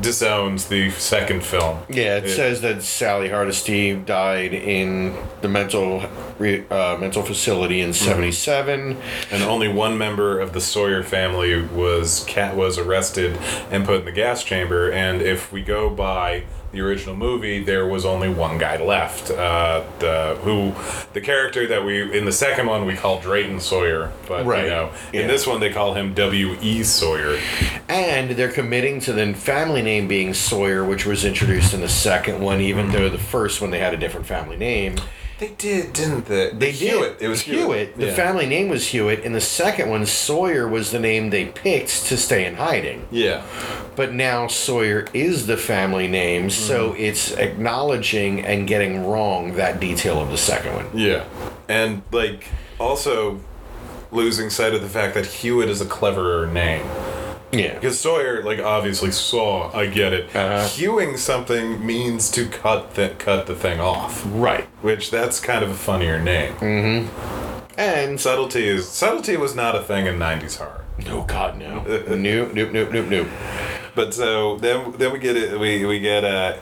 disowns 0.00 0.68
the 0.68 0.90
second 0.90 1.44
film. 1.44 1.78
yeah. 1.88 2.18
It, 2.18 2.28
says 2.28 2.60
that 2.60 2.82
Sally 2.82 3.28
Hardesty 3.28 3.94
died 3.94 4.54
in 4.54 5.16
the 5.40 5.48
mental 5.48 6.04
re, 6.38 6.64
uh, 6.68 6.96
mental 6.98 7.22
facility 7.22 7.80
in 7.80 7.92
'77. 7.92 8.96
and 9.30 9.42
only 9.42 9.68
one 9.68 9.98
member 9.98 10.38
of 10.38 10.52
the 10.52 10.60
Sawyer 10.60 11.02
family 11.02 11.62
was 11.62 12.24
cat 12.26 12.56
was 12.56 12.78
arrested 12.78 13.36
and 13.70 13.84
put 13.84 14.00
in 14.00 14.04
the 14.04 14.12
gas 14.12 14.44
chamber. 14.44 14.90
And 14.90 15.20
if 15.20 15.52
we 15.52 15.62
go 15.62 15.90
by 15.90 16.44
the 16.78 16.84
original 16.84 17.16
movie, 17.16 17.62
there 17.62 17.86
was 17.86 18.04
only 18.06 18.28
one 18.28 18.56
guy 18.58 18.76
left. 18.80 19.30
Uh, 19.30 19.82
the 19.98 20.38
who 20.42 20.72
the 21.12 21.20
character 21.20 21.66
that 21.66 21.84
we 21.84 22.16
in 22.16 22.24
the 22.24 22.32
second 22.32 22.66
one 22.66 22.86
we 22.86 22.94
call 22.94 23.20
Drayton 23.20 23.60
Sawyer, 23.60 24.12
but 24.28 24.46
Right. 24.46 24.64
you 24.64 24.70
know 24.70 24.90
Yeah. 25.12 25.22
in 25.22 25.26
this 25.28 25.46
one 25.46 25.58
they 25.60 25.70
call 25.70 25.94
him 25.94 26.14
W. 26.14 26.56
E. 26.62 26.82
Sawyer. 26.84 27.38
And 27.88 28.30
they're 28.30 28.52
committing 28.52 29.00
to 29.00 29.12
the 29.12 29.34
family 29.34 29.82
name 29.82 30.06
being 30.06 30.34
Sawyer, 30.34 30.84
which 30.84 31.04
was 31.04 31.24
introduced 31.24 31.74
in 31.74 31.80
the 31.80 31.88
second 31.88 32.40
one, 32.40 32.60
even 32.60 32.92
though 32.92 33.08
the 33.08 33.18
first 33.18 33.60
one 33.60 33.70
they 33.70 33.80
had 33.80 33.92
a 33.94 33.96
different 33.96 34.26
family 34.26 34.56
name. 34.56 34.96
They 35.38 35.48
did, 35.56 35.92
didn't 35.92 36.26
they? 36.26 36.50
They 36.50 36.72
Hewitt. 36.72 37.18
did. 37.18 37.26
It 37.26 37.28
was 37.28 37.42
Hewitt. 37.42 37.60
Hewitt. 37.60 37.96
The 37.96 38.06
yeah. 38.06 38.14
family 38.14 38.46
name 38.46 38.68
was 38.68 38.88
Hewitt. 38.88 39.24
and 39.24 39.34
the 39.34 39.40
second 39.40 39.88
one, 39.88 40.04
Sawyer 40.04 40.66
was 40.66 40.90
the 40.90 40.98
name 40.98 41.30
they 41.30 41.46
picked 41.46 42.06
to 42.06 42.16
stay 42.16 42.44
in 42.44 42.56
hiding. 42.56 43.06
Yeah. 43.12 43.44
But 43.94 44.12
now 44.12 44.48
Sawyer 44.48 45.06
is 45.14 45.46
the 45.46 45.56
family 45.56 46.08
name, 46.08 46.50
so 46.50 46.90
Mm-hmm. 46.90 47.00
it's 47.02 47.30
acknowledging 47.32 48.44
and 48.44 48.66
getting 48.66 49.06
wrong 49.06 49.54
that 49.54 49.78
detail 49.80 50.20
of 50.20 50.30
the 50.30 50.38
second 50.38 50.74
one. 50.74 50.86
Yeah. 50.98 51.24
And 51.68 52.02
like 52.10 52.48
also 52.80 53.40
losing 54.10 54.50
sight 54.50 54.74
of 54.74 54.80
the 54.82 54.88
fact 54.88 55.14
that 55.14 55.26
Hewitt 55.26 55.68
is 55.68 55.80
a 55.80 55.86
cleverer 55.86 56.46
name. 56.46 56.86
Yeah. 57.52 57.74
Because 57.74 57.98
Sawyer, 57.98 58.42
like, 58.42 58.58
obviously 58.58 59.10
saw. 59.10 59.70
I 59.74 59.86
get 59.86 60.12
it. 60.12 60.34
Uh-huh. 60.36 60.66
Hewing 60.68 61.16
something 61.16 61.84
means 61.84 62.30
to 62.32 62.46
cut 62.46 62.94
the 62.94 63.10
cut 63.18 63.46
the 63.46 63.54
thing 63.54 63.80
off, 63.80 64.22
Right. 64.26 64.66
which 64.82 65.10
that's 65.10 65.40
kind 65.40 65.64
of 65.64 65.70
a 65.70 65.74
funnier 65.74 66.20
name. 66.20 66.54
Mm. 66.56 67.08
And 67.78 68.20
Subtlety 68.20 68.66
is 68.68 68.88
subtlety 68.88 69.36
was 69.36 69.54
not 69.54 69.74
a 69.76 69.82
thing 69.82 70.06
in 70.06 70.18
'90s 70.18 70.56
horror. 70.58 70.84
no, 71.06 71.22
God, 71.22 71.56
no, 71.58 71.82
nope, 71.84 72.52
nope, 72.54 72.72
nope, 72.72 72.90
nope, 72.92 73.06
nope. 73.08 73.28
But 73.94 74.12
so 74.14 74.56
then 74.58 74.92
then 74.98 75.12
we 75.12 75.18
get 75.18 75.36
it. 75.36 75.58
We 75.58 75.84
we 75.86 76.00
get 76.00 76.24
uh, 76.24 76.56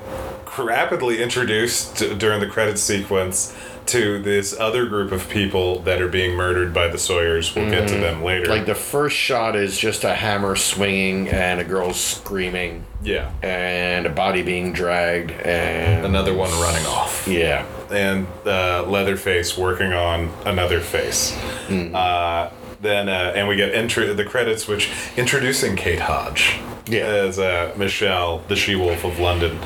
rapidly 0.58 1.22
introduced 1.22 1.96
during 2.18 2.40
the 2.40 2.46
credit 2.46 2.78
sequence 2.78 3.54
to 3.88 4.18
this 4.18 4.58
other 4.58 4.86
group 4.86 5.12
of 5.12 5.28
people 5.28 5.80
that 5.80 6.00
are 6.00 6.08
being 6.08 6.34
murdered 6.34 6.72
by 6.74 6.88
the 6.88 6.98
Sawyers. 6.98 7.54
We'll 7.54 7.70
get 7.70 7.88
to 7.88 7.94
them 7.96 8.22
later. 8.22 8.44
Mm-hmm. 8.44 8.50
Like 8.50 8.66
the 8.66 8.74
first 8.74 9.16
shot 9.16 9.56
is 9.56 9.78
just 9.78 10.04
a 10.04 10.14
hammer 10.14 10.56
swinging 10.56 11.28
and 11.28 11.60
a 11.60 11.64
girl 11.64 11.92
screaming 11.92 12.84
yeah, 13.02 13.30
and 13.42 14.06
a 14.06 14.10
body 14.10 14.42
being 14.42 14.72
dragged 14.72 15.30
and 15.30 16.04
another 16.04 16.34
one 16.34 16.50
running 16.60 16.86
off. 16.86 17.26
yeah. 17.28 17.64
and 17.90 18.26
uh, 18.46 18.84
Leatherface 18.86 19.56
working 19.56 19.92
on 19.92 20.30
another 20.44 20.80
face. 20.80 21.36
Hmm. 21.68 21.94
Uh, 21.94 22.50
then 22.80 23.08
uh, 23.08 23.32
and 23.34 23.48
we 23.48 23.56
get 23.56 23.74
intro 23.74 24.12
the 24.12 24.24
credits, 24.24 24.68
which 24.68 24.90
introducing 25.16 25.76
Kate 25.76 26.00
Hodge. 26.00 26.58
Yeah. 26.86 27.00
as 27.06 27.38
uh, 27.38 27.74
Michelle, 27.76 28.38
the 28.48 28.56
She 28.56 28.74
Wolf 28.76 29.04
of 29.04 29.18
London, 29.18 29.58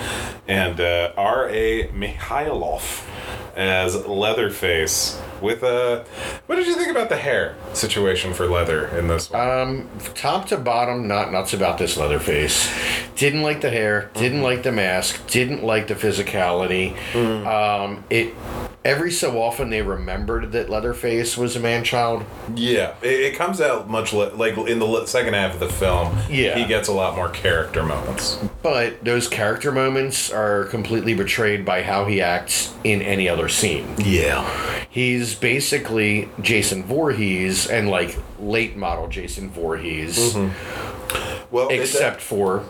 and 0.49 0.81
uh, 0.81 1.13
R. 1.17 1.49
A. 1.51 1.89
Mihailoff 1.89 3.07
as 3.57 4.07
Leatherface. 4.07 5.21
With 5.41 5.63
a, 5.63 6.05
what 6.47 6.57
did 6.57 6.67
you 6.67 6.75
think 6.75 6.91
about 6.91 7.09
the 7.09 7.17
hair 7.17 7.55
situation 7.73 8.35
for 8.35 8.47
Leather 8.47 8.89
in 8.89 9.09
this 9.09 9.31
one? 9.31 9.41
Um, 9.49 9.89
top 10.15 10.47
to 10.49 10.59
bottom, 10.59 11.09
not 11.09 11.33
nuts 11.33 11.55
about 11.55 11.79
this 11.79 11.97
Leatherface. 11.97 12.71
Didn't 13.17 13.41
like 13.43 13.63
the 13.63 13.71
hair. 13.71 14.11
Didn't 14.15 14.43
like 14.43 14.63
the 14.65 14.73
mask. 14.73 15.27
Didn't 15.29 15.65
like 15.65 15.87
the 15.89 15.95
physicality. 15.95 16.95
Um, 17.17 18.05
it 18.11 18.35
every 18.85 19.11
so 19.11 19.41
often 19.41 19.69
they 19.71 19.83
remembered 19.83 20.53
that 20.53 20.69
Leatherface 20.71 21.37
was 21.39 21.55
a 21.57 21.61
man 21.61 21.85
child. 21.85 22.25
yeah, 22.55 22.95
it, 23.03 23.21
it 23.33 23.37
comes 23.37 23.61
out 23.63 23.89
much 23.91 24.13
le- 24.13 24.35
like 24.35 24.57
in 24.57 24.79
the 24.79 24.87
le- 24.87 25.07
second 25.07 25.33
half 25.35 25.55
of 25.55 25.61
the 25.61 25.69
film. 25.69 26.17
Yeah. 26.29 26.57
he 26.57 26.67
gets 26.67 26.89
a 26.89 26.93
lot 26.93 27.10
more 27.15 27.29
character 27.29 27.83
moments. 27.83 28.39
But 28.63 29.05
those 29.05 29.29
character 29.29 29.73
moments 29.73 30.31
are 30.31 30.65
completely 30.65 31.15
betrayed 31.15 31.65
by 31.65 31.83
how 31.83 32.05
he 32.07 32.21
acts 32.21 32.75
in 32.85 33.03
any 33.03 33.29
other 33.29 33.49
scene. 33.49 33.95
Yeah, 33.99 34.45
He's 34.91 35.35
basically 35.37 36.29
Jason 36.41 36.83
Voorhees 36.85 37.67
and 37.69 37.89
like 37.89 38.19
late 38.41 38.77
model 38.77 39.07
Jason 39.09 39.49
Voorhees, 39.51 40.35
mm-hmm. 40.35 41.47
well, 41.55 41.69
it- 41.69 41.81
except 41.81 42.21
for 42.21 42.65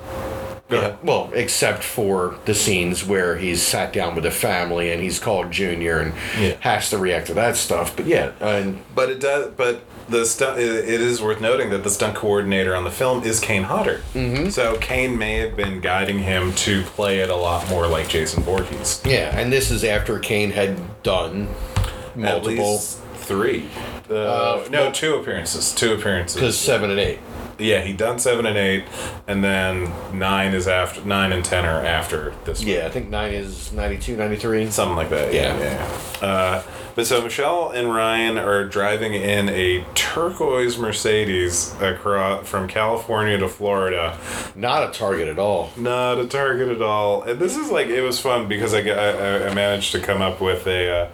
ahead. 0.68 0.98
well, 1.02 1.30
except 1.34 1.82
for 1.82 2.36
the 2.44 2.54
scenes 2.54 3.04
where 3.04 3.36
he's 3.36 3.60
sat 3.62 3.92
down 3.92 4.14
with 4.14 4.24
a 4.26 4.30
family 4.30 4.92
and 4.92 5.02
he's 5.02 5.18
called 5.18 5.50
Junior 5.50 5.98
and 5.98 6.12
Yeah. 6.38 6.54
has 6.60 6.90
to 6.90 6.98
react 6.98 7.26
to 7.28 7.34
that 7.34 7.56
stuff. 7.56 7.96
But 7.96 8.06
yeah, 8.06 8.32
and 8.40 8.80
But 8.94 9.08
it 9.10 9.18
does. 9.20 9.50
But 9.56 9.82
the 10.10 10.24
stunt. 10.26 10.58
It 10.58 10.88
is 11.00 11.22
worth 11.22 11.40
noting 11.40 11.70
that 11.70 11.82
the 11.84 11.90
stunt 11.90 12.14
coordinator 12.16 12.74
on 12.74 12.84
the 12.84 12.90
film 12.90 13.22
is 13.24 13.40
Kane 13.40 13.62
Hodder. 13.64 14.00
Mm-hmm. 14.14 14.50
So 14.50 14.76
Kane 14.78 15.16
may 15.16 15.36
have 15.38 15.56
been 15.56 15.80
guiding 15.80 16.18
him 16.18 16.52
to 16.56 16.82
play 16.82 17.20
it 17.20 17.30
a 17.30 17.36
lot 17.36 17.68
more 17.70 17.86
like 17.86 18.08
Jason 18.08 18.42
Voorhees. 18.42 19.00
yeah, 19.04 19.36
and 19.38 19.52
this 19.52 19.70
is 19.70 19.84
after 19.84 20.18
Kane 20.18 20.50
had 20.50 21.02
done 21.02 21.48
At 21.76 22.16
multiple 22.16 22.72
least 22.72 22.98
three. 23.16 23.68
Uh, 24.10 24.14
Uh, 24.14 24.66
no, 24.70 24.82
well- 24.84 24.92
two 24.92 25.14
appearances. 25.14 25.72
Two 25.72 25.94
appearances. 25.94 26.34
because 26.34 26.58
seven 26.58 26.90
and 26.90 26.98
eight. 26.98 27.20
yeah, 27.58 27.80
he 27.82 27.92
done 27.92 28.18
seven 28.18 28.44
and 28.46 28.56
eight, 28.58 28.84
and 29.28 29.44
then 29.44 29.92
nine 30.12 30.52
is 30.52 30.66
after 30.66 31.00
nine 31.04 31.30
and 31.32 31.44
ten 31.44 31.64
are 31.64 31.84
after 31.84 32.32
this. 32.44 32.58
one. 32.58 32.68
Yeah, 32.68 32.86
I 32.86 32.90
think 32.90 33.08
nine 33.08 33.32
is 33.32 33.70
92, 33.72 34.16
93. 34.16 34.70
Something 34.70 34.96
like 34.96 35.10
that. 35.10 35.32
Yeah. 35.32 35.56
Yeah. 35.58 35.90
yeah. 36.22 36.26
Uh, 36.26 36.62
but 36.94 37.06
so 37.06 37.20
Michelle 37.22 37.70
and 37.70 37.92
Ryan 37.94 38.38
are 38.38 38.64
driving 38.64 39.14
in 39.14 39.48
a 39.48 39.84
turquoise 39.94 40.78
Mercedes 40.78 41.74
across 41.80 42.46
from 42.48 42.68
California 42.68 43.38
to 43.38 43.48
Florida. 43.48 44.18
Not 44.54 44.88
a 44.88 44.92
target 44.92 45.28
at 45.28 45.38
all. 45.38 45.70
Not 45.76 46.18
a 46.18 46.26
target 46.26 46.68
at 46.68 46.82
all. 46.82 47.22
And 47.22 47.38
this 47.38 47.56
is 47.56 47.70
like 47.70 47.86
it 47.88 48.02
was 48.02 48.18
fun 48.20 48.48
because 48.48 48.74
I, 48.74 48.80
I, 48.80 49.48
I 49.48 49.54
managed 49.54 49.92
to 49.92 50.00
come 50.00 50.20
up 50.22 50.40
with 50.40 50.66
a. 50.66 50.90
Uh, 51.06 51.10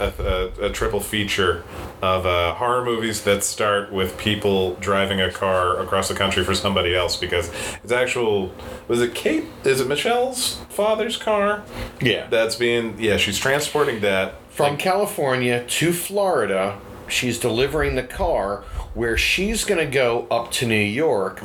a, 0.00 0.12
a, 0.60 0.66
a 0.66 0.70
triple 0.70 1.00
feature 1.00 1.64
of 2.02 2.24
uh, 2.24 2.54
horror 2.54 2.84
movies 2.84 3.24
that 3.24 3.42
start 3.42 3.92
with 3.92 4.16
people 4.16 4.74
driving 4.76 5.20
a 5.20 5.28
car 5.28 5.80
across 5.80 6.08
the 6.08 6.14
country 6.14 6.44
for 6.44 6.54
somebody 6.54 6.94
else 6.94 7.16
because 7.16 7.50
it's 7.82 7.90
actual 7.90 8.52
was 8.86 9.02
it 9.02 9.12
Kate 9.16 9.46
is 9.64 9.80
it 9.80 9.88
Michelle's 9.88 10.58
father's 10.68 11.16
car 11.16 11.64
Yeah. 12.00 12.28
that's 12.28 12.54
being 12.54 12.94
yeah 13.00 13.16
she's 13.16 13.38
transporting 13.40 13.98
that 14.02 14.36
From 14.58 14.76
California 14.76 15.64
to 15.64 15.92
Florida, 15.92 16.80
she's 17.06 17.38
delivering 17.38 17.94
the 17.94 18.02
car 18.02 18.64
where 18.92 19.16
she's 19.16 19.64
going 19.64 19.78
to 19.78 19.86
go 19.86 20.26
up 20.32 20.50
to 20.50 20.66
New 20.66 20.74
York 20.74 21.40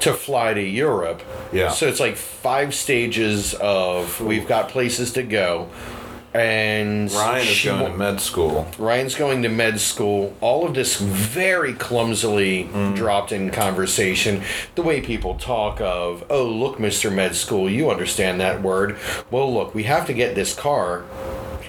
to 0.00 0.12
fly 0.12 0.52
to 0.52 0.60
Europe. 0.60 1.22
Mm-hmm. 1.22 1.56
Yeah. 1.56 1.70
So 1.70 1.88
it's 1.88 1.98
like 1.98 2.16
five 2.16 2.74
stages 2.74 3.54
of 3.54 4.20
we've 4.20 4.46
got 4.46 4.68
places 4.68 5.14
to 5.14 5.22
go. 5.22 5.70
And 6.34 7.10
Ryan 7.10 7.48
is 7.48 7.64
going 7.64 7.90
to 7.90 7.96
med 7.96 8.20
school 8.20 8.70
Ryan's 8.78 9.14
going 9.14 9.42
to 9.44 9.48
med 9.48 9.80
school. 9.80 10.36
All 10.42 10.66
of 10.66 10.74
this 10.74 11.00
very 11.00 11.72
clumsily 11.72 12.64
Mm. 12.64 12.94
dropped 12.94 13.32
in 13.32 13.50
conversation. 13.50 14.42
The 14.74 14.82
way 14.82 15.00
people 15.00 15.36
talk 15.36 15.80
of, 15.80 16.22
oh, 16.28 16.44
look, 16.44 16.76
Mr. 16.76 17.10
Med 17.10 17.34
School, 17.34 17.70
you 17.70 17.90
understand 17.90 18.42
that 18.42 18.60
word. 18.60 18.98
Well, 19.30 19.52
look, 19.52 19.74
we 19.74 19.84
have 19.84 20.06
to 20.06 20.12
get 20.12 20.34
this 20.34 20.54
car 20.54 21.04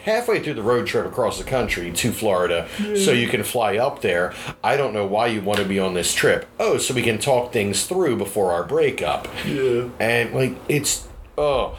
halfway 0.04 0.42
through 0.42 0.56
the 0.56 0.64
road 0.64 0.88
trip 0.88 1.06
across 1.06 1.38
the 1.38 1.44
country 1.44 1.92
to 1.92 2.12
Florida 2.12 2.68
so 2.96 3.12
you 3.12 3.28
can 3.28 3.44
fly 3.44 3.78
up 3.78 4.02
there. 4.02 4.34
I 4.64 4.78
don't 4.78 4.94
know 4.94 5.06
why 5.06 5.28
you 5.28 5.42
want 5.42 5.60
to 5.60 5.66
be 5.66 5.80
on 5.80 5.94
this 5.94 6.14
trip. 6.14 6.48
Oh, 6.60 6.78
so 6.78 6.94
we 6.94 7.02
can 7.02 7.18
talk 7.20 7.52
things 7.54 7.86
through 7.86 8.18
before 8.18 8.52
our 8.52 8.64
breakup. 8.64 9.28
yeah 9.46 9.90
And 10.00 10.34
like 10.34 10.56
it's 10.68 11.08
oh 11.38 11.78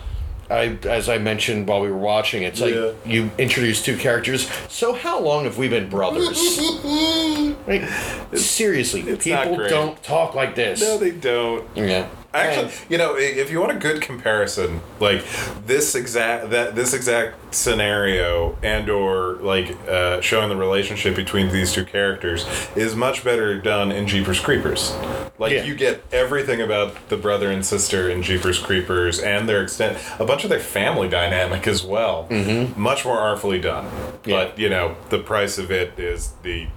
I 0.51 0.77
as 0.83 1.09
I 1.09 1.19
mentioned 1.19 1.69
while 1.69 1.81
we 1.81 1.89
were 1.91 1.97
watching, 1.97 2.43
it's 2.43 2.61
like 2.61 2.75
Yeah. 2.75 2.91
you 3.07 3.31
introduce 3.39 3.83
two 3.85 3.97
characters. 3.97 4.51
So 4.69 4.93
how 4.95 5.21
long 5.21 5.45
have 5.45 5.57
we 5.59 5.69
been 5.69 5.89
brothers? 5.89 6.59
like 7.69 7.89
seriously, 8.35 9.03
not 9.03 9.21
people 9.21 9.57
don't 9.69 10.03
talk 10.03 10.35
like 10.35 10.55
this. 10.57 10.81
no 10.81 10.99
they 10.99 11.13
don't 11.13 11.65
yeah. 11.77 12.09
Actually, 12.33 12.71
you 12.89 12.97
know, 12.97 13.17
if 13.17 13.51
you 13.51 13.59
want 13.61 13.73
a 13.73 13.79
good 13.79 14.01
comparison, 14.01 14.81
like 15.01 15.25
this 15.67 15.95
exact 15.95 16.51
that 16.51 16.75
this 16.77 16.95
exact 16.95 17.55
scenario 17.55 18.57
and 18.63 18.89
or 18.89 19.35
like 19.41 19.77
uh, 19.89 20.21
showing 20.21 20.49
the 20.49 20.57
relationship 20.57 21.17
between 21.17 21.51
these 21.51 21.73
two 21.73 21.85
characters 21.85 22.47
is 22.77 22.95
much 22.95 23.25
better 23.25 23.59
done 23.61 23.91
in 23.91 24.07
Jeepers 24.07 24.39
Creepers. 24.39 24.95
Like 25.39 25.53
Yeah. 25.53 25.65
you 25.65 25.75
get 25.75 26.05
everything 26.13 26.61
about 26.61 27.09
the 27.09 27.17
brother 27.17 27.51
and 27.51 27.65
sister 27.67 28.09
in 28.09 28.23
Jeepers 28.23 28.59
Creepers 28.59 29.19
and 29.19 29.49
their 29.49 29.63
extent, 29.63 29.99
a 30.19 30.25
bunch 30.25 30.45
of 30.45 30.51
their 30.51 30.61
family 30.61 31.09
dynamic 31.09 31.67
as 31.67 31.83
well. 31.83 32.29
Mm-hmm. 32.31 32.81
Much 32.81 33.05
more 33.05 33.19
artfully 33.19 33.61
done. 33.61 33.87
Yeah. 34.25 34.37
But 34.45 34.59
you 34.59 34.69
know, 34.69 34.97
the 35.09 35.19
price 35.19 35.59
of 35.59 35.71
it 35.73 35.99
is 35.99 36.33
the 36.43 36.69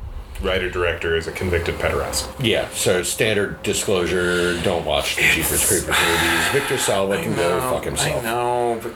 writer 0.43 0.69
director 0.69 1.15
is 1.15 1.27
a 1.27 1.31
convicted 1.31 1.75
pederast. 1.75 2.31
Yeah, 2.43 2.69
so 2.69 3.01
standard 3.01 3.63
disclosure, 3.63 4.61
don't 4.61 4.85
watch 4.85 5.15
the 5.15 5.23
Jeepers 5.23 5.65
Creepers 5.65 5.87
movies. 5.87 6.47
Victor 6.51 6.77
Salva 6.77 7.21
can 7.21 7.33
go 7.35 7.59
fuck 7.61 7.85
himself. 7.85 8.21
I 8.23 8.25
know, 8.25 8.79
but 8.83 8.93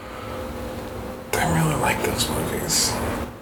I 1.40 1.62
really 1.62 1.80
like 1.80 2.02
those 2.04 2.28
movies. 2.28 2.92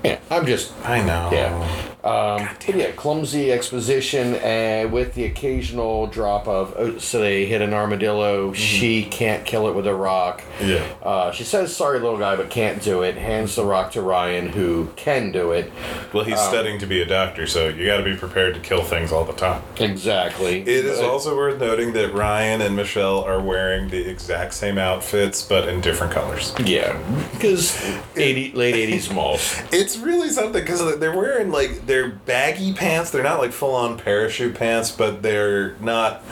Yeah, 0.04 0.20
I'm 0.30 0.46
just 0.46 0.72
I 0.84 1.04
know. 1.04 1.30
Yeah. 1.32 1.95
Um, 2.06 2.48
but 2.64 2.76
yeah, 2.76 2.90
clumsy 2.92 3.50
exposition 3.52 4.34
uh, 4.34 4.88
with 4.90 5.14
the 5.14 5.24
occasional 5.24 6.06
drop 6.06 6.46
of 6.46 6.74
oh, 6.76 6.98
so 6.98 7.20
they 7.20 7.46
hit 7.46 7.60
an 7.62 7.74
armadillo. 7.74 8.52
She 8.52 9.04
can't 9.04 9.44
kill 9.44 9.68
it 9.68 9.74
with 9.74 9.86
a 9.86 9.94
rock. 9.94 10.42
Yeah. 10.62 10.86
Uh, 11.02 11.32
she 11.32 11.44
says 11.44 11.74
sorry, 11.74 11.98
little 11.98 12.18
guy, 12.18 12.36
but 12.36 12.48
can't 12.50 12.80
do 12.82 13.02
it. 13.02 13.16
Hands 13.16 13.54
the 13.56 13.64
rock 13.64 13.92
to 13.92 14.02
Ryan, 14.02 14.48
who 14.48 14.88
can 14.96 15.32
do 15.32 15.52
it. 15.52 15.72
Well, 16.12 16.24
he's 16.24 16.40
studying 16.40 16.78
to 16.78 16.86
be 16.86 17.02
a 17.02 17.06
doctor, 17.06 17.46
so 17.46 17.68
you 17.68 17.86
got 17.86 17.96
to 17.98 18.04
be 18.04 18.16
prepared 18.16 18.54
to 18.54 18.60
kill 18.60 18.82
things 18.82 19.10
all 19.12 19.24
the 19.24 19.32
time. 19.32 19.62
Exactly. 19.78 20.60
It 20.60 20.68
is 20.68 21.00
But- 21.00 21.08
also 21.10 21.36
worth 21.36 21.58
noting 21.60 21.92
that 21.94 22.12
Ryan 22.14 22.60
and 22.60 22.76
Michelle 22.76 23.24
are 23.24 23.40
wearing 23.40 23.88
the 23.88 24.08
exact 24.08 24.54
same 24.54 24.78
outfits, 24.78 25.42
but 25.42 25.68
in 25.68 25.80
different 25.80 26.12
colors. 26.12 26.52
yeah, 26.64 26.96
because 27.32 27.76
80, 28.16 28.52
late 28.52 28.74
eighties 28.76 29.10
malls. 29.10 29.54
It's 29.72 29.96
really 29.98 30.30
something 30.30 30.62
because 30.62 30.98
they're 30.98 31.16
wearing 31.16 31.50
like 31.50 31.86
they're 31.86 31.95
baggy 32.08 32.72
pants. 32.72 33.10
They're 33.10 33.22
not 33.22 33.38
like 33.40 33.52
full 33.52 33.74
on 33.74 33.98
parachute 33.98 34.54
pants, 34.54 34.90
but 34.90 35.22
they're 35.22 35.74
not. 35.80 36.22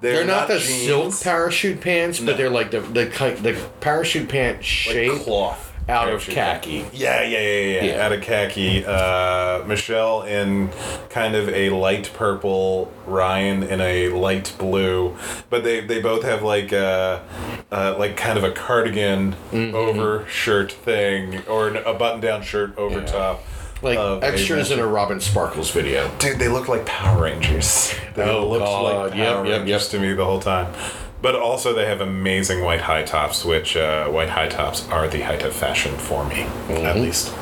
They're, 0.00 0.16
They're 0.16 0.24
not, 0.24 0.48
the 0.48 0.58
jeans, 0.58 0.84
silk 1.18 1.22
parachute 1.22 1.80
pants, 1.80 2.20
No. 2.20 2.26
but 2.26 2.36
they're 2.36 2.50
like 2.50 2.70
the 2.70 2.80
the 2.80 3.04
the 3.42 3.68
parachute 3.80 4.28
pant 4.28 4.56
like 4.58 4.64
shape 4.64 5.22
cloth 5.22 5.68
out 5.88 6.08
of 6.08 6.22
khaki. 6.22 6.84
Yeah, 6.92 7.22
yeah, 7.24 7.40
yeah, 7.40 7.82
yeah. 7.84 8.04
Out 8.06 8.12
of 8.12 8.20
khaki. 8.22 8.84
Uh, 8.86 9.64
Michelle 9.66 10.22
in 10.22 10.70
kind 11.10 11.34
of 11.34 11.48
a 11.48 11.70
light 11.70 12.10
purple. 12.14 12.92
Ryan 13.06 13.64
in 13.64 13.80
a 13.80 14.08
light 14.10 14.54
blue. 14.58 15.16
But 15.50 15.64
they 15.64 15.80
they 15.80 16.00
both 16.00 16.22
have 16.22 16.42
like 16.44 16.70
a, 16.72 17.24
uh, 17.72 17.96
like 17.98 18.16
kind 18.16 18.38
of 18.38 18.44
a 18.44 18.52
cardigan 18.52 19.34
Mm-hmm. 19.52 19.74
over 19.74 20.24
shirt 20.28 20.70
thing 20.72 21.42
or 21.46 21.68
a 21.74 21.94
button 21.94 22.20
down 22.20 22.42
shirt 22.42 22.76
over 22.78 23.02
top. 23.04 23.42
Like 23.82 23.98
of 23.98 24.22
a 24.22 24.26
extras 24.26 24.70
in 24.70 24.78
a 24.78 24.86
Robin 24.86 25.20
Sparkles 25.20 25.70
video. 25.70 26.10
Dude, 26.18 26.38
they 26.38 26.48
look 26.48 26.68
like 26.68 26.86
Power 26.86 27.22
Rangers. 27.22 27.94
They 28.14 28.22
Oh, 28.28 28.48
looked 28.48 28.64
God. 28.64 29.06
like 29.08 29.14
Yep, 29.18 29.34
Power 29.34 29.46
yep, 29.46 29.58
Rangers 29.60 29.82
yep. 29.82 29.90
to 29.90 29.98
me 30.00 30.12
the 30.14 30.24
whole 30.24 30.40
time. 30.40 30.72
But 31.20 31.36
also, 31.36 31.72
they 31.72 31.86
have 31.86 32.00
amazing 32.00 32.64
white 32.64 32.80
high 32.80 33.04
tops, 33.04 33.44
which 33.44 33.76
uh, 33.76 34.08
white 34.08 34.28
high 34.28 34.48
tops 34.48 34.88
are 34.88 35.06
the 35.06 35.20
height 35.20 35.42
of 35.42 35.54
fashion 35.54 35.96
for 35.96 36.24
me, 36.28 36.42
at 36.70 36.96
least. 36.96 37.32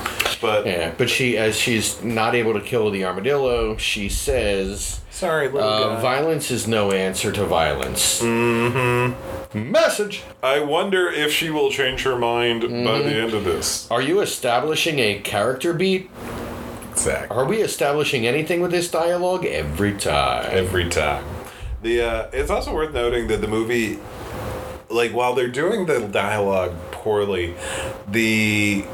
But 0.41 0.65
Mm-hmm. 0.65 0.69
Yeah, 0.69 0.95
but 0.97 1.09
she, 1.11 1.37
as 1.37 1.57
she's 1.59 2.03
not 2.03 2.35
able 2.35 2.53
to 2.55 2.61
kill 2.61 2.91
the 2.91 3.05
armadillo, 3.05 3.77
she 3.77 4.09
says, 4.09 5.01
sorry, 5.21 5.49
little 5.49 5.69
uh, 5.69 5.95
guy. 5.97 6.01
"Violence 6.01 6.51
is 6.51 6.67
no 6.67 6.91
answer 6.93 7.31
to 7.33 7.45
violence." 7.45 8.21
Mm-hmm. 8.23 9.71
Message: 9.71 10.23
I 10.43 10.61
wonder 10.61 11.09
if 11.11 11.33
she 11.33 11.51
will 11.51 11.71
change 11.71 12.03
her 12.05 12.17
mind 12.17 12.63
by 12.63 12.69
Mm-hmm. 12.69 13.09
the 13.09 13.15
end 13.15 13.35
of 13.35 13.45
this. 13.45 13.91
Are 13.91 14.03
you 14.03 14.21
establishing 14.21 14.99
a 14.99 15.19
character 15.21 15.73
beat? 15.73 16.11
Exactly. 16.91 17.37
Are 17.37 17.45
we 17.45 17.59
establishing 17.59 18.27
anything 18.27 18.61
with 18.61 18.71
this 18.71 18.91
dialogue 18.91 19.45
every 19.47 19.95
time? 19.97 20.47
Every 20.51 20.89
time. 20.89 21.25
The 21.83 22.03
uh, 22.03 22.31
it's 22.33 22.51
also 22.51 22.75
worth 22.75 22.93
noting 22.93 23.29
that 23.29 23.41
the 23.41 23.49
movie, 23.49 23.99
like 24.89 25.13
while 25.13 25.35
they're 25.35 25.49
doing 25.49 25.87
the 25.87 26.01
dialogue 26.01 26.75
poorly, 26.91 27.55
the 28.07 28.85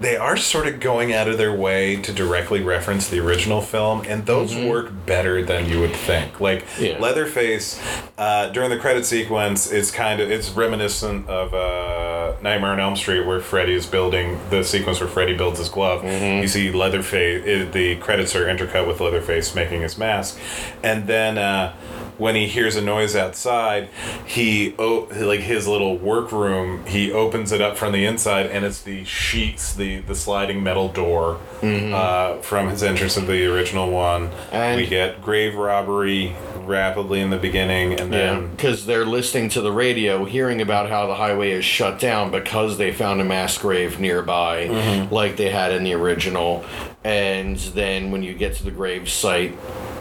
they 0.00 0.16
are 0.16 0.36
sort 0.36 0.66
of 0.66 0.80
going 0.80 1.12
out 1.12 1.28
of 1.28 1.38
their 1.38 1.52
way 1.52 1.96
to 2.02 2.12
directly 2.12 2.62
reference 2.62 3.08
the 3.08 3.18
original 3.18 3.60
film, 3.60 4.02
and 4.06 4.26
those 4.26 4.54
work 4.54 4.92
better 5.06 5.42
than 5.44 5.68
you 5.68 5.80
would 5.80 5.94
think. 5.94 6.40
Like 6.40 6.64
Yeah. 6.78 6.98
Leatherface, 6.98 7.80
uh, 8.18 8.48
during 8.50 8.70
the 8.70 8.78
credit 8.78 9.06
sequence, 9.06 9.70
it's 9.70 9.90
kind 9.90 10.20
of 10.20 10.30
it's 10.30 10.50
reminiscent 10.50 11.28
of 11.28 11.54
uh, 11.54 12.34
Nightmare 12.42 12.72
on 12.72 12.80
Elm 12.80 12.96
Street, 12.96 13.24
where 13.26 13.40
Freddy 13.40 13.74
is 13.74 13.86
building 13.86 14.38
the 14.50 14.62
sequence 14.62 15.00
where 15.00 15.08
Freddy 15.08 15.36
builds 15.36 15.58
his 15.58 15.68
glove. 15.68 16.04
You 16.04 16.48
see 16.48 16.70
Leatherface. 16.70 17.44
It, 17.46 17.72
the 17.72 17.96
credits 17.96 18.34
are 18.36 18.44
intercut 18.46 18.86
with 18.86 19.00
Leatherface 19.00 19.54
making 19.54 19.82
his 19.82 19.96
mask, 19.98 20.38
and 20.82 21.06
then. 21.06 21.38
Uh, 21.38 21.74
when 22.18 22.34
he 22.34 22.46
hears 22.46 22.76
a 22.76 22.80
noise 22.80 23.14
outside, 23.16 23.88
he 24.26 24.74
oh, 24.78 25.08
like 25.14 25.40
his 25.40 25.66
little 25.66 25.96
workroom. 25.98 26.84
He 26.86 27.12
opens 27.12 27.52
it 27.52 27.60
up 27.60 27.76
from 27.76 27.92
the 27.92 28.04
inside, 28.04 28.46
and 28.46 28.64
it's 28.64 28.82
the 28.82 29.04
sheets, 29.04 29.74
the 29.74 30.00
the 30.00 30.14
sliding 30.14 30.62
metal 30.62 30.88
door 30.88 31.38
uh, 31.62 32.38
from 32.38 32.68
his 32.68 32.82
entrance 32.82 33.16
of 33.16 33.26
the 33.26 33.46
original 33.46 33.90
one. 33.90 34.30
And- 34.52 34.76
we 34.80 34.86
get 34.86 35.22
grave 35.22 35.54
robbery 35.54 36.34
rapidly 36.64 37.20
in 37.20 37.30
the 37.30 37.36
beginning, 37.36 38.00
and 38.00 38.12
then 38.12 38.50
because 38.50 38.86
they're 38.86 39.06
listening 39.06 39.48
to 39.50 39.60
the 39.60 39.70
radio, 39.72 40.24
hearing 40.24 40.60
about 40.60 40.88
how 40.88 41.06
the 41.06 41.14
highway 41.14 41.52
is 41.52 41.64
shut 41.64 42.00
down 42.00 42.30
because 42.32 42.76
they 42.78 42.92
found 42.92 43.20
a 43.20 43.24
mass 43.24 43.56
grave 43.58 44.00
nearby, 44.00 44.66
Mm-hmm. 44.66 45.14
like 45.14 45.36
they 45.36 45.50
had 45.50 45.72
in 45.72 45.84
the 45.84 45.92
original. 45.94 46.64
And 47.04 47.56
then 47.56 48.10
when 48.10 48.22
you 48.24 48.34
get 48.34 48.56
to 48.56 48.64
the 48.64 48.70
grave 48.72 49.08
site, 49.08 49.56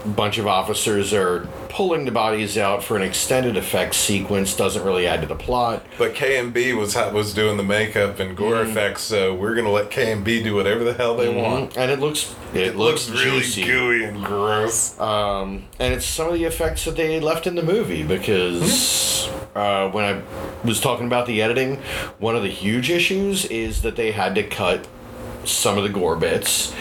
bunch 0.06 0.38
of 0.38 0.48
officers 0.48 1.14
are 1.14 1.48
pulling 1.70 2.06
the 2.06 2.12
bodies 2.12 2.58
out 2.58 2.84
for 2.84 2.96
an 2.96 3.02
extended 3.02 3.58
effects 3.58 3.98
sequence. 3.98 4.56
Doesn't 4.56 4.84
really 4.84 5.08
add 5.08 5.22
to 5.22 5.28
the 5.28 5.36
plot. 5.36 5.86
but 5.98 6.14
K 6.16 6.38
and 6.38 6.54
B 6.54 6.74
was 6.74 6.96
was 6.96 7.34
doing 7.34 7.58
the 7.58 7.64
makeup 7.64 8.20
and 8.20 8.36
gore 8.38 8.56
Mm-hmm. 8.56 8.72
effects, 8.72 9.02
so 9.02 9.34
we're 9.34 9.56
gonna 9.56 9.72
let 9.72 9.90
K 9.92 10.12
and 10.12 10.24
B 10.24 10.42
do 10.44 10.56
whatever 10.56 10.84
the 10.84 10.94
hell 10.94 11.16
they 11.18 11.30
want. 11.34 11.76
And 11.78 11.90
it 11.92 12.00
looks 12.00 12.34
it, 12.54 12.62
It 12.62 12.76
looks, 12.76 13.10
looks 13.10 13.22
really 13.24 13.40
juicy. 13.42 13.64
gooey 13.66 14.04
and 14.06 14.24
gross. 14.24 14.98
Um, 15.00 15.66
and 15.80 15.94
it's 15.94 16.06
some 16.06 16.28
of 16.28 16.34
the 16.36 16.46
effects 16.46 16.86
that 16.86 16.96
they 16.96 17.20
left 17.20 17.48
in 17.48 17.56
the 17.56 17.64
movie 17.64 18.04
because 18.04 19.30
uh, 19.56 19.90
when 19.90 20.06
I 20.06 20.22
was 20.66 20.80
talking 20.80 21.08
about 21.08 21.26
the 21.26 21.42
editing, 21.42 21.78
one 22.20 22.36
of 22.36 22.44
the 22.44 22.50
huge 22.50 22.90
issues 22.90 23.46
is 23.46 23.82
that 23.82 23.96
they 23.96 24.12
had 24.12 24.36
to 24.36 24.44
cut 24.44 24.88
some 25.48 25.78
of 25.78 25.84
the 25.84 25.90
gore 25.90 26.16
bits, 26.16 26.72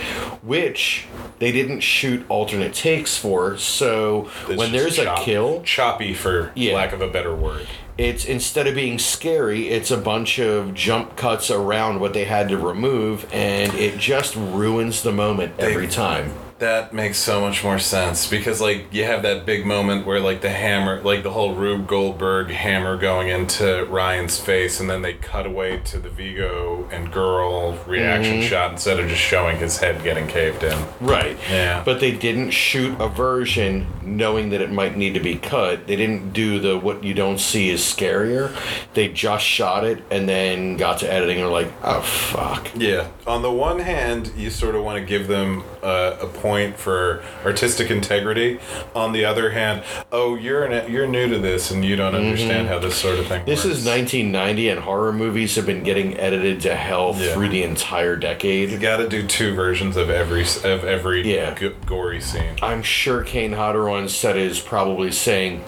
which 0.42 1.06
they 1.38 1.52
didn't 1.52 1.80
shoot 1.80 2.24
alternate 2.28 2.74
takes 2.74 3.16
for. 3.16 3.56
So 3.56 4.30
It's 4.48 4.58
when 4.58 4.72
there's 4.72 4.98
a 4.98 5.14
kill, 5.18 5.62
choppy 5.62 6.14
for 6.14 6.50
Yeah. 6.54 6.74
lack 6.74 6.92
of 6.92 7.00
a 7.00 7.08
better 7.08 7.34
word. 7.34 7.66
it's 7.96 8.24
instead 8.24 8.66
of 8.66 8.74
being 8.74 8.98
scary, 8.98 9.68
it's 9.68 9.90
a 9.90 9.96
bunch 9.96 10.38
of 10.38 10.74
jump 10.74 11.16
cuts 11.16 11.50
around 11.50 12.00
what 12.00 12.12
they 12.12 12.24
had 12.24 12.48
to 12.48 12.58
remove, 12.58 13.26
and 13.32 13.72
it 13.74 13.98
just 13.98 14.34
ruins 14.36 15.02
the 15.02 15.12
moment 15.12 15.52
every 15.58 15.86
time. 15.86 16.32
That 16.64 16.94
makes 16.94 17.18
so 17.18 17.42
much 17.42 17.62
more 17.62 17.78
sense 17.78 18.26
because 18.26 18.58
like 18.58 18.86
you 18.90 19.04
have 19.04 19.20
that 19.22 19.44
big 19.44 19.66
moment 19.66 20.06
where 20.06 20.18
like 20.18 20.40
the 20.40 20.48
hammer, 20.48 21.02
like 21.02 21.22
the 21.22 21.30
whole 21.30 21.54
Rube 21.54 21.86
Goldberg 21.86 22.48
hammer 22.50 22.96
going 22.96 23.28
into 23.28 23.84
Ryan's 23.90 24.40
face, 24.40 24.80
and 24.80 24.88
then 24.88 25.02
they 25.02 25.12
cut 25.12 25.44
away 25.44 25.80
to 25.84 25.98
the 25.98 26.08
Viggo 26.08 26.88
and 26.90 27.12
girl 27.12 27.72
reaction 27.86 28.24
Mm-hmm. 28.38 28.48
shot 28.48 28.72
instead 28.72 28.98
of 28.98 29.08
just 29.10 29.20
showing 29.20 29.58
his 29.58 29.76
head 29.76 30.02
getting 30.02 30.26
caved 30.26 30.62
in. 30.62 30.78
Right. 31.02 31.36
Yeah. 31.50 31.82
But 31.84 32.00
they 32.00 32.12
didn't 32.12 32.52
shoot 32.52 32.98
a 32.98 33.08
version 33.08 33.86
knowing 34.02 34.48
that 34.50 34.62
it 34.62 34.72
might 34.72 34.96
need 34.96 35.12
to 35.14 35.20
be 35.20 35.36
cut. 35.36 35.86
They 35.86 35.96
didn't 35.96 36.32
do 36.32 36.58
the 36.60 36.78
what 36.78 37.04
you 37.04 37.12
don't 37.12 37.38
see 37.38 37.68
is 37.68 37.80
scarier. 37.82 38.50
They 38.94 39.08
just 39.08 39.44
shot 39.44 39.84
it 39.84 40.02
and 40.10 40.26
then 40.26 40.78
got 40.78 41.00
to 41.00 41.12
editing 41.12 41.36
and 41.42 41.46
were 41.46 41.52
like, 41.52 41.70
oh 41.82 42.00
fuck. 42.00 42.70
Yeah. 42.74 43.08
On 43.26 43.42
the 43.42 43.52
one 43.52 43.80
hand, 43.80 44.32
you 44.34 44.48
sort 44.48 44.74
of 44.74 44.82
want 44.82 44.98
to 44.98 45.04
give 45.04 45.28
them 45.28 45.62
uh, 45.82 46.16
a 46.22 46.26
point 46.26 46.53
for 46.76 47.22
artistic 47.44 47.90
integrity. 47.90 48.58
On 48.94 49.12
the 49.12 49.24
other 49.24 49.50
hand, 49.50 49.82
oh, 50.12 50.34
you're 50.36 50.64
an, 50.64 50.90
you're 50.90 51.06
new 51.06 51.28
to 51.28 51.38
this 51.38 51.70
and 51.70 51.84
you 51.84 51.96
don't 51.96 52.14
understand 52.14 52.68
how 52.68 52.78
this 52.78 52.94
sort 52.96 53.18
of 53.18 53.26
thing 53.26 53.34
Mm-hmm. 53.40 53.50
This 53.50 53.64
works. 53.64 53.78
is 53.78 53.86
1990 53.86 54.68
and 54.68 54.80
horror 54.80 55.12
movies 55.12 55.56
have 55.56 55.66
been 55.66 55.82
getting 55.82 56.16
edited 56.18 56.60
to 56.62 56.74
hell 56.76 57.14
Yeah. 57.18 57.34
through 57.34 57.48
the 57.48 57.62
entire 57.64 58.16
decade. 58.16 58.70
You 58.70 58.78
got 58.78 58.98
to 58.98 59.08
do 59.08 59.26
two 59.26 59.54
versions 59.54 59.96
of 59.96 60.08
every 60.10 60.42
of 60.42 60.84
every 60.84 61.22
Yeah. 61.34 61.54
g- 61.54 61.72
gory 61.86 62.20
scene. 62.20 62.54
I'm 62.62 62.82
sure 62.82 63.22
Kane 63.24 63.52
Hodder 63.52 63.90
on 63.90 64.08
set 64.08 64.36
is 64.36 64.60
probably 64.60 65.10
saying, 65.10 65.64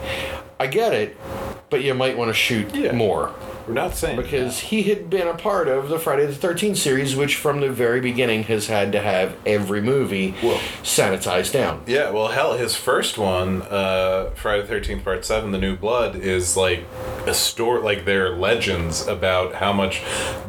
I 0.60 0.68
get 0.68 0.92
it, 0.94 1.16
but 1.70 1.82
you 1.82 1.94
might 1.94 2.16
want 2.16 2.28
to 2.28 2.34
shoot 2.34 2.74
Yeah. 2.74 2.92
more. 2.92 3.30
We're 3.66 3.74
not 3.74 3.96
saying 3.96 4.16
because 4.16 4.60
he 4.60 4.84
had 4.84 5.10
been 5.10 5.26
a 5.26 5.34
part 5.34 5.66
of 5.66 5.88
the 5.88 5.98
Friday 5.98 6.24
the 6.26 6.32
13th 6.32 6.76
series, 6.76 7.16
which 7.16 7.34
from 7.34 7.58
the 7.60 7.68
very 7.68 8.00
beginning 8.00 8.44
has 8.44 8.68
had 8.68 8.92
to 8.92 9.00
have 9.00 9.34
every 9.44 9.80
movie 9.80 10.34
Well- 10.40 10.60
sanitized 10.84 11.52
down. 11.52 11.80
Yeah, 11.84 12.10
well, 12.10 12.28
hell, 12.28 12.52
his 12.56 12.76
first 12.76 13.18
one, 13.18 13.62
uh, 13.68 14.26
Friday 14.36 14.62
the 14.62 14.68
Thirteenth 14.68 15.02
Part 15.04 15.24
Seven, 15.24 15.50
The 15.50 15.58
New 15.58 15.74
Blood, 15.74 16.14
is 16.14 16.56
like 16.56 16.84
a 17.26 17.34
story. 17.34 17.80
Like 17.82 18.04
there 18.04 18.26
are 18.26 18.36
legends 18.36 19.04
about 19.08 19.56
how 19.56 19.72
much 19.72 20.00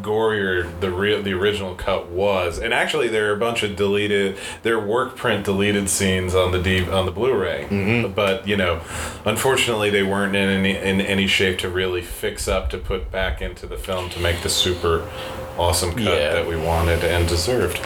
gorier 0.03 0.67
the 0.79 0.91
real, 0.91 1.23
the 1.23 1.33
original 1.33 1.73
cut 1.73 2.09
was, 2.09 2.59
and 2.59 2.71
actually 2.71 3.07
there 3.07 3.31
are 3.31 3.33
a 3.33 3.39
bunch 3.39 3.63
of 3.63 3.75
deleted, 3.75 4.37
there 4.61 4.79
work 4.79 5.15
print 5.15 5.45
deleted 5.45 5.89
scenes 5.89 6.35
on 6.35 6.51
the 6.51 6.59
D, 6.59 6.87
on 6.87 7.07
the 7.07 7.11
Blu-ray. 7.11 7.65
Mm-hmm. 7.69 8.13
But 8.13 8.47
you 8.47 8.55
know, 8.57 8.81
unfortunately, 9.25 9.89
they 9.89 10.03
weren't 10.03 10.35
in 10.35 10.49
any 10.49 10.75
in 10.77 11.01
any 11.07 11.25
shape 11.27 11.57
to 11.59 11.69
really 11.69 12.01
fix 12.01 12.47
up 12.47 12.69
to 12.69 12.77
put 12.77 13.11
back 13.11 13.41
into 13.41 13.65
the 13.65 13.77
film 13.77 14.09
to 14.11 14.19
make 14.19 14.41
the 14.41 14.49
super 14.49 15.09
awesome 15.57 15.91
cut 15.91 16.01
Yeah. 16.03 16.33
that 16.33 16.47
we 16.47 16.55
wanted 16.55 17.03
and 17.03 17.27
deserved. 17.27 17.79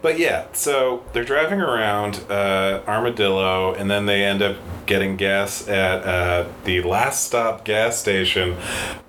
But 0.00 0.18
yeah, 0.18 0.46
so 0.52 1.04
they're 1.12 1.22
driving 1.24 1.60
around 1.60 2.24
uh, 2.28 2.80
Armadillo, 2.88 3.74
and 3.74 3.88
then 3.90 4.06
they 4.06 4.24
end 4.24 4.42
up 4.42 4.56
getting 4.86 5.16
gas 5.16 5.68
at 5.68 6.02
uh, 6.04 6.48
the 6.64 6.82
last 6.82 7.24
stop 7.24 7.64
gas 7.64 7.98
station, 7.98 8.56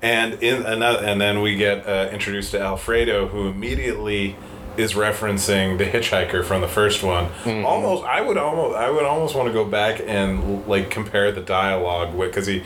and 0.04 0.36
in 0.44 0.64
another, 0.66 1.00
and 1.04 1.20
then 1.20 1.42
we 1.42 1.56
get 1.56 1.88
uh, 1.88 2.10
introduced 2.12 2.52
to 2.52 2.60
Alfredo, 2.62 3.28
who 3.30 3.48
immediately 3.48 4.36
is 4.78 4.94
referencing 4.94 5.80
the 5.80 5.86
hitchhiker 5.86 6.44
from 6.46 6.62
the 6.62 6.68
first 6.68 7.02
one. 7.02 7.28
Almost, 7.64 8.04
I 8.04 8.22
would 8.22 8.38
almost, 8.38 8.76
I 8.78 8.92
would 8.92 9.04
almost 9.04 9.34
want 9.36 9.48
to 9.48 9.54
go 9.54 9.66
back 9.66 10.00
and 10.06 10.68
like 10.68 10.92
compare 10.92 11.32
the 11.32 11.42
dialogue 11.42 12.14
with 12.14 12.30
because 12.30 12.46
he. 12.46 12.62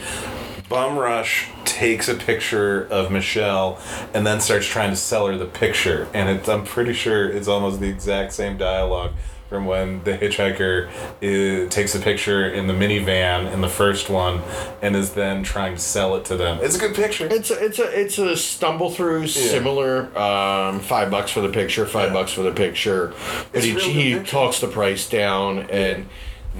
Bum 0.69 0.97
Rush 0.97 1.47
takes 1.63 2.09
a 2.09 2.15
picture 2.15 2.85
of 2.87 3.09
Michelle 3.11 3.79
and 4.13 4.27
then 4.27 4.41
starts 4.41 4.65
trying 4.65 4.89
to 4.89 4.95
sell 4.97 5.27
her 5.27 5.37
the 5.37 5.45
picture. 5.45 6.07
And 6.13 6.27
it's, 6.29 6.49
I'm 6.49 6.65
pretty 6.65 6.93
sure 6.93 7.29
it's 7.29 7.47
almost 7.47 7.79
the 7.79 7.87
exact 7.87 8.33
same 8.33 8.57
dialogue 8.57 9.13
from 9.47 9.65
when 9.65 10.03
the 10.03 10.17
hitchhiker 10.17 10.89
is, 11.21 11.69
takes 11.69 11.95
a 11.95 11.99
picture 11.99 12.49
in 12.49 12.67
the 12.67 12.73
minivan 12.73 13.49
in 13.53 13.61
the 13.61 13.69
first 13.69 14.09
one 14.09 14.41
and 14.81 14.93
is 14.93 15.13
then 15.13 15.41
trying 15.41 15.73
to 15.75 15.79
sell 15.79 16.17
it 16.17 16.25
to 16.25 16.35
them. 16.35 16.59
It's 16.61 16.75
a 16.75 16.79
good 16.79 16.93
picture. 16.93 17.27
It's 17.31 17.49
a, 17.49 17.63
it's 17.63 17.79
a 17.79 17.83
it's 18.01 18.17
a 18.17 18.35
stumble 18.35 18.91
through 18.91 19.27
similar 19.27 20.07
um, 20.19 20.81
five 20.81 21.09
bucks 21.09 21.31
for 21.31 21.39
the 21.39 21.47
picture 21.47 21.85
five 21.85 22.09
Yeah. 22.09 22.13
bucks 22.13 22.33
for 22.33 22.41
the 22.41 22.51
picture 22.51 23.13
but 23.53 23.63
It's 23.63 23.65
he, 23.65 23.71
he 23.93 24.13
picture. 24.15 24.29
talks 24.29 24.59
the 24.59 24.67
price 24.67 25.07
down 25.07 25.59
and 25.69 26.09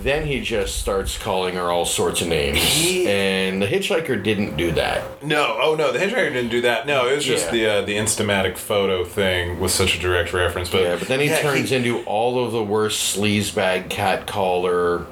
then 0.04 0.26
he 0.28 0.40
just 0.42 0.78
starts 0.80 1.18
calling 1.18 1.56
her 1.56 1.72
all 1.72 1.86
sorts 1.86 2.22
of 2.22 2.28
names 2.28 2.60
and 3.08 3.62
the 3.62 3.66
hitchhiker 3.68 4.22
didn't 4.22 4.56
do 4.58 4.72
that 4.72 5.24
No, 5.24 5.58
oh 5.62 5.76
no, 5.76 5.92
the 5.92 6.00
hitchhiker 6.00 6.32
didn't 6.34 6.50
do 6.50 6.62
that. 6.62 6.86
No, 6.88 7.08
it 7.08 7.16
was 7.16 7.26
just 7.26 7.46
Yeah. 7.48 7.52
the 7.52 7.66
uh, 7.68 7.82
the 7.82 7.96
Instamatic 7.96 8.58
photo 8.58 9.04
thing 9.04 9.60
was 9.60 9.74
such 9.74 9.98
a 9.98 10.00
direct 10.00 10.34
reference. 10.34 10.70
But 10.70 10.82
yeah 10.84 10.96
but 10.98 11.08
then 11.08 11.20
he 11.20 11.28
Yeah, 11.28 11.42
turns 11.42 11.72
into 11.72 12.04
all 12.04 12.44
of 12.44 12.52
the 12.52 12.64
worst 12.64 13.18
sleazebag 13.18 13.90
cat 13.90 14.28
caller 14.28 15.06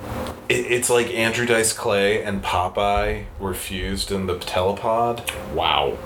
It, 0.49 0.71
it's 0.71 0.89
like 0.89 1.07
Andrew 1.13 1.45
Dice 1.45 1.73
Clay 1.73 2.23
and 2.23 2.43
Popeye 2.43 3.25
were 3.39 3.53
fused 3.53 4.11
in 4.11 4.27
the 4.27 4.35
telepod. 4.35 5.23
wow 5.53 5.97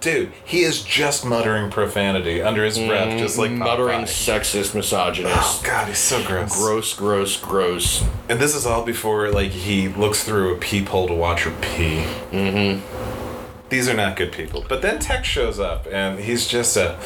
Dude, 0.00 0.32
he 0.44 0.60
is 0.60 0.84
just 0.84 1.24
muttering 1.26 1.70
profanity 1.72 2.40
under 2.40 2.64
his 2.64 2.78
breath, 2.78 3.18
just 3.18 3.36
like 3.36 3.50
Mm, 3.50 3.58
muttering 3.58 4.02
Popeye. 4.02 4.40
sexist 4.40 4.74
misogynist 4.74 5.64
God, 5.64 5.88
he's 5.88 5.98
so 5.98 6.22
gross. 6.24 6.56
gross 6.56 6.94
gross 6.94 7.36
gross 7.36 8.04
And 8.28 8.38
this 8.38 8.54
is 8.54 8.64
all 8.66 8.84
before 8.84 9.30
like 9.30 9.50
he 9.50 9.88
looks 9.88 10.22
through 10.22 10.54
a 10.54 10.58
peephole 10.58 11.08
to 11.08 11.14
watch 11.14 11.42
her 11.44 11.54
pee. 11.60 12.04
Mm-hmm. 12.30 12.80
These 13.70 13.88
are 13.88 13.94
not 13.94 14.16
good 14.16 14.32
people. 14.32 14.64
But 14.66 14.80
then 14.80 14.98
Tex 14.98 15.28
shows 15.28 15.58
up, 15.60 15.86
and 15.92 16.18
he's 16.20 16.46
just 16.46 16.74
a 16.78 16.98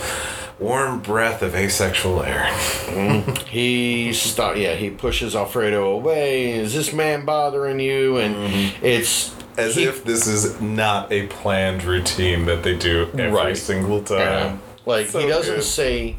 warm 0.63 1.01
breath 1.01 1.43
of 1.43 1.55
asexual 1.55 2.23
air. 2.23 2.47
He 3.49 4.13
stop. 4.15 4.57
Yeah, 4.57 4.75
he 4.75 4.89
pushes 4.91 5.35
Alfredo 5.37 5.91
away. 5.91 6.53
Is 6.53 6.73
this 6.75 6.93
man 6.93 7.25
bothering 7.27 7.81
you? 7.81 8.17
And 8.19 8.35
mm-hmm. 8.35 8.85
it's 8.85 9.35
As 9.59 9.75
he- 9.77 9.85
if 9.85 10.05
this 10.05 10.27
is 10.27 10.61
not 10.61 11.13
a 11.13 11.27
planned 11.27 11.85
routine 11.85 12.47
that 12.47 12.63
they 12.63 12.77
do 12.77 13.09
every 13.13 13.31
Right. 13.31 13.57
single 13.57 14.03
time. 14.03 14.19
Yeah. 14.19 14.57
like 14.87 15.07
So 15.09 15.19
he 15.21 15.27
doesn't 15.29 15.57
good. 15.57 15.65
say. 15.65 16.17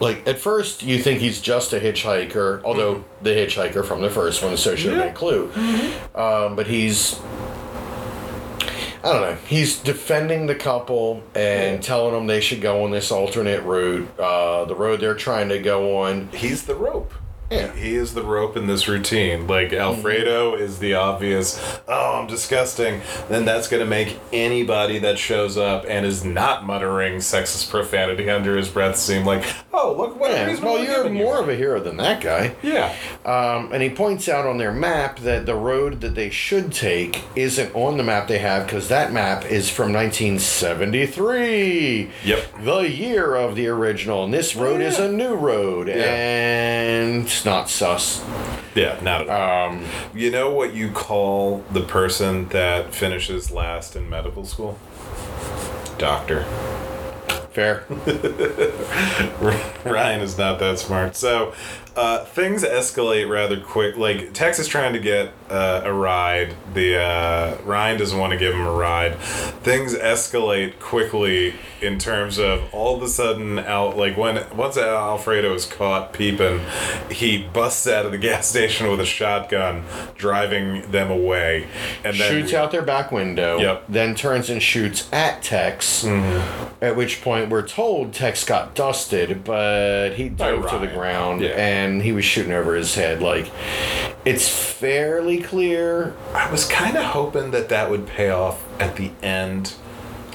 like 0.00 0.26
at 0.28 0.38
first 0.38 0.82
you 0.82 0.98
think 0.98 1.20
he's 1.20 1.40
just 1.40 1.72
a 1.72 1.80
hitchhiker, 1.80 2.62
although 2.64 2.96
mm-hmm. 2.96 3.24
the 3.24 3.30
hitchhiker 3.30 3.84
from 3.84 4.00
the 4.02 4.10
first 4.10 4.42
one, 4.42 4.56
so 4.56 4.76
should 4.76 4.92
have 4.92 5.00
been 5.02 5.12
a 5.12 5.14
clue. 5.16 5.48
Mm-hmm. 5.48 6.20
Um, 6.20 6.56
but 6.56 6.66
he's 6.66 7.18
I 9.04 9.12
don't 9.12 9.22
know. 9.22 9.36
He's 9.46 9.78
defending 9.78 10.46
the 10.46 10.54
couple 10.54 11.22
and 11.34 11.82
telling 11.82 12.14
them 12.14 12.26
they 12.26 12.40
should 12.40 12.60
go 12.60 12.84
on 12.84 12.90
this 12.90 13.12
alternate 13.12 13.62
route, 13.62 14.08
uh, 14.18 14.64
the 14.64 14.74
road 14.74 15.00
they're 15.00 15.14
trying 15.14 15.48
to 15.50 15.58
go 15.58 15.98
on. 15.98 16.28
He's 16.32 16.64
the 16.64 16.74
rope. 16.74 17.12
Yeah. 17.50 17.72
He 17.74 17.94
is 17.94 18.14
the 18.14 18.22
rope 18.22 18.56
in 18.56 18.66
this 18.66 18.88
routine. 18.88 19.46
Like 19.46 19.72
Alfredo 19.72 20.54
is 20.54 20.78
the 20.80 20.94
obvious, 20.94 21.58
oh, 21.88 22.20
I'm 22.20 22.26
disgusting. 22.26 23.00
Then 23.28 23.44
that's 23.44 23.68
going 23.68 23.82
to 23.82 23.88
make 23.88 24.18
anybody 24.32 24.98
that 24.98 25.18
shows 25.18 25.56
up 25.56 25.84
and 25.88 26.04
is 26.04 26.24
not 26.24 26.66
muttering 26.66 27.14
sexist 27.16 27.70
profanity 27.70 28.28
under 28.28 28.56
his 28.56 28.68
breath 28.68 28.96
seem 28.96 29.24
like, 29.24 29.44
oh, 29.72 29.94
look 29.96 30.18
what 30.20 30.30
Yeah, 30.30 30.50
he's 30.50 30.60
well, 30.60 30.82
you're 30.82 31.02
giving 31.02 31.16
you. 31.16 31.24
more 31.24 31.40
of 31.40 31.48
a 31.48 31.54
hero 31.54 31.80
than 31.80 31.96
that 31.96 32.20
guy. 32.20 32.54
Yeah. 32.62 32.94
Um, 33.24 33.72
and 33.72 33.82
he 33.82 33.90
points 33.90 34.28
out 34.28 34.46
on 34.46 34.58
their 34.58 34.72
map 34.72 35.20
that 35.20 35.46
the 35.46 35.54
road 35.54 36.00
that 36.02 36.14
they 36.14 36.30
should 36.30 36.72
take 36.72 37.22
isn't 37.34 37.74
on 37.74 37.96
the 37.96 38.04
map 38.04 38.28
they 38.28 38.38
have 38.38 38.66
because 38.66 38.88
that 38.88 39.12
map 39.12 39.44
is 39.46 39.70
from 39.70 39.92
1973. 39.92 42.10
Yep. 42.24 42.64
The 42.64 42.78
year 42.80 43.34
of 43.34 43.56
the 43.56 43.68
original. 43.68 44.24
And 44.24 44.34
this 44.34 44.54
road 44.54 44.80
is 44.80 44.98
yeah. 44.98 45.06
a 45.06 45.12
new 45.12 45.34
road. 45.34 45.88
Yeah. 45.88 45.94
And 45.94 47.28
it's 47.38 47.44
not 47.44 47.70
sus. 47.70 48.20
Yeah, 48.74 48.98
not 49.00 49.22
at 49.22 49.28
all. 49.28 49.68
Um, 49.68 49.84
You 50.12 50.28
know 50.32 50.50
what 50.50 50.74
you 50.74 50.90
call 50.90 51.64
the 51.70 51.82
person 51.82 52.48
that 52.48 52.92
finishes 52.92 53.52
last 53.52 53.94
in 53.94 54.10
medical 54.10 54.44
school? 54.44 54.76
Doctor. 55.98 56.42
fair. 57.52 57.84
Ryan 59.84 60.20
is 60.20 60.36
not 60.36 60.58
that 60.58 60.80
smart. 60.80 61.14
So 61.14 61.54
uh, 61.94 62.24
things 62.24 62.64
escalate 62.64 63.28
rather 63.28 63.60
quick. 63.60 63.96
Like 63.96 64.32
Tex 64.32 64.58
is 64.58 64.66
trying 64.66 64.92
to 64.94 64.98
get 64.98 65.30
uh, 65.50 65.82
a 65.84 65.92
ride. 65.92 66.54
The 66.74 66.98
uh, 66.98 67.58
Ryan 67.64 67.98
doesn't 67.98 68.18
want 68.18 68.32
to 68.32 68.38
give 68.38 68.54
him 68.54 68.66
a 68.66 68.72
ride. 68.72 69.16
Things 69.18 69.94
escalate 69.94 70.78
quickly 70.78 71.54
in 71.80 71.98
terms 71.98 72.38
of 72.38 72.62
all 72.74 72.96
of 72.96 73.02
a 73.02 73.08
sudden 73.08 73.58
out 73.60 73.96
like 73.96 74.16
when 74.16 74.44
once 74.56 74.76
Alfredo 74.76 75.54
is 75.54 75.64
caught 75.64 76.12
peeping, 76.12 76.60
he 77.10 77.44
busts 77.52 77.86
out 77.86 78.04
of 78.06 78.12
the 78.12 78.18
gas 78.28 78.48
station 78.48 78.90
with 78.90 79.00
a 79.00 79.06
shotgun, 79.06 79.84
driving 80.16 80.90
them 80.90 81.10
away, 81.10 81.66
and 82.04 82.16
then 82.18 82.30
shoots 82.30 82.52
out 82.52 82.70
their 82.70 82.82
back 82.82 83.12
window. 83.12 83.58
Yep. 83.58 83.84
Then 83.88 84.14
turns 84.14 84.50
and 84.50 84.62
shoots 84.62 85.08
at 85.12 85.42
Tex. 85.42 86.04
At 86.80 86.96
which 86.96 87.22
point 87.22 87.48
we're 87.50 87.66
told 87.66 88.12
Tex 88.12 88.44
got 88.44 88.74
dusted, 88.74 89.44
but 89.44 90.10
he 90.14 90.28
dove 90.28 90.70
to 90.70 90.78
the 90.78 90.86
ground 90.86 91.40
Yeah. 91.40 91.50
and 91.50 92.02
he 92.02 92.12
was 92.12 92.24
shooting 92.24 92.52
over 92.52 92.74
his 92.74 92.94
head. 92.94 93.20
Like, 93.22 93.50
it's 94.24 94.48
fairly 94.48 95.37
clear. 95.42 96.14
I 96.34 96.50
was 96.50 96.66
kind 96.66 96.96
of 96.96 97.04
hoping 97.04 97.50
that 97.52 97.68
that 97.68 97.90
would 97.90 98.06
pay 98.06 98.30
off 98.30 98.64
at 98.80 98.96
the 98.96 99.10
end. 99.22 99.74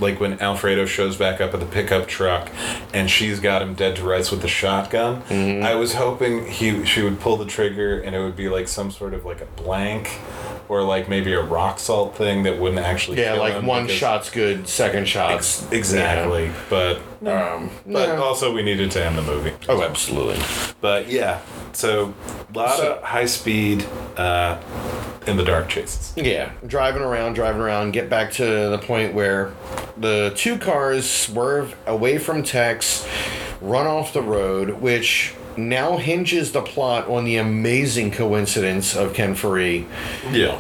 Like 0.04 0.20
when 0.20 0.40
Alfredo 0.42 0.86
shows 0.86 1.16
back 1.16 1.40
up 1.40 1.54
at 1.54 1.62
the 1.62 1.66
pickup 1.66 2.08
truck 2.08 2.52
and 2.94 3.10
she's 3.10 3.40
got 3.40 3.62
him 3.62 3.74
dead 3.74 3.96
to 3.96 4.04
rights 4.04 4.32
with 4.32 4.42
the 4.42 4.50
shotgun. 4.50 5.22
Mm-hmm. 5.24 5.64
I 5.64 5.76
was 5.76 5.94
hoping 5.94 6.46
he 6.46 6.86
she 6.86 7.02
would 7.02 7.22
pull 7.22 7.38
the 7.38 7.46
trigger 7.46 8.02
and 8.02 8.14
it 8.14 8.20
would 8.20 8.36
be 8.36 8.50
like 8.50 8.68
some 8.68 8.92
sort 8.92 9.14
of 9.14 9.24
like 9.24 9.40
a 9.40 9.46
blank 9.46 10.12
or 10.68 10.84
like 10.84 11.08
maybe 11.08 11.32
a 11.34 11.42
rock 11.42 11.80
salt 11.80 12.16
thing 12.18 12.44
that 12.44 12.60
wouldn't 12.60 12.82
actually 12.86 13.22
Yeah, 13.22 13.34
like 13.34 13.64
one 13.64 13.88
shot's 13.88 14.30
good, 14.30 14.68
second 14.68 15.08
shot's. 15.08 15.66
exactly. 15.72 16.52
But 16.70 16.98
Um, 17.26 17.70
but 17.88 18.10
yeah. 18.10 18.18
also 18.18 18.54
we 18.54 18.62
needed 18.62 18.92
to 18.92 19.06
end 19.06 19.18
the 19.18 19.22
movie. 19.22 19.54
Oh, 19.70 19.82
absolutely. 19.82 20.38
But 20.82 21.08
yeah, 21.10 21.40
so 21.72 22.14
a 22.54 22.58
lot 22.58 22.78
So- 22.78 22.94
of 22.96 23.04
high 23.04 23.26
speed 23.26 23.86
uh, 24.18 24.58
in 25.28 25.38
the 25.38 25.44
dark 25.46 25.70
chases. 25.70 26.12
Yeah, 26.18 26.52
driving 26.68 27.02
around, 27.02 27.34
driving 27.36 27.62
around, 27.62 27.92
get 27.92 28.10
back 28.10 28.32
to 28.34 28.44
the 28.70 28.78
point 28.78 29.14
where 29.14 29.54
the 29.98 30.34
two 30.36 30.58
cars 30.58 31.10
swerve 31.10 31.76
away 31.86 32.18
from 32.18 32.44
Tex, 32.44 33.08
run 33.62 33.88
off 33.88 34.14
the 34.14 34.22
road, 34.22 34.82
which 34.82 35.34
now 35.56 35.98
hinges 35.98 36.52
the 36.52 36.62
plot 36.62 37.08
on 37.08 37.26
the 37.26 37.38
amazing 37.38 38.12
coincidence 38.12 38.96
of 38.96 39.14
Ken 39.14 39.36
Foree 39.36 39.86
Yeah. 40.32 40.58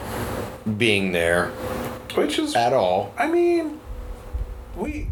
being 0.78 1.12
there 1.14 1.48
Which 2.16 2.38
is 2.38 2.56
at 2.56 2.74
all. 2.74 3.14
I 3.18 3.28
mean, 3.28 3.80
we. 4.76 5.08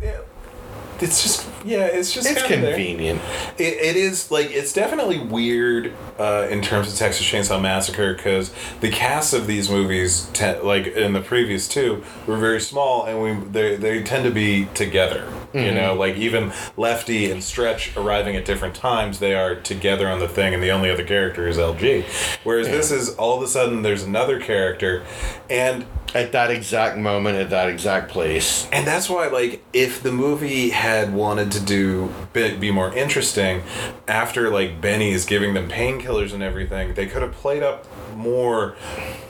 It's 0.99 1.23
just 1.23 1.47
yeah, 1.65 1.85
it's 1.85 2.13
just 2.13 2.29
It's 2.29 2.43
convenient. 2.43 3.19
It, 3.57 3.73
it 3.73 3.95
is 3.95 4.29
like 4.29 4.51
it's 4.51 4.71
definitely 4.71 5.17
weird 5.19 5.93
uh, 6.21 6.47
in 6.49 6.61
terms 6.61 6.91
of 6.91 6.97
Texas 6.97 7.25
Chainsaw 7.25 7.59
Massacre 7.61 8.13
because 8.13 8.53
the 8.79 8.89
casts 8.91 9.33
of 9.33 9.47
these 9.47 9.69
movies, 9.69 10.29
te- 10.33 10.59
like 10.59 10.85
in 10.87 11.13
the 11.13 11.21
previous 11.21 11.67
two, 11.67 12.03
were 12.27 12.37
very 12.37 12.61
small, 12.61 13.05
and 13.05 13.15
we 13.23 13.29
they 13.51 13.75
they 13.75 14.03
tend 14.03 14.23
to 14.25 14.31
be 14.31 14.67
together. 14.73 15.23
You 15.53 15.73
know, 15.73 15.93
like 15.95 16.15
even 16.15 16.53
Lefty 16.77 17.29
and 17.29 17.43
Stretch 17.43 17.97
arriving 17.97 18.37
at 18.37 18.45
different 18.45 18.73
times, 18.75 19.19
they 19.19 19.35
are 19.35 19.53
together 19.55 20.07
on 20.07 20.19
the 20.19 20.29
thing, 20.29 20.53
and 20.53 20.63
the 20.63 20.69
only 20.71 20.89
other 20.89 21.03
character 21.03 21.45
is 21.47 21.57
LG. 21.57 22.05
Whereas 22.45 22.67
this 22.67 22.89
is 22.89 23.15
all 23.15 23.35
of 23.37 23.43
a 23.43 23.47
sudden 23.47 23.81
there's 23.81 24.03
another 24.03 24.39
character, 24.39 25.03
and 25.49 25.85
At 26.13 26.31
that 26.33 26.51
exact 26.51 26.97
moment, 26.97 27.37
at 27.37 27.49
that 27.51 27.69
exact 27.69 28.11
place. 28.11 28.67
and 28.71 28.85
that's 28.85 29.09
why, 29.09 29.27
like, 29.27 29.61
if 29.71 30.01
the 30.03 30.11
movie 30.11 30.69
had 30.71 31.13
wanted 31.13 31.51
to 31.53 31.59
do 31.61 32.11
be, 32.33 32.55
be 32.57 32.71
more 32.71 32.93
interesting, 32.93 33.63
after 34.07 34.49
like 34.49 34.79
Benny 34.81 35.11
is 35.11 35.23
giving 35.25 35.53
them 35.53 35.67
painkillers 35.69 36.10
and 36.11 36.43
everything, 36.43 36.93
they 36.93 37.07
could 37.07 37.21
have 37.21 37.31
played 37.31 37.63
up 37.63 37.87
more. 38.15 38.75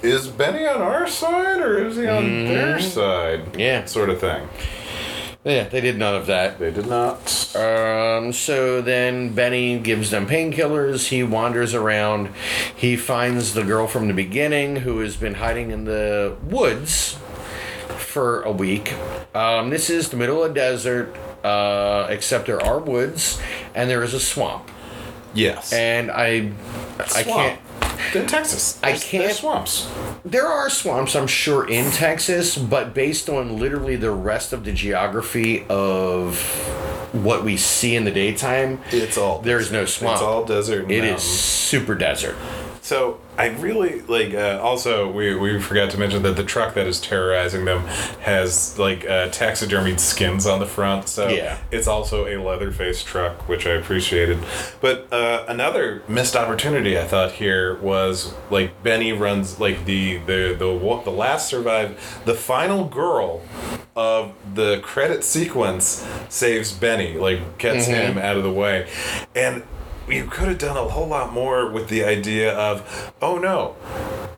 Is 0.01 0.27
Benny 0.27 0.65
on 0.65 0.82
our 0.82 1.07
side 1.07 1.61
or 1.61 1.86
is 1.86 1.95
he 1.95 2.07
on 2.07 2.45
their 2.45 2.79
side? 2.79 3.55
Yeah. 3.57 3.86
sort 3.86 4.09
of 4.09 4.19
thing. 4.19 4.49
Yeah, 5.43 5.69
they 5.69 5.82
did 5.82 5.97
none 5.97 6.15
of 6.15 6.27
that. 6.27 6.59
They 6.59 6.71
did 6.71 6.88
not. 6.88 7.55
Um, 7.55 8.34
so 8.34 8.82
then 8.82 9.34
Benny 9.34 9.79
gives 9.79 10.11
them 10.11 10.27
painkillers. 10.27 11.07
He 11.07 11.23
wanders 11.23 11.73
around. 11.73 12.29
He 12.75 12.95
finds 12.97 13.53
the 13.53 13.63
girl 13.63 13.88
from 13.88 14.07
the 14.07 14.13
beginning 14.13 14.77
who 14.77 14.99
has 14.99 15.17
been 15.17 15.36
hiding 15.36 15.71
in 15.71 15.86
the 15.86 16.36
woods 16.43 17.17
for 17.97 18.41
a 18.43 18.51
week. 18.51 18.93
Um, 19.34 19.69
this 19.69 19.89
is 19.89 20.09
the 20.09 20.17
middle 20.17 20.43
of 20.43 20.49
the 20.49 20.55
desert, 20.59 21.15
uh, 21.43 22.07
except 22.09 22.45
there 22.45 22.61
are 22.61 22.79
woods 22.79 23.39
and 23.73 23.89
there 23.89 24.03
is 24.03 24.13
a 24.13 24.19
swamp. 24.19 24.69
Yes. 25.34 25.73
And 25.73 26.11
I, 26.11 26.51
I 27.15 27.23
can't. 27.23 27.59
In 28.15 28.25
Texas, 28.27 28.79
I 28.84 28.93
can't- 28.93 29.23
there's 29.25 29.39
swamps. 29.39 29.88
There 30.25 30.45
are 30.47 30.69
swamps, 30.69 31.15
I'm 31.15 31.27
sure, 31.27 31.67
in 31.69 31.91
Texas, 31.91 32.57
but 32.57 32.93
based 32.93 33.29
on 33.29 33.57
literally 33.59 33.95
the 33.95 34.11
rest 34.11 34.53
of 34.53 34.63
the 34.65 34.71
geography 34.71 35.65
of 35.69 36.39
what 37.13 37.43
we 37.43 37.57
see 37.57 37.95
in 37.95 38.05
the 38.05 38.11
daytime, 38.11 38.79
It's 38.91 39.17
all 39.17 39.39
There's 39.39 39.71
no 39.71 39.86
swamp. 39.86 40.15
It's 40.15 40.21
all 40.21 40.45
desert. 40.45 40.84
And 40.84 40.91
It 40.91 40.97
is 41.03 41.09
mountains. 41.11 41.23
super 41.23 41.95
desert. 41.95 42.36
So 42.84 43.19
I 43.38 43.47
really 43.49 44.01
like. 44.01 44.34
Uh, 44.34 44.59
also, 44.61 45.09
we 45.11 45.36
we 45.36 45.59
forgot 45.59 45.91
to 45.91 45.99
mention 45.99 46.23
that 46.23 46.36
the 46.36 46.43
truck 46.43 46.73
that 46.73 46.88
is 46.88 46.99
terrorizing 46.99 47.65
them 47.65 47.82
has 48.21 48.77
like 48.79 49.05
uh, 49.05 49.29
taxidermied 49.29 49.99
skins 49.99 50.47
on 50.47 50.59
the 50.59 50.65
front. 50.65 51.07
So 51.07 51.27
Yeah. 51.29 51.57
it's 51.71 51.88
also 51.88 52.25
a 52.25 52.41
leather-faced 52.43 53.05
truck, 53.05 53.47
which 53.47 53.67
I 53.67 53.71
appreciated. 53.71 54.39
But 54.82 55.07
uh, 55.13 55.45
another 55.47 56.01
missed 56.07 56.36
opportunity 56.36 56.97
I 56.97 57.03
thought 57.05 57.34
here 57.34 57.75
was 57.77 58.34
like 58.49 58.82
Benny 58.84 59.13
runs 59.13 59.59
like 59.59 59.86
the 59.86 60.17
the 60.17 60.53
the 60.57 61.01
the 61.05 61.11
last 61.11 61.47
survived 61.49 61.99
the 62.25 62.34
final 62.34 62.86
girl 62.86 63.41
of 63.95 64.34
the 64.55 64.79
credit 64.79 65.23
sequence 65.23 66.07
saves 66.29 66.71
Benny 66.71 67.13
like 67.17 67.57
gets 67.59 67.86
him 67.86 68.17
out 68.17 68.38
of 68.38 68.43
the 68.43 68.51
way, 68.51 68.89
and 69.36 69.63
you 70.12 70.26
could 70.26 70.47
have 70.49 70.57
done 70.57 70.78
a 70.78 70.84
whole 70.88 71.07
lot 71.07 71.32
more 71.34 71.70
with 71.70 71.88
the 71.89 72.03
idea 72.03 72.53
of, 72.57 73.14
oh 73.22 73.38
no, 73.38 73.76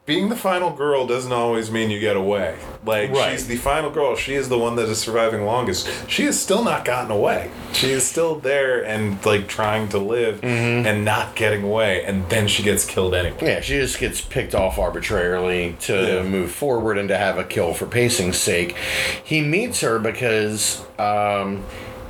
being 0.05 0.27
the 0.29 0.35
final 0.35 0.69
girl 0.71 1.07
doesn't 1.07 1.31
always 1.31 1.71
mean 1.71 1.89
you 1.89 1.99
get 1.99 2.17
away. 2.17 2.57
Like 2.85 3.11
Right. 3.11 3.31
she's 3.31 3.47
the 3.47 3.55
final 3.55 3.89
girl. 3.89 4.17
She 4.17 4.33
is 4.35 4.49
the 4.49 4.57
one 4.57 4.75
that 4.75 4.89
is 4.89 4.99
surviving 4.99 5.45
longest. 5.45 5.87
She 6.09 6.23
has 6.23 6.37
still 6.37 6.63
not 6.63 6.83
gotten 6.83 7.09
away. 7.09 7.49
She 7.71 7.91
is 7.91 8.03
still 8.05 8.35
there 8.35 8.83
and 8.83 9.25
like 9.25 9.47
trying 9.47 9.87
to 9.89 9.97
live 9.99 10.43
and 10.43 11.05
not 11.05 11.35
getting 11.35 11.63
away. 11.63 12.03
And 12.03 12.29
then 12.29 12.49
she 12.49 12.63
gets 12.63 12.83
killed 12.85 13.15
anyway. 13.15 13.37
Yeah, 13.41 13.61
she 13.61 13.75
just 13.79 13.97
gets 13.97 14.19
picked 14.19 14.53
off 14.53 14.77
arbitrarily 14.77 15.77
to 15.81 15.93
Yeah. 16.15 16.23
move 16.23 16.51
forward 16.51 16.97
and 16.97 17.07
to 17.07 17.17
have 17.17 17.37
a 17.37 17.45
kill 17.45 17.73
for 17.73 17.85
pacing's 17.85 18.37
sake. 18.37 18.75
He 19.23 19.39
meets 19.41 19.79
her 19.79 19.99
because 19.99 20.81
um, 20.99 21.63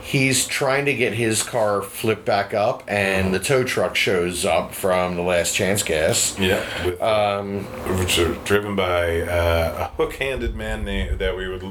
he's 0.04 0.45
trying 0.45 0.86
to 0.86 0.93
get 0.93 1.14
his 1.14 1.41
car 1.43 1.82
flipped 1.82 2.26
back 2.26 2.54
up, 2.54 2.84
and 2.88 3.34
the 3.34 3.39
tow 3.39 3.64
truck 3.64 3.95
shows 3.95 4.45
up 4.45 4.74
from 4.76 5.16
the 5.16 5.22
Last 5.22 5.56
Chance 5.56 5.84
gas. 5.84 6.38
Yeah, 6.38 6.62
with, 6.86 7.01
Um, 7.01 7.64
which 7.99 8.20
are 8.20 8.34
driven 8.43 8.76
by 8.76 9.22
uh, 9.22 9.89
a 9.89 9.95
hook-handed 9.97 10.56
man 10.56 10.84
named, 10.84 11.20
that 11.20 11.36
we 11.38 11.47
would 11.47 11.64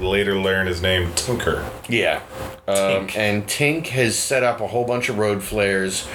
later 0.00 0.36
learn 0.36 0.68
is 0.68 0.80
named 0.80 1.16
Tinker. 1.16 1.68
Yeah. 1.88 2.20
Um, 2.68 2.76
Tink. 3.08 3.16
and 3.16 3.44
Tink 3.46 3.88
has 3.88 4.16
set 4.18 4.42
up 4.42 4.60
a 4.60 4.68
whole 4.68 4.84
bunch 4.86 5.08
of 5.08 5.18
road 5.18 5.42
flares. 5.42 6.06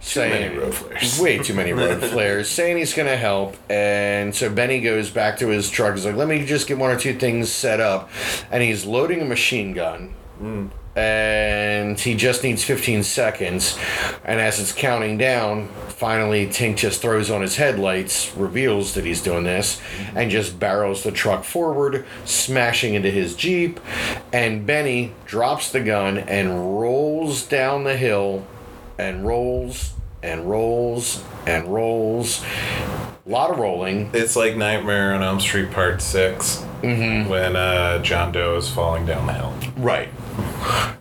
Too 0.00 0.20
many 0.20 0.56
road 0.56 0.74
flares. 0.74 1.20
Way 1.20 1.38
too 1.38 1.54
many 1.54 1.72
road 1.72 2.00
flares. 2.12 2.48
Saying 2.48 2.78
he's 2.78 2.94
going 2.94 3.08
to 3.08 3.16
help. 3.16 3.56
And 3.68 4.34
so 4.34 4.48
Benny 4.48 4.80
goes 4.80 5.10
back 5.10 5.38
to 5.40 5.48
his 5.48 5.68
truck. 5.68 5.94
He's 5.96 6.06
like, 6.06 6.14
let 6.14 6.28
me 6.28 6.46
just 6.46 6.66
get 6.68 6.78
one 6.78 6.90
or 6.90 6.98
two 6.98 7.14
things 7.18 7.50
set 7.50 7.80
up. 7.80 8.08
And 8.50 8.62
he's 8.62 8.86
loading 8.86 9.20
a 9.20 9.24
machine 9.24 9.74
gun. 9.74 10.14
And 10.98 11.98
he 11.98 12.16
just 12.16 12.42
needs 12.42 12.64
15 12.64 13.04
seconds. 13.04 13.78
And 14.24 14.40
as 14.40 14.58
it's 14.58 14.72
counting 14.72 15.16
down, 15.16 15.68
finally 15.88 16.46
Tink 16.46 16.76
just 16.76 17.00
throws 17.00 17.30
on 17.30 17.40
his 17.40 17.56
headlights, 17.56 18.34
reveals 18.36 18.94
that 18.94 19.04
he's 19.04 19.22
doing 19.22 19.44
this, 19.44 19.80
and 20.16 20.28
just 20.28 20.58
barrels 20.58 21.04
the 21.04 21.12
truck 21.12 21.44
forward, 21.44 22.04
smashing 22.24 22.94
into 22.94 23.10
his 23.10 23.36
Jeep. 23.36 23.78
And 24.32 24.66
Benny 24.66 25.14
drops 25.24 25.70
the 25.70 25.80
gun 25.80 26.18
and 26.18 26.80
rolls 26.80 27.46
down 27.46 27.84
the 27.84 27.96
hill 27.96 28.44
and 28.98 29.24
rolls 29.24 29.92
and 30.22 30.50
rolls 30.50 31.22
and 31.46 31.72
rolls. 31.72 32.44
A 33.28 33.30
lot 33.30 33.50
of 33.50 33.58
rolling. 33.58 34.08
It's 34.14 34.36
like 34.36 34.56
Nightmare 34.56 35.12
on 35.12 35.22
Elm 35.22 35.38
Street 35.38 35.70
Part 35.70 36.00
6 36.00 36.62
when 36.80 37.56
uh, 37.56 37.98
John 38.02 38.32
Doe 38.32 38.56
is 38.56 38.70
falling 38.70 39.04
down 39.04 39.26
the 39.26 39.34
hill. 39.34 39.54
Right. 39.76 40.08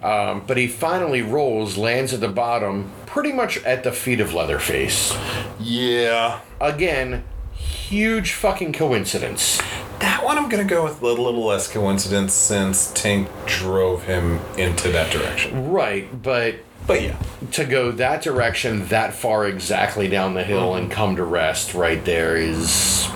Um, 0.03 0.43
but 0.45 0.57
he 0.57 0.67
finally 0.67 1.21
rolls, 1.21 1.77
lands 1.77 2.13
at 2.13 2.19
the 2.19 2.27
bottom, 2.27 2.91
pretty 3.05 3.31
much 3.31 3.63
at 3.63 3.85
the 3.85 3.93
feet 3.93 4.19
of 4.19 4.33
Leatherface. 4.33 5.17
Yeah. 5.57 6.41
Again, 6.59 7.23
huge 7.53 8.33
fucking 8.33 8.73
coincidence. 8.73 9.61
That 9.99 10.25
one 10.25 10.37
I'm 10.37 10.49
going 10.49 10.67
to 10.67 10.69
go 10.69 10.83
with 10.83 11.01
a 11.01 11.05
little 11.05 11.45
less 11.45 11.71
coincidence 11.71 12.33
since 12.33 12.91
Tink 12.91 13.29
drove 13.45 14.03
him 14.03 14.41
into 14.57 14.91
that 14.91 15.13
direction. 15.13 15.71
Right, 15.71 16.21
but 16.21 16.55
But 16.87 17.01
yeah. 17.01 17.17
to 17.51 17.65
go 17.65 17.91
that 17.91 18.21
direction 18.21 18.87
that 18.87 19.13
far 19.13 19.45
exactly 19.45 20.07
down 20.07 20.33
the 20.33 20.43
hill 20.43 20.75
and 20.75 20.89
come 20.89 21.17
to 21.17 21.23
rest 21.23 21.73
right 21.73 22.03
there 22.05 22.37
is 22.37 23.09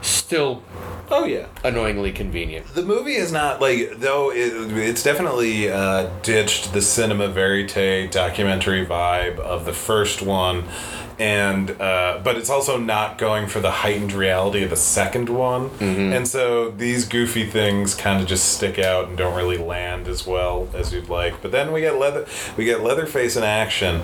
still 0.00 0.62
Oh 1.10 1.24
yeah. 1.24 1.46
annoyingly 1.64 2.12
convenient. 2.12 2.66
The 2.74 2.82
movie 2.82 3.14
is 3.14 3.32
not 3.32 3.60
like 3.60 3.92
though 3.96 4.30
it, 4.30 4.52
it's 4.76 5.02
definitely 5.02 5.70
uh, 5.70 6.10
ditched 6.22 6.72
the 6.74 6.82
cinema 6.82 7.28
verite 7.28 8.10
documentary 8.10 8.84
vibe 8.84 9.38
of 9.38 9.64
the 9.64 9.72
first 9.72 10.20
one, 10.20 10.64
and 11.18 11.70
uh, 11.80 12.20
but 12.22 12.36
it's 12.36 12.50
also 12.50 12.78
not 12.78 13.18
going 13.18 13.46
for 13.48 13.60
the 13.60 13.70
heightened 13.70 14.12
reality 14.12 14.62
of 14.62 14.70
the 14.70 14.76
second 14.76 15.28
one, 15.28 15.70
and 15.80 16.26
so 16.26 16.70
these 16.70 17.04
goofy 17.06 17.44
things 17.46 17.94
kind 17.94 18.20
of 18.22 18.28
just 18.28 18.52
stick 18.54 18.78
out 18.78 19.08
and 19.08 19.16
don't 19.18 19.36
really 19.36 19.58
land 19.58 20.06
as 20.08 20.26
well 20.26 20.68
as 20.74 20.92
you'd 20.92 21.08
like. 21.08 21.40
But 21.42 21.52
then 21.52 21.72
we 21.72 21.80
get 21.80 21.98
leather 21.98 22.26
we 22.56 22.64
get 22.64 22.82
Leatherface 22.82 23.36
in 23.36 23.42
action, 23.42 24.00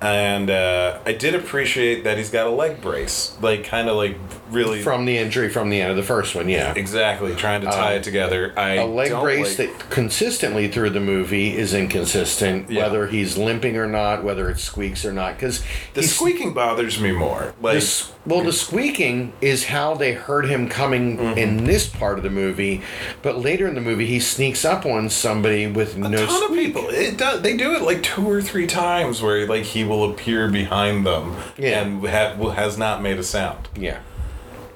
and 0.00 0.50
uh, 0.50 0.98
I 1.04 1.12
did 1.12 1.34
appreciate 1.34 2.04
that 2.04 2.16
he's 2.18 2.30
got 2.30 2.46
a 2.46 2.50
leg 2.50 2.80
brace, 2.80 3.36
like 3.40 3.64
kind 3.64 3.88
of 3.88 3.96
like 3.96 4.16
really 4.50 4.82
From 4.82 5.04
the 5.04 5.18
injury 5.18 5.48
from 5.50 5.68
the 5.70 5.80
end 5.80 5.90
of 5.90 5.96
the 5.96 6.02
first 6.02 6.34
one, 6.34 6.48
yeah. 6.48 6.72
exactly 6.74 7.34
trying 7.34 7.60
to 7.62 7.66
tie 7.66 7.92
Um, 7.94 7.98
it 7.98 8.02
together. 8.04 8.52
I 8.56 8.74
a 8.74 8.86
leg 8.86 9.10
brace 9.20 9.58
like- 9.58 9.76
that 9.78 9.90
consistently 9.90 10.68
through 10.68 10.90
the 10.90 11.00
movie 11.00 11.56
is 11.56 11.74
inconsistent, 11.74 12.70
Yeah. 12.70 12.82
whether 12.84 13.06
he's 13.08 13.36
limping 13.36 13.76
or 13.76 13.86
not, 13.86 14.22
whether 14.24 14.48
it 14.50 14.58
squeaks 14.58 15.04
or 15.04 15.12
not. 15.12 15.34
Because 15.36 15.62
The 15.94 16.02
squeaking 16.02 16.53
bothers 16.54 17.00
me 17.00 17.12
more. 17.12 17.54
Like, 17.60 17.82
well, 18.24 18.42
the 18.42 18.52
squeaking 18.52 19.32
is 19.40 19.64
how 19.66 19.94
they 19.94 20.12
heard 20.12 20.46
him 20.46 20.68
coming 20.68 21.18
Mm-hmm. 21.18 21.38
in 21.38 21.64
this 21.64 21.86
part 21.86 22.16
of 22.18 22.24
the 22.24 22.30
movie, 22.30 22.80
but 23.22 23.38
later 23.38 23.66
in 23.66 23.74
the 23.74 23.80
movie 23.80 24.06
he 24.06 24.20
sneaks 24.20 24.64
up 24.64 24.86
on 24.86 25.10
somebody 25.10 25.66
with 25.66 25.96
a 25.96 25.98
no 25.98 26.24
ton 26.26 26.42
of 26.44 26.50
people. 26.50 26.88
It 26.88 27.16
does. 27.18 27.42
They 27.42 27.56
do 27.56 27.72
it 27.74 27.82
like 27.82 28.02
two 28.02 28.26
or 28.28 28.40
three 28.40 28.66
times, 28.66 29.20
where 29.20 29.46
like 29.46 29.64
he 29.64 29.84
will 29.84 30.10
appear 30.10 30.48
behind 30.50 31.04
them 31.06 31.36
Yeah. 31.58 31.80
and 31.82 32.06
ha- 32.06 32.50
has 32.52 32.78
not 32.78 33.02
made 33.02 33.18
a 33.18 33.22
sound. 33.24 33.68
Yeah, 33.76 33.98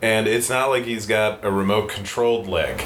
And 0.02 0.26
it's 0.26 0.48
not 0.50 0.68
like 0.70 0.84
he's 0.84 1.06
got 1.06 1.44
a 1.44 1.50
remote 1.50 1.88
controlled 1.88 2.46
leg, 2.48 2.80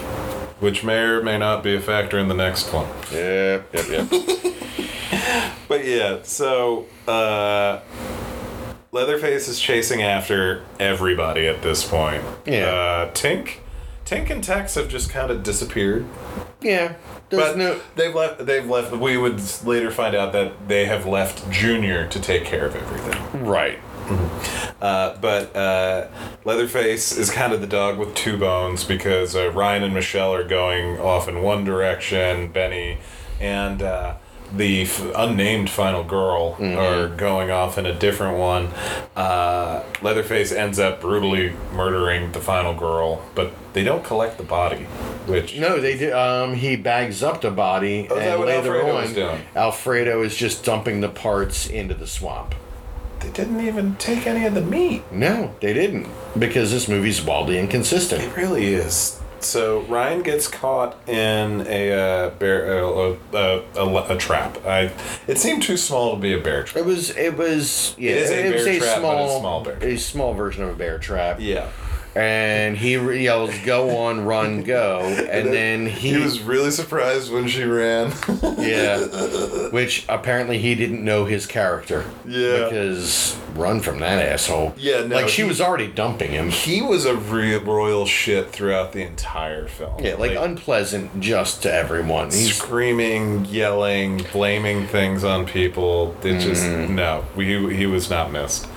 which 0.60 0.84
may 0.84 0.98
or 1.00 1.22
may 1.22 1.38
not 1.38 1.62
be 1.62 1.74
a 1.74 1.80
factor 1.80 2.18
in 2.18 2.28
the 2.28 2.34
next 2.34 2.72
one. 2.72 2.86
yep, 3.12 3.68
yep, 3.74 3.88
yep. 3.88 4.08
But 5.68 5.84
yeah, 5.86 6.18
so 6.22 6.86
uh, 7.08 7.80
Leatherface 8.92 9.48
is 9.48 9.58
chasing 9.58 10.02
after 10.02 10.62
everybody 10.78 11.46
at 11.46 11.62
this 11.62 11.82
point. 11.82 12.22
Yeah. 12.44 12.66
Uh, 12.66 13.10
Tink, 13.12 13.60
Tink 14.04 14.28
and 14.28 14.44
Tex 14.44 14.74
have 14.74 14.88
just 14.88 15.08
kind 15.08 15.30
of 15.30 15.42
disappeared. 15.42 16.04
yeah. 16.60 16.94
There's 17.30 17.42
but 17.42 17.56
no. 17.56 17.80
they've 17.96 18.14
left. 18.14 18.44
They've 18.44 18.68
left. 18.68 18.92
We 18.94 19.16
would 19.16 19.40
later 19.64 19.90
find 19.90 20.14
out 20.14 20.34
that 20.34 20.68
they 20.68 20.84
have 20.84 21.06
left 21.06 21.50
Junior 21.50 22.06
to 22.08 22.20
take 22.20 22.44
care 22.44 22.66
of 22.66 22.76
everything. 22.76 23.46
Right. 23.46 23.78
Uh, 24.82 25.16
but 25.18 25.56
uh, 25.56 26.08
Leatherface 26.44 27.16
is 27.16 27.30
kind 27.30 27.54
of 27.54 27.62
the 27.62 27.66
dog 27.66 27.98
with 27.98 28.14
two 28.14 28.36
bones 28.36 28.84
because 28.84 29.34
uh, 29.34 29.50
Ryan 29.52 29.84
and 29.84 29.94
Michelle 29.94 30.34
are 30.34 30.44
going 30.44 30.98
off 30.98 31.26
in 31.28 31.40
one 31.40 31.64
direction. 31.64 32.52
Benny 32.52 32.98
and 33.40 33.80
uh, 33.80 34.16
the 34.56 34.82
f- 34.82 35.02
unnamed 35.16 35.70
final 35.70 36.04
girl 36.04 36.56
are 36.60 37.08
going 37.08 37.50
off 37.50 37.78
in 37.78 37.86
a 37.86 37.94
different 37.94 38.38
one. 38.38 38.68
Uh, 39.16 39.82
Leatherface 40.02 40.52
ends 40.52 40.78
up 40.78 41.00
brutally 41.00 41.52
murdering 41.72 42.32
the 42.32 42.40
final 42.40 42.74
girl, 42.74 43.22
but 43.34 43.52
they 43.72 43.82
don't 43.84 44.04
collect 44.04 44.36
the 44.38 44.44
body, 44.44 44.84
which 45.26 45.58
No, 45.58 45.80
they 45.80 45.96
do. 45.96 46.12
Um, 46.12 46.54
he 46.54 46.76
bags 46.76 47.22
up 47.22 47.40
the 47.40 47.50
body, 47.50 48.08
Oh, 48.10 48.18
and 48.18 48.40
later 48.44 48.76
Alfredo 48.84 49.30
on? 49.32 49.40
Alfredo 49.56 50.22
is 50.22 50.36
just 50.36 50.64
dumping 50.64 51.00
the 51.00 51.08
parts 51.08 51.66
into 51.68 51.94
the 51.94 52.06
swamp. 52.06 52.54
they 53.20 53.30
didn't 53.30 53.66
even 53.66 53.94
take 53.96 54.26
any 54.26 54.44
of 54.46 54.54
the 54.54 54.60
meat. 54.60 55.04
No, 55.12 55.54
they 55.60 55.72
didn't, 55.72 56.08
because 56.38 56.70
this 56.72 56.88
movie's 56.88 57.22
wildly 57.22 57.58
inconsistent. 57.58 58.22
It 58.22 58.36
really 58.36 58.66
is. 58.74 59.18
So 59.44 59.80
Ryan 59.82 60.22
gets 60.22 60.46
caught 60.48 60.96
in 61.08 61.66
a 61.66 61.92
uh, 61.92 62.30
bear 62.30 62.84
uh, 62.84 63.16
uh, 63.34 63.62
a, 63.76 64.14
a 64.14 64.16
trap. 64.18 64.64
I 64.66 64.92
it 65.26 65.38
seemed 65.38 65.62
too 65.62 65.76
small 65.76 66.14
to 66.14 66.20
be 66.20 66.32
a 66.32 66.40
bear 66.40 66.62
trap. 66.62 66.84
It 66.84 66.86
was. 66.86 67.10
It 67.16 67.36
was. 67.36 67.94
Yeah, 67.98 68.12
It 68.12 68.16
is 68.18 68.30
a 68.30 68.52
was 68.52 68.64
bear 68.64 68.74
a 68.74 68.78
trap, 68.78 68.94
but 68.96 68.98
small, 69.00 69.36
a 69.36 69.40
small 69.40 69.64
bear. 69.64 69.78
a 69.84 69.96
small 69.98 70.34
version 70.34 70.62
of 70.64 70.70
a 70.70 70.74
bear 70.74 70.98
trap. 70.98 71.38
Yeah, 71.40 71.68
And 72.14 72.76
he 72.76 72.92
yells, 73.22 73.56
"Go 73.64 73.96
on, 73.96 74.24
run, 74.26 74.64
go!" 74.64 75.00
And 75.00 75.50
then 75.52 75.86
he, 75.86 76.10
he 76.10 76.16
was 76.18 76.40
really 76.40 76.70
surprised 76.70 77.32
when 77.32 77.48
she 77.48 77.64
ran. 77.64 78.12
yeah, 78.58 78.98
which 79.70 80.04
apparently 80.10 80.58
he 80.58 80.74
didn't 80.74 81.02
know 81.02 81.24
his 81.24 81.46
character. 81.46 82.04
Yeah. 82.26 82.64
because 82.64 83.38
run 83.54 83.80
from 83.80 84.00
that 84.00 84.20
asshole. 84.26 84.74
Yeah, 84.76 85.06
no, 85.06 85.16
like 85.16 85.28
she 85.28 85.42
he- 85.42 85.48
was 85.48 85.60
already 85.60 85.86
dumping 85.86 86.30
him. 86.32 86.50
he 86.50 86.82
was 86.82 87.04
a 87.06 87.14
real 87.16 87.60
royal 87.62 88.04
shit 88.06 88.50
throughout 88.50 88.92
the 88.92 89.02
entire 89.06 89.66
film. 89.68 90.02
Yeah, 90.02 90.14
like, 90.14 90.36
unpleasant 90.38 91.18
just 91.20 91.62
to 91.62 91.72
everyone. 91.72 92.26
He's 92.26 92.54
screaming, 92.56 93.44
yelling, 93.46 94.24
blaming 94.32 94.86
things 94.86 95.24
on 95.24 95.46
people. 95.46 96.14
It 96.22 96.40
just 96.40 96.62
Mm-hmm. 96.64 96.94
no, 96.94 97.24
we, 97.36 97.74
he 97.74 97.86
was 97.86 98.08
not 98.10 98.30
missed. 98.32 98.68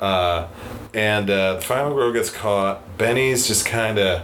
Uh, 0.00 0.46
and 0.98 1.30
uh, 1.30 1.54
the 1.54 1.60
final 1.60 1.94
girl 1.94 2.12
gets 2.12 2.28
caught. 2.28 2.98
Benny's 2.98 3.46
just 3.46 3.64
kind 3.64 4.00
of 4.00 4.20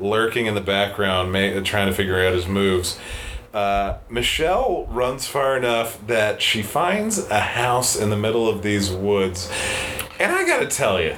lurking 0.00 0.46
in 0.46 0.54
the 0.54 0.60
background, 0.60 1.32
ma- 1.32 1.60
trying 1.64 1.88
to 1.88 1.92
figure 1.92 2.24
out 2.24 2.32
his 2.32 2.46
moves. 2.46 2.96
Uh, 3.52 3.98
Michelle 4.08 4.86
runs 4.90 5.26
far 5.26 5.56
enough 5.56 6.04
that 6.06 6.40
she 6.40 6.62
finds 6.62 7.18
a 7.30 7.40
house 7.40 7.96
in 7.96 8.10
the 8.10 8.16
middle 8.16 8.48
of 8.48 8.62
these 8.62 8.92
woods, 8.92 9.50
and 10.20 10.30
I 10.30 10.46
gotta 10.46 10.68
tell 10.68 11.00
you, 11.00 11.16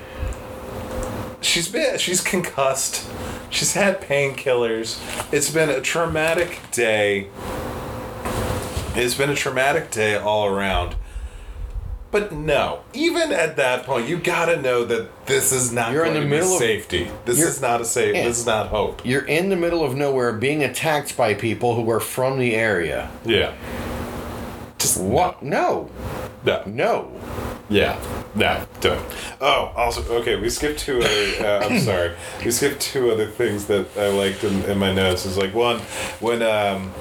she's 1.43 1.69
been 1.69 1.99
she's 1.99 2.23
concussed. 2.23 3.07
She's 3.51 3.75
had 3.75 4.01
painkillers. 4.01 4.99
It's 5.31 5.51
been 5.51 5.69
a 5.69 5.83
traumatic 5.83 6.59
day. 6.73 7.29
It's 8.95 9.15
been 9.15 9.29
a 9.29 9.35
traumatic 9.35 9.91
day 9.91 10.17
all 10.17 10.47
around. 10.47 10.97
But 12.13 12.33
no, 12.33 12.81
even 12.95 13.33
at 13.33 13.57
that 13.57 13.85
point, 13.85 14.09
you 14.09 14.17
gotta 14.17 14.61
know 14.63 14.85
that 14.85 15.27
this 15.27 15.53
is 15.53 15.73
not 15.73 15.93
You're 15.93 16.05
in 16.05 16.13
going 16.15 16.15
the 16.15 16.21
to 16.21 16.27
be 16.27 16.31
middle 16.41 16.53
of- 16.55 16.59
safety. 16.59 17.11
This 17.25 17.41
is 17.43 17.61
not 17.61 17.81
a 17.81 17.85
safe. 17.85 18.15
Yeah. 18.15 18.25
This 18.29 18.39
is 18.39 18.47
not 18.47 18.69
hope. 18.69 19.03
you're 19.05 19.27
in 19.27 19.49
the 19.51 19.57
middle 19.57 19.85
of 19.85 19.95
nowhere, 19.97 20.33
being 20.33 20.63
attacked 20.63 21.17
by 21.17 21.35
people 21.35 21.75
who 21.75 21.91
are 21.91 22.01
from 22.01 22.39
the 22.39 22.55
area. 22.55 23.11
Yeah. 23.25 23.53
Just 24.79 24.99
What? 25.01 25.43
No, 25.43 25.91
no. 26.45 26.63
no. 26.67 27.11
Yeah. 27.69 27.99
No. 28.37 28.65
Don't. 28.81 29.05
Oh, 29.41 29.73
also, 29.77 30.03
okay. 30.21 30.37
We 30.37 30.49
skipped 30.51 30.79
two 30.79 31.01
other. 31.01 31.33
Uh, 31.41 31.67
I'm 31.69 31.81
sorry. 31.91 32.13
We 32.45 32.51
skipped 32.53 32.81
two 32.81 33.11
other 33.11 33.27
things 33.27 33.65
that 33.67 33.87
I 33.99 34.09
liked 34.09 34.45
in, 34.45 34.63
in 34.65 34.79
my 34.79 34.93
notes. 34.93 35.27
Is 35.27 35.37
like 35.37 35.53
one 35.55 35.81
when 36.21 36.43
um, 36.43 36.93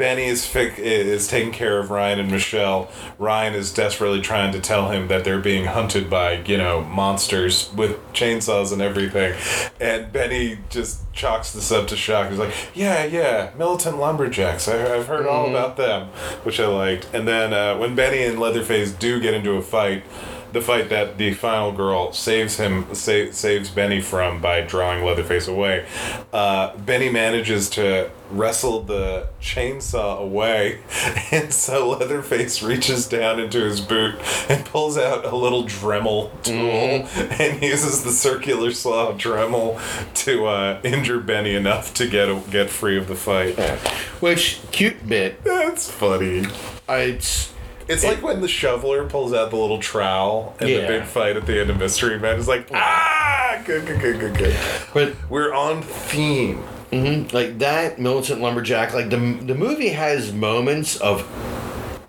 Benny 0.00 0.24
is 0.24 0.46
fic- 0.46 0.78
is 0.78 1.28
taking 1.28 1.52
care 1.52 1.78
of 1.78 1.90
Ryan 1.90 2.20
and 2.20 2.30
Michelle. 2.30 2.90
Ryan 3.18 3.52
is 3.52 3.70
desperately 3.70 4.22
trying 4.22 4.50
to 4.54 4.58
tell 4.58 4.90
him 4.90 5.08
that 5.08 5.24
they're 5.24 5.38
being 5.38 5.66
hunted 5.66 6.08
by 6.08 6.40
you 6.46 6.56
know 6.56 6.80
monsters 6.80 7.70
with 7.74 8.00
chainsaws 8.14 8.72
and 8.72 8.80
everything, 8.80 9.34
and 9.78 10.10
Benny 10.10 10.56
just 10.70 11.00
chalks 11.12 11.52
this 11.52 11.70
up 11.70 11.86
to 11.88 11.96
shock. 11.98 12.30
He's 12.30 12.38
like, 12.38 12.54
"Yeah, 12.74 13.04
yeah, 13.04 13.50
militant 13.58 13.98
lumberjacks. 13.98 14.68
I, 14.68 14.96
I've 14.96 15.06
heard 15.06 15.26
all 15.26 15.50
about 15.50 15.76
them," 15.76 16.06
which 16.44 16.58
I 16.58 16.66
liked. 16.66 17.06
And 17.12 17.28
then 17.28 17.52
uh, 17.52 17.76
when 17.76 17.94
Benny 17.94 18.22
and 18.22 18.40
Leatherface 18.40 18.92
do 18.92 19.20
get 19.20 19.34
into 19.34 19.52
a 19.52 19.62
fight 19.62 20.02
the 20.52 20.62
fight 20.62 20.88
that 20.88 21.18
the 21.18 21.34
final 21.34 21.72
girl 21.72 22.10
saves 22.12 22.56
him 22.56 22.86
sa- 22.94 23.30
saves 23.30 23.68
Benny 23.68 24.00
from 24.00 24.40
by 24.40 24.62
drawing 24.62 25.04
Leatherface 25.04 25.46
away. 25.46 25.86
Uh, 26.32 26.74
Benny 26.78 27.10
manages 27.10 27.68
to 27.70 28.10
wrestle 28.30 28.82
the 28.82 29.28
chainsaw 29.40 30.18
away, 30.18 30.80
and 31.32 31.52
so 31.52 31.88
Leatherface 31.90 32.62
reaches 32.62 33.06
down 33.08 33.40
into 33.40 33.60
his 33.60 33.80
boot 33.80 34.16
and 34.48 34.64
pulls 34.64 34.96
out 34.96 35.24
a 35.24 35.34
little 35.34 35.64
Dremel 35.64 36.30
tool 36.42 37.08
and 37.40 37.62
uses 37.62 38.04
the 38.04 38.12
circular 38.12 38.70
saw 38.72 39.12
Dremel 39.12 39.80
to 40.24 40.46
uh, 40.46 40.80
injure 40.84 41.20
Benny 41.20 41.54
enough 41.54 41.92
to 41.94 42.06
get 42.06 42.28
a, 42.28 42.40
get 42.50 42.70
free 42.70 42.96
of 42.96 43.08
the 43.08 43.16
fight. 43.16 43.58
Which 44.20 44.60
cute 44.70 45.08
bit. 45.08 45.42
That's 45.44 45.90
funny. 45.90 46.46
I, 46.88 47.00
it's 47.00 47.52
It's 47.88 48.04
like 48.04 48.22
when 48.22 48.40
the 48.40 48.48
shoveler 48.48 49.06
pulls 49.06 49.32
out 49.32 49.50
the 49.50 49.56
little 49.56 49.78
trowel 49.80 50.54
in 50.60 50.68
the 50.68 50.86
big 50.86 51.04
fight 51.04 51.36
at 51.36 51.46
the 51.46 51.60
end 51.60 51.70
of 51.70 51.78
Mystery 51.78 52.18
Men. 52.18 52.38
It's 52.38 52.48
like, 52.48 52.68
ah, 52.72 53.60
good, 53.66 53.86
good, 53.86 54.00
good, 54.00 54.20
good, 54.20 54.38
good. 54.38 54.56
but 54.94 55.14
We're 55.30 55.52
on 55.52 55.82
theme. 55.82 56.62
Mm-hmm. 56.90 57.34
like 57.34 57.58
that 57.60 57.98
militant 57.98 58.40
lumberjack. 58.40 58.92
Like 58.94 59.10
the 59.10 59.16
the 59.16 59.54
movie 59.54 59.90
has 59.90 60.32
moments 60.32 60.96
of 60.96 61.26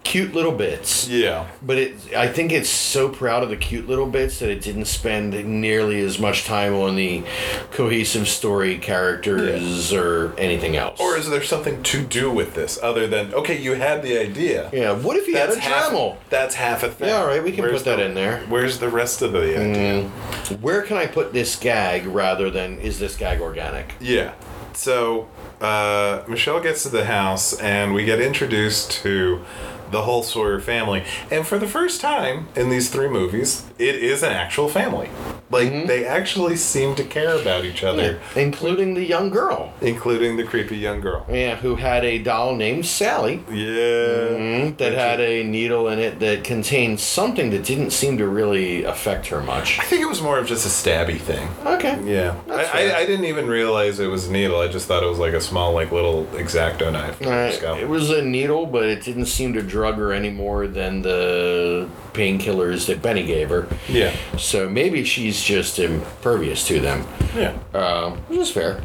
cute 0.03 0.33
little 0.33 0.51
bits. 0.51 1.07
Yeah. 1.07 1.47
But 1.61 1.77
it, 1.77 2.13
I 2.13 2.27
think 2.27 2.51
it's 2.51 2.67
so 2.67 3.07
proud 3.07 3.43
of 3.43 3.49
the 3.49 3.55
cute 3.55 3.87
little 3.87 4.07
bits 4.07 4.39
that 4.39 4.49
it 4.49 4.59
didn't 4.61 4.85
spend 4.85 5.31
nearly 5.61 6.01
as 6.01 6.19
much 6.19 6.43
time 6.43 6.73
on 6.75 6.97
the 6.97 7.23
cohesive 7.71 8.27
story 8.27 8.77
characters 8.77 9.93
or 9.93 10.33
anything 10.37 10.75
else. 10.75 10.99
Or 10.99 11.15
is 11.15 11.29
there 11.29 11.43
something 11.43 11.81
to 11.83 12.03
do 12.03 12.29
with 12.29 12.55
this 12.55 12.77
other 12.81 13.07
than, 13.07 13.33
okay, 13.33 13.57
you 13.61 13.75
had 13.75 14.01
the 14.03 14.17
idea. 14.17 14.69
yeah, 14.73 14.91
what 14.91 15.15
if 15.15 15.27
you 15.27 15.37
had 15.37 15.51
a 15.51 15.59
half, 15.59 15.91
Dremel? 15.91 16.17
that's 16.29 16.55
half 16.55 16.83
a 16.83 16.89
thing. 16.89 17.07
Yeah, 17.07 17.17
all 17.21 17.27
right, 17.27 17.41
we 17.41 17.51
can 17.53 17.63
Where's 17.63 17.77
put 17.83 17.85
that 17.85 17.95
the- 17.97 18.05
in 18.05 18.13
there. 18.13 18.41
Where's 18.49 18.79
the 18.79 18.89
rest 18.89 19.21
of 19.21 19.31
the 19.31 19.43
idea? 19.43 20.09
Mm. 20.09 20.59
Where 20.59 20.81
can 20.81 20.97
I 20.97 21.05
put 21.07 21.31
this 21.31 21.55
gag 21.55 22.05
rather 22.05 22.49
than 22.49 22.79
is 22.79 22.99
this 22.99 23.15
gag 23.15 23.39
organic? 23.39 23.95
Yeah. 24.01 24.33
So 24.73 25.27
uh, 25.59 26.23
Michelle 26.27 26.59
gets 26.61 26.83
to 26.83 26.89
the 26.89 27.05
house, 27.05 27.59
and 27.59 27.93
we 27.93 28.05
get 28.05 28.21
introduced 28.21 28.91
to 29.03 29.43
the 29.91 30.01
whole 30.03 30.23
Sawyer 30.23 30.59
family. 30.59 31.03
And 31.29 31.45
for 31.45 31.57
the 31.59 31.67
first 31.67 32.01
time 32.01 32.47
in 32.55 32.69
these 32.69 32.89
three 32.89 33.07
movies, 33.09 33.65
it 33.77 33.95
is 33.95 34.23
an 34.23 34.31
actual 34.31 34.67
family. 34.69 35.09
Like 35.49 35.71
Mm-hmm. 35.71 35.87
they 35.87 36.05
actually 36.05 36.55
seem 36.55 36.95
to 36.95 37.03
care 37.03 37.35
about 37.39 37.65
each 37.65 37.83
other, 37.83 38.19
Including 38.35 38.93
the 38.93 39.03
young 39.05 39.29
girl. 39.29 39.73
including 39.81 40.37
the 40.37 40.43
creepy 40.45 40.77
young 40.77 41.01
girl. 41.01 41.25
Yeah, 41.29 41.55
who 41.57 41.75
had 41.75 42.05
a 42.05 42.19
doll 42.19 42.55
named 42.55 42.85
Sally 42.85 43.43
Yeah. 43.51 44.71
that 44.77 44.93
had 44.93 45.19
a 45.19 45.43
needle 45.43 45.87
in 45.89 45.99
it 45.99 46.19
that 46.19 46.43
contained 46.43 46.99
something 46.99 47.49
that 47.51 47.63
didn't 47.65 47.91
seem 47.91 48.17
to 48.17 48.27
really 48.27 48.83
affect 48.85 49.27
her 49.27 49.41
much. 49.41 49.79
I 49.79 49.83
think 49.83 50.01
it 50.01 50.07
was 50.09 50.21
more 50.21 50.37
of 50.39 50.47
just 50.47 50.65
a 50.65 50.69
stabby 50.69 51.19
thing. 51.19 51.47
Okay. 51.65 51.99
Yeah, 52.05 52.35
I. 52.49 52.61
I, 52.71 52.97
I 52.99 53.05
didn't 53.05 53.25
even 53.25 53.47
realize 53.47 53.99
it 53.99 54.07
was 54.07 54.27
a 54.27 54.31
needle. 54.31 54.59
I 54.59 54.67
just 54.67 54.87
thought 54.87 55.03
it 55.03 55.09
was 55.09 55.19
like 55.19 55.33
a 55.33 55.41
small, 55.41 55.73
like 55.73 55.91
little 55.91 56.25
exacto 56.33 56.91
knife. 56.91 57.19
Right. 57.21 57.61
It 57.81 57.89
was 57.89 58.09
a 58.09 58.21
needle, 58.21 58.65
but 58.65 58.85
it 58.85 59.03
didn't 59.03 59.25
seem 59.25 59.53
to 59.53 59.61
drug 59.81 59.95
her 59.97 60.13
any 60.13 60.29
more 60.29 60.67
than 60.67 61.01
the 61.01 61.87
painkillers 62.13 62.85
that 62.85 63.01
Benny 63.01 63.23
gave 63.23 63.49
her. 63.49 63.67
yeah, 63.89 64.15
So 64.37 64.69
maybe 64.69 65.03
she's 65.03 65.41
just 65.41 65.79
impervious 65.79 66.67
to 66.67 66.79
them, 66.79 67.03
yeah. 67.35 67.53
um, 67.73 68.17
which 68.27 68.37
is 68.41 68.51
fair. 68.51 68.83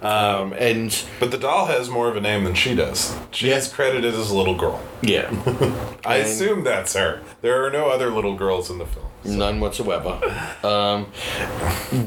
Um, 0.00 0.54
and 0.54 0.88
But 1.20 1.32
the 1.32 1.36
doll 1.38 1.66
has 1.66 1.90
more 1.90 2.08
of 2.08 2.16
a 2.16 2.20
name 2.22 2.44
than 2.44 2.54
she 2.54 2.74
does. 2.74 3.14
She 3.30 3.50
Yeah. 3.50 3.56
is 3.56 3.68
credited 3.68 4.14
as 4.14 4.30
a 4.30 4.34
little 4.36 4.54
girl. 4.54 4.80
yeah, 5.02 5.28
I 6.06 6.16
And- 6.16 6.26
assume 6.26 6.64
that's 6.64 6.94
her. 6.94 7.20
There 7.42 7.62
are 7.66 7.70
no 7.70 7.88
other 7.90 8.08
little 8.10 8.36
girls 8.36 8.70
in 8.70 8.78
the 8.78 8.86
film. 8.86 9.04
none 9.24 9.60
whatsoever. 9.60 10.12
Um, 10.64 11.06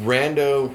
rando 0.09 0.73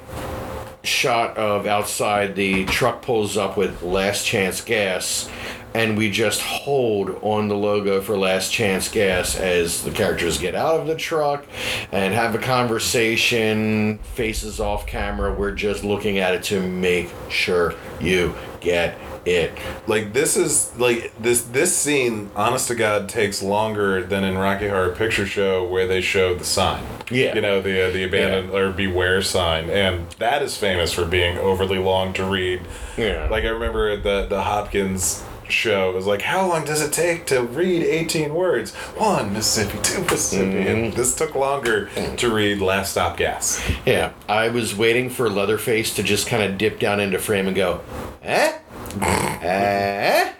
shot 0.84 1.36
of 1.36 1.66
outside 1.66 2.34
the 2.36 2.64
truck 2.66 3.02
pulls 3.02 3.36
up 3.36 3.56
with 3.56 3.82
last 3.82 4.26
chance 4.26 4.60
gas 4.60 5.28
and 5.74 5.98
we 5.98 6.08
just 6.08 6.40
hold 6.40 7.18
on 7.22 7.48
the 7.48 7.56
logo 7.56 8.00
for 8.00 8.16
last 8.16 8.52
chance 8.52 8.88
gas 8.88 9.36
as 9.36 9.82
the 9.82 9.90
characters 9.90 10.38
get 10.38 10.54
out 10.54 10.80
of 10.80 10.86
the 10.86 10.94
truck 10.94 11.44
and 11.90 12.14
have 12.14 12.34
a 12.34 12.38
conversation 12.38 13.98
faces 14.14 14.60
off 14.60 14.86
camera. 14.86 15.34
We're 15.34 15.54
just 15.54 15.82
looking 15.82 16.18
at 16.18 16.32
it 16.34 16.44
to 16.44 16.60
make 16.60 17.10
sure 17.28 17.74
you 18.00 18.36
get 18.60 18.96
it 19.24 19.52
Like 19.86 20.12
this 20.12 20.36
is 20.36 20.76
like 20.78 21.12
this 21.18 21.42
this 21.42 21.76
scene. 21.76 22.30
Honest 22.34 22.68
to 22.68 22.74
God, 22.74 23.08
takes 23.08 23.42
longer 23.42 24.02
than 24.02 24.24
in 24.24 24.36
Rocky 24.36 24.68
Horror 24.68 24.92
Picture 24.94 25.26
Show 25.26 25.64
where 25.66 25.86
they 25.86 26.00
showed 26.00 26.38
the 26.40 26.44
sign. 26.44 26.84
Yeah. 27.10 27.34
you 27.34 27.40
know 27.40 27.60
the 27.60 27.88
uh, 27.88 27.90
the 27.90 28.04
abandoned 28.04 28.50
or 28.50 28.70
beware 28.70 29.22
sign, 29.22 29.70
and 29.70 30.10
that 30.18 30.42
is 30.42 30.56
famous 30.56 30.92
for 30.92 31.04
being 31.04 31.38
overly 31.38 31.78
long 31.78 32.12
to 32.14 32.24
read. 32.24 32.62
Yeah. 32.96 33.28
like 33.30 33.44
I 33.44 33.48
remember 33.48 33.96
the 33.96 34.26
the 34.26 34.42
Hopkins 34.42 35.22
show. 35.50 35.90
It 35.90 35.94
was 35.94 36.06
like 36.06 36.22
how 36.22 36.46
long 36.48 36.64
does 36.64 36.80
it 36.80 36.92
take 36.92 37.26
to 37.26 37.42
read 37.42 37.82
18 37.82 38.34
words? 38.34 38.74
One 38.96 39.32
mississippi 39.32 39.78
two 39.82 40.00
mississippi. 40.02 40.66
And 40.66 40.92
this 40.92 41.14
took 41.14 41.34
longer 41.34 41.88
to 42.16 42.32
read 42.32 42.60
last 42.60 42.92
stop 42.92 43.16
gas. 43.16 43.62
Yeah, 43.84 44.12
I 44.28 44.48
was 44.48 44.76
waiting 44.76 45.10
for 45.10 45.28
Leatherface 45.28 45.94
to 45.96 46.02
just 46.02 46.26
kind 46.26 46.42
of 46.42 46.58
dip 46.58 46.78
down 46.78 47.00
into 47.00 47.18
frame 47.18 47.46
and 47.46 47.56
go, 47.56 47.80
eh? 48.22 48.58
eh? 49.00 50.32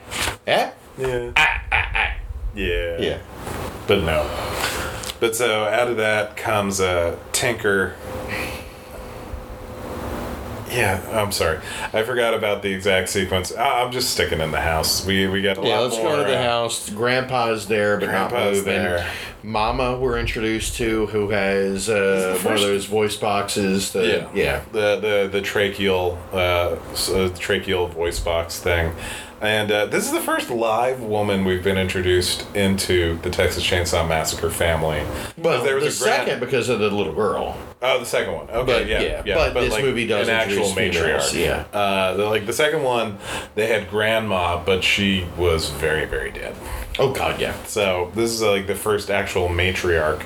Eh? 0.47 0.71
yeah. 0.99 1.33
Yeah. 2.55 2.99
Yeah. 3.01 3.19
but 3.87 4.03
no. 4.05 4.31
But 5.21 5.35
so 5.35 5.65
out 5.65 5.89
of 5.89 5.97
that 5.97 6.37
comes 6.37 6.81
a 6.81 7.19
tinker 7.33 7.95
yeah 10.75 11.21
i'm 11.21 11.33
sorry 11.33 11.59
i 11.93 12.03
forgot 12.03 12.35
about 12.35 12.63
the 12.63 12.73
exact 12.73 13.09
sequence 13.09 13.55
I- 13.55 13.83
i'm 13.83 13.93
just 13.93 14.11
sticking 14.11 14.41
in 14.41 14.51
the 14.51 14.61
house 14.61 15.05
we 15.07 15.27
we 15.27 15.41
got 15.43 15.59
a 15.59 15.63
Yeah, 15.67 15.79
let's 15.81 15.97
go 15.97 16.17
to 16.17 16.25
the 16.31 16.39
uh, 16.39 16.43
house. 16.43 16.91
Grandpa's 16.91 17.67
there, 17.69 17.99
but 17.99 18.07
not 18.11 18.31
Grandpa's 18.31 18.65
there. 18.65 19.07
Mama, 19.43 19.99
we're 19.99 20.19
introduced 20.19 20.77
to, 20.77 21.05
who 21.09 21.29
has 21.29 21.91
uh, 21.91 22.39
one 22.43 22.55
of 22.55 22.61
those 22.61 22.87
voice 22.87 23.15
boxes. 23.17 23.93
That, 23.93 24.07
Yeah, 24.07 24.31
yeah. 24.35 24.63
The 24.73 24.97
the 24.97 25.29
the 25.31 25.41
tracheal 25.43 26.17
uh, 26.33 26.37
uh, 26.37 26.79
tracheal 27.37 27.91
voice 27.91 28.19
box 28.21 28.59
thing, 28.61 28.95
and 29.45 29.71
uh, 29.71 29.87
this 29.87 30.07
is 30.07 30.13
the 30.13 30.21
first 30.21 30.49
live 30.51 31.01
woman 31.03 31.45
we've 31.45 31.63
been 31.63 31.77
introduced 31.77 32.47
into 32.57 33.19
the 33.19 33.31
Texas 33.31 33.63
Chainsaw 33.63 34.07
Massacre 34.09 34.49
family. 34.51 35.03
Well, 35.37 35.63
there 35.63 35.75
was 35.77 35.99
the 35.99 36.05
a 36.05 36.09
grand- 36.09 36.27
second 36.29 36.41
because 36.41 36.69
of 36.69 36.79
the 36.81 36.91
little 36.91 37.15
girl. 37.15 37.57
Oh, 37.83 37.99
the 37.99 38.07
second 38.07 38.33
one. 38.33 38.49
Okay, 38.51 38.65
But, 38.65 38.87
yeah, 38.87 39.01
yeah, 39.03 39.23
yeah. 39.27 39.35
but 39.35 39.61
this 39.61 39.79
movie 39.79 40.07
does 40.07 40.29
an 40.29 40.35
actual 40.35 40.67
introduce 40.79 41.31
females, 41.33 41.35
yeah. 41.35 41.65
Uh, 41.79 42.17
like 42.31 42.47
the 42.47 42.53
second 42.55 42.83
one, 42.83 43.19
they 43.55 43.67
had 43.67 43.91
grandma, 43.91 44.63
but 44.65 44.83
she 44.83 45.27
was 45.37 45.69
very, 45.71 46.07
very 46.07 46.31
dead. 46.31 46.57
Oh 46.99 47.13
God, 47.13 47.41
yeah. 47.41 47.55
So 47.65 48.13
this 48.15 48.31
is 48.31 48.43
uh, 48.43 48.51
like 48.53 48.67
the 48.69 48.75
first 48.75 49.11
actual 49.11 49.49
matriarch, 49.49 50.23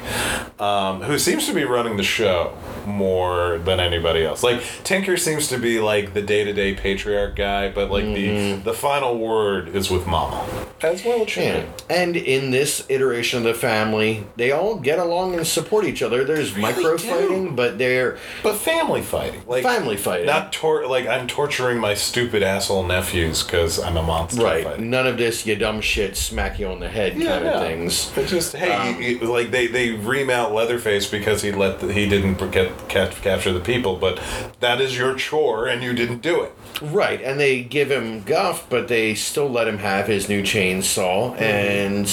um, 0.61 1.01
who 1.03 1.19
seems 1.19 1.47
to 1.47 1.55
be 1.55 1.64
running 1.64 1.97
the 1.97 2.03
show 2.03 2.57
more 2.87 3.59
than 3.59 3.81
anybody 3.81 4.25
else. 4.25 4.43
Like 4.43 4.62
Tinker 4.85 5.16
seems 5.16 5.49
to 5.49 5.59
be 5.59 5.81
like 5.81 6.14
the 6.14 6.23
day 6.23 6.45
to 6.45 6.53
day 6.53 6.75
patriarch 6.75 7.37
guy, 7.37 7.71
but 7.71 7.91
like 7.91 8.05
Mm-hmm. 8.05 8.64
the 8.64 8.71
the 8.71 8.75
final 8.75 9.19
word 9.19 9.69
is 9.75 9.91
with 9.91 10.07
Mama. 10.07 10.47
As 10.83 11.05
well 11.05 11.23
it 11.23 11.37
Yeah. 11.37 11.64
And 11.91 12.16
in 12.16 12.51
this 12.51 12.85
iteration 12.89 13.39
of 13.39 13.45
the 13.45 13.55
family, 13.55 14.25
they 14.37 14.53
all 14.53 14.77
get 14.77 14.99
along 14.99 15.35
and 15.35 15.47
support 15.47 15.85
each 15.85 16.03
other. 16.03 16.23
There's 16.25 16.55
micro 16.57 16.97
fighting, 16.99 17.57
but 17.57 17.79
they're 17.79 18.19
But 18.43 18.55
family 18.57 19.03
fighting, 19.03 19.43
like 19.47 19.62
family 19.64 19.97
fighting. 19.97 20.27
not 20.27 20.53
tor- 20.53 20.87
like 20.87 21.07
I'm 21.07 21.27
torturing 21.27 21.79
my 21.79 21.95
stupid 21.95 22.43
asshole 22.43 22.85
nephews 22.85 23.43
because 23.43 23.79
I'm 23.81 23.97
a 23.97 24.03
monster. 24.03 24.43
right. 24.43 24.64
fighting. 24.64 24.91
None 24.91 25.07
of 25.07 25.16
this 25.19 25.45
you 25.47 25.57
dumb 25.57 25.81
shit 25.81 26.16
smack 26.16 26.58
you 26.59 26.67
on 26.69 26.81
the 26.81 26.89
head 26.89 27.13
kind 27.15 27.47
of 27.47 27.61
things. 27.63 28.11
It's 28.17 28.31
just 28.31 28.57
hey, 28.57 28.73
Um, 28.73 29.01
you- 29.01 29.19
you- 29.21 29.27
like 29.33 29.51
they 29.51 29.67
they 29.67 29.91
ream 29.93 30.31
out 30.31 30.53
Leatherface 30.53 31.07
because 31.07 31.43
he 31.43 31.53
let 31.53 31.81
the, 31.81 31.93
he 31.93 32.09
didn't 32.09 32.39
get 32.51 32.89
catch, 32.89 33.21
capture 33.23 33.53
the 33.53 33.61
people, 33.61 33.97
but 33.97 34.21
that 34.61 34.81
is 34.81 34.97
your 34.97 35.15
chore 35.15 35.67
and 35.67 35.83
you 35.83 35.93
didn't 35.93 36.23
do 36.23 36.43
it. 36.43 36.53
Right, 36.83 37.21
and 37.23 37.41
they 37.41 37.63
give 37.63 37.91
him 37.91 38.23
guff, 38.23 38.67
but 38.71 38.89
they 38.89 39.15
still 39.15 39.49
let 39.49 39.67
him 39.69 39.79
have 39.79 40.07
his 40.07 40.29
new 40.29 40.43
chainsaw. 40.43 41.39
And 41.41 42.09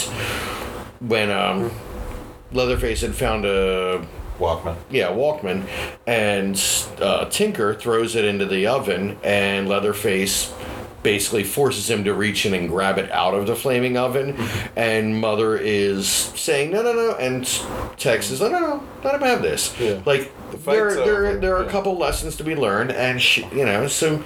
when 1.00 1.30
um, 1.32 1.72
Leatherface 2.52 3.02
had 3.02 3.16
found 3.16 3.46
a 3.46 4.06
Walkman. 4.39 4.76
yeah 4.89 5.08
Walkman, 5.08 5.66
and 6.08 6.62
uh, 7.02 7.26
Tinker 7.26 7.74
throws 7.76 8.16
it 8.16 8.26
into 8.26 8.46
the 8.46 8.68
oven, 8.68 9.18
and 9.24 9.70
Leatherface 9.70 10.52
basically 11.06 11.43
forces 11.43 11.88
him 11.88 12.03
to 12.03 12.16
reach 12.16 12.47
in 12.47 12.53
and 12.56 12.68
grab 12.68 12.97
it 12.97 13.10
out 13.12 13.36
of 13.36 13.45
the 13.45 13.56
flaming 13.56 13.95
oven, 13.95 14.36
and 14.76 15.22
Mother 15.22 15.56
is 15.56 16.10
saying 16.10 16.72
no, 16.72 16.82
no, 16.82 16.93
no, 16.93 17.16
and 17.16 17.45
Tex 17.97 18.32
is 18.32 18.41
like 18.41 18.51
no, 18.51 18.60
no, 18.60 18.84
let 19.03 19.14
him 19.14 19.22
have 19.22 19.43
this. 19.43 19.80
Yeah. 19.80 20.01
Like 20.03 20.32
The 20.51 20.58
there, 20.58 20.95
there, 20.95 21.38
there 21.38 21.56
are 21.56 21.64
a 21.64 21.70
couple 21.70 21.95
lessons 21.95 22.36
to 22.38 22.43
be 22.43 22.56
learned, 22.56 22.91
and 22.91 23.22
she, 23.22 23.45
you 23.53 23.66
know, 23.66 23.88
so 23.88 24.24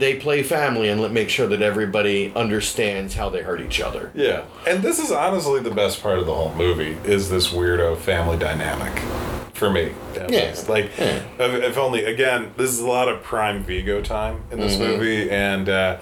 they 0.00 0.16
play 0.16 0.42
family 0.42 0.88
and 0.88 1.00
let 1.00 1.12
make 1.12 1.28
sure 1.28 1.46
that 1.46 1.60
everybody 1.62 2.32
understands 2.34 3.14
how 3.14 3.28
they 3.28 3.42
hurt 3.42 3.60
each 3.60 3.80
other. 3.80 4.10
Yeah, 4.14 4.44
and 4.66 4.82
this 4.82 4.98
is 4.98 5.12
honestly 5.12 5.60
the 5.60 5.70
best 5.70 6.02
part 6.02 6.18
of 6.18 6.26
the 6.26 6.34
whole 6.34 6.54
movie 6.54 6.96
is 7.04 7.30
this 7.30 7.48
weirdo 7.48 7.96
family 7.98 8.38
dynamic. 8.38 8.98
For 9.52 9.68
me, 9.70 9.92
Yeah. 10.16 10.54
like 10.68 10.90
Yeah. 10.98 11.20
if, 11.38 11.62
if 11.64 11.76
only 11.76 12.04
again, 12.06 12.52
this 12.56 12.70
is 12.70 12.80
a 12.80 12.86
lot 12.88 13.08
of 13.10 13.22
prime 13.22 13.62
Viggo 13.62 14.00
time 14.00 14.40
in 14.50 14.58
this 14.58 14.76
Mm-hmm. 14.76 14.84
movie, 14.84 15.30
and 15.30 15.68
uh, 15.68 15.98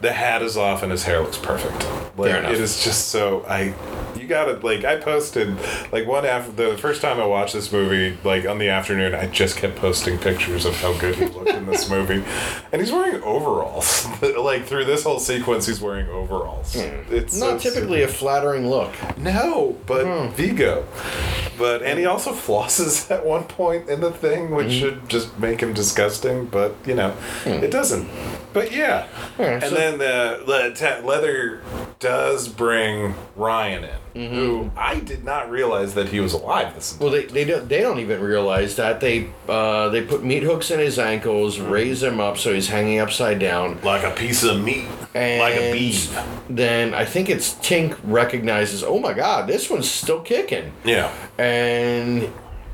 the 0.00 0.12
hat 0.12 0.42
is 0.42 0.56
off 0.56 0.82
and 0.82 0.90
his 0.90 1.04
hair 1.04 1.20
looks 1.20 1.36
perfect. 1.38 1.74
Like 2.18 2.30
Fair 2.32 2.38
enough. 2.40 2.52
it 2.52 2.60
is 2.60 2.82
just 2.84 3.08
so 3.08 3.44
I. 3.48 3.74
You 4.18 4.26
gotta 4.26 4.54
like 4.64 4.84
I 4.84 4.96
posted 4.96 5.56
like 5.92 6.06
one 6.06 6.24
after 6.26 6.52
the 6.52 6.76
first 6.78 7.00
time 7.02 7.18
I 7.20 7.26
watched 7.26 7.54
this 7.54 7.72
movie 7.72 8.16
like 8.22 8.44
on 8.46 8.58
the 8.58 8.68
afternoon 8.68 9.14
I 9.14 9.26
just 9.26 9.56
kept 9.56 9.76
posting 9.76 10.18
pictures 10.18 10.64
of 10.66 10.74
how 10.80 10.92
good 10.98 11.14
he 11.16 11.26
looked 11.26 11.48
in 11.50 11.66
this 11.66 11.88
movie, 11.94 12.22
and 12.72 12.80
he's 12.82 12.92
wearing 12.92 13.22
overalls 13.22 14.06
like 14.38 14.64
through 14.66 14.84
this 14.84 15.04
whole 15.04 15.18
sequence 15.20 15.66
he's 15.66 15.80
wearing 15.80 16.08
overalls. 16.08 16.76
It's 16.76 17.38
Not 17.38 17.60
so 17.62 17.70
typically 17.70 18.02
a 18.02 18.08
flattering 18.08 18.68
look. 18.68 18.92
no, 19.16 19.76
but 19.86 20.04
Hmm. 20.06 20.34
Viggo. 20.34 20.86
But 21.60 21.82
and 21.82 21.98
he 21.98 22.06
also 22.06 22.32
flosses 22.46 23.08
at 23.10 23.24
one 23.24 23.44
point 23.44 23.88
in 23.88 24.00
the 24.00 24.10
thing, 24.10 24.50
which 24.50 24.66
Mm-hmm. 24.68 24.78
should 24.80 25.08
just 25.08 25.38
make 25.38 25.60
him 25.60 25.74
disgusting. 25.74 26.46
But 26.46 26.74
you 26.86 26.94
know, 26.94 27.14
it 27.44 27.70
doesn't. 27.70 28.08
But 28.52 28.72
yeah, 28.72 29.06
Yeah, 29.38 29.44
and 29.52 29.62
so- 29.64 29.74
then 29.76 29.98
the 29.98 30.72
te- 30.74 31.06
leather 31.06 31.62
does 32.00 32.48
bring 32.48 33.14
Ryan 33.36 33.84
in, 33.84 33.98
Mm-hmm. 34.14 34.34
who 34.34 34.70
I 34.76 35.00
did 35.00 35.24
not 35.24 35.50
realize 35.50 35.94
that 35.94 36.08
he 36.08 36.20
was 36.20 36.32
alive. 36.32 36.74
This 36.74 36.98
Well, 36.98 37.10
they, 37.10 37.24
they 37.26 37.44
don't 37.44 37.68
they 37.68 37.80
don't 37.80 37.98
even 38.00 38.20
realize 38.20 38.76
that 38.76 39.00
they 39.00 39.30
uh, 39.48 39.88
they 39.90 40.02
put 40.02 40.24
meat 40.24 40.42
hooks 40.42 40.70
in 40.70 40.78
his 40.80 40.98
ankles, 40.98 41.58
raise 41.60 42.02
him 42.02 42.18
up 42.20 42.38
so 42.38 42.52
he's 42.52 42.68
hanging 42.68 42.98
upside 42.98 43.38
down, 43.38 43.80
like 43.82 44.02
a 44.04 44.10
piece 44.10 44.42
of 44.42 44.62
meat, 44.62 44.86
and 45.14 45.40
like 45.40 45.54
a 45.54 45.72
beef. 45.72 46.16
Then 46.48 46.92
I 46.94 47.04
think 47.04 47.28
it's 47.28 47.54
Tink 47.54 47.98
recognizes, 48.04 48.82
oh 48.82 48.98
my 48.98 49.12
god, 49.12 49.46
this 49.48 49.70
one's 49.70 49.90
still 49.90 50.20
kicking, 50.20 50.72
Yeah. 50.84 51.12
and 51.38 52.30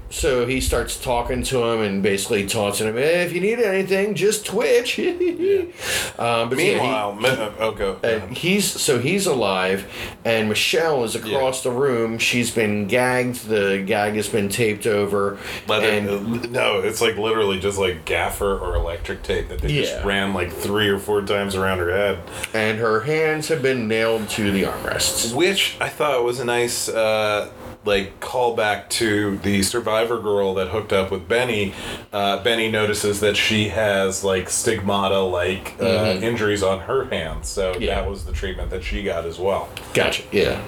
so 0.09 0.46
he 0.46 0.61
starts 0.61 0.96
talking 1.02 1.42
to 1.44 1.62
him 1.64 1.80
and 1.80 2.02
basically 2.02 2.46
taunting 2.46 2.86
him, 2.88 2.96
eh, 2.96 3.24
if 3.24 3.32
you 3.32 3.40
need 3.40 3.59
anything, 3.59 4.14
just 4.14 4.46
twitch. 4.46 4.98
um, 6.18 6.48
but 6.48 6.59
yeah, 6.59 6.64
he- 6.64 6.74
Meanwhile, 6.74 7.14
mi- 7.16 7.28
uh, 7.28 7.50
oh 7.59 7.72
go. 7.72 7.96
he's 8.30 8.64
so 8.64 8.98
he's 8.98 9.26
alive, 9.26 9.90
and 10.24 10.48
Michelle 10.48 11.04
is 11.04 11.14
across 11.14 11.62
the 11.62 11.70
room. 11.70 12.18
She's 12.18 12.50
been 12.50 12.86
gagged. 12.86 13.46
The 13.48 13.82
gag 13.86 14.14
has 14.14 14.28
been 14.28 14.48
taped 14.48 14.86
over, 14.86 15.38
Leather, 15.66 15.86
and 15.88 16.09
uh, 16.09 16.46
no, 16.48 16.80
it's 16.80 17.00
like 17.00 17.16
literally 17.16 17.59
just 17.59 17.78
like 17.78 18.04
gaffer 18.04 18.59
or 18.59 18.74
electric 18.76 19.22
tape 19.22 19.48
that 19.48 19.61
they 19.61 19.68
just 19.68 19.92
Yeah. 19.94 20.07
ran 20.07 20.34
like 20.34 20.52
three 20.52 20.88
or 20.88 20.98
four 20.98 21.22
times 21.22 21.54
around 21.54 21.78
her 21.78 21.90
head. 21.90 22.18
and 22.54 22.78
her 22.78 23.00
hands 23.00 23.48
have 23.48 23.62
been 23.62 23.88
nailed 23.88 24.28
to 24.30 24.50
the 24.52 24.62
armrests. 24.64 25.34
Which 25.34 25.76
I 25.80 25.88
thought 25.88 26.24
was 26.24 26.40
a 26.40 26.44
nice, 26.44 26.88
uh, 26.88 27.50
like, 27.87 28.20
callback 28.20 28.89
to 28.91 29.39
the 29.39 29.62
survivor 29.62 30.20
girl 30.20 30.55
that 30.55 30.68
hooked 30.68 30.93
up 30.93 31.11
with 31.11 31.28
Benny. 31.28 31.72
Uh, 32.12 32.43
Benny 32.43 32.70
notices 32.70 33.20
that 33.20 33.37
she 33.37 33.68
has, 33.68 34.22
like, 34.24 34.51
stigmata 34.51 35.20
like 35.20 35.76
uh, 35.80 36.18
injuries 36.20 36.62
on 36.62 36.80
her 36.80 37.05
hands. 37.07 37.49
So 37.49 37.72
Mm-hmm. 37.72 37.82
Yeah. 37.82 38.01
that 38.01 38.11
was 38.11 38.24
the 38.24 38.32
treatment 38.32 38.70
that 38.70 38.82
she 38.84 39.03
got 39.03 39.24
as 39.24 39.39
well. 39.39 39.68
Gotcha. 39.95 40.22
Yeah. 40.32 40.61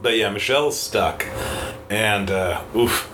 But 0.00 0.16
yeah, 0.16 0.30
Michelle's 0.30 0.78
stuck. 0.78 1.26
And, 1.90 2.30
uh, 2.30 2.62
oof. 2.76 3.10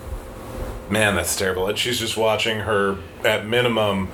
Man, 0.91 1.14
that's 1.16 1.35
terrible. 1.37 1.68
And 1.68 1.78
she's 1.78 1.99
just 1.99 2.16
watching 2.18 2.61
her, 2.61 2.99
at 3.24 3.47
minimum, 3.47 4.09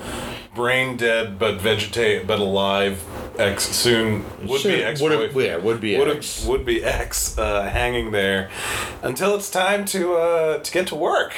brain 0.54 0.96
dead 0.96 1.38
but 1.38 1.60
vegetate 1.60 2.26
but 2.26 2.38
alive 2.40 3.02
ex 3.38 3.64
soon 3.64 4.24
would 4.46 4.60
Soon- 4.60 4.72
be 4.72 4.84
ex 4.84 5.00
would- 5.00 5.32
yeah, 5.34 5.56
would 5.56 5.80
be 5.80 5.96
would 5.98 6.08
ex. 6.08 6.44
would 6.44 6.64
be 6.64 6.82
ex 6.84 7.36
uh, 7.38 7.62
hanging 7.62 8.10
there 8.10 8.50
until 9.02 9.36
it's 9.36 9.50
time 9.50 9.84
to 9.86 10.14
uh, 10.14 10.58
to 10.58 10.72
get 10.72 10.86
to 10.88 10.94
work. 10.94 11.32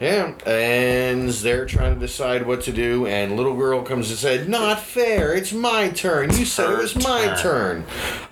Yeah, 0.00 0.34
and 0.46 1.28
they're 1.30 1.66
trying 1.66 1.94
to 1.94 2.00
decide 2.00 2.46
what 2.46 2.62
to 2.62 2.72
do, 2.72 3.06
and 3.06 3.36
little 3.36 3.54
girl 3.54 3.82
comes 3.82 4.10
and 4.10 4.18
said, 4.18 4.48
"Not 4.48 4.80
fair! 4.80 5.32
It's 5.34 5.52
my 5.52 5.88
turn. 5.90 6.36
You 6.36 6.44
said 6.44 6.70
it 6.70 6.78
was 6.78 6.96
my 6.96 7.34
turn. 7.40 7.84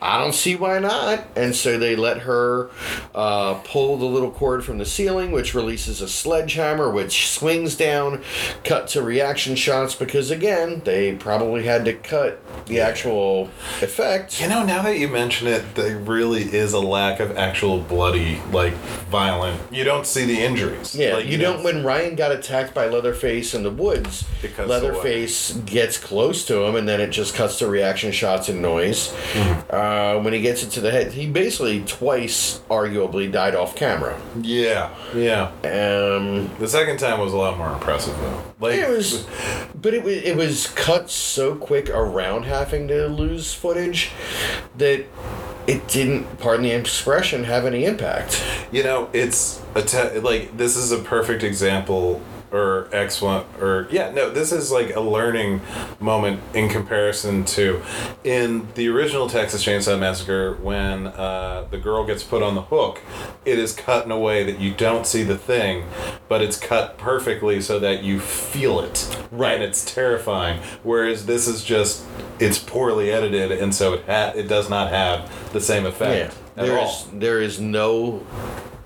I 0.03 0.19
don't 0.19 0.35
see 0.35 0.57
why 0.57 0.79
not." 0.79 1.25
And 1.37 1.55
so 1.55 1.79
they 1.79 1.97
let 1.97 2.19
her 2.21 2.71
uh, 3.15 3.55
pull 3.65 3.97
the 3.97 4.05
little 4.07 4.31
cord 4.31 4.65
from 4.65 4.79
the 4.79 4.85
ceiling, 4.87 5.31
which 5.33 5.55
releases 5.55 6.01
a 6.01 6.09
sledgehammer, 6.09 6.91
which 6.91 7.29
swings 7.31 7.77
down. 7.77 8.23
Cut 8.65 8.89
to 8.89 9.03
reaction 9.03 9.55
shots 9.57 9.95
because 9.95 10.31
again, 10.31 10.83
they 10.85 11.15
probably 11.15 11.65
had 11.65 11.85
to 11.85 11.93
cut 11.95 12.41
the 12.67 12.81
actual 13.05 13.51
effect. 13.83 14.41
You 14.41 14.49
know, 14.49 14.65
now 14.65 14.83
that 14.83 14.99
you 14.99 15.09
mention 15.09 15.47
it, 15.47 15.75
there 15.75 15.99
really 15.99 16.43
is 16.43 16.73
a 16.73 16.81
lack 16.81 17.21
of 17.21 17.37
actual 17.37 17.81
bloody, 17.81 18.41
like 18.51 18.73
violent. 19.11 19.61
You 19.71 19.85
don't 19.85 20.07
see 20.07 20.25
the 20.25 20.41
injuries. 20.41 20.95
Yeah, 20.95 21.15
Like, 21.15 21.27
you 21.27 21.39
don't. 21.39 21.63
When 21.63 21.85
Ryan 21.85 22.15
got 22.17 22.33
attacked 22.33 22.75
by 22.75 22.87
Leatherface 22.89 23.55
in 23.55 23.63
the 23.63 23.71
woods, 23.71 24.25
cuts 24.55 24.69
Leatherface 24.69 25.53
gets 25.67 25.99
close 25.99 26.45
to 26.47 26.63
him, 26.65 26.75
and 26.77 26.89
then 26.89 27.01
it 27.01 27.11
just 27.11 27.35
cuts 27.35 27.59
to 27.59 27.67
reaction 27.69 28.13
shots 28.13 28.49
and 28.49 28.63
noise. 28.63 29.09
Mm-hmm. 29.33 29.75
Uh, 29.75 30.23
when 30.23 30.33
he 30.33 30.41
gets 30.41 30.63
it 30.63 30.71
to 30.71 30.81
the 30.81 30.91
head, 30.91 31.13
he 31.13 31.27
basically 31.27 31.83
twice, 31.85 32.61
arguably, 32.71 33.31
died 33.31 33.55
off 33.55 33.77
camera. 33.77 34.21
Yeah, 34.41 34.95
yeah. 35.15 35.51
Um, 35.65 36.51
The 36.59 36.69
second 36.69 36.99
time 36.99 37.21
was 37.21 37.33
a 37.33 37.37
lot 37.37 37.59
more 37.59 37.73
impressive 37.73 38.17
though. 38.19 38.43
Like 38.61 38.79
it 38.79 38.89
was, 38.89 39.27
but 39.75 39.93
it 39.95 40.03
was 40.03 40.15
it 40.15 40.37
was 40.37 40.69
cut 40.69 41.11
so 41.11 41.55
quick 41.55 41.91
around 41.91 42.45
having 42.45 42.89
to 42.89 42.94
lose 43.03 43.53
footage 43.53 44.11
that 44.79 45.05
it 45.67 45.89
didn't, 45.89 46.39
pardon 46.39 46.65
the 46.65 46.73
expression, 46.73 47.45
have 47.45 47.65
any 47.65 47.85
impact. 47.85 48.43
You 48.71 48.83
know, 48.83 49.09
it's 49.13 49.63
a 49.75 49.83
te- 49.83 50.19
like 50.19 50.57
this 50.57 50.77
is 50.77 50.93
a 50.93 50.99
perfect 50.99 51.43
example 51.43 52.21
or 52.55 52.89
X 52.93 53.21
one 53.21 53.45
or 53.61 53.89
yeah 53.91 54.11
no 54.13 54.31
this 54.31 54.53
is 54.53 54.71
like 54.71 54.95
a 54.95 55.01
learning 55.01 55.61
moment 55.99 56.41
in 56.55 56.69
comparison 56.69 57.45
to 57.45 57.83
in 58.23 58.69
the 58.75 58.89
original 58.89 59.29
Texas 59.29 59.65
Chainsaw 59.65 59.99
Massacre 59.99 60.55
when 60.55 61.09
uh, 61.09 61.67
the 61.71 61.79
girl 61.79 62.05
gets 62.07 62.23
put 62.23 62.43
on 62.43 62.55
the 62.55 62.63
hook 62.63 63.01
it 63.45 63.59
is 63.59 63.73
cut 63.75 64.05
in 64.05 64.13
a 64.13 64.19
way 64.19 64.45
that 64.45 64.61
you 64.61 64.73
don't 64.73 65.05
see 65.07 65.25
the 65.25 65.37
thing 65.37 65.85
but 66.29 66.41
it's 66.41 66.57
cut 66.59 66.97
perfectly 66.97 67.61
so 67.61 67.79
that 67.81 68.03
you 68.05 68.21
feel 68.21 68.79
it 68.81 69.19
Right. 69.33 69.55
and 69.55 69.63
it's 69.65 69.85
terrifying 69.85 70.61
whereas 70.85 71.27
this 71.27 71.49
is 71.49 71.65
just 71.65 72.05
it's 72.39 72.59
poorly 72.59 73.11
edited 73.11 73.51
and 73.51 73.75
so 73.75 73.95
it 73.95 74.05
ha- 74.07 74.33
it 74.37 74.47
does 74.49 74.71
not 74.71 74.91
have 74.91 75.29
the 75.53 75.61
same 75.61 75.85
effect 75.87 76.37
at 76.57 76.69
all. 76.71 76.77
there's 76.77 77.07
there 77.13 77.41
is 77.43 77.61
no 77.61 78.25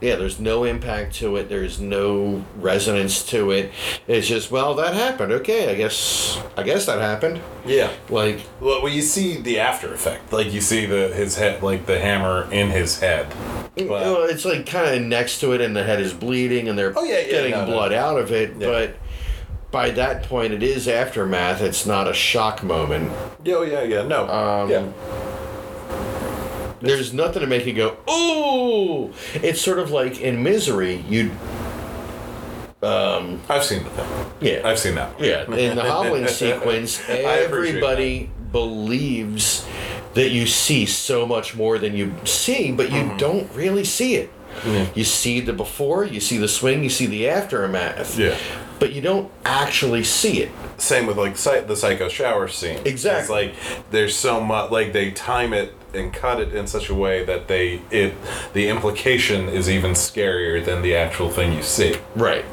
yeah 0.01 0.15
there's 0.17 0.39
no 0.39 0.65
impact 0.65 1.15
to 1.17 1.37
it. 1.37 1.49
There's 1.49 1.81
no 1.81 2.45
resonance 2.57 3.25
to 3.31 3.51
it. 3.51 3.73
It's 4.07 4.29
just 4.29 4.51
well 4.51 4.75
that 4.77 4.95
happened. 4.95 5.33
Okay 5.33 5.71
i 5.71 5.75
guess 5.75 6.41
i 6.57 6.63
guess 6.63 6.87
that 6.87 7.01
happened. 7.01 7.41
Yeah. 7.67 7.91
Like 8.09 8.41
Well, 8.61 8.83
well, 8.83 8.93
you 8.93 9.03
see 9.03 9.41
the 9.41 9.59
after 9.59 9.93
effect, 9.93 10.33
like 10.33 10.53
you 10.53 10.61
see 10.61 10.87
the 10.87 11.09
his 11.09 11.37
head, 11.37 11.63
like 11.63 11.87
the 11.87 11.99
hammer 11.99 12.49
in 12.53 12.71
his 12.71 13.01
head. 13.01 13.27
well, 13.77 14.25
it's 14.25 14.45
like 14.45 14.67
kind 14.67 14.95
of 14.97 15.03
next 15.03 15.41
to 15.41 15.53
it 15.53 15.61
and 15.61 15.75
the 15.77 15.85
head 15.85 16.01
is 16.01 16.13
bleeding 16.13 16.69
and 16.69 16.79
they're 16.79 16.93
Oh, 16.97 17.05
yeah, 17.05 17.19
yeah, 17.21 17.27
getting 17.31 17.51
no, 17.53 17.65
no. 17.65 17.73
blood 17.73 17.93
out 17.93 18.19
of 18.19 18.31
it 18.33 18.55
Yeah. 18.59 18.67
but 18.69 18.97
by 19.71 19.91
that 19.91 20.23
point 20.23 20.53
it 20.55 20.63
is 20.63 20.89
aftermath. 20.89 21.61
It's 21.61 21.85
not 21.85 22.09
a 22.09 22.15
shock 22.15 22.63
moment. 22.63 23.13
Yeah, 23.45 23.57
oh, 23.57 23.63
yeah, 23.63 23.83
yeah. 23.83 24.03
No, 24.05 24.27
Um, 24.27 24.71
yeah, 24.71 24.87
there's 26.81 27.13
nothing 27.13 27.41
to 27.41 27.47
make 27.47 27.67
you 27.67 27.73
go 27.73 27.97
ooh 28.11 29.13
it's 29.35 29.61
sort 29.61 29.79
of 29.79 29.91
like 29.91 30.21
in 30.21 30.43
misery 30.43 30.97
you 31.09 31.31
um 32.83 33.41
I've 33.49 33.65
seen 33.65 33.83
the 33.85 33.91
thing. 33.91 34.27
yeah 34.41 34.61
I've 34.65 34.79
seen 34.79 34.95
that. 34.95 35.19
Yeah, 35.21 35.45
in 35.53 35.75
the 35.77 35.83
hobbling 35.83 36.29
sequence, 36.43 37.03
everybody 37.09 38.31
believes 38.53 39.67
that 40.15 40.31
you 40.31 40.47
see 40.47 40.87
so 40.87 41.27
much 41.27 41.57
more 41.57 41.79
than 41.79 41.97
you 41.97 42.15
see, 42.25 42.71
but 42.71 42.91
you 42.93 42.99
Mm-hmm. 43.03 43.17
don't 43.17 43.53
really 43.55 43.85
see 43.85 44.15
it. 44.15 44.31
You 44.95 45.05
see 45.05 45.41
the 45.41 45.53
before, 45.53 46.05
you 46.05 46.21
see 46.21 46.37
the 46.39 46.49
swing, 46.49 46.83
you 46.83 46.91
see 46.91 47.07
the 47.07 47.29
aftermath. 47.29 48.19
Yeah. 48.19 48.37
But 48.81 48.93
you 48.93 49.01
don't 49.01 49.31
actually 49.45 50.05
see 50.05 50.43
it. 50.43 50.51
Same 50.79 51.07
with 51.07 51.17
like 51.19 51.37
the 51.37 51.77
psycho 51.77 52.09
shower 52.09 52.47
scene. 52.49 52.79
Exactly. 52.85 53.47
It's 53.47 53.65
like 53.67 53.91
there's 53.91 54.17
so 54.17 54.41
much 54.41 54.71
like 54.71 54.93
they 54.93 55.11
time 55.11 55.53
it 55.53 55.75
and 55.95 56.13
cut 56.13 56.41
it 56.41 56.55
in 56.55 56.67
such 56.67 56.89
a 56.91 56.95
way 56.95 57.25
that 57.25 57.49
they 57.49 57.81
it 57.91 58.15
the 58.53 58.69
implication 58.69 59.49
is 59.49 59.69
even 59.71 59.93
scarier 59.93 60.63
than 60.65 60.83
the 60.83 60.95
actual 60.95 61.31
thing 61.31 61.53
you 61.53 61.63
see. 61.63 61.95
Right. 62.15 62.45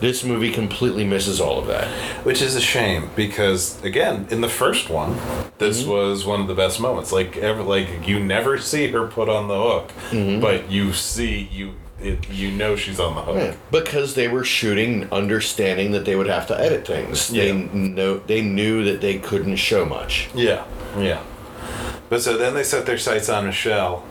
This 0.00 0.22
movie 0.24 0.52
completely 0.52 1.04
misses 1.04 1.40
all 1.40 1.58
of 1.58 1.66
that. 1.68 1.86
Which 2.24 2.42
is 2.42 2.54
a 2.56 2.60
shame 2.60 3.10
because 3.16 3.82
again, 3.82 4.26
in 4.30 4.40
the 4.40 4.48
first 4.48 4.90
one, 4.90 5.16
this 5.58 5.80
Mm-hmm. 5.82 5.90
was 5.90 6.24
one 6.26 6.40
of 6.40 6.46
the 6.46 6.54
best 6.54 6.80
moments. 6.80 7.10
Like 7.12 7.36
ever, 7.38 7.62
like 7.62 8.06
you 8.06 8.20
never 8.20 8.58
see 8.58 8.88
her 8.90 9.06
put 9.06 9.28
on 9.28 9.48
the 9.48 9.60
hook, 9.60 9.88
Mm-hmm. 10.10 10.40
but 10.40 10.70
you 10.70 10.92
see 10.92 11.48
you 11.52 11.74
it, 12.00 12.28
you 12.28 12.50
know 12.50 12.76
she's 12.76 13.00
on 13.00 13.14
the 13.14 13.22
hook. 13.22 13.36
Yeah, 13.36 13.54
because 13.70 14.14
they 14.14 14.28
were 14.28 14.44
shooting, 14.44 15.08
understanding 15.10 15.92
that 15.92 16.04
they 16.04 16.16
would 16.16 16.26
have 16.26 16.46
to 16.48 16.60
edit 16.60 16.86
things. 16.86 17.28
They 17.28 17.52
know 17.52 18.18
they 18.18 18.42
knew 18.42 18.84
that 18.84 19.00
they 19.00 19.18
couldn't 19.18 19.56
show 19.56 19.86
much. 19.86 20.28
Yeah, 20.34 20.64
yeah. 20.98 21.22
But 22.08 22.22
so 22.22 22.36
then 22.36 22.54
they 22.54 22.62
set 22.62 22.86
their 22.86 22.98
sights 22.98 23.28
on 23.28 23.46
Michelle, 23.46 24.04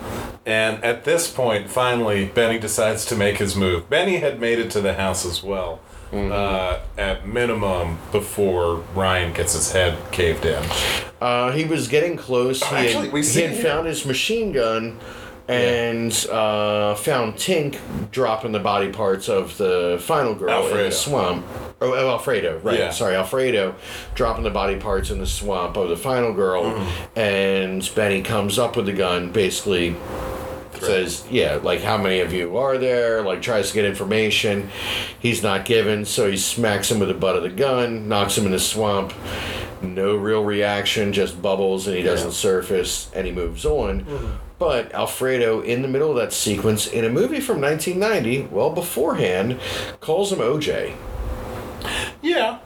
and 0.46 0.84
at 0.84 1.06
this 1.06 1.32
point, 1.32 1.70
finally, 1.70 2.26
Benny 2.26 2.60
decides 2.60 3.06
to 3.06 3.16
make 3.16 3.38
his 3.38 3.56
move. 3.56 3.90
Benny 3.90 4.18
had 4.18 4.40
made 4.40 4.60
it 4.60 4.72
to 4.72 4.82
the 4.82 4.96
house 4.96 5.26
as 5.26 5.44
well, 5.44 5.80
uh, 6.12 6.80
at 6.98 7.28
minimum 7.28 8.00
before 8.12 8.78
Ryan 8.94 9.34
gets 9.34 9.54
his 9.54 9.72
head 9.72 9.98
caved 10.12 10.46
in. 10.46 10.64
Uh, 11.22 11.52
he 11.52 11.66
was 11.66 11.88
getting 11.88 12.18
close. 12.18 12.62
he 12.62 12.76
actually, 12.76 13.06
had, 13.06 13.14
we 13.14 13.26
he 13.26 13.42
had 13.42 13.58
found 13.58 13.88
his 13.88 14.06
machine 14.06 14.52
gun 14.52 15.00
and 15.48 16.12
uh, 16.32 16.96
found 16.96 17.36
Tink 17.36 17.80
dropping 18.12 18.52
the 18.52 18.60
body 18.60 18.92
parts 18.92 19.28
of 19.28 19.58
the 19.58 19.98
final 20.02 20.34
girl 20.36 20.50
in 20.50 20.56
Alfredo. 20.56 20.84
the 20.86 20.92
swamp. 20.92 21.46
Oh, 21.82 21.94
oh, 21.94 22.10
Alfredo, 22.12 22.60
right. 22.60 22.80
Yeah. 22.80 22.92
Sorry, 22.92 23.16
Alfredo 23.16 23.76
dropping 24.16 24.44
the 24.44 24.50
body 24.50 24.78
parts 24.78 25.10
in 25.10 25.20
the 25.20 25.28
swamp 25.28 25.76
of 25.76 25.90
the 25.90 25.98
final 25.98 26.34
girl. 26.34 26.64
Mm-hmm. 26.64 27.20
And 27.20 27.92
Benny 27.96 28.22
comes 28.22 28.58
up 28.58 28.78
with 28.78 28.86
the 28.86 28.94
gun, 28.94 29.32
basically 29.32 29.96
says, 30.86 31.26
Yeah, 31.30 31.60
like, 31.62 31.82
how 31.82 31.98
many 31.98 32.20
of 32.20 32.34
you 32.34 32.58
are 32.58 32.78
there? 32.78 33.22
Like, 33.22 33.42
tries 33.42 33.70
to 33.70 33.74
get 33.74 33.86
information. 33.86 34.70
He's 35.20 35.44
not 35.44 35.66
given, 35.66 36.06
so 36.06 36.30
he 36.30 36.38
smacks 36.38 36.92
him 36.92 37.00
with 37.00 37.10
the 37.10 37.14
butt 37.14 37.36
of 37.36 37.44
the 37.44 37.50
gun, 37.50 38.08
knocks 38.08 38.38
him 38.38 38.46
in 38.46 38.52
the 38.52 38.60
swamp. 38.60 39.14
No 39.82 40.16
real 40.16 40.44
reaction, 40.44 41.12
just 41.12 41.42
bubbles, 41.42 41.88
and 41.88 41.98
he 41.98 42.04
doesn't 42.04 42.32
surface, 42.32 43.12
and 43.14 43.26
he 43.28 43.34
moves 43.34 43.66
on. 43.66 44.40
But 44.64 44.94
Alfredo, 44.94 45.60
in 45.60 45.82
the 45.82 45.90
middle 45.90 46.10
of 46.10 46.16
that 46.16 46.32
sequence, 46.32 46.88
in 46.88 47.04
a 47.04 47.10
movie 47.10 47.42
from 47.42 47.60
1990, 47.60 48.48
well 48.50 48.70
beforehand, 48.70 49.60
calls 50.00 50.32
him 50.32 50.40
OJ. 50.40 50.96
Yeah, 52.22 52.60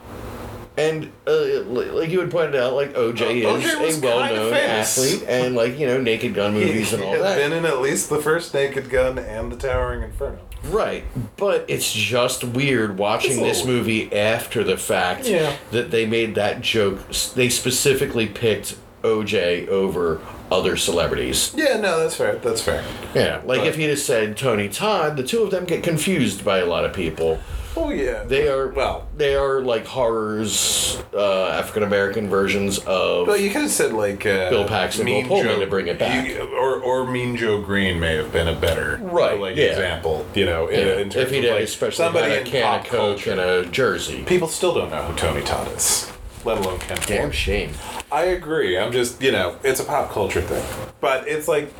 And 0.76 1.10
uh, 1.26 1.62
like 1.64 2.10
you 2.10 2.20
had 2.20 2.30
pointed 2.30 2.54
out, 2.54 2.74
like 2.74 2.92
OJ 2.94 3.44
O- 3.44 3.56
is 3.56 3.64
OJ 3.64 3.98
a 3.98 4.06
well-known 4.06 4.54
athlete, 4.54 5.24
and 5.26 5.56
like 5.56 5.76
you 5.76 5.88
know, 5.88 6.00
Naked 6.00 6.34
Gun 6.34 6.54
movies 6.54 6.92
and 6.92 7.02
all 7.02 7.10
had 7.10 7.20
that. 7.22 7.36
been 7.36 7.52
in 7.52 7.64
at 7.64 7.80
least 7.80 8.10
the 8.10 8.20
first 8.20 8.54
Naked 8.54 8.88
Gun 8.90 9.18
and 9.18 9.50
the 9.50 9.56
Towering 9.56 10.04
Inferno. 10.04 10.38
Right, 10.66 11.02
but 11.36 11.64
it's 11.66 11.92
just 11.92 12.44
weird 12.44 12.96
watching 12.96 13.42
this 13.42 13.64
movie 13.64 14.12
after 14.16 14.62
the 14.62 14.76
fact 14.76 15.26
Yeah. 15.26 15.56
that 15.72 15.90
they 15.90 16.06
made 16.06 16.36
that 16.36 16.60
joke. 16.60 17.00
They 17.34 17.48
specifically 17.48 18.26
picked 18.28 18.76
OJ 19.02 19.66
over 19.66 20.20
other 20.50 20.76
celebrities. 20.76 21.52
Yeah, 21.54 21.78
no, 21.80 22.00
that's 22.00 22.14
fair. 22.16 22.36
That's 22.36 22.60
fair. 22.62 22.84
Yeah, 23.14 23.40
like 23.44 23.60
But- 23.60 23.68
if 23.68 23.76
he'd 23.76 23.90
have 23.90 23.98
said 23.98 24.36
Tony 24.36 24.68
Todd, 24.68 25.16
the 25.16 25.22
two 25.22 25.42
of 25.42 25.50
them 25.50 25.64
get 25.64 25.82
confused 25.82 26.44
by 26.44 26.58
a 26.58 26.66
lot 26.66 26.84
of 26.84 26.92
people. 26.92 27.38
Oh 27.76 27.90
yeah, 27.90 28.24
They 28.24 28.48
are 28.48 28.68
well. 28.68 29.06
they 29.16 29.36
are 29.36 29.60
like 29.60 29.86
horrors, 29.86 31.00
uh, 31.14 31.46
African 31.50 31.84
American 31.84 32.28
versions 32.28 32.78
of. 32.78 33.28
Well, 33.28 33.36
you 33.36 33.50
could 33.50 33.62
have 33.62 33.70
said 33.70 33.92
like 33.92 34.26
uh, 34.26 34.50
Bill 34.50 34.66
Paxton, 34.66 35.04
Mean 35.04 35.28
Pullman 35.28 35.46
Joe, 35.46 35.60
to 35.60 35.66
bring 35.66 35.86
it 35.86 35.96
back. 35.98 36.26
you- 36.28 36.40
or 36.42 36.80
or 36.80 37.06
Mean 37.08 37.36
Joe 37.36 37.60
Greene 37.60 38.00
may 38.00 38.16
have 38.16 38.32
been 38.32 38.48
a 38.48 38.54
better 38.54 38.98
Right, 39.00 39.38
like 39.38 39.54
yeah. 39.56 39.66
example. 39.66 40.26
You 40.34 40.46
know, 40.46 40.66
in, 40.66 40.80
Yeah, 40.88 40.92
in 40.94 41.10
terms 41.10 41.16
if 41.16 41.38
of 41.38 41.44
have 41.44 41.54
like 41.54 41.62
especially 41.64 42.04
somebody 42.04 42.30
had 42.30 42.38
a 42.38 42.40
in 42.40 42.46
can 42.46 42.80
of 42.80 42.86
Coke 42.86 43.26
and 43.28 43.38
a 43.40 43.64
jersey. 43.66 44.24
People 44.24 44.48
still 44.48 44.74
don't 44.74 44.90
know 44.90 45.02
who 45.02 45.14
Tony 45.16 45.42
Todd 45.42 45.70
is, 45.76 46.10
let 46.44 46.58
alone 46.58 46.78
Ken. 46.78 46.98
Damn 47.06 47.30
shame. 47.30 47.72
I 48.10 48.24
agree. 48.24 48.78
I'm 48.78 48.92
just 48.92 49.22
you 49.22 49.32
know, 49.32 49.56
it's 49.62 49.80
a 49.80 49.84
pop 49.84 50.10
culture 50.10 50.42
thing, 50.42 50.64
but 51.00 51.26
it's 51.28 51.48
like. 51.48 51.72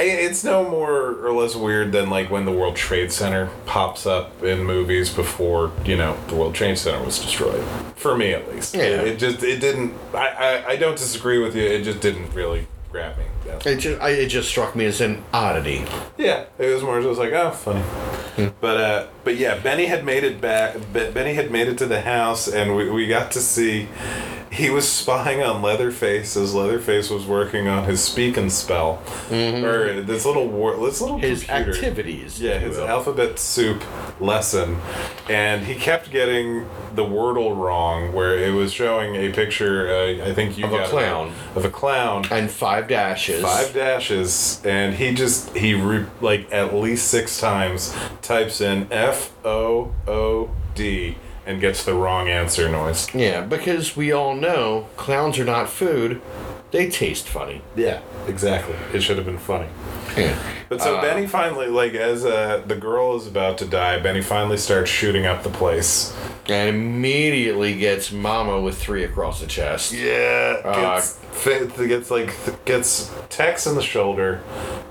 It's 0.00 0.42
no 0.42 0.68
more 0.68 1.14
or 1.24 1.32
less 1.32 1.54
weird 1.54 1.92
than 1.92 2.10
like 2.10 2.28
when 2.28 2.44
the 2.44 2.50
World 2.50 2.74
Trade 2.74 3.12
Center 3.12 3.50
pops 3.66 4.04
up 4.04 4.42
in 4.42 4.64
movies 4.64 5.14
before 5.14 5.70
you 5.84 5.96
know 5.96 6.16
the 6.26 6.34
World 6.34 6.54
Trade 6.54 6.76
Center 6.78 7.04
was 7.04 7.20
destroyed. 7.20 7.62
For 7.94 8.16
me, 8.16 8.32
at 8.32 8.48
least. 8.52 8.74
Yeah. 8.74 8.82
It, 8.82 9.08
it 9.08 9.18
just 9.18 9.44
it 9.44 9.60
didn't. 9.60 9.94
I, 10.12 10.28
I 10.28 10.66
I 10.70 10.76
don't 10.76 10.96
disagree 10.96 11.38
with 11.38 11.54
you. 11.54 11.62
It 11.62 11.84
just 11.84 12.00
didn't 12.00 12.32
really 12.32 12.66
grab 12.90 13.16
me. 13.18 13.24
It 13.64 13.76
just 13.76 14.00
I, 14.00 14.10
it 14.10 14.28
just 14.28 14.48
struck 14.48 14.74
me 14.74 14.86
as 14.86 15.00
an 15.00 15.22
oddity. 15.32 15.84
Yeah, 16.16 16.46
it 16.58 16.72
was 16.72 16.82
more 16.82 17.00
just 17.00 17.20
like, 17.20 17.32
oh, 17.32 17.50
funny. 17.50 17.84
But 18.36 18.76
uh, 18.80 19.06
but 19.24 19.36
yeah, 19.36 19.58
Benny 19.58 19.86
had 19.86 20.04
made 20.04 20.24
it 20.24 20.40
back. 20.40 20.76
Benny 20.92 21.34
had 21.34 21.50
made 21.50 21.68
it 21.68 21.78
to 21.78 21.86
the 21.86 22.00
house, 22.00 22.48
and 22.48 22.74
we, 22.76 22.90
we 22.90 23.06
got 23.06 23.30
to 23.32 23.40
see. 23.40 23.88
He 24.52 24.68
was 24.68 24.86
spying 24.86 25.42
on 25.42 25.62
Leatherface 25.62 26.36
as 26.36 26.52
Leatherface 26.54 27.08
was 27.08 27.24
working 27.24 27.68
on 27.68 27.84
his 27.84 28.02
speak 28.04 28.36
and 28.36 28.52
spell, 28.52 29.02
or 29.30 30.02
this 30.02 30.26
little 30.26 30.46
war, 30.46 30.76
this 30.76 31.00
little 31.00 31.16
His 31.18 31.44
computer. 31.44 31.70
activities. 31.72 32.38
Yeah, 32.38 32.58
his 32.58 32.76
will. 32.76 32.86
alphabet 32.86 33.38
soup 33.38 33.82
lesson, 34.20 34.76
and 35.30 35.64
he 35.64 35.74
kept 35.74 36.10
getting 36.10 36.66
the 36.94 37.02
wordle 37.02 37.56
wrong, 37.56 38.12
where 38.12 38.36
it 38.38 38.52
was 38.52 38.74
showing 38.74 39.14
a 39.16 39.30
picture. 39.32 39.88
Uh, 39.90 40.28
I 40.28 40.34
think 40.34 40.58
you 40.58 40.66
Of 40.66 40.72
a 40.74 40.76
got 40.76 40.84
it, 40.86 40.90
clown. 40.90 41.32
of 41.54 41.64
a 41.64 41.70
clown 41.70 42.26
and 42.30 42.50
five 42.50 42.88
dashes. 42.88 43.40
five 43.42 43.72
dashes 43.72 44.60
and 44.66 44.94
he 44.94 45.14
just 45.14 45.56
he 45.56 45.72
re, 45.72 46.04
like 46.20 46.52
at 46.52 46.74
least 46.74 47.08
six 47.08 47.40
times 47.40 47.94
types 48.20 48.60
in 48.60 48.86
f 48.92 49.32
o 49.46 49.92
o 50.06 50.50
d 50.74 51.16
and 51.46 51.60
gets 51.60 51.84
the 51.84 51.94
wrong 51.94 52.28
answer 52.28 52.68
noise. 52.68 53.12
Yeah, 53.14 53.40
because 53.42 53.96
we 53.96 54.12
all 54.12 54.34
know 54.34 54.88
clowns 54.96 55.38
are 55.38 55.44
not 55.44 55.68
food; 55.68 56.20
they 56.70 56.88
taste 56.90 57.28
funny. 57.28 57.62
yeah 57.76 58.00
exactly. 58.28 58.76
It 58.92 59.02
should 59.02 59.16
have 59.16 59.26
been 59.26 59.38
funny. 59.38 59.68
Yeah. 60.16 60.36
but 60.68 60.82
so 60.82 61.00
benny 61.00 61.26
finally 61.26 61.68
like 61.68 61.94
as 61.94 62.24
uh, 62.26 62.62
the 62.66 62.76
girl 62.76 63.16
is 63.16 63.26
about 63.26 63.56
to 63.58 63.64
die 63.66 63.98
benny 63.98 64.20
finally 64.20 64.58
starts 64.58 64.90
shooting 64.90 65.24
up 65.24 65.42
the 65.42 65.48
place. 65.50 66.14
And 66.48 66.68
immediately 66.68 67.78
gets 67.78 68.10
Mama 68.12 68.60
with 68.60 68.76
three 68.76 69.04
across 69.04 69.40
the 69.40 69.46
chest. 69.46 69.92
yeah 69.92 70.60
Uh, 70.64 70.96
gets, 70.96 71.14
fi- 71.32 71.86
gets 71.86 72.10
like 72.10 72.26
th- 72.44 72.56
gets 72.66 73.10
Tex 73.30 73.66
in 73.66 73.74
the 73.74 73.82
shoulder. 73.82 74.40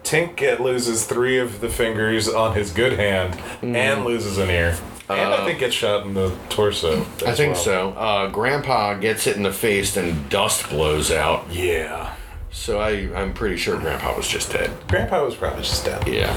Tink 0.04 0.36
get 0.38 0.60
loses 0.60 1.06
three 1.06 1.38
of 1.40 1.62
the 1.62 1.70
fingers 1.70 2.28
on 2.28 2.56
his 2.56 2.72
good 2.72 2.94
hand 2.94 3.40
and 3.62 4.04
loses 4.06 4.38
an 4.40 4.50
ear 4.50 4.76
and 5.14 5.34
I 5.34 5.46
think 5.46 5.60
gets 5.60 5.76
shot 5.76 6.06
in 6.06 6.14
the 6.14 6.36
torso. 6.50 7.06
I 7.26 7.30
as 7.30 7.38
think 7.38 7.54
well. 7.56 7.64
so. 7.64 7.90
Uh, 7.92 8.28
Grandpa 8.30 8.96
gets 8.96 9.24
hit 9.26 9.36
in 9.38 9.44
the 9.44 9.54
face, 9.54 9.96
and 9.98 10.30
dust 10.30 10.70
blows 10.70 11.12
out. 11.12 11.46
Yeah. 11.52 12.16
So 12.52 12.80
I, 12.80 13.10
I'm 13.16 13.34
pretty 13.34 13.58
sure 13.58 13.80
Grandpa 13.80 14.16
was 14.16 14.28
just 14.28 14.52
dead. 14.52 14.72
Grandpa 14.88 15.24
was 15.24 15.36
probably 15.36 15.64
just 15.64 15.86
dead. 15.86 16.08
Yeah. 16.08 16.36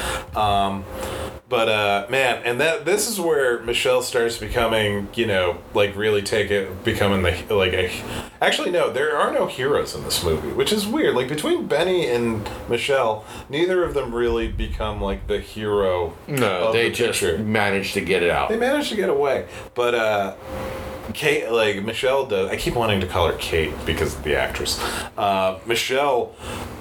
But 1.46 1.68
uh 1.68 2.06
man, 2.08 2.42
and 2.44 2.60
that 2.60 2.84
this 2.84 3.08
is 3.08 3.20
where 3.20 3.60
Michelle 3.62 4.02
starts 4.02 4.38
becoming, 4.38 5.08
you 5.14 5.26
know, 5.26 5.58
like 5.74 5.94
really 5.94 6.22
take 6.22 6.50
it 6.50 6.82
becoming 6.84 7.22
the 7.22 7.54
like 7.54 7.72
a 7.72 7.92
Actually 8.40 8.70
no, 8.70 8.90
there 8.92 9.16
are 9.16 9.32
no 9.32 9.46
heroes 9.46 9.94
in 9.94 10.02
this 10.04 10.24
movie, 10.24 10.48
which 10.48 10.72
is 10.72 10.86
weird. 10.86 11.14
Like 11.14 11.28
between 11.28 11.66
Benny 11.66 12.08
and 12.08 12.48
Michelle, 12.68 13.24
neither 13.48 13.84
of 13.84 13.94
them 13.94 14.14
really 14.14 14.48
become 14.48 15.00
like 15.00 15.26
the 15.26 15.38
hero. 15.38 16.16
No, 16.26 16.72
they 16.72 16.88
the 16.88 16.94
just 16.94 17.22
managed 17.38 17.94
to 17.94 18.00
get 18.00 18.22
it 18.22 18.30
out. 18.30 18.48
They 18.48 18.56
managed 18.56 18.88
to 18.88 18.96
get 18.96 19.10
away. 19.10 19.46
But 19.74 19.94
uh 19.94 20.34
Kate, 21.12 21.50
like 21.50 21.82
Michelle 21.84 22.26
does. 22.26 22.50
I 22.50 22.56
keep 22.56 22.74
wanting 22.74 23.00
to 23.00 23.06
call 23.06 23.28
her 23.28 23.36
Kate 23.38 23.74
because 23.84 24.14
of 24.14 24.22
the 24.24 24.36
actress. 24.36 24.82
Uh, 25.16 25.58
Michelle 25.66 26.34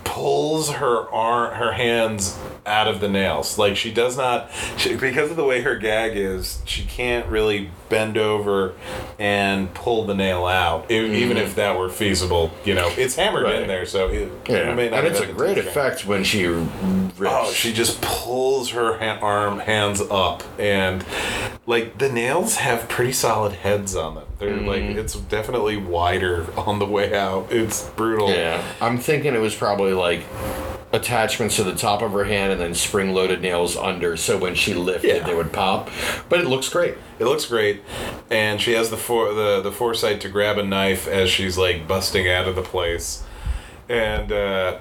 pulls 0.03 0.69
her 0.69 1.09
arm, 1.09 1.55
her 1.55 1.73
hands 1.73 2.37
out 2.65 2.87
of 2.87 2.99
the 2.99 3.09
nails. 3.09 3.57
Like 3.57 3.75
she 3.75 3.91
does 3.91 4.15
not, 4.15 4.49
she, 4.77 4.95
because 4.95 5.31
of 5.31 5.37
the 5.37 5.43
way 5.43 5.61
her 5.61 5.75
gag 5.75 6.15
is, 6.15 6.61
she 6.65 6.83
can't 6.83 7.27
really 7.27 7.71
bend 7.93 8.17
over 8.17 8.73
and 9.19 9.71
pull 9.75 10.05
the 10.05 10.15
nail 10.15 10.45
out. 10.47 10.89
E- 10.89 11.23
Even 11.23 11.37
if 11.37 11.53
that 11.55 11.77
were 11.77 11.89
feasible, 11.89 12.49
you 12.65 12.73
know, 12.73 12.89
it's 12.97 13.15
hammered 13.15 13.43
Right. 13.43 13.61
in 13.61 13.67
there, 13.67 13.85
so 13.85 14.07
it, 14.07 14.31
Yeah, 14.49 14.71
it 14.71 14.75
may 14.75 14.89
not 14.89 14.99
and 15.05 15.07
it's 15.09 15.19
a 15.19 15.27
great 15.27 15.59
effect 15.59 16.05
when 16.07 16.23
she 16.23 16.45
rips. 16.47 16.71
Oh, 17.21 17.51
she 17.53 17.71
just 17.71 18.01
pulls 18.01 18.71
her 18.71 18.97
ha- 18.97 19.19
arm 19.21 19.59
hands 19.59 20.01
up, 20.09 20.41
and 20.57 21.05
like 21.67 21.99
the 21.99 22.09
nails 22.11 22.55
have 22.55 22.89
pretty 22.89 23.13
solid 23.13 23.53
heads 23.53 23.95
on 23.95 24.15
them. 24.15 24.23
They're 24.39 24.49
Mm-hmm. 24.53 24.67
like 24.67 24.83
it's 24.97 25.13
definitely 25.15 25.77
wider 25.77 26.47
on 26.57 26.79
the 26.79 26.85
way 26.87 27.15
out. 27.15 27.47
It's 27.51 27.83
brutal. 27.91 28.29
Yeah, 28.31 28.61
I'm 28.81 28.97
thinking 28.97 29.35
it 29.35 29.39
was 29.41 29.53
probably 29.55 29.93
like 29.93 30.23
attachments 30.93 31.55
to 31.57 31.63
the 31.63 31.73
top 31.75 32.01
of 32.01 32.11
her 32.13 32.23
hand 32.25 32.51
and 32.53 32.61
then 32.61 32.73
spring-loaded 32.75 33.41
nails 33.41 33.75
under, 33.75 34.15
so 34.15 34.37
when 34.37 34.53
she 34.55 34.73
lifted, 34.75 35.07
Yeah. 35.17 35.23
they 35.27 35.33
would 35.35 35.51
pop. 35.51 35.89
But 36.29 36.39
it 36.39 36.45
looks 36.45 36.69
great. 36.69 36.95
It 37.19 37.25
looks 37.25 37.45
great, 37.45 37.81
and 38.29 38.61
she 38.61 38.73
has 38.73 38.89
the 38.91 38.97
for 38.97 39.33
the 39.33 39.59
the 39.61 39.71
foresight 39.71 40.21
to 40.21 40.29
grab 40.29 40.57
a 40.57 40.63
knife 40.63 41.07
as 41.07 41.29
she's 41.29 41.57
like 41.57 41.87
busting 41.87 42.29
out 42.29 42.47
of 42.47 42.55
the 42.55 42.61
place, 42.61 43.23
and 43.89 44.31
uh, 44.31 44.77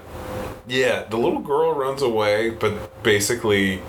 Yeah, 0.69 1.05
the 1.11 1.17
little 1.17 1.41
girl 1.41 1.75
runs 1.75 2.03
away, 2.03 2.51
but 2.51 3.03
basically, 3.03 3.81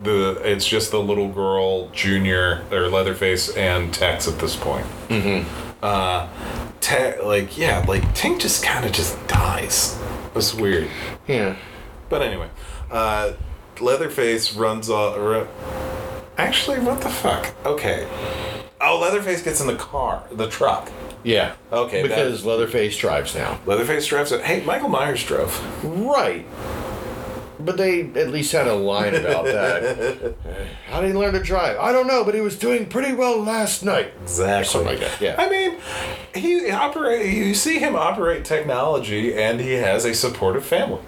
the 0.00 0.40
it's 0.44 0.66
just 0.66 0.90
the 0.92 1.00
little 1.00 1.28
girl, 1.28 1.88
Junior 1.90 2.62
or 2.70 2.88
Leatherface, 2.88 3.54
and 3.56 3.92
Tex 3.92 4.26
at 4.28 4.38
this 4.38 4.56
point. 4.56 4.86
Mm-hmm. 5.08 5.46
Uh, 5.82 6.28
Te- 6.80 7.20
like 7.22 7.58
yeah, 7.58 7.84
like 7.88 8.02
Tink 8.14 8.40
just 8.40 8.64
kind 8.64 8.84
of 8.86 8.92
just 8.92 9.14
dies. 9.28 9.98
It's 10.34 10.54
weird. 10.54 10.88
Yeah. 11.28 11.56
But 12.12 12.20
anyway, 12.20 12.50
uh, 12.90 13.32
Leatherface 13.80 14.54
runs 14.54 14.90
off. 14.90 15.16
Ru- 15.16 15.48
Actually, 16.36 16.80
what 16.80 17.00
the 17.00 17.08
fuck? 17.08 17.54
Okay. 17.64 18.06
Oh, 18.82 18.98
Leatherface 19.00 19.40
gets 19.42 19.62
in 19.62 19.66
the 19.66 19.76
car, 19.76 20.22
the 20.30 20.46
truck. 20.46 20.90
Yeah. 21.24 21.54
Okay, 21.72 22.02
Because 22.02 22.44
Leatherface 22.44 22.98
drives 22.98 23.34
now. 23.34 23.58
Leatherface 23.64 24.06
drives 24.06 24.30
it. 24.30 24.42
Hey, 24.42 24.62
Michael 24.62 24.90
Myers 24.90 25.24
drove. 25.24 25.58
Right. 25.82 26.44
But 27.58 27.78
they 27.78 28.00
at 28.10 28.28
least 28.28 28.52
had 28.52 28.66
a 28.66 28.74
line 28.74 29.14
about 29.14 29.44
that. 29.46 30.34
How 30.90 31.00
did 31.00 31.12
he 31.12 31.16
learn 31.16 31.32
to 31.32 31.40
drive? 31.42 31.78
I 31.78 31.92
don't 31.92 32.06
know, 32.08 32.24
but 32.24 32.34
he 32.34 32.42
was 32.42 32.58
doing 32.58 32.86
pretty 32.90 33.14
well 33.14 33.38
last 33.40 33.82
night. 33.84 34.12
Exactly. 34.22 34.64
Something 34.70 34.90
like 34.90 35.00
that, 35.00 35.18
yeah. 35.18 35.36
I 35.38 35.48
mean, 35.48 35.78
he 36.34 36.70
operate. 36.70 37.32
You 37.34 37.54
see 37.54 37.78
him 37.78 37.96
operate 37.96 38.44
technology, 38.44 39.32
and 39.34 39.60
he 39.60 39.72
has 39.74 40.04
a 40.04 40.12
supportive 40.12 40.66
family. 40.66 41.00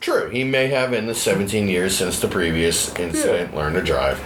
True. 0.00 0.28
He 0.30 0.44
may 0.44 0.68
have, 0.68 0.92
in 0.92 1.06
the 1.06 1.14
17 1.14 1.68
years 1.68 1.96
since 1.96 2.20
the 2.20 2.28
previous 2.28 2.94
incident, 2.96 3.54
learned 3.54 3.74
to 3.76 3.82
drive. 3.82 4.18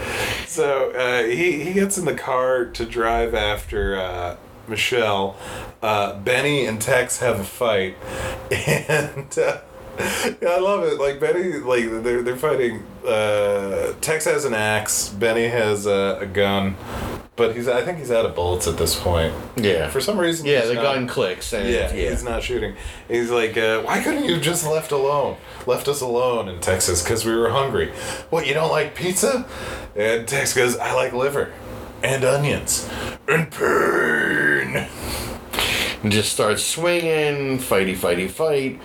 So 0.47 0.90
uh, 0.90 1.24
he 1.24 1.62
he 1.65 1.73
gets 1.73 1.97
in 1.97 2.05
the 2.05 2.15
car 2.15 2.66
to 2.66 2.85
drive 2.85 3.35
after 3.35 3.97
uh, 3.97 4.36
Michelle. 4.69 5.36
Uh, 5.82 6.19
Benny 6.19 6.66
and 6.66 6.81
Tex 6.81 7.19
have 7.20 7.40
a 7.40 7.44
fight, 7.44 7.97
and. 8.51 9.39
Uh, 9.39 9.59
I 9.99 10.59
love 10.59 10.85
it. 10.85 10.99
Like 10.99 11.20
Benny, 11.20 11.59
like 11.59 12.03
they're 12.03 12.23
they're 12.23 12.36
fighting. 12.36 12.82
Uh, 13.07 13.93
Tex 14.01 14.24
has 14.24 14.44
an 14.47 14.55
axe. 14.55 15.11
Benny 15.11 15.49
has 15.49 15.86
a, 15.86 16.19
a 16.23 16.27
gun, 16.27 16.77
but 17.36 17.54
he's 17.56 17.66
I 17.68 17.82
think 17.82 17.98
he's 17.98 18.10
out 18.10 18.26
of 18.26 18.34
bullets 18.34 18.66
at 18.68 18.76
this 18.76 18.98
point. 18.98 19.34
Yeah. 19.56 19.88
For 19.88 20.00
some 20.00 20.18
reason. 20.18 20.46
Yeah, 20.46 20.66
the 20.66 20.74
not- 20.74 20.82
gun 20.82 21.06
clicks. 21.09 21.52
And 21.52 21.68
Yeah, 21.68 21.92
yeah. 21.94 22.10
he's 22.10 22.22
not 22.24 22.42
shooting. 22.42 22.74
He's 23.09 23.30
like, 23.30 23.56
uh, 23.56 23.82
why 23.82 24.02
couldn't 24.02 24.24
you 24.24 24.38
just 24.40 24.66
left 24.66 24.92
alone? 24.92 25.36
Left 25.66 25.88
us 25.88 26.00
alone 26.00 26.48
in 26.48 26.60
Texas 26.60 27.02
because 27.02 27.24
we 27.24 27.34
were 27.34 27.50
hungry. 27.50 27.90
What, 28.30 28.46
you 28.46 28.54
don't 28.54 28.70
like 28.70 28.94
pizza? 28.94 29.46
And 29.96 30.26
Tex 30.28 30.54
goes, 30.54 30.76
I 30.76 30.92
like 30.94 31.12
liver 31.12 31.52
and 32.02 32.24
onions 32.24 32.88
and 33.28 33.50
pain. 33.50 34.88
and 36.02 36.10
just 36.12 36.32
starts 36.32 36.64
swinging, 36.64 37.59
fighty, 37.59 37.94
fighty, 37.96 38.28
fight. 38.30 38.80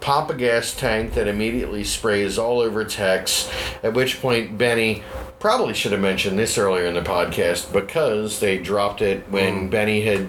Pop 0.00 0.30
a 0.30 0.34
gas 0.34 0.74
tank 0.74 1.14
that 1.14 1.28
immediately 1.28 1.84
sprays 1.84 2.36
all 2.38 2.58
over 2.60 2.84
Tex. 2.84 3.48
At 3.84 3.94
which 3.94 4.20
point, 4.20 4.58
Benny 4.58 5.02
probably 5.42 5.74
should 5.74 5.90
have 5.90 6.00
mentioned 6.00 6.38
this 6.38 6.56
earlier 6.56 6.86
in 6.86 6.94
the 6.94 7.00
podcast 7.02 7.72
because 7.72 8.38
they 8.38 8.58
dropped 8.58 9.02
it 9.02 9.28
when 9.28 9.68
Benny 9.68 10.02
had. 10.02 10.28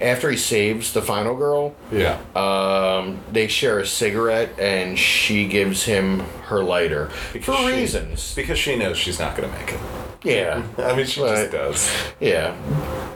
After 0.00 0.30
he 0.30 0.36
saves 0.36 0.92
the 0.94 1.02
final 1.02 1.36
girl, 1.36 1.74
Yeah. 1.92 2.18
um, 2.34 3.18
they 3.30 3.46
share 3.46 3.78
a 3.78 3.86
cigarette 3.86 4.58
and 4.58 4.98
she 4.98 5.46
gives 5.46 5.84
him 5.84 6.20
her 6.46 6.64
lighter. 6.64 7.10
Because 7.34 7.54
for 7.56 7.70
she- 7.70 7.76
reasons. 7.76 8.34
Because 8.34 8.58
she 8.58 8.74
knows 8.76 8.96
she's 8.96 9.20
not 9.20 9.36
going 9.36 9.48
to 9.52 9.56
make 9.58 9.72
it. 9.74 9.80
Yeah. 10.24 10.62
I 10.78 10.96
mean, 10.96 11.06
she 11.06 11.20
Right. 11.22 11.50
just 11.50 11.52
does. 11.52 11.90
Yeah. 12.18 12.54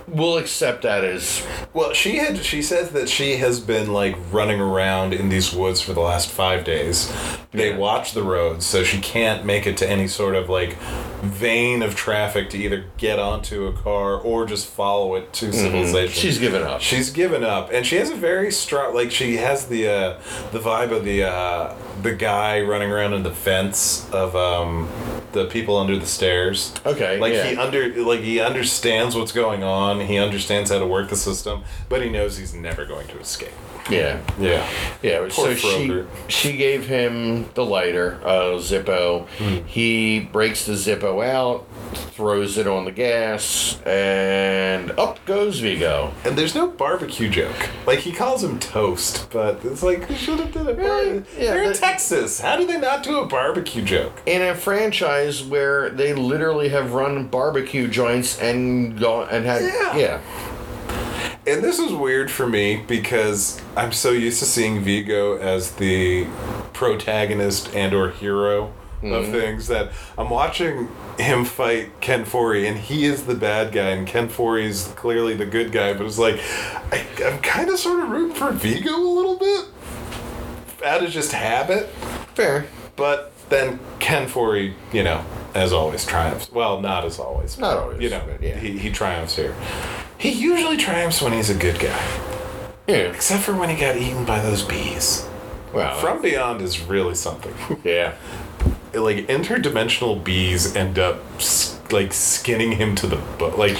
We'll 0.09 0.39
accept 0.39 0.83
that 0.83 1.03
as. 1.05 1.45
Well, 1.74 1.93
she 1.93 2.16
had. 2.16 2.39
She 2.39 2.62
says 2.62 2.91
that 2.91 3.09
she 3.09 3.37
has 3.37 3.59
been 3.59 3.93
like 3.93 4.16
running 4.31 4.61
around 4.61 5.12
in 5.12 5.28
these 5.28 5.53
woods 5.53 5.81
for 5.81 5.93
the 5.93 6.01
last 6.01 6.28
five 6.28 6.65
days. 6.65 7.12
They 7.53 7.70
Yeah. 7.70 7.77
watch 7.77 8.12
the 8.12 8.23
roads, 8.23 8.65
so 8.66 8.85
she 8.85 8.99
can't 8.99 9.45
make 9.45 9.66
it 9.66 9.77
to 9.78 9.89
any 9.91 10.07
sort 10.07 10.35
of 10.37 10.49
like 10.49 10.77
vein 11.23 11.83
of 11.83 11.97
traffic 11.97 12.51
to 12.51 12.59
either 12.59 12.85
get 12.99 13.19
onto 13.19 13.66
a 13.66 13.73
car 13.73 14.15
or 14.15 14.47
just 14.47 14.66
follow 14.69 15.15
it 15.16 15.33
to 15.33 15.53
civilization. 15.53 16.20
She's 16.20 16.39
given 16.39 16.62
up. 16.62 16.81
She's 16.81 17.11
given 17.11 17.43
up, 17.43 17.70
and 17.73 17.85
she 17.85 17.97
has 17.97 18.11
a 18.11 18.15
very 18.15 18.53
strong. 18.53 18.95
Like 18.95 19.11
she 19.11 19.37
has 19.39 19.66
the 19.66 19.89
uh, 19.89 20.19
the 20.53 20.61
vibe 20.61 20.93
of 20.93 21.05
the 21.05 21.24
uh, 21.24 21.74
the 22.03 22.12
guy 22.12 22.61
running 22.61 22.93
around 22.93 23.15
in 23.15 23.23
the 23.24 23.33
fence 23.33 24.09
of 24.12 24.37
um, 24.37 24.89
the 25.33 25.47
people 25.47 25.77
under 25.77 25.99
the 25.99 26.07
stairs. 26.07 26.73
Okay, 26.85 27.19
like 27.19 27.33
yeah. 27.33 27.45
he 27.47 27.57
under 27.57 27.89
like 28.05 28.20
he 28.20 28.39
understands 28.41 29.16
what's 29.16 29.33
going 29.33 29.62
on. 29.65 29.95
He 30.01 30.18
understands 30.18 30.70
how 30.70 30.78
to 30.78 30.86
work 30.86 31.09
the 31.09 31.16
system, 31.16 31.64
but 31.89 32.02
he 32.02 32.09
knows 32.09 32.36
he's 32.36 32.55
never 32.55 32.85
going 32.85 33.09
to 33.09 33.18
escape. 33.18 33.52
Yeah. 33.90 34.20
Yeah, 34.38 34.66
Yeah, 35.02 35.28
so 35.28 35.54
she 35.54 35.88
Froger. 35.88 36.06
she 36.28 36.56
gave 36.56 36.86
him 36.86 37.48
the 37.54 37.64
lighter, 37.64 38.18
uh, 38.24 38.58
Zippo. 38.58 39.26
Hmm. 39.38 39.64
He 39.66 40.20
breaks 40.20 40.66
the 40.66 40.72
Zippo 40.72 41.24
out, 41.24 41.66
throws 42.12 42.58
it 42.58 42.66
on 42.66 42.84
the 42.84 42.90
gas, 42.92 43.78
and 43.86 44.90
up 44.98 45.24
goes 45.26 45.60
Viggo. 45.60 46.12
and 46.24 46.36
there's 46.36 46.54
no 46.54 46.66
barbecue 46.66 47.28
joke. 47.28 47.68
Like 47.86 48.00
he 48.00 48.12
calls 48.12 48.42
him 48.42 48.58
toast, 48.58 49.28
but 49.30 49.64
it's 49.64 49.82
like 49.82 50.08
we 50.08 50.16
should 50.16 50.38
have 50.40 50.52
did 50.52 50.68
a 50.68 50.74
bar- 50.74 51.04
Yeah, 51.04 51.22
They're 51.54 51.62
in 51.64 51.72
Texas. 51.74 52.40
How 52.40 52.56
do 52.56 52.66
they 52.66 52.78
not 52.78 53.02
do 53.02 53.18
a 53.20 53.26
barbecue 53.26 53.82
joke? 53.82 54.20
In 54.26 54.42
a 54.42 54.54
franchise 54.54 55.42
where 55.44 55.90
they 55.90 56.12
literally 56.14 56.68
have 56.70 56.92
run 56.92 57.26
barbecue 57.28 57.88
joints 57.88 58.38
and 58.40 58.98
gone 58.98 59.28
and 59.30 59.44
had 59.44 59.62
Yeah. 59.62 59.96
yeah. 59.96 60.20
And 61.46 61.62
this 61.62 61.78
is 61.78 61.92
weird 61.92 62.30
for 62.30 62.48
me 62.48 62.82
because 62.88 63.60
I'm 63.76 63.92
so 63.92 64.10
used 64.10 64.40
to 64.40 64.44
seeing 64.44 64.82
Viggo 64.82 65.38
as 65.38 65.72
the 65.72 66.26
protagonist 66.72 67.74
and 67.74 67.94
or 67.94 68.10
hero 68.10 68.72
of 69.02 69.24
mm-hmm. 69.24 69.32
things 69.32 69.68
that 69.68 69.92
I'm 70.18 70.30
watching 70.30 70.88
him 71.18 71.44
fight 71.44 72.00
Ken 72.00 72.24
Foree 72.24 72.66
and 72.66 72.76
he 72.76 73.04
is 73.04 73.26
the 73.26 73.34
bad 73.34 73.72
guy 73.72 73.90
and 73.90 74.06
Ken 74.06 74.28
Foree 74.28 74.64
is 74.64 74.92
clearly 74.96 75.34
the 75.34 75.46
good 75.46 75.70
guy, 75.70 75.92
but 75.92 76.06
it's 76.06 76.18
like 76.18 76.40
I, 76.90 77.06
I'm 77.24 77.38
kind 77.40 77.70
of 77.70 77.78
sort 77.78 78.00
of 78.00 78.10
rooting 78.10 78.34
for 78.34 78.50
Viggo 78.52 78.96
a 78.96 78.96
little 78.96 79.36
bit 79.36 79.66
out 80.84 81.02
of 81.02 81.10
just 81.10 81.32
habit, 81.32 81.86
Fair. 82.34 82.66
but 82.96 83.32
then 83.48 83.78
Ken 83.98 84.28
Foree, 84.28 84.74
you 84.92 85.02
know, 85.02 85.24
as 85.57 85.73
always 85.73 86.05
triumphs. 86.05 86.51
Well, 86.53 86.81
not 86.81 87.05
as 87.05 87.19
always. 87.19 87.59
Not 87.59 87.77
always, 87.77 88.01
You 88.01 88.11
know, 88.11 88.23
yeah. 88.41 88.59
he, 88.59 88.78
he 88.78 88.91
triumphs 88.91 89.37
here. 89.37 89.55
He 90.19 90.31
usually 90.31 90.77
triumphs 90.77 91.20
when 91.23 91.33
he's 91.33 91.51
a 91.51 91.55
good 91.55 91.78
guy. 91.78 91.99
Yeah. 92.87 92.97
Except 93.12 93.43
for 93.43 93.55
when 93.55 93.69
he 93.69 93.77
got 93.77 93.97
eaten 93.97 94.24
by 94.24 94.41
those 94.41 94.62
bees. 94.62 95.27
Well, 95.73 95.99
From 95.99 96.23
Beyond 96.23 96.62
is 96.62 96.81
really 96.81 97.15
something. 97.15 97.55
yeah. 97.85 98.15
like 98.95 99.27
interdimensional 99.27 100.23
bees 100.23 100.74
end 100.77 100.99
up 100.99 101.19
like 101.91 102.12
skinning 102.12 102.73
him 102.73 102.95
to 102.97 103.07
the 103.07 103.16
bone, 103.39 103.57
like 103.59 103.77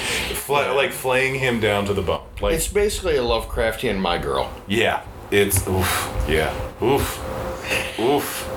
like 0.47 0.91
flaying 0.91 1.35
him 1.39 1.59
down 1.59 1.85
to 1.85 1.93
the 1.93 2.01
bone. 2.01 2.21
Like 2.39 2.55
It's 2.55 2.67
basically 2.67 3.15
a 3.17 3.21
Lovecraftian 3.21 3.97
My 3.99 4.17
Girl. 4.17 4.51
yeah, 4.67 5.03
it's 5.31 5.67
oof, 5.67 6.25
yeah, 6.27 6.53
oof, 6.81 7.19
oof. 7.99 8.47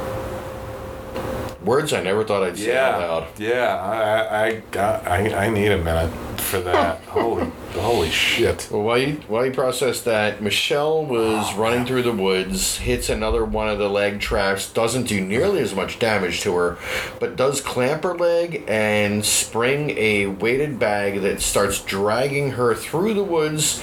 Words 1.65 1.93
I 1.93 2.03
never 2.03 2.25
thought 2.25 2.43
I'd 2.43 2.57
say 2.57 2.77
out 2.77 3.01
loud. 3.01 3.39
yeah. 3.39 3.77
I 3.77 4.47
I 4.47 4.63
got, 4.71 5.07
I 5.07 5.47
I 5.47 5.51
need 5.51 5.71
a 5.71 5.79
minute 5.79 6.11
for 6.41 6.59
that. 6.63 7.01
holy 7.05 7.51
holy 7.75 8.11
shit. 8.11 8.67
Well, 8.71 8.83
while 8.83 8.99
you 8.99 9.21
while 9.29 9.45
you 9.45 9.53
process 9.53 10.01
that, 10.03 10.43
Michelle 10.43 11.05
was 11.05 11.47
oh, 11.53 11.59
running 11.61 11.85
through 11.85 12.03
the 12.05 12.13
woods, 12.13 12.79
hits 12.79 13.11
another 13.11 13.45
one 13.45 13.69
of 13.69 13.79
the 13.79 13.91
leg 13.91 14.21
traps, 14.21 14.73
doesn't 14.73 15.05
do 15.09 15.21
nearly 15.21 15.61
as 15.61 15.75
much 15.75 15.99
damage 15.99 16.41
to 16.41 16.55
her, 16.57 16.79
but 17.21 17.37
does 17.37 17.61
clamp 17.61 18.05
her 18.05 18.15
leg 18.15 18.65
and 18.67 19.25
spring 19.25 19.91
a 19.99 20.27
weighted 20.29 20.79
bag 20.79 21.21
that 21.21 21.43
starts 21.43 21.83
dragging 21.83 22.53
her 22.53 22.75
through 22.75 23.13
the 23.15 23.25
woods. 23.25 23.83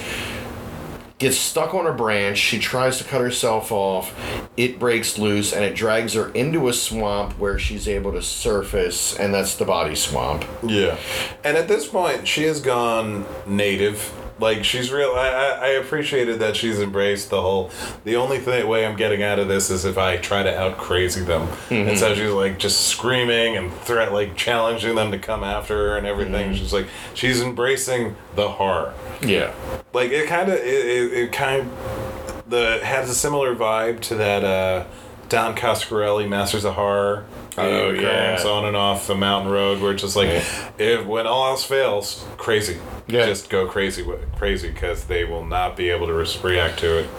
Gets 1.20 1.38
stuck 1.38 1.74
on 1.74 1.88
a 1.88 1.94
branch. 1.94 2.38
She 2.38 2.60
tries 2.60 3.00
to 3.00 3.04
cut 3.04 3.22
herself 3.22 3.72
off. 3.72 4.14
It 4.56 4.78
breaks 4.78 5.18
loose 5.18 5.52
and 5.52 5.66
it 5.66 5.76
drags 5.76 6.14
her 6.14 6.30
into 6.30 6.68
a 6.68 6.74
swamp 6.74 7.40
where 7.40 7.58
she's 7.58 7.88
able 7.88 8.12
to 8.12 8.22
surface, 8.22 9.16
and 9.18 9.34
that's 9.34 9.56
the 9.56 9.66
body 9.66 9.96
swamp. 9.96 10.46
Yeah, 10.62 10.98
and 11.44 11.58
at 11.58 11.68
this 11.68 11.88
point, 11.88 12.28
she 12.28 12.44
has 12.44 12.62
gone 12.62 13.26
native. 13.48 14.14
Like 14.40 14.64
she's 14.64 14.92
real. 14.92 15.12
I, 15.12 15.28
I 15.30 15.48
I 15.48 15.68
appreciated 15.70 16.40
that 16.40 16.56
she's 16.56 16.80
embraced 16.80 17.30
the 17.30 17.42
whole. 17.42 17.72
The 18.04 18.16
only 18.16 18.40
thing, 18.40 18.68
way 18.68 18.86
I'm 18.86 18.96
getting 18.96 19.24
out 19.24 19.40
of 19.40 19.48
this 19.48 19.70
is 19.70 19.86
if 19.86 19.98
I 19.98 20.18
try 20.18 20.44
to 20.44 20.58
out 20.58 20.78
crazy 20.78 21.24
them, 21.24 21.48
and 21.70 21.98
so 21.98 22.14
she's 22.14 22.32
like 22.32 22.60
just 22.60 22.88
screaming 22.88 23.58
and 23.58 23.74
threat, 23.74 24.14
like 24.14 24.36
challenging 24.36 24.96
them 24.96 25.12
to 25.12 25.20
come 25.20 25.44
after 25.44 25.76
her 25.76 25.98
and 25.98 26.06
everything. 26.06 26.54
She's 26.54 26.74
like 26.74 26.88
she's 27.14 27.42
embracing 27.42 28.16
the 28.36 28.48
horror. 28.50 28.94
Yeah. 29.22 29.54
Like 29.94 30.12
it 30.12 30.28
kind 30.28 30.50
of 30.52 30.60
it, 30.60 30.64
it, 30.86 31.14
it 31.14 31.32
kind 31.32 31.62
of 31.62 32.44
the 32.48 32.80
has 32.84 33.10
a 33.10 33.16
similar 33.16 33.56
vibe 33.56 34.00
to 34.02 34.16
that 34.16 34.44
uh, 34.44 34.86
Don 35.30 35.56
Coscarelli 35.56 36.28
Masters 36.28 36.66
of 36.66 36.76
Horror. 36.76 37.26
Oh, 37.58 37.90
yeah. 37.90 38.42
on 38.46 38.66
and 38.66 38.76
off 38.78 39.08
the 39.08 39.16
mountain 39.16 39.52
road 39.52 39.82
where 39.82 39.92
it's 39.94 40.02
just 40.04 40.16
like 40.16 40.30
Yeah. 40.30 40.44
if 40.78 41.06
when 41.06 41.26
all 41.26 41.48
else 41.48 41.64
fails, 41.64 42.24
crazy. 42.38 42.78
Yeah. 43.08 43.26
Just 43.26 43.50
go 43.50 43.68
crazy 43.68 44.04
with 44.04 44.20
crazy 44.38 44.70
because 44.70 45.06
they 45.06 45.24
will 45.26 45.46
not 45.46 45.76
be 45.76 45.90
able 45.90 46.08
to 46.08 46.14
react 46.44 46.80
to 46.80 47.00
it. 47.00 47.10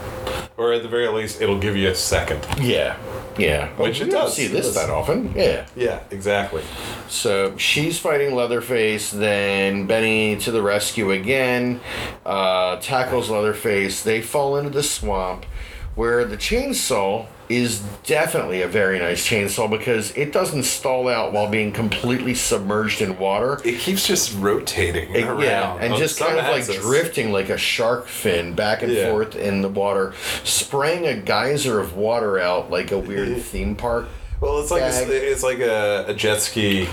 or 0.57 0.73
at 0.73 0.83
the 0.83 0.89
very 0.89 1.07
least, 1.09 1.41
it'll 1.41 1.59
give 1.59 1.77
you 1.77 1.89
a 1.89 1.95
second. 1.95 2.45
Yeah, 2.61 2.97
yeah. 3.39 3.69
Which 3.77 4.01
we 4.01 4.07
it 4.09 4.11
does. 4.11 4.35
see 4.35 4.49
this 4.49 4.75
that 4.75 4.91
often. 4.91 5.33
Yeah. 5.37 5.67
Yeah, 5.77 6.01
exactly. 6.11 6.63
So 7.09 7.57
she's 7.57 7.99
fighting 7.99 8.35
Leatherface. 8.35 9.11
Then 9.13 9.87
Benny 9.87 10.37
to 10.39 10.51
the 10.51 10.61
rescue 10.63 11.13
again. 11.13 11.81
Uh, 12.27 12.77
tackles 12.81 13.31
Leatherface. 13.31 14.03
They 14.03 14.21
fall 14.21 14.57
into 14.57 14.71
the 14.71 14.83
swamp, 14.83 15.47
where 15.95 16.25
the 16.25 16.37
chainsaw 16.37 17.27
is 17.49 17.81
definitely 18.05 18.63
a 18.63 18.69
very 18.69 18.99
nice 18.99 19.27
chainsaw 19.27 19.71
because 19.71 20.17
it 20.17 20.33
doesn't 20.33 20.65
stall 20.65 21.09
out 21.09 21.33
while 21.33 21.49
being 21.49 21.73
completely 21.73 22.35
submerged 22.35 23.01
in 23.01 23.19
water. 23.19 23.61
It 23.65 23.79
keeps 23.79 24.07
just 24.07 24.35
rotating 24.39 25.15
It- 25.15 25.25
around. 25.25 25.43
yeah, 25.43 25.77
and 25.81 25.95
just 25.97 26.19
kind 26.19 26.39
of 26.39 26.45
like 26.45 26.61
axis. 26.61 26.77
drifting 26.77 27.33
like 27.33 27.49
a 27.49 27.57
shark 27.59 28.07
fin 28.07 28.53
back 28.55 28.83
and 28.83 28.93
Yeah. 28.93 29.11
forth 29.11 29.35
in 29.37 29.63
the 29.63 29.69
water, 29.69 30.13
spraying 30.45 31.07
a 31.07 31.15
geyser 31.15 31.81
of 31.81 31.97
water 31.97 32.39
out 32.39 32.71
like 32.71 32.93
a 32.93 32.99
weird 32.99 33.41
theme 33.43 33.75
park. 33.75 34.09
Well, 34.41 34.61
it's 34.61 34.71
like 34.71 34.83
a, 34.83 35.31
it's 35.33 35.43
like 35.43 35.59
a, 35.59 36.05
a 36.09 36.15
jet 36.15 36.41
ski. 36.41 36.89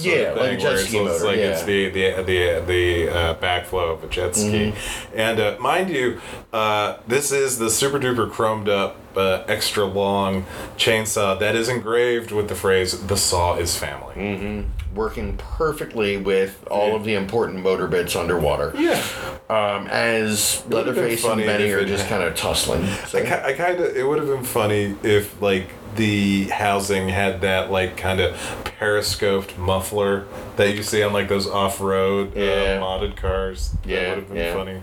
Yeah, 0.00 0.34
like 0.36 0.52
a 0.52 0.56
jet 0.56 0.74
it's, 0.74 0.84
ski 0.84 0.98
it's 0.98 1.12
motor, 1.12 1.24
like 1.24 1.38
yeah. 1.38 1.50
it's 1.50 1.64
the 1.64 1.88
the 1.88 2.22
the 2.22 2.62
the 2.66 3.08
uh, 3.10 3.34
backflow 3.36 3.92
of 3.94 4.04
a 4.04 4.06
jet 4.08 4.36
ski, 4.36 4.70
Mm-hmm. 4.72 5.18
and 5.18 5.40
uh, 5.40 5.56
mind 5.60 5.90
you, 5.90 6.20
uh, 6.52 6.98
this 7.08 7.32
is 7.32 7.58
the 7.58 7.68
super 7.70 7.98
duper 7.98 8.30
chromed 8.30 8.68
up. 8.68 8.96
Uh, 9.16 9.44
extra 9.46 9.84
long 9.84 10.44
chainsaw 10.76 11.38
that 11.38 11.54
is 11.54 11.68
engraved 11.68 12.32
with 12.32 12.48
the 12.48 12.54
phrase 12.56 13.06
"the 13.06 13.16
saw 13.16 13.54
is 13.54 13.76
family." 13.76 14.12
Mm. 14.16 14.64
Working 14.92 15.36
perfectly 15.36 16.16
with 16.16 16.66
all 16.68 16.96
of 16.96 17.04
the 17.04 17.14
important 17.14 17.62
motor 17.62 17.86
bits 17.86 18.16
underwater. 18.16 18.72
Yeah, 18.76 19.00
Um, 19.48 19.86
as 19.86 20.64
Leatherface 20.68 21.24
and 21.24 21.40
Benny 21.42 21.70
are 21.70 21.84
just 21.84 22.08
kind 22.08 22.24
of 22.24 22.34
tussling. 22.34 22.84
So- 23.06 23.20
I, 23.20 23.50
I 23.50 23.52
kind 23.52 23.78
of 23.78 23.96
it 23.96 24.04
would 24.04 24.18
have 24.18 24.26
been 24.26 24.42
funny 24.42 24.96
if 25.04 25.40
like 25.40 25.68
the 25.96 26.44
housing 26.48 27.08
had 27.08 27.40
that 27.42 27.70
like 27.70 27.96
kind 27.96 28.20
of 28.20 28.34
periscoped 28.78 29.56
muffler 29.58 30.26
that 30.56 30.74
you 30.74 30.82
see 30.82 31.02
on 31.02 31.12
like 31.12 31.28
those 31.28 31.46
off-road 31.48 32.34
Yeah. 32.36 32.42
uh, 32.42 32.80
modded 32.82 33.16
cars. 33.16 33.70
that 33.82 33.88
Yeah, 33.88 34.08
would 34.10 34.18
have 34.18 34.28
been 34.28 34.36
yeah. 34.36 34.54
funny. 34.54 34.80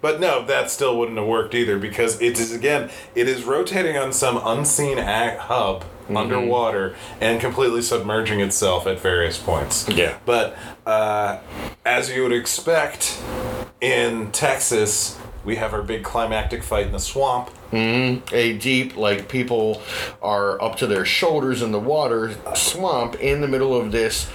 But 0.00 0.20
no, 0.20 0.44
that 0.46 0.70
still 0.70 0.98
wouldn't 0.98 1.18
have 1.18 1.26
worked 1.26 1.54
either 1.54 1.78
because 1.78 2.20
it 2.20 2.38
is 2.38 2.52
again 2.52 2.90
it 3.14 3.28
is 3.28 3.44
rotating 3.44 3.96
on 3.96 4.12
some 4.12 4.40
unseen 4.44 4.98
hub 4.98 5.84
Mm-hmm. 6.06 6.16
underwater 6.18 6.94
and 7.20 7.40
completely 7.40 7.82
submerging 7.82 8.38
itself 8.38 8.86
at 8.86 9.00
various 9.00 9.38
points. 9.38 9.88
Yeah. 9.88 10.16
But 10.24 10.56
uh, 10.86 11.38
as 11.84 12.10
you 12.14 12.22
would 12.22 12.30
expect 12.32 13.20
in 13.80 14.30
Texas, 14.30 15.18
we 15.46 15.56
have 15.56 15.72
our 15.72 15.80
big 15.80 16.02
climactic 16.02 16.62
fight 16.62 16.86
in 16.86 16.92
the 16.92 16.98
swamp. 16.98 17.50
Mm-hmm. 17.72 18.34
a 18.34 18.58
deep, 18.58 18.96
like 18.96 19.28
people 19.28 19.82
are 20.22 20.62
up 20.62 20.76
to 20.76 20.86
their 20.86 21.04
shoulders 21.04 21.62
in 21.62 21.72
the 21.72 21.80
water 21.80 22.36
swamp 22.54 23.16
in 23.16 23.40
the 23.40 23.48
middle 23.48 23.74
of 23.74 23.90
this 23.90 24.28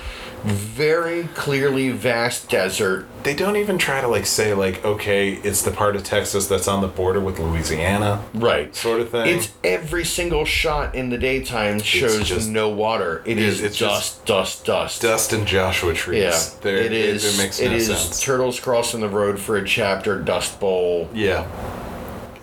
very 0.44 1.26
clearly 1.36 1.90
vast 1.90 2.50
desert. 2.50 3.06
They 3.24 3.36
don't 3.36 3.56
even 3.58 3.78
try 3.78 4.02
to 4.02 4.08
like 4.08 4.26
say 4.26 4.54
like, 4.56 4.84
okay, 4.84 5.34
it's 5.34 5.62
the 5.62 5.70
part 5.72 5.96
of 5.96 6.04
Texas 6.04 6.48
that's 6.48 6.68
on 6.68 6.82
the 6.82 6.88
border 6.88 7.20
with 7.20 7.38
Louisiana, 7.40 8.24
Right. 8.34 8.76
sort 8.76 9.02
of 9.02 9.10
thing. 9.12 9.38
It's 9.38 9.50
every 9.64 10.04
single 10.04 10.44
shot 10.46 10.96
in 10.96 11.10
the 11.10 11.18
daytime 11.20 11.80
shows 11.82 12.28
just- 12.28 12.50
no 12.50 12.70
water. 12.70 13.22
It 13.26 13.38
is 13.38 13.62
it's 13.62 13.78
dust, 13.78 14.26
dust, 14.26 14.66
dust. 14.66 15.02
dust 15.02 15.32
and 15.34 15.46
Joshua 15.46 15.94
trees. 15.94 16.22
Yeah, 16.24 16.40
There- 16.62 16.78
it 16.78 16.92
is. 16.92 17.36
It, 17.38 17.42
makes 17.42 17.60
it 17.60 17.70
no 17.70 17.76
is 17.76 17.86
sense. 17.88 18.20
turtles 18.22 18.60
crossing 18.60 19.02
the 19.02 19.10
road 19.10 19.40
for 19.40 19.58
a 19.58 19.64
chapter. 19.66 20.18
Dust 20.20 20.60
bowl. 20.60 21.08
Yeah. 21.14 21.46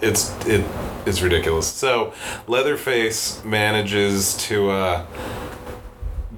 It's 0.01 0.31
it 0.47 0.65
it's 1.07 1.20
ridiculous. 1.23 1.66
So 1.66 2.12
Leatherface 2.47 3.43
manages 3.45 4.35
to 4.47 4.70
uh, 4.70 5.03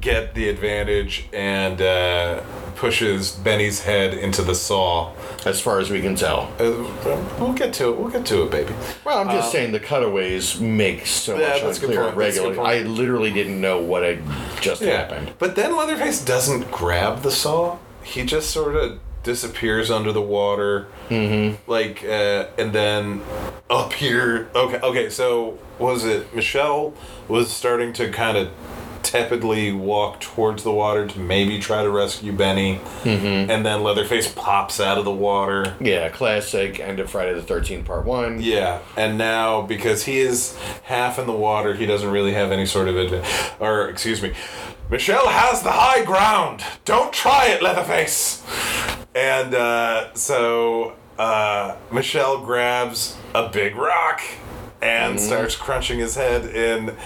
get 0.01 0.35
the 0.35 0.49
advantage 0.49 1.27
and 1.33 1.81
uh, 1.81 2.43
pushes 2.77 3.33
Benny's 3.33 3.83
head 3.83 4.15
into 4.15 4.43
the 4.43 4.55
saw. 4.55 5.13
As 5.45 5.61
far 5.61 5.79
as 5.81 5.91
we 5.91 6.01
can 6.01 6.15
tell. 6.15 6.53
Uh, 6.59 6.87
we'll 7.39 7.53
get 7.53 7.73
to 7.75 7.89
it. 7.91 7.99
We'll 7.99 8.11
get 8.11 8.27
to 8.27 8.43
it, 8.43 8.51
baby. 8.51 8.75
Well, 9.05 9.19
I'm 9.19 9.29
just 9.29 9.53
saying 9.53 9.73
the 9.73 9.81
cutaways 9.81 10.61
make 10.61 11.07
so 11.07 11.39
Yeah, 11.39 11.49
much 11.49 11.63
that's 11.63 11.79
a 11.79 11.81
good 11.81 11.91
unclear 11.91 12.05
point, 12.05 12.19
that's 12.19 12.39
good 12.39 12.49
regularly. 12.57 12.79
I 12.79 12.83
literally 12.83 13.33
didn't 13.33 13.61
know 13.61 13.81
what 13.81 14.03
had 14.03 14.23
just 14.61 14.83
happened. 14.83 15.33
But 15.39 15.57
then 15.57 15.77
Leatherface 15.77 16.25
doesn't 16.25 16.71
grab 16.71 17.23
the 17.23 17.31
saw. 17.31 17.79
He 18.03 18.25
just 18.25 18.51
sort 18.51 18.77
of 18.77 19.01
disappears 19.23 19.91
under 19.91 20.13
the 20.13 20.23
water. 20.23 20.89
Mm-hmm. 21.09 21.71
Like, 21.71 22.05
uh, 22.05 22.47
and 22.59 22.73
then 22.73 23.23
up 23.69 23.93
here. 23.93 24.49
Okay, 24.55 24.81
okay. 24.81 25.11
So 25.11 25.59
was 25.79 26.05
it 26.05 26.35
Michelle 26.35 26.95
was 27.29 27.51
starting 27.51 27.93
to 27.95 28.11
kind 28.11 28.37
of 28.37 28.51
tepidly 29.03 29.73
walk 29.73 30.21
towards 30.21 30.63
the 30.63 30.73
water 30.73 31.07
to 31.07 31.19
maybe 31.19 31.59
try 31.59 31.83
to 31.83 31.91
rescue 31.91 32.33
Benny, 32.33 32.77
mm-hmm. 33.03 33.51
and 33.51 33.65
then 33.65 33.83
Leatherface 33.83 34.33
pops 34.33 34.81
out 34.81 34.99
of 34.99 35.05
the 35.05 35.11
water. 35.11 35.75
Yeah, 35.81 36.09
classic 36.09 36.81
end 36.81 37.01
of 37.01 37.11
Friday 37.11 37.39
the 37.39 37.43
13th, 37.43 37.85
part 37.85 38.05
one. 38.05 38.41
Yeah, 38.41 38.81
and 38.97 39.19
now 39.19 39.63
because 39.63 40.05
he 40.05 40.19
is 40.19 40.57
half 40.85 41.19
in 41.19 41.27
the 41.27 41.33
water, 41.33 41.75
he 41.75 41.87
doesn't 41.87 42.11
really 42.11 42.33
have 42.33 42.53
any 42.53 42.67
sort 42.67 42.89
of 42.89 42.97
advantage. 42.97 43.31
Or, 43.59 43.89
excuse 43.89 44.23
me, 44.23 44.33
Michelle 44.91 45.29
has 45.29 45.63
the 45.63 45.71
high 45.71 46.05
ground. 46.05 46.65
Don't 46.85 47.13
try 47.13 47.49
it, 47.49 47.63
Leatherface. 47.63 48.45
And 49.15 49.55
uh, 49.55 50.13
so 50.15 50.97
uh, 51.19 51.77
Michelle 51.93 52.45
grabs 52.45 53.17
a 53.35 53.49
big 53.49 53.77
rock 53.77 54.21
and 54.83 55.21
starts 55.21 55.57
crunching 55.57 55.99
his 55.99 56.15
head 56.15 56.45
in 56.47 56.97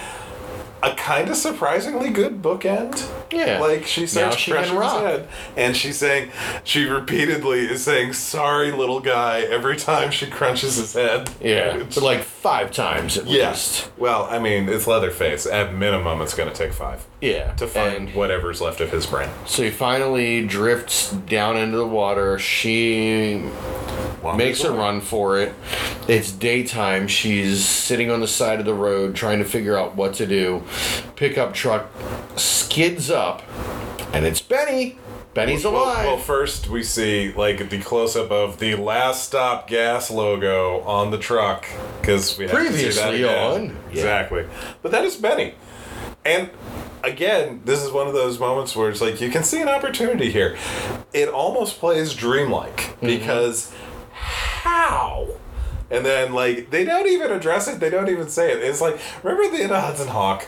a 0.83 0.93
kind 0.95 1.29
of 1.29 1.35
surprisingly 1.35 2.09
good 2.09 2.41
bookend. 2.41 3.09
Yeah. 3.31 3.59
Like 3.59 3.85
she 3.85 4.05
starts 4.05 4.35
Now 4.35 4.39
she 4.39 4.51
can 4.51 4.63
his 4.63 4.91
head, 4.91 5.27
and 5.57 5.75
she's 5.75 5.97
saying, 5.97 6.31
she 6.63 6.85
repeatedly 6.85 7.61
is 7.61 7.83
saying, 7.83 8.13
"Sorry, 8.13 8.71
little 8.71 8.99
guy," 8.99 9.41
every 9.41 9.77
time 9.77 10.11
she 10.11 10.27
crunches 10.27 10.75
his 10.75 10.93
head. 10.93 11.29
Yeah, 11.41 11.75
It's- 11.77 11.97
like 11.97 12.21
five 12.23 12.71
times 12.71 13.17
at 13.17 13.25
yeah. 13.25 13.49
least. 13.51 13.89
Well, 13.97 14.27
I 14.29 14.37
mean, 14.39 14.69
it's 14.69 14.85
Leatherface. 14.85 15.45
At 15.47 15.73
minimum, 15.73 16.21
it's 16.21 16.35
going 16.35 16.49
to 16.49 16.55
take 16.55 16.73
five 16.73 17.03
Yeah. 17.25 17.53
to 17.53 17.67
find 17.67 17.95
And 17.95 18.15
whatever's 18.15 18.61
left 18.61 18.81
of 18.81 18.91
his 18.91 19.05
brain. 19.05 19.29
so 19.45 19.63
he 19.63 19.69
finally 19.69 20.45
drifts 20.45 21.11
down 21.11 21.57
into 21.57 21.77
the 21.77 21.87
water. 21.87 22.37
She 22.39 23.43
makes 24.35 24.63
a 24.63 24.71
run 24.71 25.01
for 25.01 25.37
it. 25.39 25.53
It's 26.07 26.31
daytime. 26.31 27.07
She's 27.07 27.63
sitting 27.65 28.11
on 28.11 28.19
the 28.21 28.27
side 28.27 28.59
of 28.59 28.65
the 28.65 28.73
road 28.73 29.15
trying 29.15 29.39
to 29.39 29.45
figure 29.45 29.77
out 29.77 29.95
what 29.95 30.13
to 30.15 30.25
do. 30.25 30.63
Pickup 31.15 31.53
truck 31.53 31.89
skids 32.35 33.09
up, 33.09 33.41
and 34.13 34.25
it's 34.25 34.41
Benny. 34.41 34.97
Benny's 35.33 35.65
Well, 35.65 35.75
alive. 35.83 36.05
well, 36.05 36.17
first 36.17 36.69
we 36.69 36.81
see 36.81 37.33
like 37.35 37.69
the 37.69 37.79
close 37.81 38.15
up 38.15 38.31
of 38.31 38.59
the 38.59 38.75
last 38.75 39.25
stop 39.25 39.67
gas 39.67 40.09
logo 40.09 40.79
on 40.81 41.11
the 41.11 41.17
truck 41.17 41.65
because 41.99 42.37
we 42.37 42.47
have 42.47 42.53
to 42.53 42.57
see 42.57 42.63
that 42.63 42.71
Previously 43.11 43.23
again. 43.23 43.51
on- 43.53 43.65
yeah. 43.91 43.91
exactly. 43.91 44.45
But 44.81 44.91
that 44.93 45.03
is 45.03 45.17
Benny, 45.17 45.55
and 46.23 46.49
again, 47.05 47.61
this 47.65 47.81
is 47.83 47.91
one 47.91 48.07
of 48.07 48.13
those 48.13 48.39
moments 48.39 48.75
where 48.75 48.89
it's 48.89 49.01
like 49.01 49.21
you 49.21 49.29
can 49.29 49.43
see 49.43 49.61
an 49.61 49.69
opportunity 49.69 50.31
here. 50.31 50.57
It 51.13 51.29
almost 51.29 51.79
plays 51.79 52.13
dreamlike 52.13 52.77
Mm-hmm. 52.77 53.05
because 53.07 53.71
how. 54.11 55.27
And 55.91 56.03
then, 56.03 56.33
like, 56.33 56.71
they 56.71 56.83
don't 56.83 57.05
even 57.07 57.31
address 57.31 57.67
it. 57.67 57.79
They 57.79 57.91
don't 57.91 58.09
even 58.09 58.27
say 58.27 58.51
it. 58.51 58.57
It's 58.63 58.81
like, 58.81 58.97
remember 59.21 59.55
the 59.55 59.79
Hudson 59.79 60.07
Hawk 60.07 60.41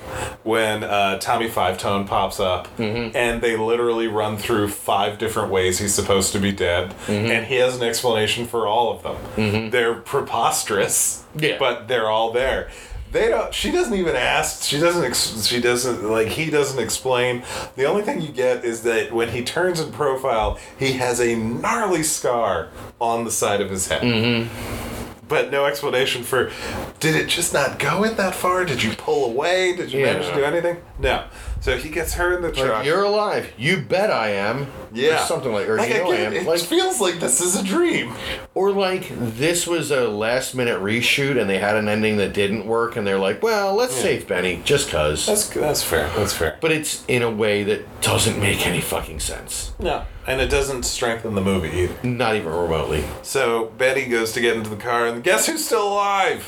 when 0.43 0.84
uh, 0.84 1.19
Tommy 1.19 1.47
Five 1.47 1.77
Tone 1.77 2.07
pops 2.07 2.39
up 2.39 2.67
Mm-hmm. 2.77 3.15
and 3.15 3.39
they 3.41 3.55
literally 3.55 4.07
run 4.07 4.38
through 4.38 4.69
five 4.69 5.19
different 5.19 5.51
ways 5.51 5.77
he's 5.77 5.93
supposed 5.93 6.31
to 6.34 6.39
be 6.39 6.51
dead, 6.51 6.89
Mm-hmm. 7.05 7.31
and 7.31 7.45
he 7.45 7.55
has 7.57 7.75
an 7.77 7.84
explanation 7.84 8.47
for 8.47 8.65
all 8.65 8.91
of 8.91 9.03
them. 9.03 9.69
They're 9.69 9.93
preposterous, 9.93 11.23
Yeah. 11.38 11.57
but 11.59 11.88
they're 11.88 12.09
all 12.09 12.31
there. 12.34 12.71
They 13.11 13.29
don't. 13.29 13.53
She 13.53 13.71
doesn't 13.71 13.93
even 13.93 14.15
ask. 14.15 14.63
She 14.63 14.79
doesn't. 14.79 15.03
Ex, 15.03 15.45
she 15.45 15.61
doesn't 15.61 16.03
like. 16.09 16.27
He 16.27 16.49
doesn't 16.49 16.77
explain. 16.81 17.43
The 17.75 17.85
only 17.85 18.01
thing 18.03 18.21
you 18.21 18.29
get 18.34 18.65
is 18.65 18.84
that 18.84 19.13
when 19.13 19.29
he 19.29 19.43
turns 19.43 19.79
in 19.79 19.91
profile, 19.91 20.59
he 20.77 20.93
has 20.93 21.19
a 21.21 21.35
gnarly 21.35 22.03
scar 22.03 22.67
on 22.99 23.23
the 23.23 23.31
side 23.31 23.61
of 23.61 23.69
his 23.69 23.88
head 23.88 24.01
Mm-hmm. 24.01 25.27
but 25.27 25.51
no 25.51 25.65
explanation 25.65 26.23
for 26.23 26.51
did 26.99 27.15
it 27.15 27.27
just 27.27 27.53
not 27.53 27.79
go 27.79 28.03
in 28.03 28.15
that 28.17 28.34
far 28.34 28.65
did 28.65 28.81
you 28.81 28.91
pull 28.95 29.25
away 29.25 29.75
did 29.75 29.91
you 29.91 29.99
Yeah. 29.99 30.13
manage 30.13 30.27
to 30.29 30.34
do 30.35 30.43
anything 30.43 30.77
no 30.99 31.25
so 31.61 31.77
he 31.77 31.89
gets 31.89 32.13
her 32.15 32.35
in 32.35 32.41
the 32.41 32.49
Like, 32.49 32.57
truck 32.65 32.85
you're 32.85 33.03
alive. 33.03 33.51
You 33.57 33.77
bet 33.81 34.11
I 34.11 34.29
am. 34.29 34.67
yeah 34.93 35.23
Or 35.23 35.25
something 35.25 35.51
like, 35.51 35.67
or 35.67 35.77
like, 35.77 35.89
you 35.89 35.95
know 35.97 36.11
I 36.11 36.15
again, 36.15 36.34
am. 36.34 36.39
it 36.41 36.47
Like, 36.47 36.59
feels 36.61 36.99
like 37.01 37.19
this 37.19 37.41
is 37.41 37.59
a 37.59 37.63
dream 37.63 38.13
Or 38.53 38.71
like 38.71 39.09
this 39.17 39.65
was 39.67 39.91
a 39.91 40.07
last 40.07 40.55
minute 40.55 40.79
reshoot 40.81 41.39
and 41.39 41.49
they 41.49 41.57
had 41.59 41.75
an 41.75 41.88
ending 41.88 42.17
that 42.17 42.34
didn't 42.34 42.65
work 42.65 42.95
and 42.95 43.05
they're 43.05 43.19
like, 43.19 43.41
well, 43.43 43.75
let's 43.75 43.95
save 43.95 44.27
Benny 44.27 44.61
just 44.63 44.89
cause. 44.89 45.25
that's 45.25 45.47
that's 45.49 45.84
fair 45.84 46.09
that's 46.15 46.34
fair 46.34 46.57
but 46.61 46.71
it's 46.71 47.03
in 47.07 47.21
a 47.21 47.31
way 47.31 47.63
that 47.63 48.01
doesn't 48.01 48.39
make 48.39 48.65
any 48.65 48.81
fucking 48.81 49.19
sense. 49.19 49.73
no 49.79 50.05
and 50.27 50.41
it 50.41 50.49
doesn't 50.49 50.84
strengthen 50.84 51.35
the 51.35 51.41
movie 51.41 51.69
either 51.69 51.95
Not 52.07 52.35
even 52.35 52.51
remotely. 52.51 53.03
so 53.23 53.65
betty 53.77 54.05
goes 54.05 54.31
to 54.34 54.41
get 54.41 54.55
into 54.55 54.69
the 54.69 54.75
car 54.75 55.07
and 55.07 55.23
guess 55.23 55.47
who's 55.47 55.65
still 55.65 55.88
alive 55.93 56.43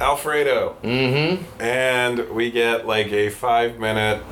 Alfredo. 0.00 0.76
Mm-hmm. 0.82 1.62
And 1.62 2.30
we 2.30 2.50
get 2.50 2.86
like 2.86 3.12
a 3.12 3.30
five 3.30 3.78
minute 3.78 4.22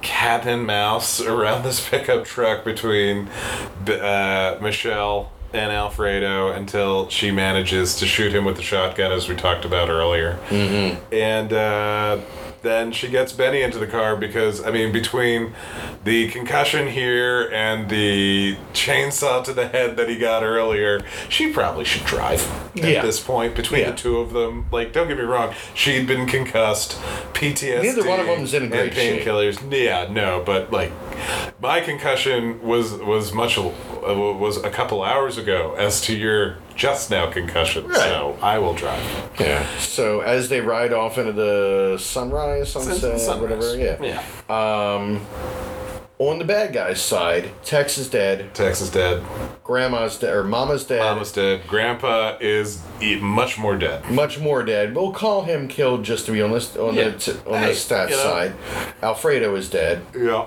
cat 0.00 0.46
and 0.46 0.66
mouse 0.66 1.20
around 1.20 1.62
this 1.64 1.88
pickup 1.88 2.24
truck 2.24 2.64
between 2.64 3.28
uh, 3.88 4.58
Michelle 4.60 5.32
and 5.52 5.70
Alfredo 5.70 6.50
until 6.50 7.08
she 7.08 7.30
manages 7.30 7.96
to 7.96 8.06
shoot 8.06 8.32
him 8.32 8.44
with 8.44 8.56
the 8.56 8.62
shotgun, 8.62 9.12
as 9.12 9.28
we 9.28 9.34
talked 9.34 9.64
about 9.64 9.88
earlier. 9.88 10.38
Mm-hmm. 10.48 11.14
And 11.14 11.52
uh, 11.52 12.20
then 12.62 12.92
she 12.92 13.08
gets 13.08 13.32
Benny 13.32 13.62
into 13.62 13.78
the 13.78 13.86
car 13.86 14.16
because, 14.16 14.64
I 14.64 14.70
mean, 14.70 14.92
between 14.92 15.52
the 16.04 16.28
concussion 16.28 16.88
here 16.88 17.48
and 17.52 17.88
the 17.88 18.56
chainsaw 18.72 19.42
to 19.44 19.52
the 19.52 19.68
head 19.68 19.96
that 19.96 20.08
he 20.08 20.16
got 20.18 20.42
earlier, 20.42 21.00
she 21.28 21.52
probably 21.52 21.84
should 21.84 22.04
drive 22.04 22.40
at 22.76 22.84
Yeah. 22.84 23.02
this 23.02 23.20
point. 23.20 23.54
Between 23.54 23.80
Yeah. 23.82 23.90
the 23.90 23.96
two 23.96 24.18
of 24.18 24.32
them, 24.32 24.66
like, 24.72 24.92
don't 24.92 25.08
get 25.08 25.16
me 25.18 25.24
wrong, 25.24 25.54
she'd 25.74 26.06
been 26.06 26.26
concussed, 26.26 26.98
PTSD, 27.34 27.82
Neither 27.96 28.08
one 28.08 28.20
of 28.20 28.26
them's 28.26 28.54
in 28.54 28.62
and 28.64 28.72
great 28.72 28.94
shape. 28.94 29.22
painkillers. 29.24 29.58
Yeah, 29.70 30.06
no, 30.10 30.42
but 30.44 30.72
like, 30.72 30.92
my 31.60 31.80
concussion 31.80 32.60
was 32.62 32.92
was 32.94 33.32
much 33.32 33.58
uh, 33.58 33.62
was 34.04 34.56
a 34.58 34.70
couple 34.70 35.02
hours 35.02 35.38
ago 35.38 35.74
as 35.78 36.00
to 36.02 36.14
your 36.14 36.56
just 36.76 37.10
now 37.10 37.30
concussion. 37.30 37.86
Right. 37.88 37.96
So 37.98 38.36
I 38.42 38.58
will 38.58 38.74
drive. 38.74 39.02
Yeah. 39.40 39.66
So 39.78 40.20
as 40.20 40.48
they 40.48 40.60
ride 40.60 40.92
off 40.92 41.18
into 41.18 41.32
the 41.32 41.98
sunrise, 41.98 42.72
sunset, 42.72 43.20
Sunrise. 43.20 43.40
whatever, 43.40 43.76
yeah. 43.76 44.02
Yeah. 44.02 44.94
Um, 44.94 45.26
on 46.18 46.38
the 46.38 46.44
bad 46.44 46.72
guy's 46.72 47.00
side, 47.00 47.50
Tex 47.64 47.98
is 47.98 48.08
dead, 48.08 48.54
Tex 48.54 48.80
is 48.80 48.90
dead. 48.90 49.24
Grandma's 49.64 50.18
dead, 50.18 50.32
or 50.34 50.44
Mama's 50.44 50.84
dead, 50.84 51.00
Mama's 51.00 51.32
dead. 51.32 51.66
Grandpa 51.66 52.36
is 52.40 52.80
e- 53.00 53.18
much 53.18 53.58
more 53.58 53.76
dead. 53.76 54.08
much 54.10 54.38
more 54.38 54.62
dead. 54.62 54.94
We'll 54.94 55.12
call 55.12 55.42
him 55.42 55.66
killed 55.66 56.04
just 56.04 56.26
to 56.26 56.32
be 56.32 56.40
on 56.42 56.52
this 56.52 56.76
on 56.76 56.94
Yeah. 56.94 57.08
the 57.10 57.18
t- 57.18 57.32
on 57.46 57.58
Hey, 57.60 57.66
the 57.68 57.72
stats 57.72 58.10
you 58.10 58.16
know. 58.16 58.22
side. 58.22 58.52
Alfredo 59.02 59.54
is 59.56 59.68
dead. 59.68 60.02
Yeah. 60.16 60.46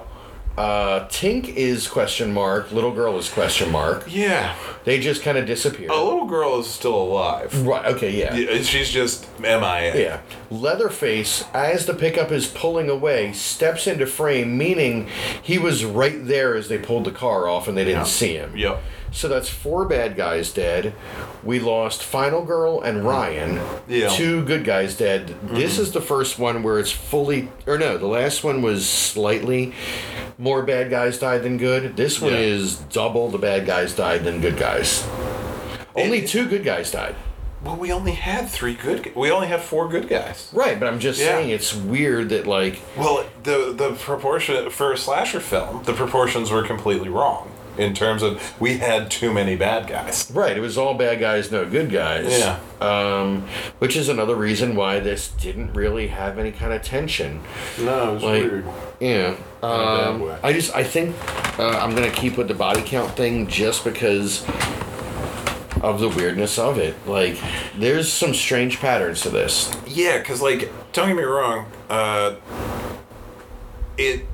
Uh, 0.58 1.06
Tink 1.08 1.50
is 1.50 1.88
question 1.88 2.34
mark. 2.34 2.72
Little 2.72 2.94
girl 2.94 3.18
is 3.18 3.30
question 3.30 3.72
mark. 3.72 4.06
Yeah. 4.08 4.56
They 4.86 5.00
just 5.00 5.22
kind 5.22 5.38
of 5.38 5.46
disappear. 5.46 5.90
A 5.92 6.02
little 6.02 6.26
girl 6.26 6.60
is 6.60 6.68
still 6.68 6.96
alive. 6.96 7.66
Right. 7.68 7.86
Okay. 7.94 8.18
Yeah. 8.18 8.36
Yeah, 8.36 8.62
She's 8.62 8.90
just 8.90 9.28
MIA. 9.40 9.98
Yeah. 9.98 10.22
Leatherface, 10.50 11.44
as 11.54 11.86
the 11.86 11.94
pickup 11.94 12.32
is 12.32 12.48
pulling 12.48 12.90
away, 12.90 13.34
steps 13.34 13.86
into 13.88 14.06
frame, 14.08 14.58
meaning 14.58 15.10
he 15.42 15.58
was 15.58 15.84
right 15.84 16.26
there 16.26 16.56
as 16.56 16.70
they 16.70 16.78
pulled 16.78 17.04
the 17.04 17.12
car 17.12 17.48
off 17.50 17.68
and 17.68 17.78
they 17.78 17.84
didn't 17.84 18.08
see 18.08 18.36
him. 18.36 18.56
Yep. 18.56 18.82
So 19.16 19.30
that's 19.30 19.48
four 19.48 19.86
bad 19.86 20.18
guys 20.18 20.52
dead. 20.52 20.94
We 21.42 21.60
lost 21.62 22.04
Final 22.04 22.44
Girl 22.44 22.82
and 22.82 23.06
Ryan. 23.06 23.62
Yeah. 23.88 24.10
Two 24.10 24.44
good 24.44 24.66
guys 24.66 24.98
dead. 24.98 25.34
This 25.42 25.78
mhm. 25.78 25.80
is 25.80 25.92
the 25.94 26.02
first 26.02 26.38
one 26.38 26.64
where 26.64 26.80
it's 26.80 26.92
fully, 26.92 27.48
or 27.66 27.78
no, 27.78 27.98
the 27.98 28.08
last 28.08 28.44
one 28.44 28.62
was 28.62 28.86
slightly 28.88 29.74
more 30.38 30.64
bad 30.64 30.90
guys 30.90 31.18
died 31.18 31.44
than 31.44 31.58
good. 31.58 31.96
This 31.96 32.20
one 32.20 32.34
Yeah. 32.34 32.40
is 32.40 32.76
double 32.76 33.30
the 33.30 33.38
bad 33.38 33.66
guys 33.66 33.94
died 33.94 34.26
than 34.26 34.42
good 34.42 34.58
guys. 34.58 35.08
Only 35.96 36.18
It- 36.20 36.28
two 36.28 36.46
good 36.46 36.66
guys 36.66 36.92
died. 36.92 37.16
Well, 37.64 37.78
we 37.78 37.94
only 37.94 38.12
had 38.12 38.50
three 38.50 38.74
good. 38.74 39.16
We 39.16 39.32
only 39.32 39.48
had 39.48 39.62
four 39.62 39.88
good 39.88 40.10
guys. 40.10 40.50
Right, 40.52 40.78
but 40.78 40.88
I'm 40.88 41.00
just 41.00 41.22
Yeah. 41.22 41.38
saying 41.38 41.50
it's 41.52 41.74
weird 41.74 42.30
that 42.30 42.48
like 42.48 42.82
Well, 42.98 43.24
the 43.44 43.74
the 43.76 43.92
proportion 43.92 44.70
for 44.72 44.92
a 44.92 44.98
slasher 44.98 45.40
film, 45.40 45.84
the 45.86 45.94
proportions 45.94 46.52
were 46.52 46.64
completely 46.64 47.08
wrong 47.08 47.50
in 47.78 47.94
terms 47.94 48.22
of 48.24 48.60
we 48.60 48.78
had 48.78 49.12
too 49.12 49.34
many 49.34 49.56
bad 49.56 49.88
guys. 49.88 50.32
Right, 50.34 50.56
it 50.56 50.62
was 50.62 50.78
all 50.78 50.94
bad 50.94 51.20
guys, 51.20 51.52
no 51.52 51.66
good 51.66 51.92
guys. 51.92 52.40
Yeah. 52.40 52.60
Um, 52.82 53.48
which 53.80 53.96
is 53.96 54.10
another 54.10 54.36
reason 54.36 54.76
why 54.76 55.00
this 55.00 55.30
didn't 55.30 55.74
really 55.74 56.08
have 56.08 56.38
any 56.38 56.52
kind 56.52 56.74
of 56.74 56.82
tension. 56.82 57.42
No, 57.80 58.12
it 58.12 58.14
was 58.14 58.24
Like, 58.24 58.76
yeah. 59.00 59.36
Um. 59.64 60.32
I 60.44 60.54
just, 60.54 60.76
I 60.76 60.84
think 60.84 61.16
uh, 61.60 61.80
I'm 61.82 61.96
gonna 61.96 62.12
keep 62.12 62.38
with 62.38 62.48
the 62.48 62.54
body 62.54 62.82
count 62.86 63.16
thing 63.16 63.48
just 63.48 63.84
because 63.84 64.46
of 65.82 66.00
the 66.00 66.10
weirdness 66.10 66.58
of 66.58 66.78
it. 66.78 66.96
Like, 67.08 67.38
there's 67.78 68.12
some 68.12 68.34
strange 68.34 68.80
patterns 68.80 69.22
to 69.22 69.30
this. 69.30 69.76
Yeah, 69.88 70.18
because 70.18 70.42
like, 70.42 70.72
don't 70.94 71.08
get 71.08 71.18
me 71.18 71.24
wrong, 71.24 71.68
uh, 71.90 72.36
it 73.98 74.26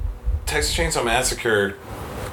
Texas 0.45 0.75
Chainsaw 0.75 1.05
Massacre 1.05 1.77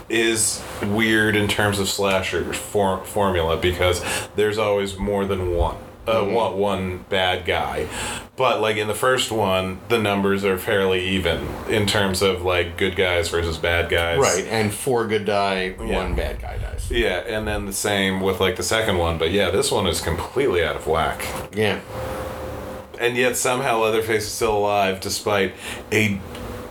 is 0.09 0.63
weird 0.83 1.37
in 1.37 1.49
terms 1.49 1.79
of 1.79 1.89
slasher 1.89 2.53
for, 2.55 3.05
formula 3.05 3.57
because 3.57 4.03
there's 4.37 4.59
always 4.59 4.97
more 4.99 5.25
than 5.27 5.55
one. 5.55 5.77
Uh, 6.07 6.25
one, 6.25 6.57
one 6.57 6.99
bad 7.11 7.45
guy, 7.45 7.87
but 8.35 8.63
like 8.63 8.79
in 8.79 8.89
the 8.89 8.95
first 8.95 9.31
one, 9.31 9.79
the 9.91 9.99
numbers 9.99 10.43
are 10.43 10.57
fairly 10.57 11.07
even 11.07 11.47
in 11.69 11.85
terms 11.85 12.23
of 12.23 12.41
like 12.41 12.79
good 12.79 12.97
guys 12.97 13.29
versus 13.29 13.59
bad 13.59 13.91
guys. 13.91 14.19
Right, 14.19 14.47
and 14.47 14.73
four 14.73 15.07
good 15.07 15.27
die, 15.27 15.75
Yeah. 15.79 16.03
one 16.03 16.15
bad 16.15 16.41
guy 16.41 16.57
dies. 16.57 16.91
Yeah, 16.91 17.19
and 17.27 17.47
then 17.47 17.67
the 17.67 17.75
same 17.75 18.23
with 18.23 18.41
like 18.41 18.57
the 18.57 18.63
second 18.63 18.97
one, 18.97 19.19
but 19.19 19.33
yeah, 19.33 19.51
this 19.51 19.71
one 19.71 19.87
is 19.87 20.01
completely 20.01 20.65
out 20.65 20.77
of 20.77 20.87
whack. 20.87 21.27
Yeah. 21.55 21.79
And 22.99 23.15
yet 23.15 23.37
somehow 23.37 23.81
Leatherface 23.83 24.25
is 24.25 24.33
still 24.33 24.57
alive 24.57 25.01
despite 25.01 25.53
a 25.93 26.19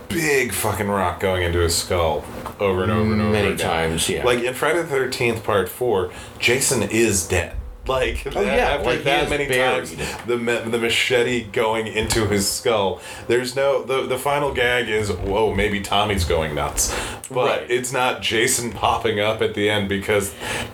big 0.08 0.52
fucking 0.52 0.88
rock 0.88 1.20
going 1.20 1.44
into 1.44 1.60
his 1.60 1.76
skull 1.76 2.24
over 2.60 2.82
and 2.82 2.92
over 2.92 3.12
and 3.12 3.20
over 3.22 3.32
Many 3.32 3.48
again. 3.52 3.58
times, 3.66 4.08
yeah. 4.08 4.24
Like 4.24 4.40
in 4.42 4.54
Friday 4.54 4.82
the 4.82 4.88
Thirteenth 4.88 5.44
Part 5.44 5.68
Four, 5.68 6.10
Jason 6.38 6.82
is 6.82 7.26
dead. 7.26 7.54
Like 7.88 8.26
Oh, 8.36 8.40
yeah, 8.42 8.50
after 8.74 8.84
like, 8.84 9.04
that 9.04 9.30
many 9.30 9.46
buried. 9.48 9.88
times, 9.88 9.96
the 10.26 10.36
the 10.36 10.78
machete 10.78 11.44
going 11.44 11.86
into 11.86 12.26
his 12.26 12.48
skull. 12.48 13.00
There's 13.26 13.56
no 13.56 13.82
the 13.82 14.02
the 14.06 14.18
final 14.18 14.52
gag 14.52 14.88
is 14.88 15.10
whoa 15.10 15.54
maybe 15.54 15.80
Tommy's 15.80 16.24
going 16.24 16.54
nuts, 16.54 16.94
but 17.30 17.60
Right. 17.60 17.70
it's 17.70 17.92
not 17.92 18.20
Jason 18.22 18.72
popping 18.72 19.20
up 19.20 19.40
at 19.42 19.54
the 19.54 19.70
end 19.70 19.88
because 19.88 20.32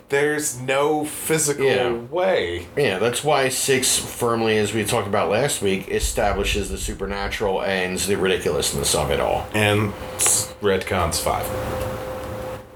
there's 0.09 0.61
no 0.61 1.05
physical 1.05 1.65
Yeah. 1.65 1.93
way. 1.93 2.67
Yeah, 2.77 2.99
that's 2.99 3.23
why 3.23 3.49
six 3.49 3.97
firmly, 3.97 4.59
as 4.59 4.73
we 4.75 4.85
talked 4.85 5.07
about 5.07 5.31
last 5.31 5.63
week, 5.63 5.89
establishes 5.89 6.69
the 6.71 6.79
supernatural 6.79 7.63
and 7.63 7.99
the 7.99 8.17
ridiculousness 8.17 8.95
of 8.95 9.11
it 9.11 9.21
all. 9.21 9.47
and 9.55 9.93
retcons 10.63 11.21
five. 11.21 11.47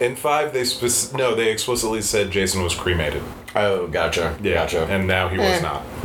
In 0.00 0.14
five, 0.14 0.52
they 0.52 0.62
spec- 0.64 1.18
no, 1.18 1.34
they 1.34 1.50
explicitly 1.50 2.02
said 2.02 2.30
Jason 2.30 2.62
was 2.62 2.74
cremated. 2.74 3.22
Oh, 3.56 3.86
gotcha. 3.88 4.36
Gotcha. 4.42 4.84
and 4.86 5.06
now 5.06 5.28
he 5.28 5.38
was 5.38 5.46
Eh. 5.46 5.60
not. 5.60 5.82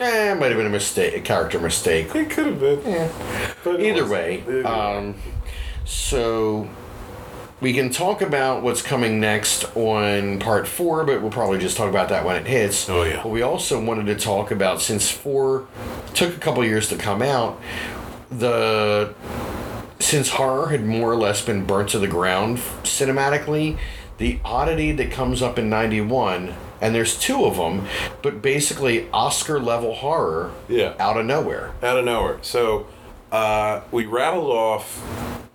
eh, 0.00 0.32
it 0.32 0.38
might 0.40 0.48
have 0.48 0.56
been 0.56 0.66
a 0.66 0.70
mistake, 0.70 1.14
a 1.14 1.20
character 1.20 1.58
mistake. 1.60 2.14
It 2.14 2.30
could 2.30 2.46
have 2.46 2.60
been. 2.60 2.80
Yeah. 2.84 3.08
But 3.62 3.80
it 3.80 3.86
Either 3.86 4.02
wasn't. 4.02 4.10
way, 4.10 4.42
Either 4.48 4.66
um, 4.66 5.14
so 5.84 6.68
we 7.60 7.72
can 7.72 7.90
talk 7.90 8.22
about 8.22 8.62
what's 8.62 8.82
coming 8.82 9.20
next 9.20 9.64
on 9.76 10.38
part 10.40 10.66
four, 10.66 11.04
but 11.04 11.20
we'll 11.22 11.30
probably 11.30 11.58
just 11.58 11.76
talk 11.76 11.88
about 11.88 12.08
that 12.08 12.24
when 12.24 12.36
it 12.36 12.46
hits. 12.46 12.88
Oh, 12.88 13.02
yeah. 13.04 13.22
But 13.22 13.28
we 13.30 13.42
also 13.42 13.82
wanted 13.82 14.06
to 14.06 14.16
talk 14.16 14.50
about 14.50 14.80
since 14.80 15.10
four 15.10 15.66
took 16.14 16.34
a 16.34 16.38
couple 16.40 16.64
years 16.64 16.88
to 16.88 16.96
come 16.96 17.22
out, 17.22 17.60
the 18.30 19.14
since 20.00 20.28
horror 20.30 20.68
had 20.68 20.84
more 20.84 21.10
or 21.12 21.16
less 21.16 21.42
been 21.44 21.64
burnt 21.64 21.88
to 21.90 21.98
the 21.98 22.06
ground 22.08 22.58
cinematically, 22.82 23.78
the 24.18 24.38
oddity 24.44 24.92
that 24.92 25.10
comes 25.10 25.42
up 25.42 25.58
in 25.58 25.68
'91. 25.70 26.54
And 26.80 26.94
there's 26.94 27.18
two 27.18 27.46
of 27.46 27.56
them, 27.56 27.86
but 28.20 28.42
basically 28.42 29.08
Oscar 29.10 29.58
level 29.58 29.94
horror 29.94 30.52
Yeah. 30.68 30.92
out 30.98 31.16
of 31.16 31.24
nowhere. 31.24 31.72
out 31.82 31.96
of 31.96 32.04
nowhere. 32.04 32.36
So 32.42 32.86
uh, 33.32 33.80
we 33.90 34.04
rattled 34.04 34.50
off 34.50 35.02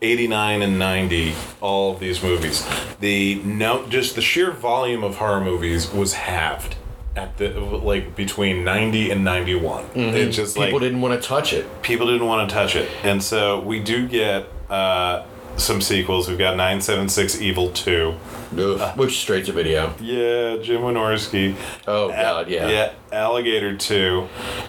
89 0.02 0.62
and 0.64 0.80
90 0.80 1.36
all 1.62 1.94
of 1.94 2.00
these 2.00 2.24
movies. 2.24 2.66
The 3.00 3.36
no 3.44 3.86
just 3.88 4.16
the 4.16 4.22
sheer 4.22 4.50
volume 4.52 5.04
of 5.04 5.18
horror 5.18 5.42
movies 5.42 5.92
was 5.94 6.14
halved 6.14 6.76
at 7.16 7.38
the 7.38 7.50
like 7.60 8.16
between 8.16 8.64
90 8.64 9.12
and 9.12 9.24
91. 9.24 9.86
It 9.96 10.30
just 10.32 10.56
People 10.56 10.72
like 10.80 10.82
didn't 10.82 11.02
want 11.02 11.22
to 11.22 11.28
touch 11.28 11.54
it. 11.54 11.82
people 11.84 12.08
didn't 12.08 12.26
want 12.28 12.50
to 12.50 12.54
touch 12.56 12.76
it. 12.76 12.90
And 13.04 13.22
so 13.22 13.60
we 13.60 13.80
do 13.82 14.08
get 14.08 14.48
uh, 14.70 15.26
some 15.58 15.82
sequels. 15.82 16.28
We've 16.30 16.38
got 16.38 16.52
976 16.56 17.42
Evil 17.42 17.72
2. 17.72 18.12
Which 18.96 19.20
straight 19.20 19.46
to 19.46 19.52
video. 19.52 19.94
Yeah, 20.00 20.58
Jim 20.62 20.82
Wynorski. 20.82 21.56
Oh 21.88 22.10
god, 22.10 22.48
yeah. 22.50 22.68
Yeah, 22.68 22.94
Alligator 23.12 23.76
2. 23.78 24.28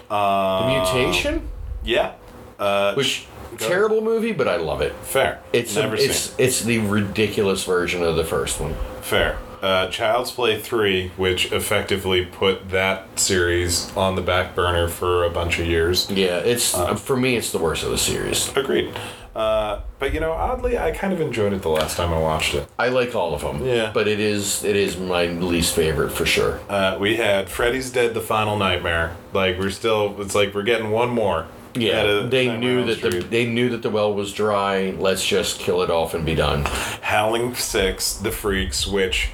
Uh, 0.09 0.83
Mutation, 0.93 1.49
Yeah. 1.83 2.13
Uh, 2.59 2.93
which 2.93 3.25
terrible 3.57 4.01
movie, 4.01 4.31
but 4.33 4.47
I 4.47 4.57
love 4.57 4.81
it. 4.81 4.93
fair. 5.03 5.41
It's 5.51 5.75
never 5.75 5.95
a, 5.95 5.99
seen. 5.99 6.35
it's 6.37 6.61
the 6.61 6.77
ridiculous 6.79 7.63
version 7.63 8.03
of 8.03 8.15
the 8.15 8.23
first 8.23 8.59
one. 8.59 8.75
Fair. 9.01 9.37
Uh, 9.61 9.87
Child's 9.89 10.31
Play 10.31 10.59
3, 10.59 11.09
which 11.17 11.51
effectively 11.51 12.25
put 12.25 12.69
that 12.69 13.19
series 13.19 13.95
on 13.95 14.15
the 14.15 14.21
back 14.21 14.55
burner 14.55 14.87
for 14.87 15.23
a 15.23 15.29
bunch 15.29 15.59
of 15.59 15.67
years. 15.67 16.09
Yeah, 16.09 16.37
it's 16.37 16.71
for 17.01 17.15
me, 17.15 17.35
it's 17.35 17.51
the 17.51 17.59
worst 17.59 17.83
of 17.83 17.91
the 17.91 17.97
series. 17.97 18.55
Agreed. 18.55 18.91
Uh, 19.35 19.79
But 19.99 20.13
you 20.13 20.19
know, 20.19 20.31
oddly, 20.33 20.77
I 20.77 20.91
kind 20.91 21.13
of 21.13 21.21
enjoyed 21.21 21.53
it 21.53 21.61
the 21.61 21.69
last 21.69 21.95
time 21.97 22.11
I 22.13 22.19
watched 22.19 22.53
it. 22.53 22.67
I 22.77 22.89
like 22.89 23.15
all 23.15 23.33
of 23.33 23.41
them. 23.41 23.65
Yeah. 23.65 23.91
But 23.93 24.07
it 24.07 24.19
is 24.19 24.63
it 24.63 24.75
is 24.75 24.97
my 24.97 25.27
least 25.27 25.73
favorite 25.75 26.11
for 26.11 26.25
sure. 26.25 26.59
Uh, 26.69 26.97
we 26.99 27.15
had 27.17 27.47
Freddy's 27.49 27.91
Dead: 27.91 28.13
The 28.13 28.21
Final 28.21 28.57
Nightmare. 28.57 29.15
Like 29.33 29.57
we're 29.59 29.69
still, 29.69 30.19
it's 30.21 30.35
like 30.35 30.53
we're 30.53 30.63
getting 30.63 30.91
one 30.91 31.09
more. 31.09 31.45
Yeah, 31.73 32.23
they 32.29 32.57
knew 32.57 32.83
that 32.85 33.01
the 33.01 33.21
they 33.21 33.45
knew 33.45 33.69
that 33.69 33.81
the 33.81 33.89
well 33.89 34.13
was 34.13 34.33
dry. 34.33 34.93
Let's 34.99 35.25
just 35.25 35.59
kill 35.59 35.81
it 35.83 35.89
off 35.89 36.13
and 36.13 36.25
be 36.25 36.35
done. 36.35 36.65
Howling 37.01 37.55
Six, 37.55 38.13
The 38.15 38.31
Freaks, 38.31 38.85
which, 38.85 39.29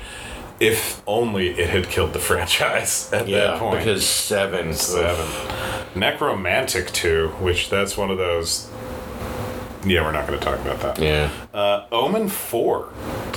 if 0.60 1.02
only 1.07 1.48
it 1.57 1.69
had 1.72 1.90
killed 1.90 2.14
the 2.14 2.19
franchise 2.30 3.10
at 3.11 3.26
that 3.26 3.28
Yeah, 3.28 3.57
point. 3.57 3.80
because 3.80 4.06
seven. 4.07 4.74
seven. 4.74 5.26
Nekromantik 5.95 6.91
Two, 6.91 7.30
which 7.40 7.69
that's 7.72 7.98
one 7.98 8.11
of 8.11 8.18
those. 8.19 8.69
Yeah, 9.90 10.04
we're 10.04 10.12
not 10.12 10.28
going 10.28 10.38
to 10.40 10.46
talk 10.46 10.60
about 10.60 10.80
that. 10.82 11.00
Yeah. 11.00 11.30
Uh, 11.54 11.86
Omen 11.92 12.28
Four 12.30 12.92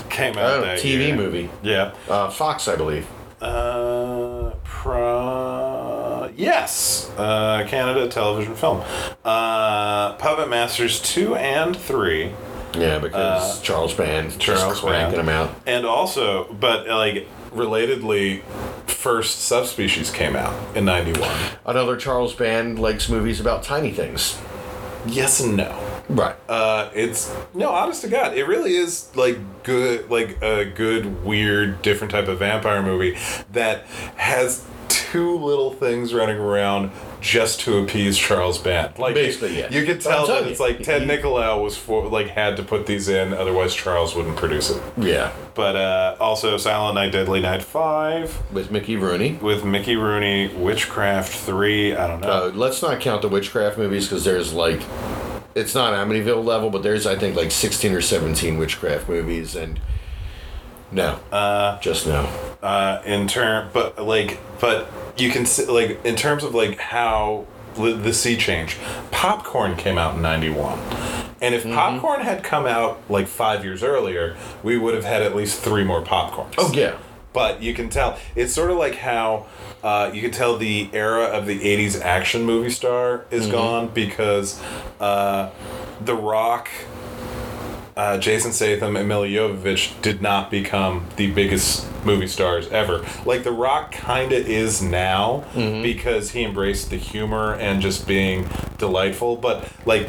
came 0.09 0.37
out 0.37 0.65
Oh, 0.65 0.77
TV 0.77 1.09
year. 1.09 1.17
movie. 1.17 1.51
Yeah. 1.63 1.93
Uh, 2.09 2.29
Fox, 2.31 2.67
I 2.69 2.77
believe. 2.77 3.07
Uh, 3.41 4.51
pro- 4.65 6.31
yes, 6.37 7.11
uh, 7.17 7.65
Canada 7.67 8.09
television 8.09 8.55
film. 8.55 8.83
Uh, 9.25 10.15
Puppet 10.15 10.49
Masters 10.49 11.01
two 11.01 11.35
and 11.37 11.77
three, 11.77 12.33
Yeah, 12.75 12.99
because 12.99 13.61
Charles 13.63 13.95
Band 13.95 14.33
Uh, 14.33 14.39
Charles 14.39 14.81
cranking 14.81 15.17
Band. 15.17 15.29
them 15.29 15.29
out. 15.29 15.55
and 15.67 15.87
also, 15.87 16.53
but 16.53 16.87
like 16.89 17.27
relatedly, 17.55 18.43
first 18.87 19.41
subspecies 19.43 20.11
came 20.11 20.37
out 20.37 20.55
in 20.77 20.85
ninety 20.85 21.19
one. 21.19 21.35
Another 21.65 21.97
Charles 21.97 22.35
Band 22.35 22.79
likes 22.79 23.09
movies 23.09 23.41
about 23.41 23.63
tiny 23.63 23.91
things. 23.91 24.39
Yes 25.07 25.41
and 25.41 25.57
no. 25.57 25.75
Right. 26.09 26.37
Uh, 26.49 26.91
it's 26.95 27.35
no, 27.55 27.71
honest 27.71 28.03
to 28.03 28.09
God, 28.09 28.35
it 28.37 28.45
really 28.47 28.75
is 28.75 29.15
like 29.15 29.39
good, 29.63 30.11
like 30.11 30.43
a 30.43 30.65
good, 30.65 31.25
weird, 31.25 31.83
different 31.83 32.11
type 32.11 32.29
of 32.29 32.39
vampire 32.39 32.83
movie 32.83 33.17
that 33.53 33.85
has 34.17 34.65
two 34.89 35.37
little 35.39 35.73
things 35.73 36.13
running 36.15 36.37
around 36.39 36.91
just 37.21 37.61
to 37.61 37.77
appease 37.79 38.17
Charles 38.17 38.59
Band. 38.59 38.99
Like 38.99 39.15
Basically, 39.15 39.59
yeah. 39.59 39.71
you 39.71 39.85
could 39.85 40.01
tell 40.01 40.27
that 40.27 40.47
it's 40.47 40.59
you, 40.59 40.67
like 40.67 40.83
Ted 40.83 41.03
Nicolau 41.03 41.63
was 41.63 41.77
for 41.77 42.09
like 42.09 42.29
had 42.29 42.57
to 42.57 42.63
put 42.63 42.87
these 42.87 43.09
in, 43.09 43.33
otherwise 43.35 43.75
Charles 43.75 44.15
wouldn't 44.17 44.37
produce 44.37 44.71
it. 44.71 44.83
yeah. 44.97 45.33
But 45.55 45.77
uh, 45.77 46.17
also 46.19 46.57
Silent 46.57 46.95
Night, 46.95 47.13
Deadly 47.13 47.41
Night 47.41 47.63
Five 47.63 48.41
With 48.53 48.71
Mickey 48.71 48.97
Rooney. 48.97 49.33
with 49.43 49.65
Mickey 49.65 49.97
Rooney, 49.97 50.49
Witchcraft 50.55 51.33
Three. 51.35 51.95
I 51.95 52.07
don't 52.07 52.21
know. 52.21 52.29
Uh, 52.29 52.53
let's 52.55 52.81
not 52.81 53.01
count 53.01 53.23
the 53.23 53.29
witchcraft 53.29 53.77
movies 53.77 54.09
because 54.09 54.25
there's 54.25 54.53
like, 54.55 54.81
it's 55.55 55.75
not 55.75 55.93
Amityville 55.95 56.45
level, 56.45 56.71
but 56.71 56.83
there's 56.83 57.07
I 57.07 57.17
think 57.17 57.37
like 57.37 57.51
16 57.51 57.93
or 57.93 58.01
17 58.01 58.59
witchcraft 58.59 59.09
movies, 59.09 59.55
and 59.57 59.81
no, 60.93 61.21
Uh, 61.31 61.79
just 61.81 62.07
no. 62.07 62.29
uh, 62.63 63.01
in 63.05 63.29
term, 63.29 63.69
but 63.73 64.01
like, 64.03 64.39
but 64.61 64.91
you 65.17 65.31
can 65.31 65.47
see, 65.47 65.65
like, 65.67 66.05
in 66.05 66.17
terms 66.17 66.43
of 66.45 66.55
like 66.55 66.79
how 66.79 67.45
li- 67.77 67.93
the 67.93 68.13
sea 68.13 68.37
change, 68.37 68.77
popcorn 69.11 69.77
came 69.77 69.99
out 69.99 70.17
in 70.17 70.23
'91, 70.23 70.79
and 71.41 71.55
if 71.55 71.65
popcorn 71.65 72.23
had 72.23 72.43
come 72.43 72.67
out 72.67 73.01
like 73.09 73.29
five 73.29 73.65
years 73.65 73.83
earlier, 73.85 74.37
we 74.65 74.77
would 74.79 74.95
have 74.95 75.05
had 75.05 75.23
at 75.23 75.37
least 75.37 75.61
three 75.61 75.85
more 75.85 76.03
popcorns. 76.03 76.55
Oh 76.59 76.73
yeah, 76.75 76.97
But 77.33 77.63
you 77.63 77.75
can 77.75 77.89
tell 77.89 78.19
it's 78.35 78.53
sort 78.53 78.71
of 78.71 78.77
like 78.77 78.97
how 78.97 79.47
uh, 79.83 80.11
you 80.13 80.21
can 80.21 80.31
tell 80.33 80.57
the 80.57 80.89
era 80.93 81.25
of 81.25 81.47
the 81.47 81.59
'80s 81.61 82.01
action 82.01 82.43
movie 82.45 82.71
star 82.71 83.25
is 83.31 83.47
gone 83.47 83.89
because 83.89 84.61
uh, 85.01 85.51
The 86.05 86.15
Rock. 86.15 86.69
Uh, 87.97 88.17
Jason 88.17 88.51
Statham 88.53 88.97
and 88.97 89.07
Milla 89.09 89.27
Jovovich 89.27 90.01
did 90.01 90.23
not 90.23 90.51
become 90.51 91.07
the 91.17 91.31
biggest 91.33 91.87
movie 92.05 92.29
stars 92.29 92.67
ever. 92.69 93.05
Like 93.27 93.43
The 93.45 93.53
Rock 93.53 93.93
kind 93.93 94.33
of 94.33 94.49
is 94.49 94.81
now 94.81 95.45
because 95.83 96.31
he 96.31 96.43
embraced 96.45 96.89
the 96.89 96.97
humor 96.97 97.55
and 97.57 97.83
just 97.83 98.07
being 98.07 98.49
delightful. 98.79 99.37
But 99.37 99.71
like 99.85 100.09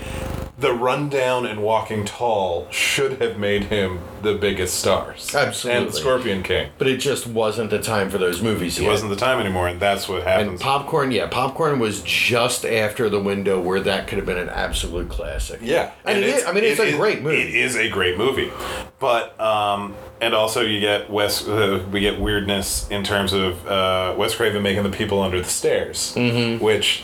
The 0.62 0.74
Rundown 0.74 1.48
and 1.48 1.64
Walking 1.64 2.06
Tall 2.06 2.68
should 2.70 3.20
have 3.20 3.40
made 3.40 3.64
him 3.66 4.00
the 4.22 4.36
biggest 4.36 4.80
stars. 4.80 5.34
Absolutely. 5.34 5.86
And 5.86 5.94
Scorpion 5.94 6.44
King. 6.44 6.70
but 6.78 6.88
it 6.88 6.98
just 6.98 7.26
wasn't 7.26 7.72
the 7.72 7.82
time 7.82 8.12
for 8.12 8.20
those 8.20 8.44
movies 8.44 8.78
It 8.78 8.84
yet. 8.84 8.90
wasn't 8.90 9.10
the 9.10 9.16
time 9.16 9.40
anymore, 9.40 9.68
and 9.68 9.80
that's 9.80 10.08
what 10.08 10.28
and 10.28 10.60
popcorn, 10.60 11.12
yeah, 11.12 11.26
popcorn 11.26 11.80
was 11.80 12.04
just 12.04 12.64
after 12.64 13.10
the 13.10 13.20
window 13.20 13.60
where 13.60 13.80
that 13.80 14.08
could 14.08 14.20
have 14.20 14.28
been 14.28 14.38
an 14.38 14.50
absolute 14.50 15.10
classic. 15.10 15.60
yeah, 15.64 15.94
and, 16.06 16.20
it 16.20 16.26
is, 16.26 16.46
I 16.46 16.52
mean, 16.52 16.64
it's 16.64 16.80
it 16.80 16.84
a 16.84 16.90
is- 16.90 16.96
great 16.96 17.24
movie. 17.24 17.42
It 17.42 17.56
is 17.56 17.76
a 17.76 17.90
great 17.90 18.20
movie, 18.20 18.52
but 19.00 19.40
um, 19.42 19.96
and 20.22 20.36
also 20.36 20.62
you 20.62 20.80
get 20.80 21.10
Wes. 21.10 21.48
Uh, 21.48 21.84
we 21.92 22.02
get 22.02 22.20
weirdness 22.20 22.88
in 22.92 23.04
terms 23.04 23.34
of 23.34 23.66
uh, 23.66 24.14
Wes 24.16 24.36
Craven 24.36 24.62
making 24.62 24.84
the 24.84 24.90
people 24.92 25.24
under 25.24 25.40
the 25.42 25.50
stairs, 25.50 26.14
mm-hmm. 26.16 26.64
which 26.64 27.04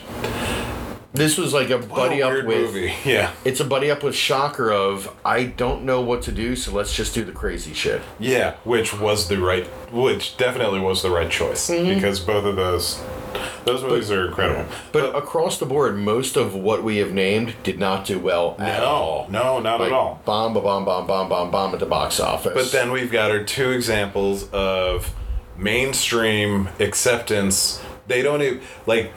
This 1.18 1.38
was 1.38 1.54
like 1.54 1.70
a 1.70 1.78
buddy 1.80 2.20
a 2.22 2.28
up 2.28 2.46
with. 2.46 2.74
movie. 2.74 2.94
Yeah, 3.06 3.32
It's 3.44 3.60
a 3.60 3.66
buddy 3.66 3.90
up 3.92 4.04
with 4.04 4.16
Shocker 4.16 4.72
of 4.72 5.14
I 5.26 5.44
don't 5.46 5.84
know 5.84 6.02
what 6.02 6.22
to 6.24 6.32
do, 6.32 6.56
so 6.56 6.72
let's 6.72 6.94
just 6.96 7.14
do 7.16 7.24
the 7.24 7.32
crazy 7.32 7.74
shit. 7.74 8.02
yeah, 8.20 8.56
which 8.64 8.94
was 8.98 9.28
the 9.28 9.40
right, 9.40 9.66
which 9.92 10.38
definitely 10.38 10.80
was 10.80 11.02
the 11.02 11.10
right 11.10 11.30
choice 11.30 11.70
Mm-hmm. 11.70 11.96
because 11.96 12.20
both 12.20 12.46
of 12.46 12.56
those, 12.56 13.02
those 13.66 13.82
movies 13.84 14.12
are 14.12 14.28
incredible. 14.28 14.66
But 14.92 15.16
across 15.16 15.58
the 15.60 15.66
board, 15.66 15.98
most 15.98 16.36
of 16.38 16.54
what 16.56 16.84
we 16.84 16.98
have 16.98 17.14
named 17.14 17.56
did 17.64 17.80
not 17.80 18.06
do 18.06 18.20
well 18.20 18.56
at 18.60 18.80
no, 18.80 18.86
all. 18.86 19.28
no, 19.30 19.60
not 19.60 19.80
Like, 19.80 19.88
at 19.88 19.94
all. 19.94 20.22
Bomb, 20.26 20.54
bomb, 20.54 20.86
bomb, 20.86 21.08
bomb, 21.08 21.30
bomb, 21.30 21.52
bomb 21.52 21.74
at 21.74 21.80
the 21.80 21.86
box 21.86 22.20
office. 22.20 22.54
But 22.54 22.72
then 22.72 22.92
we've 22.92 23.12
got 23.12 23.32
our 23.32 23.44
two 23.44 23.72
examples 23.72 24.50
of 24.52 25.14
mainstream 25.58 26.70
acceptance. 26.80 27.82
They 28.08 28.22
don't 28.22 28.42
even 28.42 28.62
like 28.86 29.12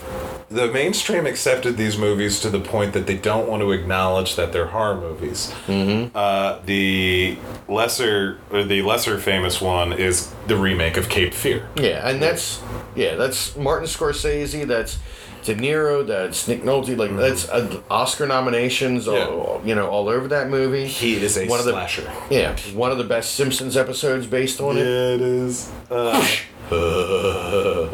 the 0.50 0.66
mainstream 0.66 1.26
accepted 1.26 1.76
these 1.76 1.96
movies 1.96 2.40
to 2.40 2.50
the 2.50 2.58
point 2.58 2.92
that 2.94 3.06
they 3.06 3.16
don't 3.16 3.48
want 3.48 3.62
to 3.62 3.70
acknowledge 3.70 4.34
that 4.36 4.52
they're 4.52 4.66
horror 4.66 5.00
movies. 5.00 5.52
Mm-hmm. 5.66 6.16
Uh, 6.16 6.58
the 6.66 7.38
lesser 7.68 8.38
or 8.50 8.64
the 8.64 8.82
lesser 8.82 9.18
famous 9.18 9.60
one 9.60 9.92
is 9.92 10.32
the 10.48 10.56
remake 10.56 10.96
of 10.96 11.08
Cape 11.08 11.32
Fear. 11.32 11.68
yeah, 11.76 12.08
and 12.08 12.20
that's 12.20 12.60
yeah, 12.96 13.14
that's 13.14 13.56
Martin 13.56 13.86
Scorsese. 13.86 14.66
That's 14.66 14.98
De 15.44 15.54
Niro. 15.54 16.06
That's 16.06 16.46
Nick 16.48 16.62
Nolte. 16.62 16.96
Like 16.96 17.14
that's 17.16 17.48
uh, 17.48 17.80
Oscar 17.90 18.26
nominations. 18.26 19.06
Mm-hmm. 19.06 19.16
Yeah. 19.16 19.26
All, 19.36 19.62
you 19.64 19.74
know, 19.74 19.88
all 19.88 20.08
over 20.08 20.28
that 20.28 20.48
movie. 20.48 20.86
He 20.86 21.16
is 21.16 21.36
a 21.36 21.46
One 21.46 21.58
of 21.58 21.64
the- 21.64 21.72
slasher. 21.72 22.10
Yeah, 22.30 22.56
one 22.74 22.92
of 22.92 22.98
the 22.98 23.04
best 23.04 23.34
Simpsons 23.34 23.76
episodes 23.76 24.26
based 24.26 24.60
on 24.60 24.76
it. 24.76 24.80
Yeah, 24.80 25.14
it 25.14 25.20
is. 25.20 25.70
Uh, 25.90 26.26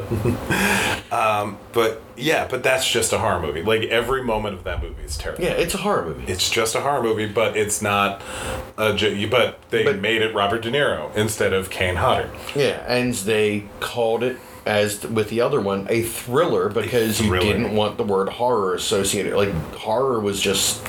um, 1.11 1.59
but 1.73 2.03
yeah, 2.17 2.47
but 2.49 2.63
that's 2.63 2.91
just 2.91 3.13
a 3.13 3.19
horror 3.19 3.41
movie. 3.41 3.63
Like 3.63 3.83
every 3.85 4.23
moment 4.23 4.55
of 4.55 4.65
that 4.65 4.83
movie 4.83 5.03
is 5.03 5.17
terrible. 5.17 5.43
Yeah, 5.45 5.51
it's 5.53 5.75
a 5.75 5.79
horror 5.79 6.05
movie. 6.07 6.31
it's 6.31 6.51
just 6.51 6.75
a 6.75 6.81
horror 6.81 7.03
movie, 7.03 7.27
but 7.27 7.57
it's 7.57 7.81
not 7.81 8.21
a. 8.77 8.95
j- 8.95 9.25
But 9.27 9.59
they 9.71 9.85
But- 9.85 10.01
made 10.01 10.23
it 10.23 10.35
Robert 10.35 10.63
De 10.63 10.71
Niro 10.71 11.15
instead 11.15 11.53
of 11.53 11.71
Kane 11.71 11.97
Hodder. 11.97 12.31
Yeah, 12.55 12.83
and 12.87 13.15
they 13.15 13.65
called 13.81 14.23
it 14.23 14.37
as 14.67 15.07
with 15.07 15.31
the 15.31 15.41
other 15.41 15.61
one 15.61 15.87
a 15.89 16.03
thriller 16.03 16.69
because 16.69 17.19
thriller. 17.19 17.47
you 17.47 17.53
didn't 17.53 17.75
want 17.75 17.97
the 17.97 18.03
word 18.03 18.29
horror 18.29 18.75
associated. 18.75 19.35
Like 19.35 19.53
horror 19.75 20.21
was 20.21 20.41
just 20.41 20.87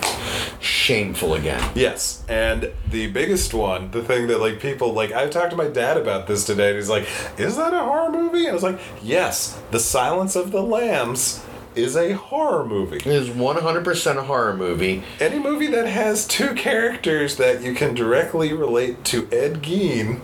shameful 0.60 1.36
again. 1.36 1.72
Yes, 1.76 2.26
and 2.28 2.72
the 2.90 3.08
biggest 3.08 3.54
one, 3.54 3.92
the 3.92 4.04
thing 4.04 4.28
that 4.28 4.40
like 4.40 4.60
people 4.60 4.94
like, 4.94 5.14
I 5.14 5.28
talked 5.30 5.52
to 5.52 5.56
my 5.56 5.68
dad 5.68 5.98
about 5.98 6.28
this 6.28 6.46
today, 6.46 6.70
and 6.70 6.78
he's 6.78 6.90
like, 6.90 7.08
"Is 7.38 7.56
that 7.58 7.74
a 7.74 7.80
horror 7.80 8.12
movie?" 8.12 8.40
And 8.40 8.50
I 8.50 8.54
was 8.54 8.64
like, 8.64 8.80
"Yes, 9.04 9.60
The 9.72 9.80
Silence 9.80 10.36
of 10.36 10.52
the 10.52 10.62
Lambs." 10.64 11.44
Is 11.76 11.96
a 11.96 12.14
horror 12.14 12.66
movie. 12.66 12.96
It 12.96 13.06
is 13.06 13.30
one 13.30 13.58
hundred 13.58 13.84
percent 13.84 14.18
a 14.18 14.24
horror 14.24 14.58
movie. 14.58 15.04
Any 15.20 15.38
movie 15.38 15.68
that 15.68 15.86
has 15.86 16.26
two 16.26 16.56
characters 16.56 17.36
that 17.36 17.62
you 17.62 17.76
can 17.76 17.94
directly 17.94 18.52
relate 18.52 19.04
to 19.06 19.28
Ed 19.32 19.62
Gein 19.62 20.22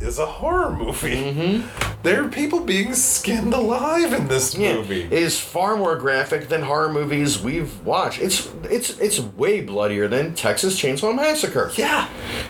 is 0.00 0.18
a 0.18 0.26
horror 0.26 0.70
movie. 0.76 1.16
Mm-hmm. 1.16 2.02
There 2.02 2.24
are 2.24 2.28
people 2.28 2.60
being 2.60 2.94
skinned 2.94 3.52
alive 3.54 4.12
in 4.12 4.28
this 4.28 4.54
Yeah, 4.54 4.74
movie. 4.76 5.02
it 5.04 5.12
is 5.12 5.40
far 5.40 5.76
more 5.76 5.96
graphic 5.96 6.48
than 6.48 6.62
horror 6.62 6.92
movies 6.92 7.40
we've 7.40 7.80
watched. 7.84 8.20
It's 8.20 8.48
it's 8.64 8.98
it's 9.00 9.18
way 9.20 9.60
bloodier 9.62 10.06
than 10.06 10.34
Texas 10.34 10.80
Chainsaw 10.80 11.14
Massacre. 11.16 11.72
yeah. 11.76 12.08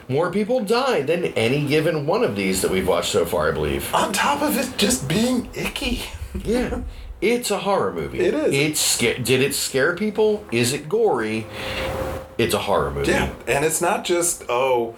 More 0.08 0.30
people 0.30 0.60
die 0.60 1.02
than 1.02 1.26
any 1.34 1.66
given 1.66 2.06
one 2.06 2.22
of 2.24 2.36
these 2.36 2.60
that 2.62 2.70
we've 2.70 2.86
watched 2.88 3.12
so 3.12 3.24
far, 3.24 3.48
I 3.48 3.52
believe. 3.52 3.94
On 3.94 4.12
top 4.12 4.42
of 4.42 4.58
it 4.58 4.76
just 4.76 5.08
being 5.08 5.48
icky. 5.54 6.02
Yeah. 6.44 6.82
It's 7.22 7.50
a 7.50 7.58
horror 7.60 7.94
movie. 7.94 8.20
It 8.20 8.34
is. 8.34 8.54
It's 8.54 8.80
sca- 8.80 9.18
Did 9.22 9.40
it 9.40 9.54
scare 9.54 9.96
people? 9.96 10.44
Is 10.52 10.74
it 10.74 10.86
gory? 10.86 11.46
It's 12.36 12.52
a 12.52 12.58
horror 12.58 12.90
movie. 12.90 13.10
Yeah, 13.12 13.32
and 13.48 13.64
it's 13.64 13.80
not 13.80 14.04
just 14.04 14.44
oh, 14.50 14.94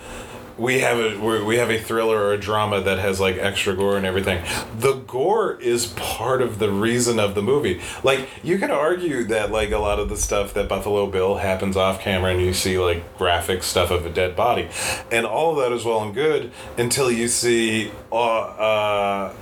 we 0.59 0.81
have 0.81 0.99
a 0.99 1.45
we 1.45 1.57
have 1.57 1.71
a 1.71 1.79
thriller 1.79 2.17
or 2.17 2.33
a 2.33 2.39
drama 2.39 2.81
that 2.81 2.99
has 2.99 3.21
like 3.21 3.37
extra 3.37 3.75
gore 3.75 3.97
and 3.97 4.05
everything. 4.05 4.45
The 4.77 4.95
gore 4.95 5.59
is 5.61 5.87
part 5.87 6.43
of 6.43 6.59
the 6.59 6.71
reason 6.71 7.19
of 7.21 7.35
the 7.35 7.43
movie. 7.43 7.81
Like 8.03 8.29
you 8.43 8.59
could 8.59 8.71
argue 8.71 9.25
that 9.25 9.53
like 9.53 9.71
a 9.71 9.79
lot 9.79 9.99
of 9.99 10.09
the 10.09 10.17
stuff 10.17 10.55
that 10.55 10.69
Buffalo 10.69 11.07
Bill 11.07 11.37
happens 11.37 11.77
off 11.77 12.01
camera 12.01 12.33
and 12.33 12.41
you 12.41 12.53
see 12.53 12.79
like 12.79 13.17
graphic 13.17 13.63
stuff 13.63 13.91
of 13.91 14.05
a 14.05 14.11
dead 14.11 14.35
body, 14.35 14.69
and 15.11 15.25
all 15.25 15.53
of 15.53 15.59
that 15.59 15.75
is 15.75 15.85
well 15.85 16.03
and 16.03 16.15
good 16.15 16.51
until 16.77 17.11
you 17.11 17.29
see 17.29 17.93
uh, 18.11 18.41
uh 18.41 19.35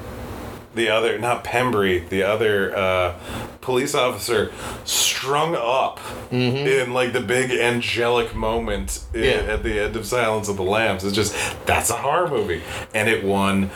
the 0.77 0.89
other 0.89 1.19
not 1.19 1.43
Pembry, 1.45 2.09
the 2.09 2.23
other 2.23 2.77
uh, 2.77 3.15
police 3.61 3.95
officer 3.95 4.53
strung 4.85 5.57
up 5.57 5.99
in 6.31 6.93
like 6.93 7.13
the 7.13 7.21
big 7.21 7.51
angelic 7.51 8.35
moment 8.35 9.01
i- 9.15 9.19
Yeah. 9.19 9.33
at 9.55 9.63
the 9.65 9.81
end 9.81 9.97
of 9.97 10.07
Silence 10.07 10.49
of 10.49 10.57
the 10.57 10.63
Lambs. 10.63 11.03
It's 11.05 11.15
just 11.17 11.35
that's 11.67 11.91
a 11.91 11.97
horror 11.97 12.29
movie, 12.29 12.63
and 12.95 13.09
it 13.09 13.25
won 13.25 13.71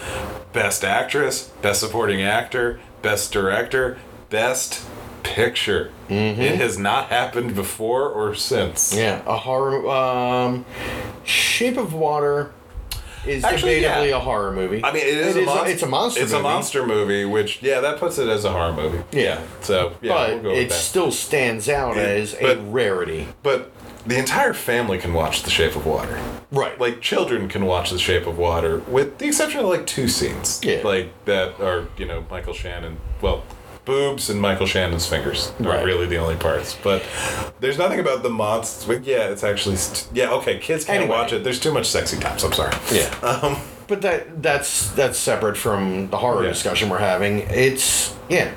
Best 0.52 0.84
Actress, 0.84 1.50
Best 1.62 1.80
Supporting 1.80 2.22
Actor, 2.22 2.78
Best 3.02 3.32
Director, 3.32 3.98
Best 4.30 4.84
Picture. 5.22 5.90
It 6.08 6.56
has 6.56 6.76
not 6.78 7.06
happened 7.06 7.54
before 7.54 8.08
or 8.08 8.34
since. 8.34 8.92
Yeah, 8.94 9.22
a 9.26 9.36
horror. 9.36 9.88
Um, 9.88 10.64
Shape 11.24 11.76
of 11.76 11.92
Water 11.94 12.50
is 13.26 13.44
Actually, 13.44 13.80
debatably 13.82 14.08
yeah. 14.10 14.16
a 14.16 14.20
horror 14.20 14.52
movie. 14.52 14.82
I 14.84 14.92
mean, 14.92 15.02
it 15.02 15.08
is, 15.16 15.36
a, 15.36 15.40
monst- 15.40 15.66
it's 15.68 15.82
a 15.82 15.86
monster. 15.86 16.22
It's 16.22 16.32
movie. 16.32 16.40
a 16.40 16.42
monster 16.42 16.86
movie, 16.86 17.24
which 17.24 17.62
yeah, 17.62 17.80
that 17.80 17.98
puts 17.98 18.18
it 18.18 18.28
as 18.28 18.44
a 18.44 18.50
horror 18.52 18.72
movie. 18.72 19.02
Yeah, 19.12 19.40
So 19.60 19.94
yeah, 20.00 20.12
but 20.12 20.28
we'll 20.30 20.42
go 20.42 20.48
with 20.50 20.58
it 20.58 20.68
that. 20.70 20.74
still 20.74 21.12
stands 21.12 21.68
out 21.68 21.96
It- 21.96 22.02
as 22.20 22.34
a 22.34 22.56
rarity. 22.58 23.28
But 23.42 23.70
the 24.06 24.18
entire 24.18 24.54
family 24.54 24.96
can 24.96 25.12
watch 25.12 25.42
The 25.42 25.50
Shape 25.50 25.76
of 25.76 25.84
Water. 25.84 26.18
Right. 26.50 26.80
Like 26.80 27.02
children 27.02 27.48
can 27.48 27.66
watch 27.66 27.90
The 27.90 27.98
Shape 27.98 28.26
of 28.26 28.38
Water, 28.38 28.78
with 28.88 29.18
the 29.18 29.26
exception 29.26 29.60
of 29.60 29.66
like 29.66 29.86
two 29.86 30.08
scenes. 30.08 30.60
Yeah. 30.64 30.80
Like 30.82 31.12
that 31.26 31.60
are 31.60 31.86
you 31.98 32.06
know 32.06 32.24
Michael 32.30 32.54
Shannon. 32.54 32.96
Well, 33.20 33.42
boobs 33.90 34.30
and 34.30 34.40
Michael 34.40 34.66
Shannon's 34.66 35.06
fingers 35.06 35.52
are 35.60 35.64
Right. 35.70 35.84
really 35.84 36.06
the 36.06 36.16
only 36.16 36.36
parts. 36.36 36.76
But 36.82 37.02
there's 37.60 37.76
nothing 37.78 38.00
about 38.00 38.22
the 38.22 38.30
monsters. 38.30 38.84
But 38.86 39.04
yeah, 39.04 39.28
it's 39.32 39.44
actually 39.44 39.76
st- 39.76 40.06
yeah. 40.16 40.30
Okay, 40.38 40.58
kids 40.58 40.84
can't 40.84 41.00
Anyway. 41.02 41.16
watch 41.18 41.32
it. 41.32 41.44
There's 41.44 41.60
too 41.60 41.72
much 41.72 41.86
sexy 41.86 42.18
times. 42.18 42.44
I'm 42.44 42.52
sorry. 42.52 42.74
Yeah. 42.92 43.10
Um. 43.42 43.56
But 43.88 44.02
that 44.02 44.40
that's 44.40 44.90
that's 44.92 45.18
separate 45.18 45.56
from 45.56 46.10
the 46.10 46.16
horror 46.16 46.44
Yeah. 46.44 46.50
discussion 46.50 46.88
we're 46.90 46.98
having. 47.12 47.40
It's 47.50 48.14
yeah. 48.28 48.52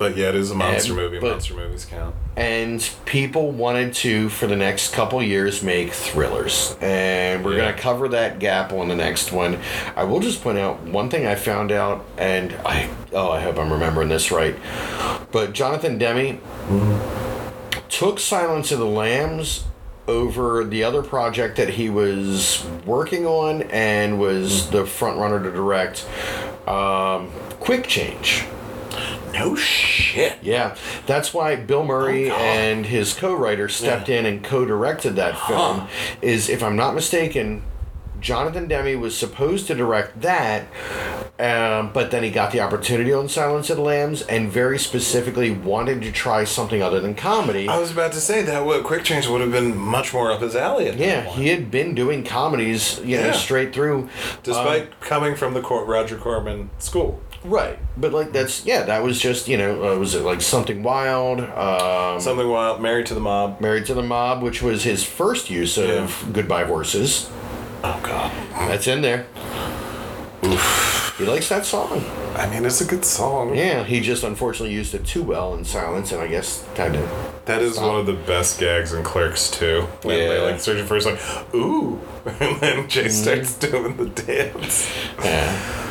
But 0.00 0.16
yeah, 0.16 0.30
it 0.30 0.34
is 0.34 0.50
a 0.50 0.54
monster 0.54 0.92
And- 0.94 1.02
movie. 1.02 1.18
but- 1.20 1.32
monster 1.32 1.52
movies 1.54 1.84
count. 1.84 2.14
and 2.34 2.88
people 3.04 3.50
wanted 3.50 3.92
to 3.92 4.30
for 4.30 4.46
the 4.46 4.56
next 4.56 4.94
couple 4.94 5.22
years 5.22 5.62
make 5.62 5.92
thrillers 5.92 6.74
and 6.80 7.44
we're 7.44 7.52
Yeah. 7.52 7.62
going 7.64 7.74
to 7.74 7.80
cover 7.82 8.08
that 8.08 8.38
gap 8.38 8.72
on 8.72 8.88
the 8.88 8.94
next 8.94 9.30
one 9.30 9.58
i 9.96 10.04
will 10.04 10.20
just 10.20 10.42
point 10.42 10.56
out 10.56 10.80
one 10.84 11.10
thing 11.10 11.26
i 11.26 11.34
found 11.34 11.70
out 11.70 12.02
and 12.16 12.54
i 12.64 12.88
oh 13.12 13.30
i 13.30 13.40
hope 13.40 13.58
i'm 13.58 13.70
remembering 13.70 14.08
this 14.08 14.30
right 14.30 14.54
but 15.32 15.52
Jonathan 15.52 15.98
Demme 15.98 16.40
took 17.90 18.18
silence 18.18 18.72
of 18.72 18.78
the 18.78 18.86
lambs 18.86 19.64
over 20.08 20.64
the 20.64 20.82
other 20.82 21.02
project 21.02 21.56
that 21.56 21.70
he 21.70 21.90
was 21.90 22.64
working 22.86 23.26
on 23.26 23.62
and 23.70 24.18
was 24.18 24.70
the 24.70 24.86
front 24.86 25.18
runner 25.18 25.42
to 25.42 25.50
direct 25.50 26.06
um, 26.66 27.28
quick 27.60 27.86
change 27.86 28.44
No 29.32 29.54
shit. 29.56 30.38
yeah, 30.42 30.76
that's 31.06 31.32
why 31.32 31.56
Bill 31.56 31.84
Murray 31.84 32.30
Oh, 32.30 32.34
and 32.34 32.86
his 32.86 33.14
co-writer 33.14 33.68
stepped 33.68 34.08
in 34.08 34.26
and 34.26 34.42
co-directed 34.42 35.16
that 35.16 35.38
film. 35.46 35.88
Is 36.22 36.48
if 36.48 36.62
I'm 36.62 36.76
not 36.76 36.94
mistaken, 36.94 37.62
Jonathan 38.20 38.68
Demme 38.68 39.00
was 39.00 39.16
supposed 39.16 39.66
to 39.68 39.74
direct 39.74 40.20
that, 40.20 40.64
um, 41.38 41.90
but 41.94 42.10
then 42.10 42.22
he 42.22 42.30
got 42.30 42.52
the 42.52 42.60
opportunity 42.60 43.12
on 43.14 43.30
Silence 43.30 43.70
of 43.70 43.78
the 43.78 43.82
Lambs 43.82 44.20
and 44.22 44.50
very 44.52 44.78
specifically 44.78 45.50
wanted 45.50 46.02
to 46.02 46.12
try 46.12 46.44
something 46.44 46.82
other 46.82 47.00
than 47.00 47.14
comedy. 47.14 47.66
I 47.66 47.78
was 47.78 47.90
about 47.90 48.12
to 48.12 48.20
say 48.20 48.42
that 48.42 48.66
what 48.66 48.84
Quick 48.84 49.04
Change 49.04 49.26
would 49.26 49.40
have 49.40 49.52
been 49.52 49.74
much 49.74 50.12
more 50.12 50.30
up 50.30 50.42
his 50.42 50.54
alley. 50.54 50.88
At 50.88 50.98
yeah, 50.98 51.22
he 51.30 51.48
had 51.48 51.70
been 51.70 51.94
doing 51.94 52.22
comedies, 52.22 53.00
you 53.02 53.16
know, 53.16 53.26
Yeah. 53.28 53.32
straight 53.32 53.72
through. 53.72 54.10
despite 54.42 54.82
Um, 54.82 54.88
coming 55.00 55.34
from 55.34 55.54
the 55.54 55.62
Cor- 55.62 55.86
Roger 55.86 56.16
Corman 56.16 56.68
school. 56.78 57.20
Right, 57.42 57.78
but 57.96 58.12
like 58.12 58.32
that's 58.32 58.66
yeah, 58.66 58.82
that 58.82 59.02
was 59.02 59.18
just 59.18 59.48
you 59.48 59.56
know, 59.56 59.92
uh, 59.94 59.98
was 59.98 60.14
it 60.14 60.22
like 60.22 60.42
something 60.42 60.82
wild? 60.82 61.40
Um, 61.40 62.20
Something 62.20 62.48
wild, 62.48 62.82
married 62.82 63.06
to 63.06 63.14
the 63.14 63.20
mob. 63.20 63.60
Married 63.62 63.86
to 63.86 63.94
the 63.94 64.02
Mob, 64.02 64.42
which 64.42 64.60
was 64.60 64.84
his 64.84 65.04
first 65.04 65.48
use 65.48 65.78
of 65.78 65.88
Yeah. 65.88 66.32
Goodbye 66.32 66.64
Horses. 66.64 67.30
Oh 67.82 67.98
god. 68.02 68.30
That's 68.68 68.86
in 68.86 69.00
there. 69.00 69.26
He 71.16 71.26
likes 71.26 71.48
that 71.50 71.66
song. 71.66 72.02
I 72.34 72.48
mean, 72.48 72.64
it's 72.64 72.80
a 72.80 72.86
good 72.86 73.04
song. 73.04 73.54
Yeah, 73.54 73.84
he 73.84 74.00
just 74.00 74.22
unfortunately 74.22 74.74
used 74.74 74.94
it 74.94 75.04
too 75.04 75.22
well 75.22 75.54
in 75.54 75.64
silence, 75.64 76.12
and 76.12 76.20
I 76.22 76.28
guess 76.28 76.64
kind 76.74 76.96
of. 76.96 77.42
That 77.44 77.60
is 77.60 77.78
one 77.78 77.96
of 77.96 78.06
the 78.06 78.14
best 78.14 78.58
gags 78.58 78.92
in 78.94 79.02
Clerks 79.02 79.50
II. 79.60 79.80
When 80.02 80.16
they 80.16 80.36
Yeah. 80.36 80.42
like 80.42 80.60
searching 80.60 80.86
for 80.86 80.98
like, 81.00 81.20
ooh, 81.54 82.00
and 82.24 82.60
then 82.60 82.88
Jay 82.88 83.04
Mm-hmm. 83.04 83.10
starts 83.10 83.54
doing 83.54 83.96
the 83.96 84.06
dance. 84.06 84.90
Yeah. 85.22 85.86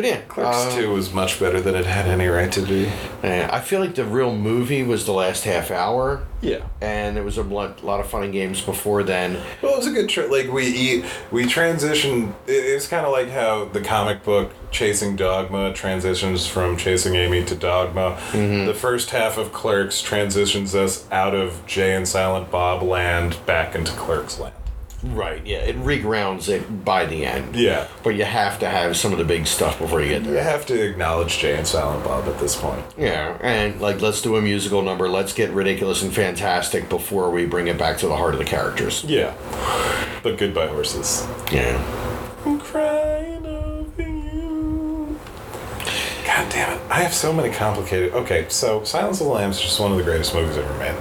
But 0.00 0.08
yeah, 0.08 0.20
Clerks 0.28 0.56
uh, 0.56 0.76
two 0.80 0.90
was 0.94 1.12
much 1.12 1.38
better 1.38 1.60
than 1.60 1.74
it 1.74 1.84
had 1.84 2.06
any 2.06 2.26
right 2.26 2.50
to 2.52 2.62
be. 2.62 2.90
yeah, 3.22 3.50
I 3.52 3.60
feel 3.60 3.80
like 3.80 3.94
the 3.96 4.04
real 4.06 4.34
movie 4.34 4.82
was 4.82 5.04
the 5.04 5.12
last 5.12 5.44
half 5.44 5.70
hour, 5.70 6.22
Yeah. 6.40 6.60
and 6.80 7.18
it 7.18 7.22
was 7.22 7.36
a 7.36 7.42
lot, 7.42 7.84
lot 7.84 8.00
of 8.00 8.06
fun 8.08 8.22
and 8.22 8.32
games 8.32 8.62
before 8.62 9.02
then. 9.02 9.34
Well, 9.60 9.74
it 9.74 9.76
was 9.76 9.86
a 9.88 9.92
good 9.92 10.08
trip. 10.08 10.30
Like 10.30 10.50
we 10.50 10.64
eat, 10.66 11.04
we 11.30 11.44
transitioned. 11.44 12.32
It, 12.46 12.52
it's 12.52 12.86
kind 12.86 13.04
of 13.04 13.12
like 13.12 13.28
how 13.28 13.66
the 13.66 13.82
comic 13.82 14.24
book 14.24 14.54
Chasing 14.70 15.16
Dogma 15.16 15.74
transitions 15.74 16.46
from 16.46 16.78
Chasing 16.78 17.14
Amy 17.16 17.44
to 17.44 17.54
Dogma. 17.54 18.18
The 18.32 18.72
first 18.74 19.10
half 19.10 19.36
of 19.36 19.52
Clerks 19.52 20.00
transitions 20.00 20.74
us 20.74 21.06
out 21.12 21.34
of 21.34 21.66
Jay 21.66 21.94
and 21.94 22.08
Silent 22.08 22.50
Bob 22.50 22.82
land 22.82 23.36
back 23.44 23.74
into 23.74 23.92
Clerks 23.92 24.38
land. 24.40 24.54
Right. 25.02 25.44
Yeah, 25.46 25.58
it 25.58 25.76
regrounds 25.76 26.48
it 26.48 26.84
by 26.84 27.06
the 27.06 27.24
end. 27.24 27.56
Yeah. 27.56 27.88
But 28.02 28.16
you 28.16 28.24
have 28.24 28.58
to 28.58 28.68
have 28.68 28.96
some 28.96 29.12
of 29.12 29.18
the 29.18 29.24
big 29.24 29.46
stuff 29.46 29.78
before 29.78 30.02
you 30.02 30.08
get 30.08 30.24
there. 30.24 30.34
You 30.34 30.40
have 30.40 30.66
to 30.66 30.90
acknowledge 30.90 31.38
Jay 31.38 31.56
and 31.56 31.66
Silent 31.66 32.04
Bob 32.04 32.28
at 32.28 32.38
this 32.38 32.54
point. 32.54 32.84
Yeah, 32.98 33.38
and 33.40 33.80
like 33.80 34.00
let's 34.00 34.20
do 34.20 34.36
a 34.36 34.42
musical 34.42 34.82
number. 34.82 35.08
Let's 35.08 35.32
get 35.32 35.50
ridiculous 35.50 36.02
and 36.02 36.12
fantastic 36.12 36.88
before 36.88 37.30
we 37.30 37.46
bring 37.46 37.68
it 37.68 37.78
back 37.78 37.96
to 37.98 38.08
the 38.08 38.16
heart 38.16 38.34
of 38.34 38.38
the 38.38 38.44
characters. 38.44 39.02
Yeah. 39.04 39.34
But 40.22 40.36
goodbye, 40.36 40.66
horses. 40.66 41.26
Yeah. 41.50 41.78
I'm 42.44 42.60
crying 42.60 43.46
over 43.46 44.02
you. 44.02 45.18
God 46.26 46.50
damn 46.50 46.76
it. 46.76 46.80
I 46.90 47.02
have 47.02 47.14
so 47.14 47.32
many 47.32 47.52
complicated. 47.54 48.12
Okay, 48.12 48.46
so 48.50 48.84
Silence 48.84 49.20
of 49.20 49.28
the 49.28 49.32
Lambs 49.32 49.56
is 49.56 49.62
just 49.62 49.80
one 49.80 49.92
of 49.92 49.98
the 49.98 50.04
greatest 50.04 50.34
movies 50.34 50.58
ever 50.58 50.78
made. 50.78 50.94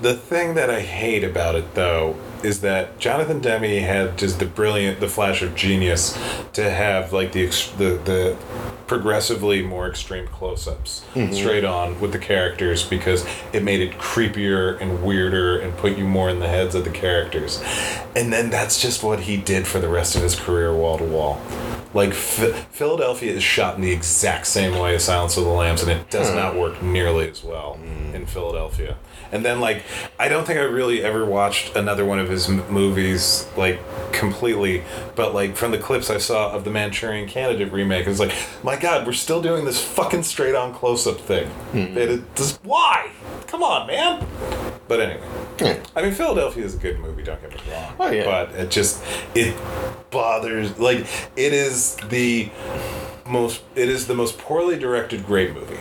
The 0.00 0.14
thing 0.14 0.54
that 0.54 0.70
I 0.70 0.80
hate 0.80 1.24
about 1.24 1.54
it, 1.54 1.74
though, 1.74 2.16
is 2.44 2.60
that 2.60 2.98
Jonathan 2.98 3.40
Demme 3.40 3.82
had 3.82 4.18
just 4.18 4.38
the 4.38 4.46
brilliant, 4.46 5.00
the 5.00 5.08
flash 5.08 5.42
of 5.42 5.54
genius 5.54 6.12
to 6.52 6.70
have 6.70 7.12
like 7.12 7.32
the 7.32 7.46
the 7.78 8.00
the 8.04 8.36
progressively 8.86 9.62
more 9.62 9.88
extreme 9.88 10.26
close-ups 10.28 11.04
mm-hmm. 11.14 11.32
straight 11.32 11.64
on 11.64 11.98
with 12.00 12.12
the 12.12 12.18
characters 12.18 12.84
because 12.84 13.26
it 13.52 13.62
made 13.62 13.80
it 13.80 13.92
creepier 13.92 14.78
and 14.80 15.02
weirder 15.02 15.58
and 15.58 15.74
put 15.78 15.96
you 15.96 16.04
more 16.04 16.28
in 16.28 16.38
the 16.38 16.48
heads 16.48 16.74
of 16.74 16.84
the 16.84 16.90
characters. 16.90 17.62
And 18.14 18.30
then 18.30 18.50
that's 18.50 18.80
just 18.80 19.02
what 19.02 19.20
he 19.20 19.38
did 19.38 19.66
for 19.66 19.78
the 19.78 19.88
rest 19.88 20.16
of 20.16 20.22
his 20.22 20.38
career, 20.38 20.74
wall 20.74 20.98
to 20.98 21.04
wall. 21.04 21.40
Like 21.94 22.10
Ph- 22.10 22.54
Philadelphia 22.70 23.32
is 23.32 23.42
shot 23.42 23.76
in 23.76 23.80
the 23.80 23.92
exact 23.92 24.46
same 24.46 24.78
way 24.78 24.96
as 24.96 25.04
Silence 25.04 25.36
of 25.36 25.44
the 25.44 25.50
Lambs, 25.50 25.80
and 25.80 25.90
it 25.90 26.10
does 26.10 26.28
hmm. 26.28 26.36
not 26.36 26.56
work 26.56 26.82
nearly 26.82 27.30
as 27.30 27.42
well 27.42 27.78
mm. 27.80 28.14
in 28.14 28.26
Philadelphia. 28.26 28.96
And 29.34 29.44
then, 29.44 29.60
like, 29.60 29.82
I 30.18 30.28
don't 30.28 30.46
think 30.46 30.60
I 30.60 30.62
really 30.62 31.02
ever 31.02 31.24
watched 31.24 31.74
another 31.74 32.04
one 32.04 32.20
of 32.20 32.28
his 32.28 32.48
m- 32.48 32.64
movies, 32.70 33.48
like, 33.56 33.80
completely. 34.12 34.84
But, 35.16 35.34
like, 35.34 35.56
from 35.56 35.72
the 35.72 35.78
clips 35.78 36.08
I 36.08 36.18
saw 36.18 36.52
of 36.52 36.62
the 36.62 36.70
Manchurian 36.70 37.28
Candidate 37.28 37.72
remake, 37.72 38.06
it's 38.06 38.20
like, 38.20 38.32
my 38.62 38.76
God, 38.76 39.04
we're 39.04 39.12
still 39.12 39.42
doing 39.42 39.64
this 39.64 39.84
fucking 39.84 40.22
straight 40.22 40.54
on 40.54 40.72
close 40.72 41.06
up 41.06 41.18
thing. 41.20 41.48
Hmm. 41.48 41.78
And 41.78 41.98
it 41.98 42.36
just, 42.36 42.64
why? 42.64 43.10
Come 43.48 43.64
on, 43.64 43.88
man. 43.88 44.24
But 44.86 45.00
anyway. 45.00 45.26
Yeah. 45.60 45.82
I 45.96 46.02
mean, 46.02 46.12
Philadelphia 46.12 46.64
is 46.64 46.74
a 46.74 46.78
good 46.78 46.98
movie. 47.00 47.22
Don't 47.22 47.40
get 47.40 47.50
me 47.50 47.72
wrong. 47.72 47.94
Oh, 47.98 48.10
yeah. 48.10 48.24
But 48.24 48.54
it 48.54 48.70
just 48.70 49.02
it 49.34 49.56
bothers. 50.10 50.78
Like 50.78 51.06
it 51.36 51.52
is 51.52 51.96
the 52.08 52.50
most. 53.26 53.62
It 53.74 53.88
is 53.88 54.06
the 54.06 54.14
most 54.14 54.36
poorly 54.38 54.78
directed 54.78 55.24
great 55.24 55.54
movie. 55.54 55.78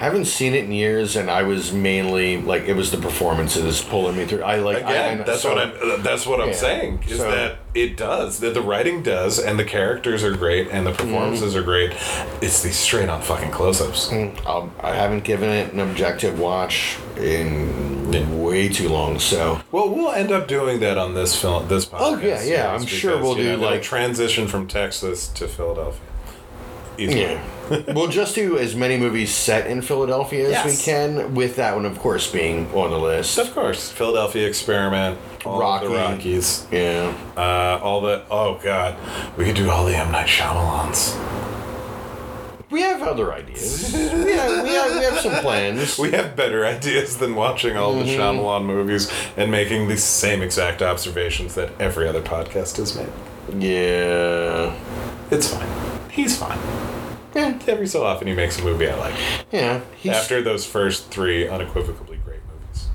I 0.00 0.04
haven't 0.04 0.26
seen 0.26 0.54
it 0.54 0.62
in 0.64 0.70
years, 0.70 1.16
and 1.16 1.28
I 1.28 1.42
was 1.42 1.72
mainly 1.72 2.40
like 2.40 2.62
it 2.68 2.74
was 2.74 2.92
the 2.92 2.98
performances 2.98 3.82
pulling 3.82 4.16
me 4.16 4.26
through. 4.26 4.44
I 4.44 4.56
like 4.60 4.76
Again, 4.78 5.18
I, 5.18 5.22
I, 5.22 5.24
that's 5.24 5.42
so- 5.42 5.54
what 5.54 5.58
I'm. 5.58 6.02
That's 6.04 6.24
what 6.24 6.40
I'm 6.40 6.50
Yeah. 6.50 6.54
saying 6.54 7.04
is 7.08 7.18
So- 7.18 7.28
that 7.30 7.56
it 7.74 7.96
does. 7.96 8.38
That 8.38 8.54
the 8.54 8.60
writing 8.62 9.02
does, 9.02 9.40
and 9.40 9.58
the 9.58 9.64
characters 9.64 10.22
are 10.22 10.36
great, 10.36 10.68
and 10.70 10.86
the 10.86 10.92
performances 10.92 11.54
Mm-hmm. 11.54 11.58
are 11.58 11.62
great. 11.64 11.92
It's 12.40 12.62
these 12.62 12.76
straight 12.76 13.08
on 13.08 13.22
fucking 13.22 13.50
close-ups. 13.50 14.12
Um, 14.46 14.70
I 14.80 14.94
haven't 14.94 15.24
given 15.24 15.50
it 15.50 15.72
an 15.72 15.80
objective 15.80 16.38
watch 16.38 16.96
in 17.16 18.12
Yeah. 18.12 18.24
way 18.30 18.68
too 18.68 18.88
long. 18.88 19.18
So 19.18 19.60
Well, 19.72 19.88
we'll 19.88 20.12
end 20.12 20.30
up 20.30 20.46
doing 20.46 20.78
that 20.80 20.96
on 20.96 21.14
this 21.14 21.34
film, 21.34 21.66
this 21.66 21.86
podcast. 21.86 21.98
Oh, 22.00 22.18
yeah, 22.20 22.42
yeah, 22.44 22.72
I'm 22.72 22.86
sure 22.86 23.18
we'll 23.20 23.34
do, 23.34 23.56
know, 23.56 23.64
like- 23.70 23.82
transition 23.82 24.46
from 24.46 24.68
Texas 24.68 25.26
to 25.34 25.48
Philadelphia. 25.48 26.00
Easily. 26.98 27.20
yeah, 27.22 27.42
we'll 27.94 28.08
just 28.08 28.34
do 28.34 28.58
as 28.58 28.74
many 28.74 28.96
movies 28.96 29.32
set 29.32 29.66
in 29.68 29.82
Philadelphia 29.82 30.46
as 30.46 30.50
Yes. 30.50 30.66
we 30.66 30.84
can. 30.84 31.34
With 31.34 31.56
that 31.56 31.74
one, 31.74 31.84
of 31.86 31.98
course, 31.98 32.30
being 32.30 32.66
on 32.74 32.90
the 32.90 32.98
list. 32.98 33.38
Of 33.38 33.54
course, 33.54 33.90
Philadelphia 33.92 34.46
Experiment, 34.48 35.18
all 35.44 35.60
Rocky. 35.60 35.86
the 35.86 35.94
Rockies, 35.94 36.66
Yeah. 36.72 37.12
uh, 37.36 37.78
all 37.82 38.00
the 38.00 38.22
oh 38.30 38.58
god, 38.62 38.96
we 39.36 39.44
could 39.44 39.54
do 39.56 39.70
all 39.70 39.84
the 39.84 39.96
M 39.96 40.10
Night 40.10 40.26
Shyamalans. 40.26 41.14
We 42.70 42.82
have 42.82 43.00
other 43.02 43.32
ideas. 43.32 43.92
we, 43.94 43.98
have, 44.00 44.22
we, 44.22 44.32
have, 44.74 44.92
we 44.98 45.02
have 45.04 45.18
some 45.20 45.40
plans. 45.40 45.98
We 46.04 46.10
have 46.10 46.36
better 46.36 46.66
ideas 46.66 47.16
than 47.16 47.34
watching 47.34 47.78
all 47.78 47.94
the 47.94 48.04
Mm-hmm. 48.04 48.20
Shyamalan 48.20 48.66
movies 48.66 49.10
and 49.38 49.50
making 49.50 49.88
the 49.88 49.96
same 49.96 50.42
exact 50.42 50.82
observations 50.82 51.54
that 51.54 51.70
every 51.80 52.06
other 52.06 52.20
podcast 52.20 52.76
has 52.76 52.94
made. 52.94 53.08
yeah. 53.58 54.74
It's 55.30 55.48
fine. 55.54 55.97
He's 56.18 56.36
fine. 56.36 56.58
Yeah. 57.32 57.56
Every 57.68 57.86
so 57.86 58.02
often 58.04 58.26
he 58.26 58.34
makes 58.34 58.58
a 58.58 58.64
movie 58.64 58.88
I 58.88 58.96
like. 58.96 59.14
Yeah. 59.52 59.82
He's, 59.98 60.10
After 60.10 60.42
those 60.42 60.66
first 60.66 61.12
three 61.12 61.46
unequivocally 61.46 62.18
great 62.24 62.40
movies. 62.52 62.88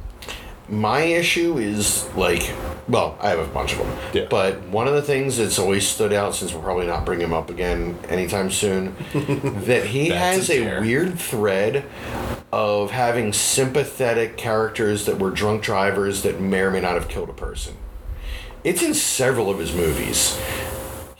my 0.67 0.99
issue 0.99 1.57
is 1.57 2.05
like, 2.17 2.53
well, 2.89 3.17
I 3.21 3.29
have 3.29 3.39
a 3.39 3.47
bunch 3.47 3.71
of 3.71 3.79
them. 3.79 3.97
Yeah. 4.13 4.25
But 4.29 4.61
one 4.63 4.89
of 4.89 4.93
the 4.93 5.01
things 5.01 5.37
that's 5.37 5.57
always 5.57 5.87
stood 5.87 6.11
out, 6.11 6.35
since 6.35 6.51
we'll 6.51 6.63
probably 6.63 6.85
not 6.85 7.05
bring 7.05 7.21
him 7.21 7.31
up 7.31 7.49
again 7.49 7.97
anytime 8.09 8.51
soon, 8.51 8.93
that 9.13 9.85
he 9.85 10.09
has 10.09 10.49
a 10.49 10.79
a 10.79 10.81
weird 10.81 11.17
thread 11.17 11.85
of 12.51 12.91
having 12.91 13.31
sympathetic 13.31 14.35
characters 14.35 15.05
that 15.05 15.17
were 15.17 15.31
drunk 15.31 15.63
drivers 15.63 16.23
that 16.23 16.41
may 16.41 16.59
or 16.59 16.71
may 16.71 16.81
not 16.81 16.95
have 16.95 17.07
killed 17.07 17.29
a 17.29 17.33
person. 17.33 17.75
It's 18.65 18.83
in 18.83 18.93
several 18.93 19.49
of 19.49 19.59
his 19.59 19.73
movies. 19.73 20.37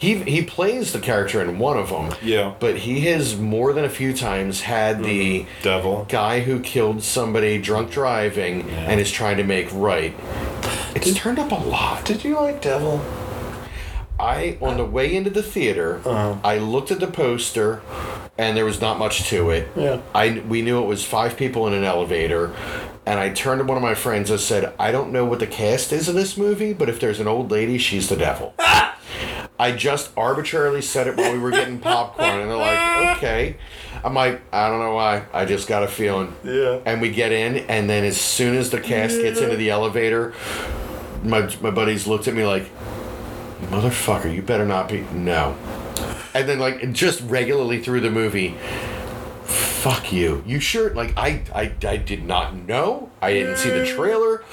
He, 0.03 0.15
he 0.23 0.41
plays 0.43 0.91
the 0.91 0.99
character 0.99 1.41
in 1.41 1.59
one 1.59 1.77
of 1.77 1.89
them. 1.89 2.13
Yeah. 2.21 2.55
But 2.59 2.77
he 2.80 3.01
has 3.11 3.38
more 3.38 3.71
than 3.71 3.85
a 3.85 3.89
few 3.89 4.13
times 4.13 4.59
had 4.61 5.01
the 5.01 5.45
Devil. 5.61 6.05
guy 6.09 6.41
who 6.41 6.59
killed 6.59 7.01
somebody 7.03 7.57
drunk 7.57 7.89
driving 7.91 8.69
and 8.69 8.99
is 8.99 9.11
trying 9.11 9.38
to 9.38 9.43
make 9.45 9.69
right. 9.71 10.13
It's 10.93 11.13
turned 11.13 11.39
up 11.39 11.51
a 11.51 11.55
lot. 11.55 12.03
Did 12.03 12.23
you 12.25 12.35
like 12.35 12.61
Devil? 12.61 13.01
I 14.19 14.57
on 14.61 14.77
the 14.77 14.85
way 14.85 15.15
into 15.15 15.30
the 15.30 15.41
theater, 15.41 16.01
Uh-huh. 16.05 16.35
I 16.43 16.57
looked 16.57 16.91
at 16.91 16.99
the 16.99 17.07
poster, 17.07 17.81
and 18.38 18.55
there 18.55 18.65
was 18.65 18.80
not 18.80 18.99
much 18.99 19.27
to 19.30 19.49
it. 19.49 19.69
Yeah. 19.75 20.01
I 20.13 20.43
we 20.47 20.61
knew 20.61 20.81
it 20.84 20.85
was 20.85 21.03
five 21.03 21.35
people 21.35 21.65
in 21.67 21.73
an 21.73 21.84
elevator, 21.84 22.53
and 23.05 23.19
I 23.19 23.30
turned 23.30 23.59
to 23.59 23.65
one 23.65 23.75
of 23.77 23.84
my 23.84 23.95
friends 23.95 24.30
and 24.30 24.39
said, 24.39 24.71
"I 24.77 24.91
don't 24.91 25.11
know 25.11 25.25
what 25.25 25.39
the 25.39 25.47
cast 25.47 25.91
is 25.91 26.07
of 26.07 26.15
this 26.15 26.38
movie, 26.38 26.73
but 26.73 26.89
if 26.89 26.99
there's 26.99 27.19
an 27.19 27.27
old 27.27 27.51
lady, 27.51 27.77
she's 27.77 28.07
the 28.09 28.15
devil." 28.15 28.53
I 29.64 29.72
just 29.72 30.11
arbitrarily 30.18 30.81
said 30.81 31.07
it 31.07 31.15
while 31.15 31.31
we 31.31 31.40
were 31.40 31.52
getting 31.52 31.80
popcorn, 31.90 32.41
and 32.41 32.52
they're 32.52 32.57
like, 32.57 33.15
"Okay." 33.15 33.56
I'm 34.03 34.14
like, 34.14 34.41
I 34.52 34.68
don't 34.68 34.80
know 34.80 34.94
why. 34.94 35.23
I 35.31 35.45
just 35.45 35.69
got 35.69 35.84
a 35.84 35.88
feeling. 35.88 36.35
Yeah. 36.44 36.81
And 36.85 36.99
we 36.99 37.10
get 37.11 37.31
in, 37.31 37.60
and 37.69 37.90
then 37.90 38.03
as 38.03 38.19
soon 38.19 38.57
as 38.57 38.72
the 38.72 38.81
cast 38.81 39.22
gets 39.22 39.40
into 39.40 39.56
the 39.56 39.69
elevator, 39.69 40.34
my 41.23 41.49
my 41.61 41.72
buddies 41.72 42.07
looked 42.07 42.27
at 42.27 42.34
me 42.34 42.45
like, 42.45 42.69
"Motherfucker, 43.68 44.34
you 44.35 44.41
better 44.41 44.65
not 44.65 44.90
be." 44.90 45.06
No. 45.14 45.56
And 46.34 46.49
then 46.49 46.60
like 46.60 46.91
just 46.91 47.22
regularly 47.22 47.81
through 47.81 48.02
the 48.02 48.11
movie, 48.11 48.57
fuck 49.45 50.11
you. 50.11 50.44
You 50.45 50.60
sure? 50.60 50.94
Like 50.94 51.14
I 51.15 51.41
I 51.56 51.72
I 51.88 51.95
did 51.95 52.26
not 52.26 52.53
know. 52.53 53.11
I 53.22 53.31
didn't 53.31 53.56
see 53.56 53.69
the 53.69 53.85
trailer. 53.85 54.44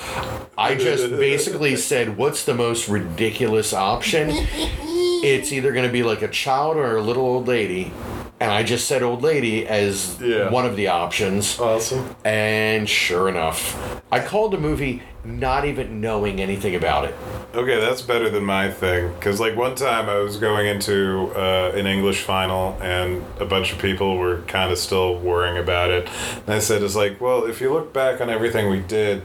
I 0.56 0.76
just 0.76 1.10
basically 1.26 1.74
said, 1.74 2.16
"What's 2.16 2.44
the 2.44 2.54
most 2.54 2.88
ridiculous 2.88 3.72
option?" 3.72 4.46
It's 5.22 5.52
either 5.52 5.72
going 5.72 5.86
to 5.86 5.92
be 5.92 6.02
like 6.02 6.22
a 6.22 6.28
child 6.28 6.76
or 6.76 6.96
a 6.96 7.02
little 7.02 7.24
old 7.24 7.46
lady. 7.48 7.92
And 8.40 8.50
I 8.50 8.62
just 8.62 8.88
said 8.88 9.02
old 9.02 9.22
lady 9.22 9.66
as 9.66 10.16
Yeah. 10.20 10.48
one 10.50 10.64
of 10.64 10.74
the 10.76 10.88
options. 10.88 11.60
Awesome. 11.60 12.14
And 12.24 12.88
sure 12.88 13.28
enough, 13.28 14.00
I 14.10 14.20
called 14.20 14.52
the 14.52 14.58
movie 14.58 15.02
not 15.22 15.66
even 15.66 16.00
knowing 16.00 16.40
anything 16.40 16.74
about 16.74 17.04
it. 17.04 17.14
Okay, 17.54 17.78
that's 17.78 18.00
better 18.00 18.30
than 18.30 18.42
my 18.44 18.70
thing. 18.70 19.12
Because, 19.12 19.38
like, 19.40 19.54
one 19.56 19.74
time 19.74 20.08
I 20.08 20.16
was 20.20 20.38
going 20.38 20.66
into 20.66 21.30
uh, 21.36 21.72
an 21.74 21.86
English 21.86 22.22
final 22.22 22.78
and 22.80 23.22
a 23.38 23.44
bunch 23.44 23.72
of 23.72 23.78
people 23.78 24.16
were 24.16 24.38
kind 24.46 24.72
of 24.72 24.78
still 24.78 25.18
worrying 25.18 25.58
about 25.58 25.90
it. 25.90 26.08
And 26.46 26.54
I 26.54 26.60
said, 26.60 26.82
it's 26.82 26.96
like, 26.96 27.20
well, 27.20 27.44
if 27.44 27.60
you 27.60 27.70
look 27.70 27.92
back 27.92 28.22
on 28.22 28.30
everything 28.30 28.70
we 28.70 28.80
did, 28.80 29.22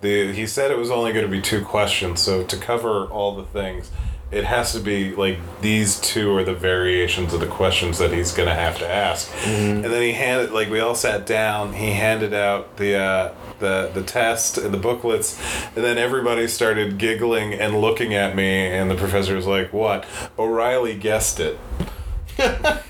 the 0.00 0.32
he 0.32 0.46
said 0.46 0.70
it 0.70 0.78
was 0.78 0.92
only 0.92 1.12
going 1.12 1.24
to 1.24 1.30
be 1.30 1.40
two 1.40 1.64
questions. 1.64 2.20
So, 2.20 2.44
to 2.44 2.56
cover 2.56 3.06
all 3.06 3.34
the 3.34 3.44
things, 3.44 3.90
it 4.34 4.44
has 4.44 4.72
to 4.72 4.80
be 4.80 5.14
like 5.14 5.38
these 5.60 6.00
two 6.00 6.36
are 6.36 6.42
the 6.42 6.54
variations 6.54 7.32
of 7.32 7.40
the 7.40 7.46
questions 7.46 7.98
that 7.98 8.12
he's 8.12 8.32
going 8.32 8.48
to 8.48 8.54
have 8.54 8.78
to 8.78 8.88
ask. 8.88 9.30
And 9.46 9.84
then 9.84 10.02
he 10.02 10.12
handed, 10.12 10.50
like, 10.50 10.68
we 10.68 10.80
all 10.80 10.96
sat 10.96 11.24
down, 11.24 11.72
he 11.74 11.92
handed 11.92 12.34
out 12.34 12.76
the, 12.76 12.96
uh, 12.96 13.34
the, 13.60 13.90
the 13.94 14.02
test 14.02 14.58
and 14.58 14.74
the 14.74 14.78
booklets, 14.78 15.40
and 15.76 15.84
then 15.84 15.98
everybody 15.98 16.48
started 16.48 16.98
giggling 16.98 17.54
and 17.54 17.80
looking 17.80 18.12
at 18.14 18.34
me, 18.34 18.66
and 18.66 18.90
the 18.90 18.96
professor 18.96 19.36
was 19.36 19.46
like, 19.46 19.72
What? 19.72 20.04
O'Reilly 20.38 20.96
guessed 20.96 21.38
it. 21.40 21.58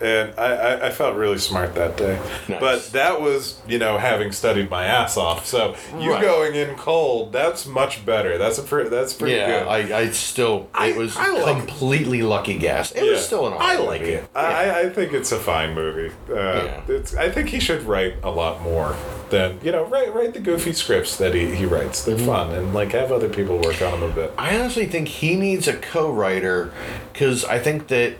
and 0.00 0.32
I, 0.38 0.54
I, 0.54 0.86
I 0.86 0.90
felt 0.90 1.16
really 1.16 1.38
smart 1.38 1.74
that 1.74 1.96
day. 1.96 2.20
Nice. 2.48 2.60
But 2.60 2.84
that 2.92 3.20
was, 3.20 3.60
you 3.68 3.78
know, 3.78 3.98
having 3.98 4.32
studied 4.32 4.70
my 4.70 4.84
ass 4.84 5.16
off. 5.16 5.46
So 5.46 5.74
you 5.98 6.12
Right. 6.12 6.22
going 6.22 6.54
in 6.54 6.76
cold, 6.76 7.32
that's 7.32 7.66
much 7.66 8.04
better. 8.06 8.38
That's 8.38 8.58
a 8.58 8.62
pre- 8.62 8.88
that's 8.88 9.12
pretty 9.14 9.36
yeah, 9.36 9.60
good. 9.60 9.68
I, 9.68 9.98
I 10.00 10.10
still 10.10 10.68
I- 10.74 10.88
it 10.88 10.96
was 10.96 11.16
I 11.16 11.28
like 11.30 11.56
it. 11.56 11.66
completely 11.66 12.22
lucky 12.22 12.56
guess. 12.58 12.92
It 12.92 13.04
Yeah. 13.04 13.12
was 13.12 13.24
still 13.26 13.46
an 13.46 13.54
I 13.58 13.76
like 13.76 14.00
movie. 14.00 14.12
it. 14.14 14.30
I, 14.34 14.80
I 14.82 14.88
think 14.90 15.12
it's 15.12 15.32
a 15.32 15.38
fine 15.38 15.74
movie. 15.74 16.14
Uh, 16.30 16.34
Yeah. 16.34 16.80
it's, 16.88 17.14
I 17.14 17.30
think 17.30 17.48
he 17.48 17.60
should 17.60 17.82
write 17.82 18.14
a 18.22 18.30
lot 18.30 18.62
more 18.62 18.96
than 19.30 19.58
you 19.62 19.72
know. 19.72 19.84
Write 19.84 20.14
write 20.14 20.32
the 20.34 20.40
goofy 20.40 20.72
scripts 20.72 21.16
that 21.16 21.34
he, 21.34 21.54
he 21.54 21.64
writes. 21.66 22.00
Mm-hmm. 22.06 22.16
They're 22.16 22.26
fun 22.26 22.50
and 22.52 22.72
like 22.74 22.92
have 22.92 23.12
other 23.12 23.28
people 23.28 23.58
work 23.58 23.82
on 23.82 24.00
them 24.00 24.10
a 24.10 24.14
bit. 24.14 24.32
I 24.38 24.56
honestly 24.58 24.86
think 24.86 25.08
he 25.08 25.36
needs 25.36 25.68
a 25.68 25.74
co-writer 25.76 26.72
because 27.12 27.44
I 27.44 27.58
think 27.58 27.88
that 27.88 28.14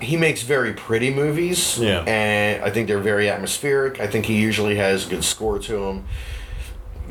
he 0.00 0.16
makes 0.16 0.42
very 0.42 0.72
pretty 0.72 1.12
movies. 1.12 1.78
Yeah. 1.78 2.00
and 2.06 2.62
I 2.64 2.70
think 2.70 2.88
they're 2.88 2.98
very 2.98 3.28
atmospheric. 3.28 4.00
I 4.00 4.06
think 4.06 4.26
he 4.26 4.40
usually 4.40 4.76
has 4.76 5.06
a 5.06 5.10
good 5.10 5.24
score 5.24 5.58
to 5.60 5.84
him. 5.84 6.04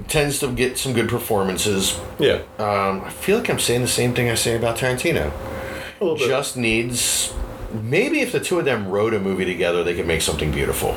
Tends 0.08 0.40
to 0.40 0.52
get 0.52 0.78
some 0.78 0.94
good 0.94 1.08
performances. 1.08 2.00
Yeah, 2.20 2.42
Um, 2.58 3.02
I 3.06 3.10
feel 3.10 3.38
like 3.38 3.50
I'm 3.50 3.60
saying 3.60 3.82
the 3.82 3.88
same 3.88 4.14
thing 4.14 4.30
I 4.30 4.36
say 4.36 4.56
about 4.56 4.78
Tarantino. 4.78 5.32
a 5.32 6.04
little 6.04 6.18
bit. 6.18 6.28
Just 6.28 6.58
needs 6.58 7.32
maybe 7.72 8.20
if 8.22 8.32
the 8.32 8.40
two 8.40 8.60
of 8.60 8.66
them 8.66 8.88
wrote 8.88 9.14
a 9.14 9.20
movie 9.20 9.46
together, 9.46 9.84
they 9.84 9.96
could 9.96 10.08
make 10.08 10.22
something 10.22 10.52
beautiful. 10.52 10.94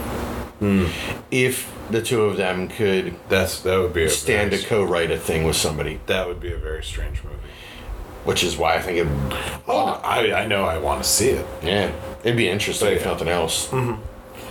Hmm. 0.59 0.87
If 1.31 1.71
the 1.91 2.01
two 2.03 2.23
of 2.23 2.37
them 2.39 2.69
could 2.69 3.15
that's 3.29 3.61
that 3.61 3.79
would 3.79 3.93
be 3.93 4.05
a 4.05 4.09
stand 4.11 4.51
to 4.53 4.59
co-write 4.63 5.11
a 5.11 5.19
thing 5.19 5.45
with 5.45 5.57
somebody, 5.57 6.01
that 6.07 6.27
would 6.27 6.41
be 6.41 6.51
a 6.53 6.57
very 6.57 6.83
strange 6.83 7.23
movie. 7.23 7.37
Which 8.27 8.45
is 8.45 8.57
why 8.59 8.75
I 8.75 8.81
think 8.83 8.99
it. 8.99 9.09
Oh, 9.67 10.01
I 10.05 10.33
I 10.43 10.47
know 10.47 10.65
I 10.65 10.77
want 10.79 11.03
to 11.03 11.09
see 11.09 11.31
it. 11.31 11.47
Yeah, 11.63 11.91
it'd 12.23 12.37
be 12.37 12.49
interesting 12.49 12.89
if 12.93 13.05
nothing 13.07 13.29
else. 13.29 13.73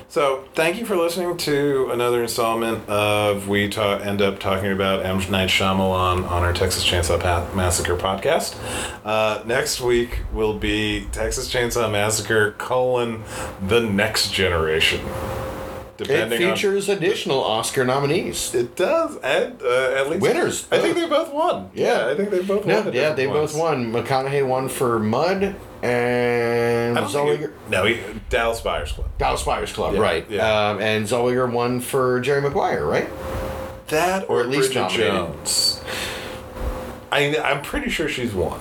So, 0.08 0.46
thank 0.54 0.78
you 0.78 0.86
for 0.86 0.96
listening 0.96 1.36
to 1.36 1.90
another 1.92 2.22
installment 2.22 2.88
of 2.88 3.50
We 3.50 3.68
ta- 3.68 3.98
end 3.98 4.22
up 4.22 4.40
talking 4.40 4.72
about 4.72 5.06
M. 5.06 5.18
Night 5.30 5.50
Shyamalan 5.50 6.30
on 6.32 6.44
our 6.44 6.54
Texas 6.54 6.86
Chainsaw 6.86 7.20
pa- 7.20 7.50
Massacre 7.54 7.98
podcast. 7.98 8.56
Uh, 9.04 9.44
next 9.46 9.82
week 9.82 10.20
will 10.32 10.58
be 10.58 11.08
Texas 11.12 11.52
Chainsaw 11.52 11.92
Massacre 11.92 12.52
colon 12.58 13.24
the 13.68 13.82
next 13.82 14.32
generation. 14.32 15.02
It 15.98 16.04
Depending 16.10 16.40
features 16.40 16.90
additional 16.90 17.42
Oscar 17.42 17.86
nominees. 17.86 18.54
it 18.54 18.76
does 18.76 19.16
and 19.24 19.62
uh, 19.62 19.94
at 19.96 20.10
least 20.10 20.22
Winners, 20.22 20.68
I 20.70 20.80
think 20.80 20.96
they 20.98 21.08
both 21.08 21.32
won. 21.32 21.70
Yeah. 21.74 22.08
I 22.10 22.16
think 22.16 22.32
they 22.32 22.42
both 22.42 22.66
No, 22.66 22.82
won. 22.82 22.94
yeah, 22.94 23.14
they 23.14 23.28
ones. 23.28 23.54
both 23.54 23.62
won. 23.62 23.94
McConaughey 23.94 24.46
won 24.46 24.68
for 24.68 25.00
Mud, 25.00 25.56
and 25.82 26.98
Zellweger. 26.98 27.54
no, 27.70 27.86
he, 27.86 28.00
Dallas 28.30 28.60
Buyers 28.60 28.92
Club. 28.92 29.08
Dallas 29.18 29.44
Buyers 29.44 29.72
Club, 29.72 29.94
Yeah, 29.96 30.02
right? 30.02 30.26
yeah. 30.30 30.70
Um, 30.72 30.82
and 30.82 31.06
Zellweger 31.06 31.50
won 31.50 31.80
for 31.80 32.20
Jerry 32.20 32.42
Maguire, 32.42 32.86
right? 32.86 33.08
That 33.88 34.30
Or 34.30 34.40
or, 34.40 34.42
at 34.42 34.50
least 34.50 34.74
Bridget 34.74 34.80
nominated. 34.82 35.14
Jones. 35.14 35.82
I 37.12 37.38
I'm 37.38 37.62
pretty 37.62 37.90
sure 37.90 38.10
she's 38.10 38.34
won. 38.34 38.60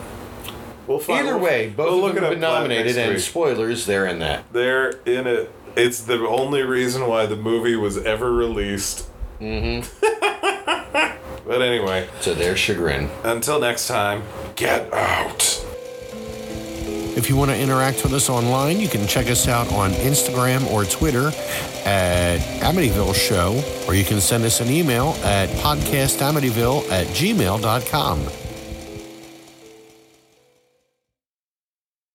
We'll 0.86 0.98
find, 0.98 1.26
Either 1.26 1.38
way, 1.38 1.70
both 1.70 1.86
we'll 1.94 2.06
of 2.06 2.14
them 2.14 2.22
have 2.24 2.32
been 2.34 2.40
nominated, 2.40 2.96
and 2.98 3.12
week. 3.14 3.20
spoilers, 3.22 3.86
they're 3.86 4.06
in 4.06 4.18
that. 4.18 4.44
they're 4.52 4.90
in 5.06 5.26
it. 5.26 5.50
It's 5.76 6.00
the 6.02 6.18
only 6.28 6.62
reason 6.62 7.06
why 7.08 7.26
the 7.26 7.36
movie 7.36 7.76
was 7.76 7.98
ever 7.98 8.32
released. 8.32 9.08
Mm-hmm. 9.40 9.86
but 11.48 11.62
anyway, 11.62 12.08
To 12.22 12.34
their 12.34 12.56
chagrin. 12.56 13.10
until 13.24 13.58
next 13.60 13.88
time, 13.88 14.22
get 14.56 14.92
out. 14.92 15.42
If 17.16 17.28
you 17.28 17.36
want 17.36 17.52
to 17.52 17.56
interact 17.58 18.02
with 18.02 18.12
us 18.12 18.28
online, 18.28 18.80
you 18.80 18.88
can 18.88 19.06
check 19.06 19.28
us 19.28 19.46
out 19.46 19.70
on 19.72 19.90
Instagram 19.92 20.68
or 20.70 20.84
Twitter 20.84 21.28
at 21.84 22.38
Amityville 22.60 23.14
Show, 23.14 23.62
or 23.86 23.94
you 23.94 24.04
can 24.04 24.20
send 24.20 24.42
us 24.44 24.60
an 24.60 24.68
email 24.68 25.10
at 25.22 25.48
podcastamityville 25.60 26.90
at 26.90 27.06
gmail.com. 27.08 28.26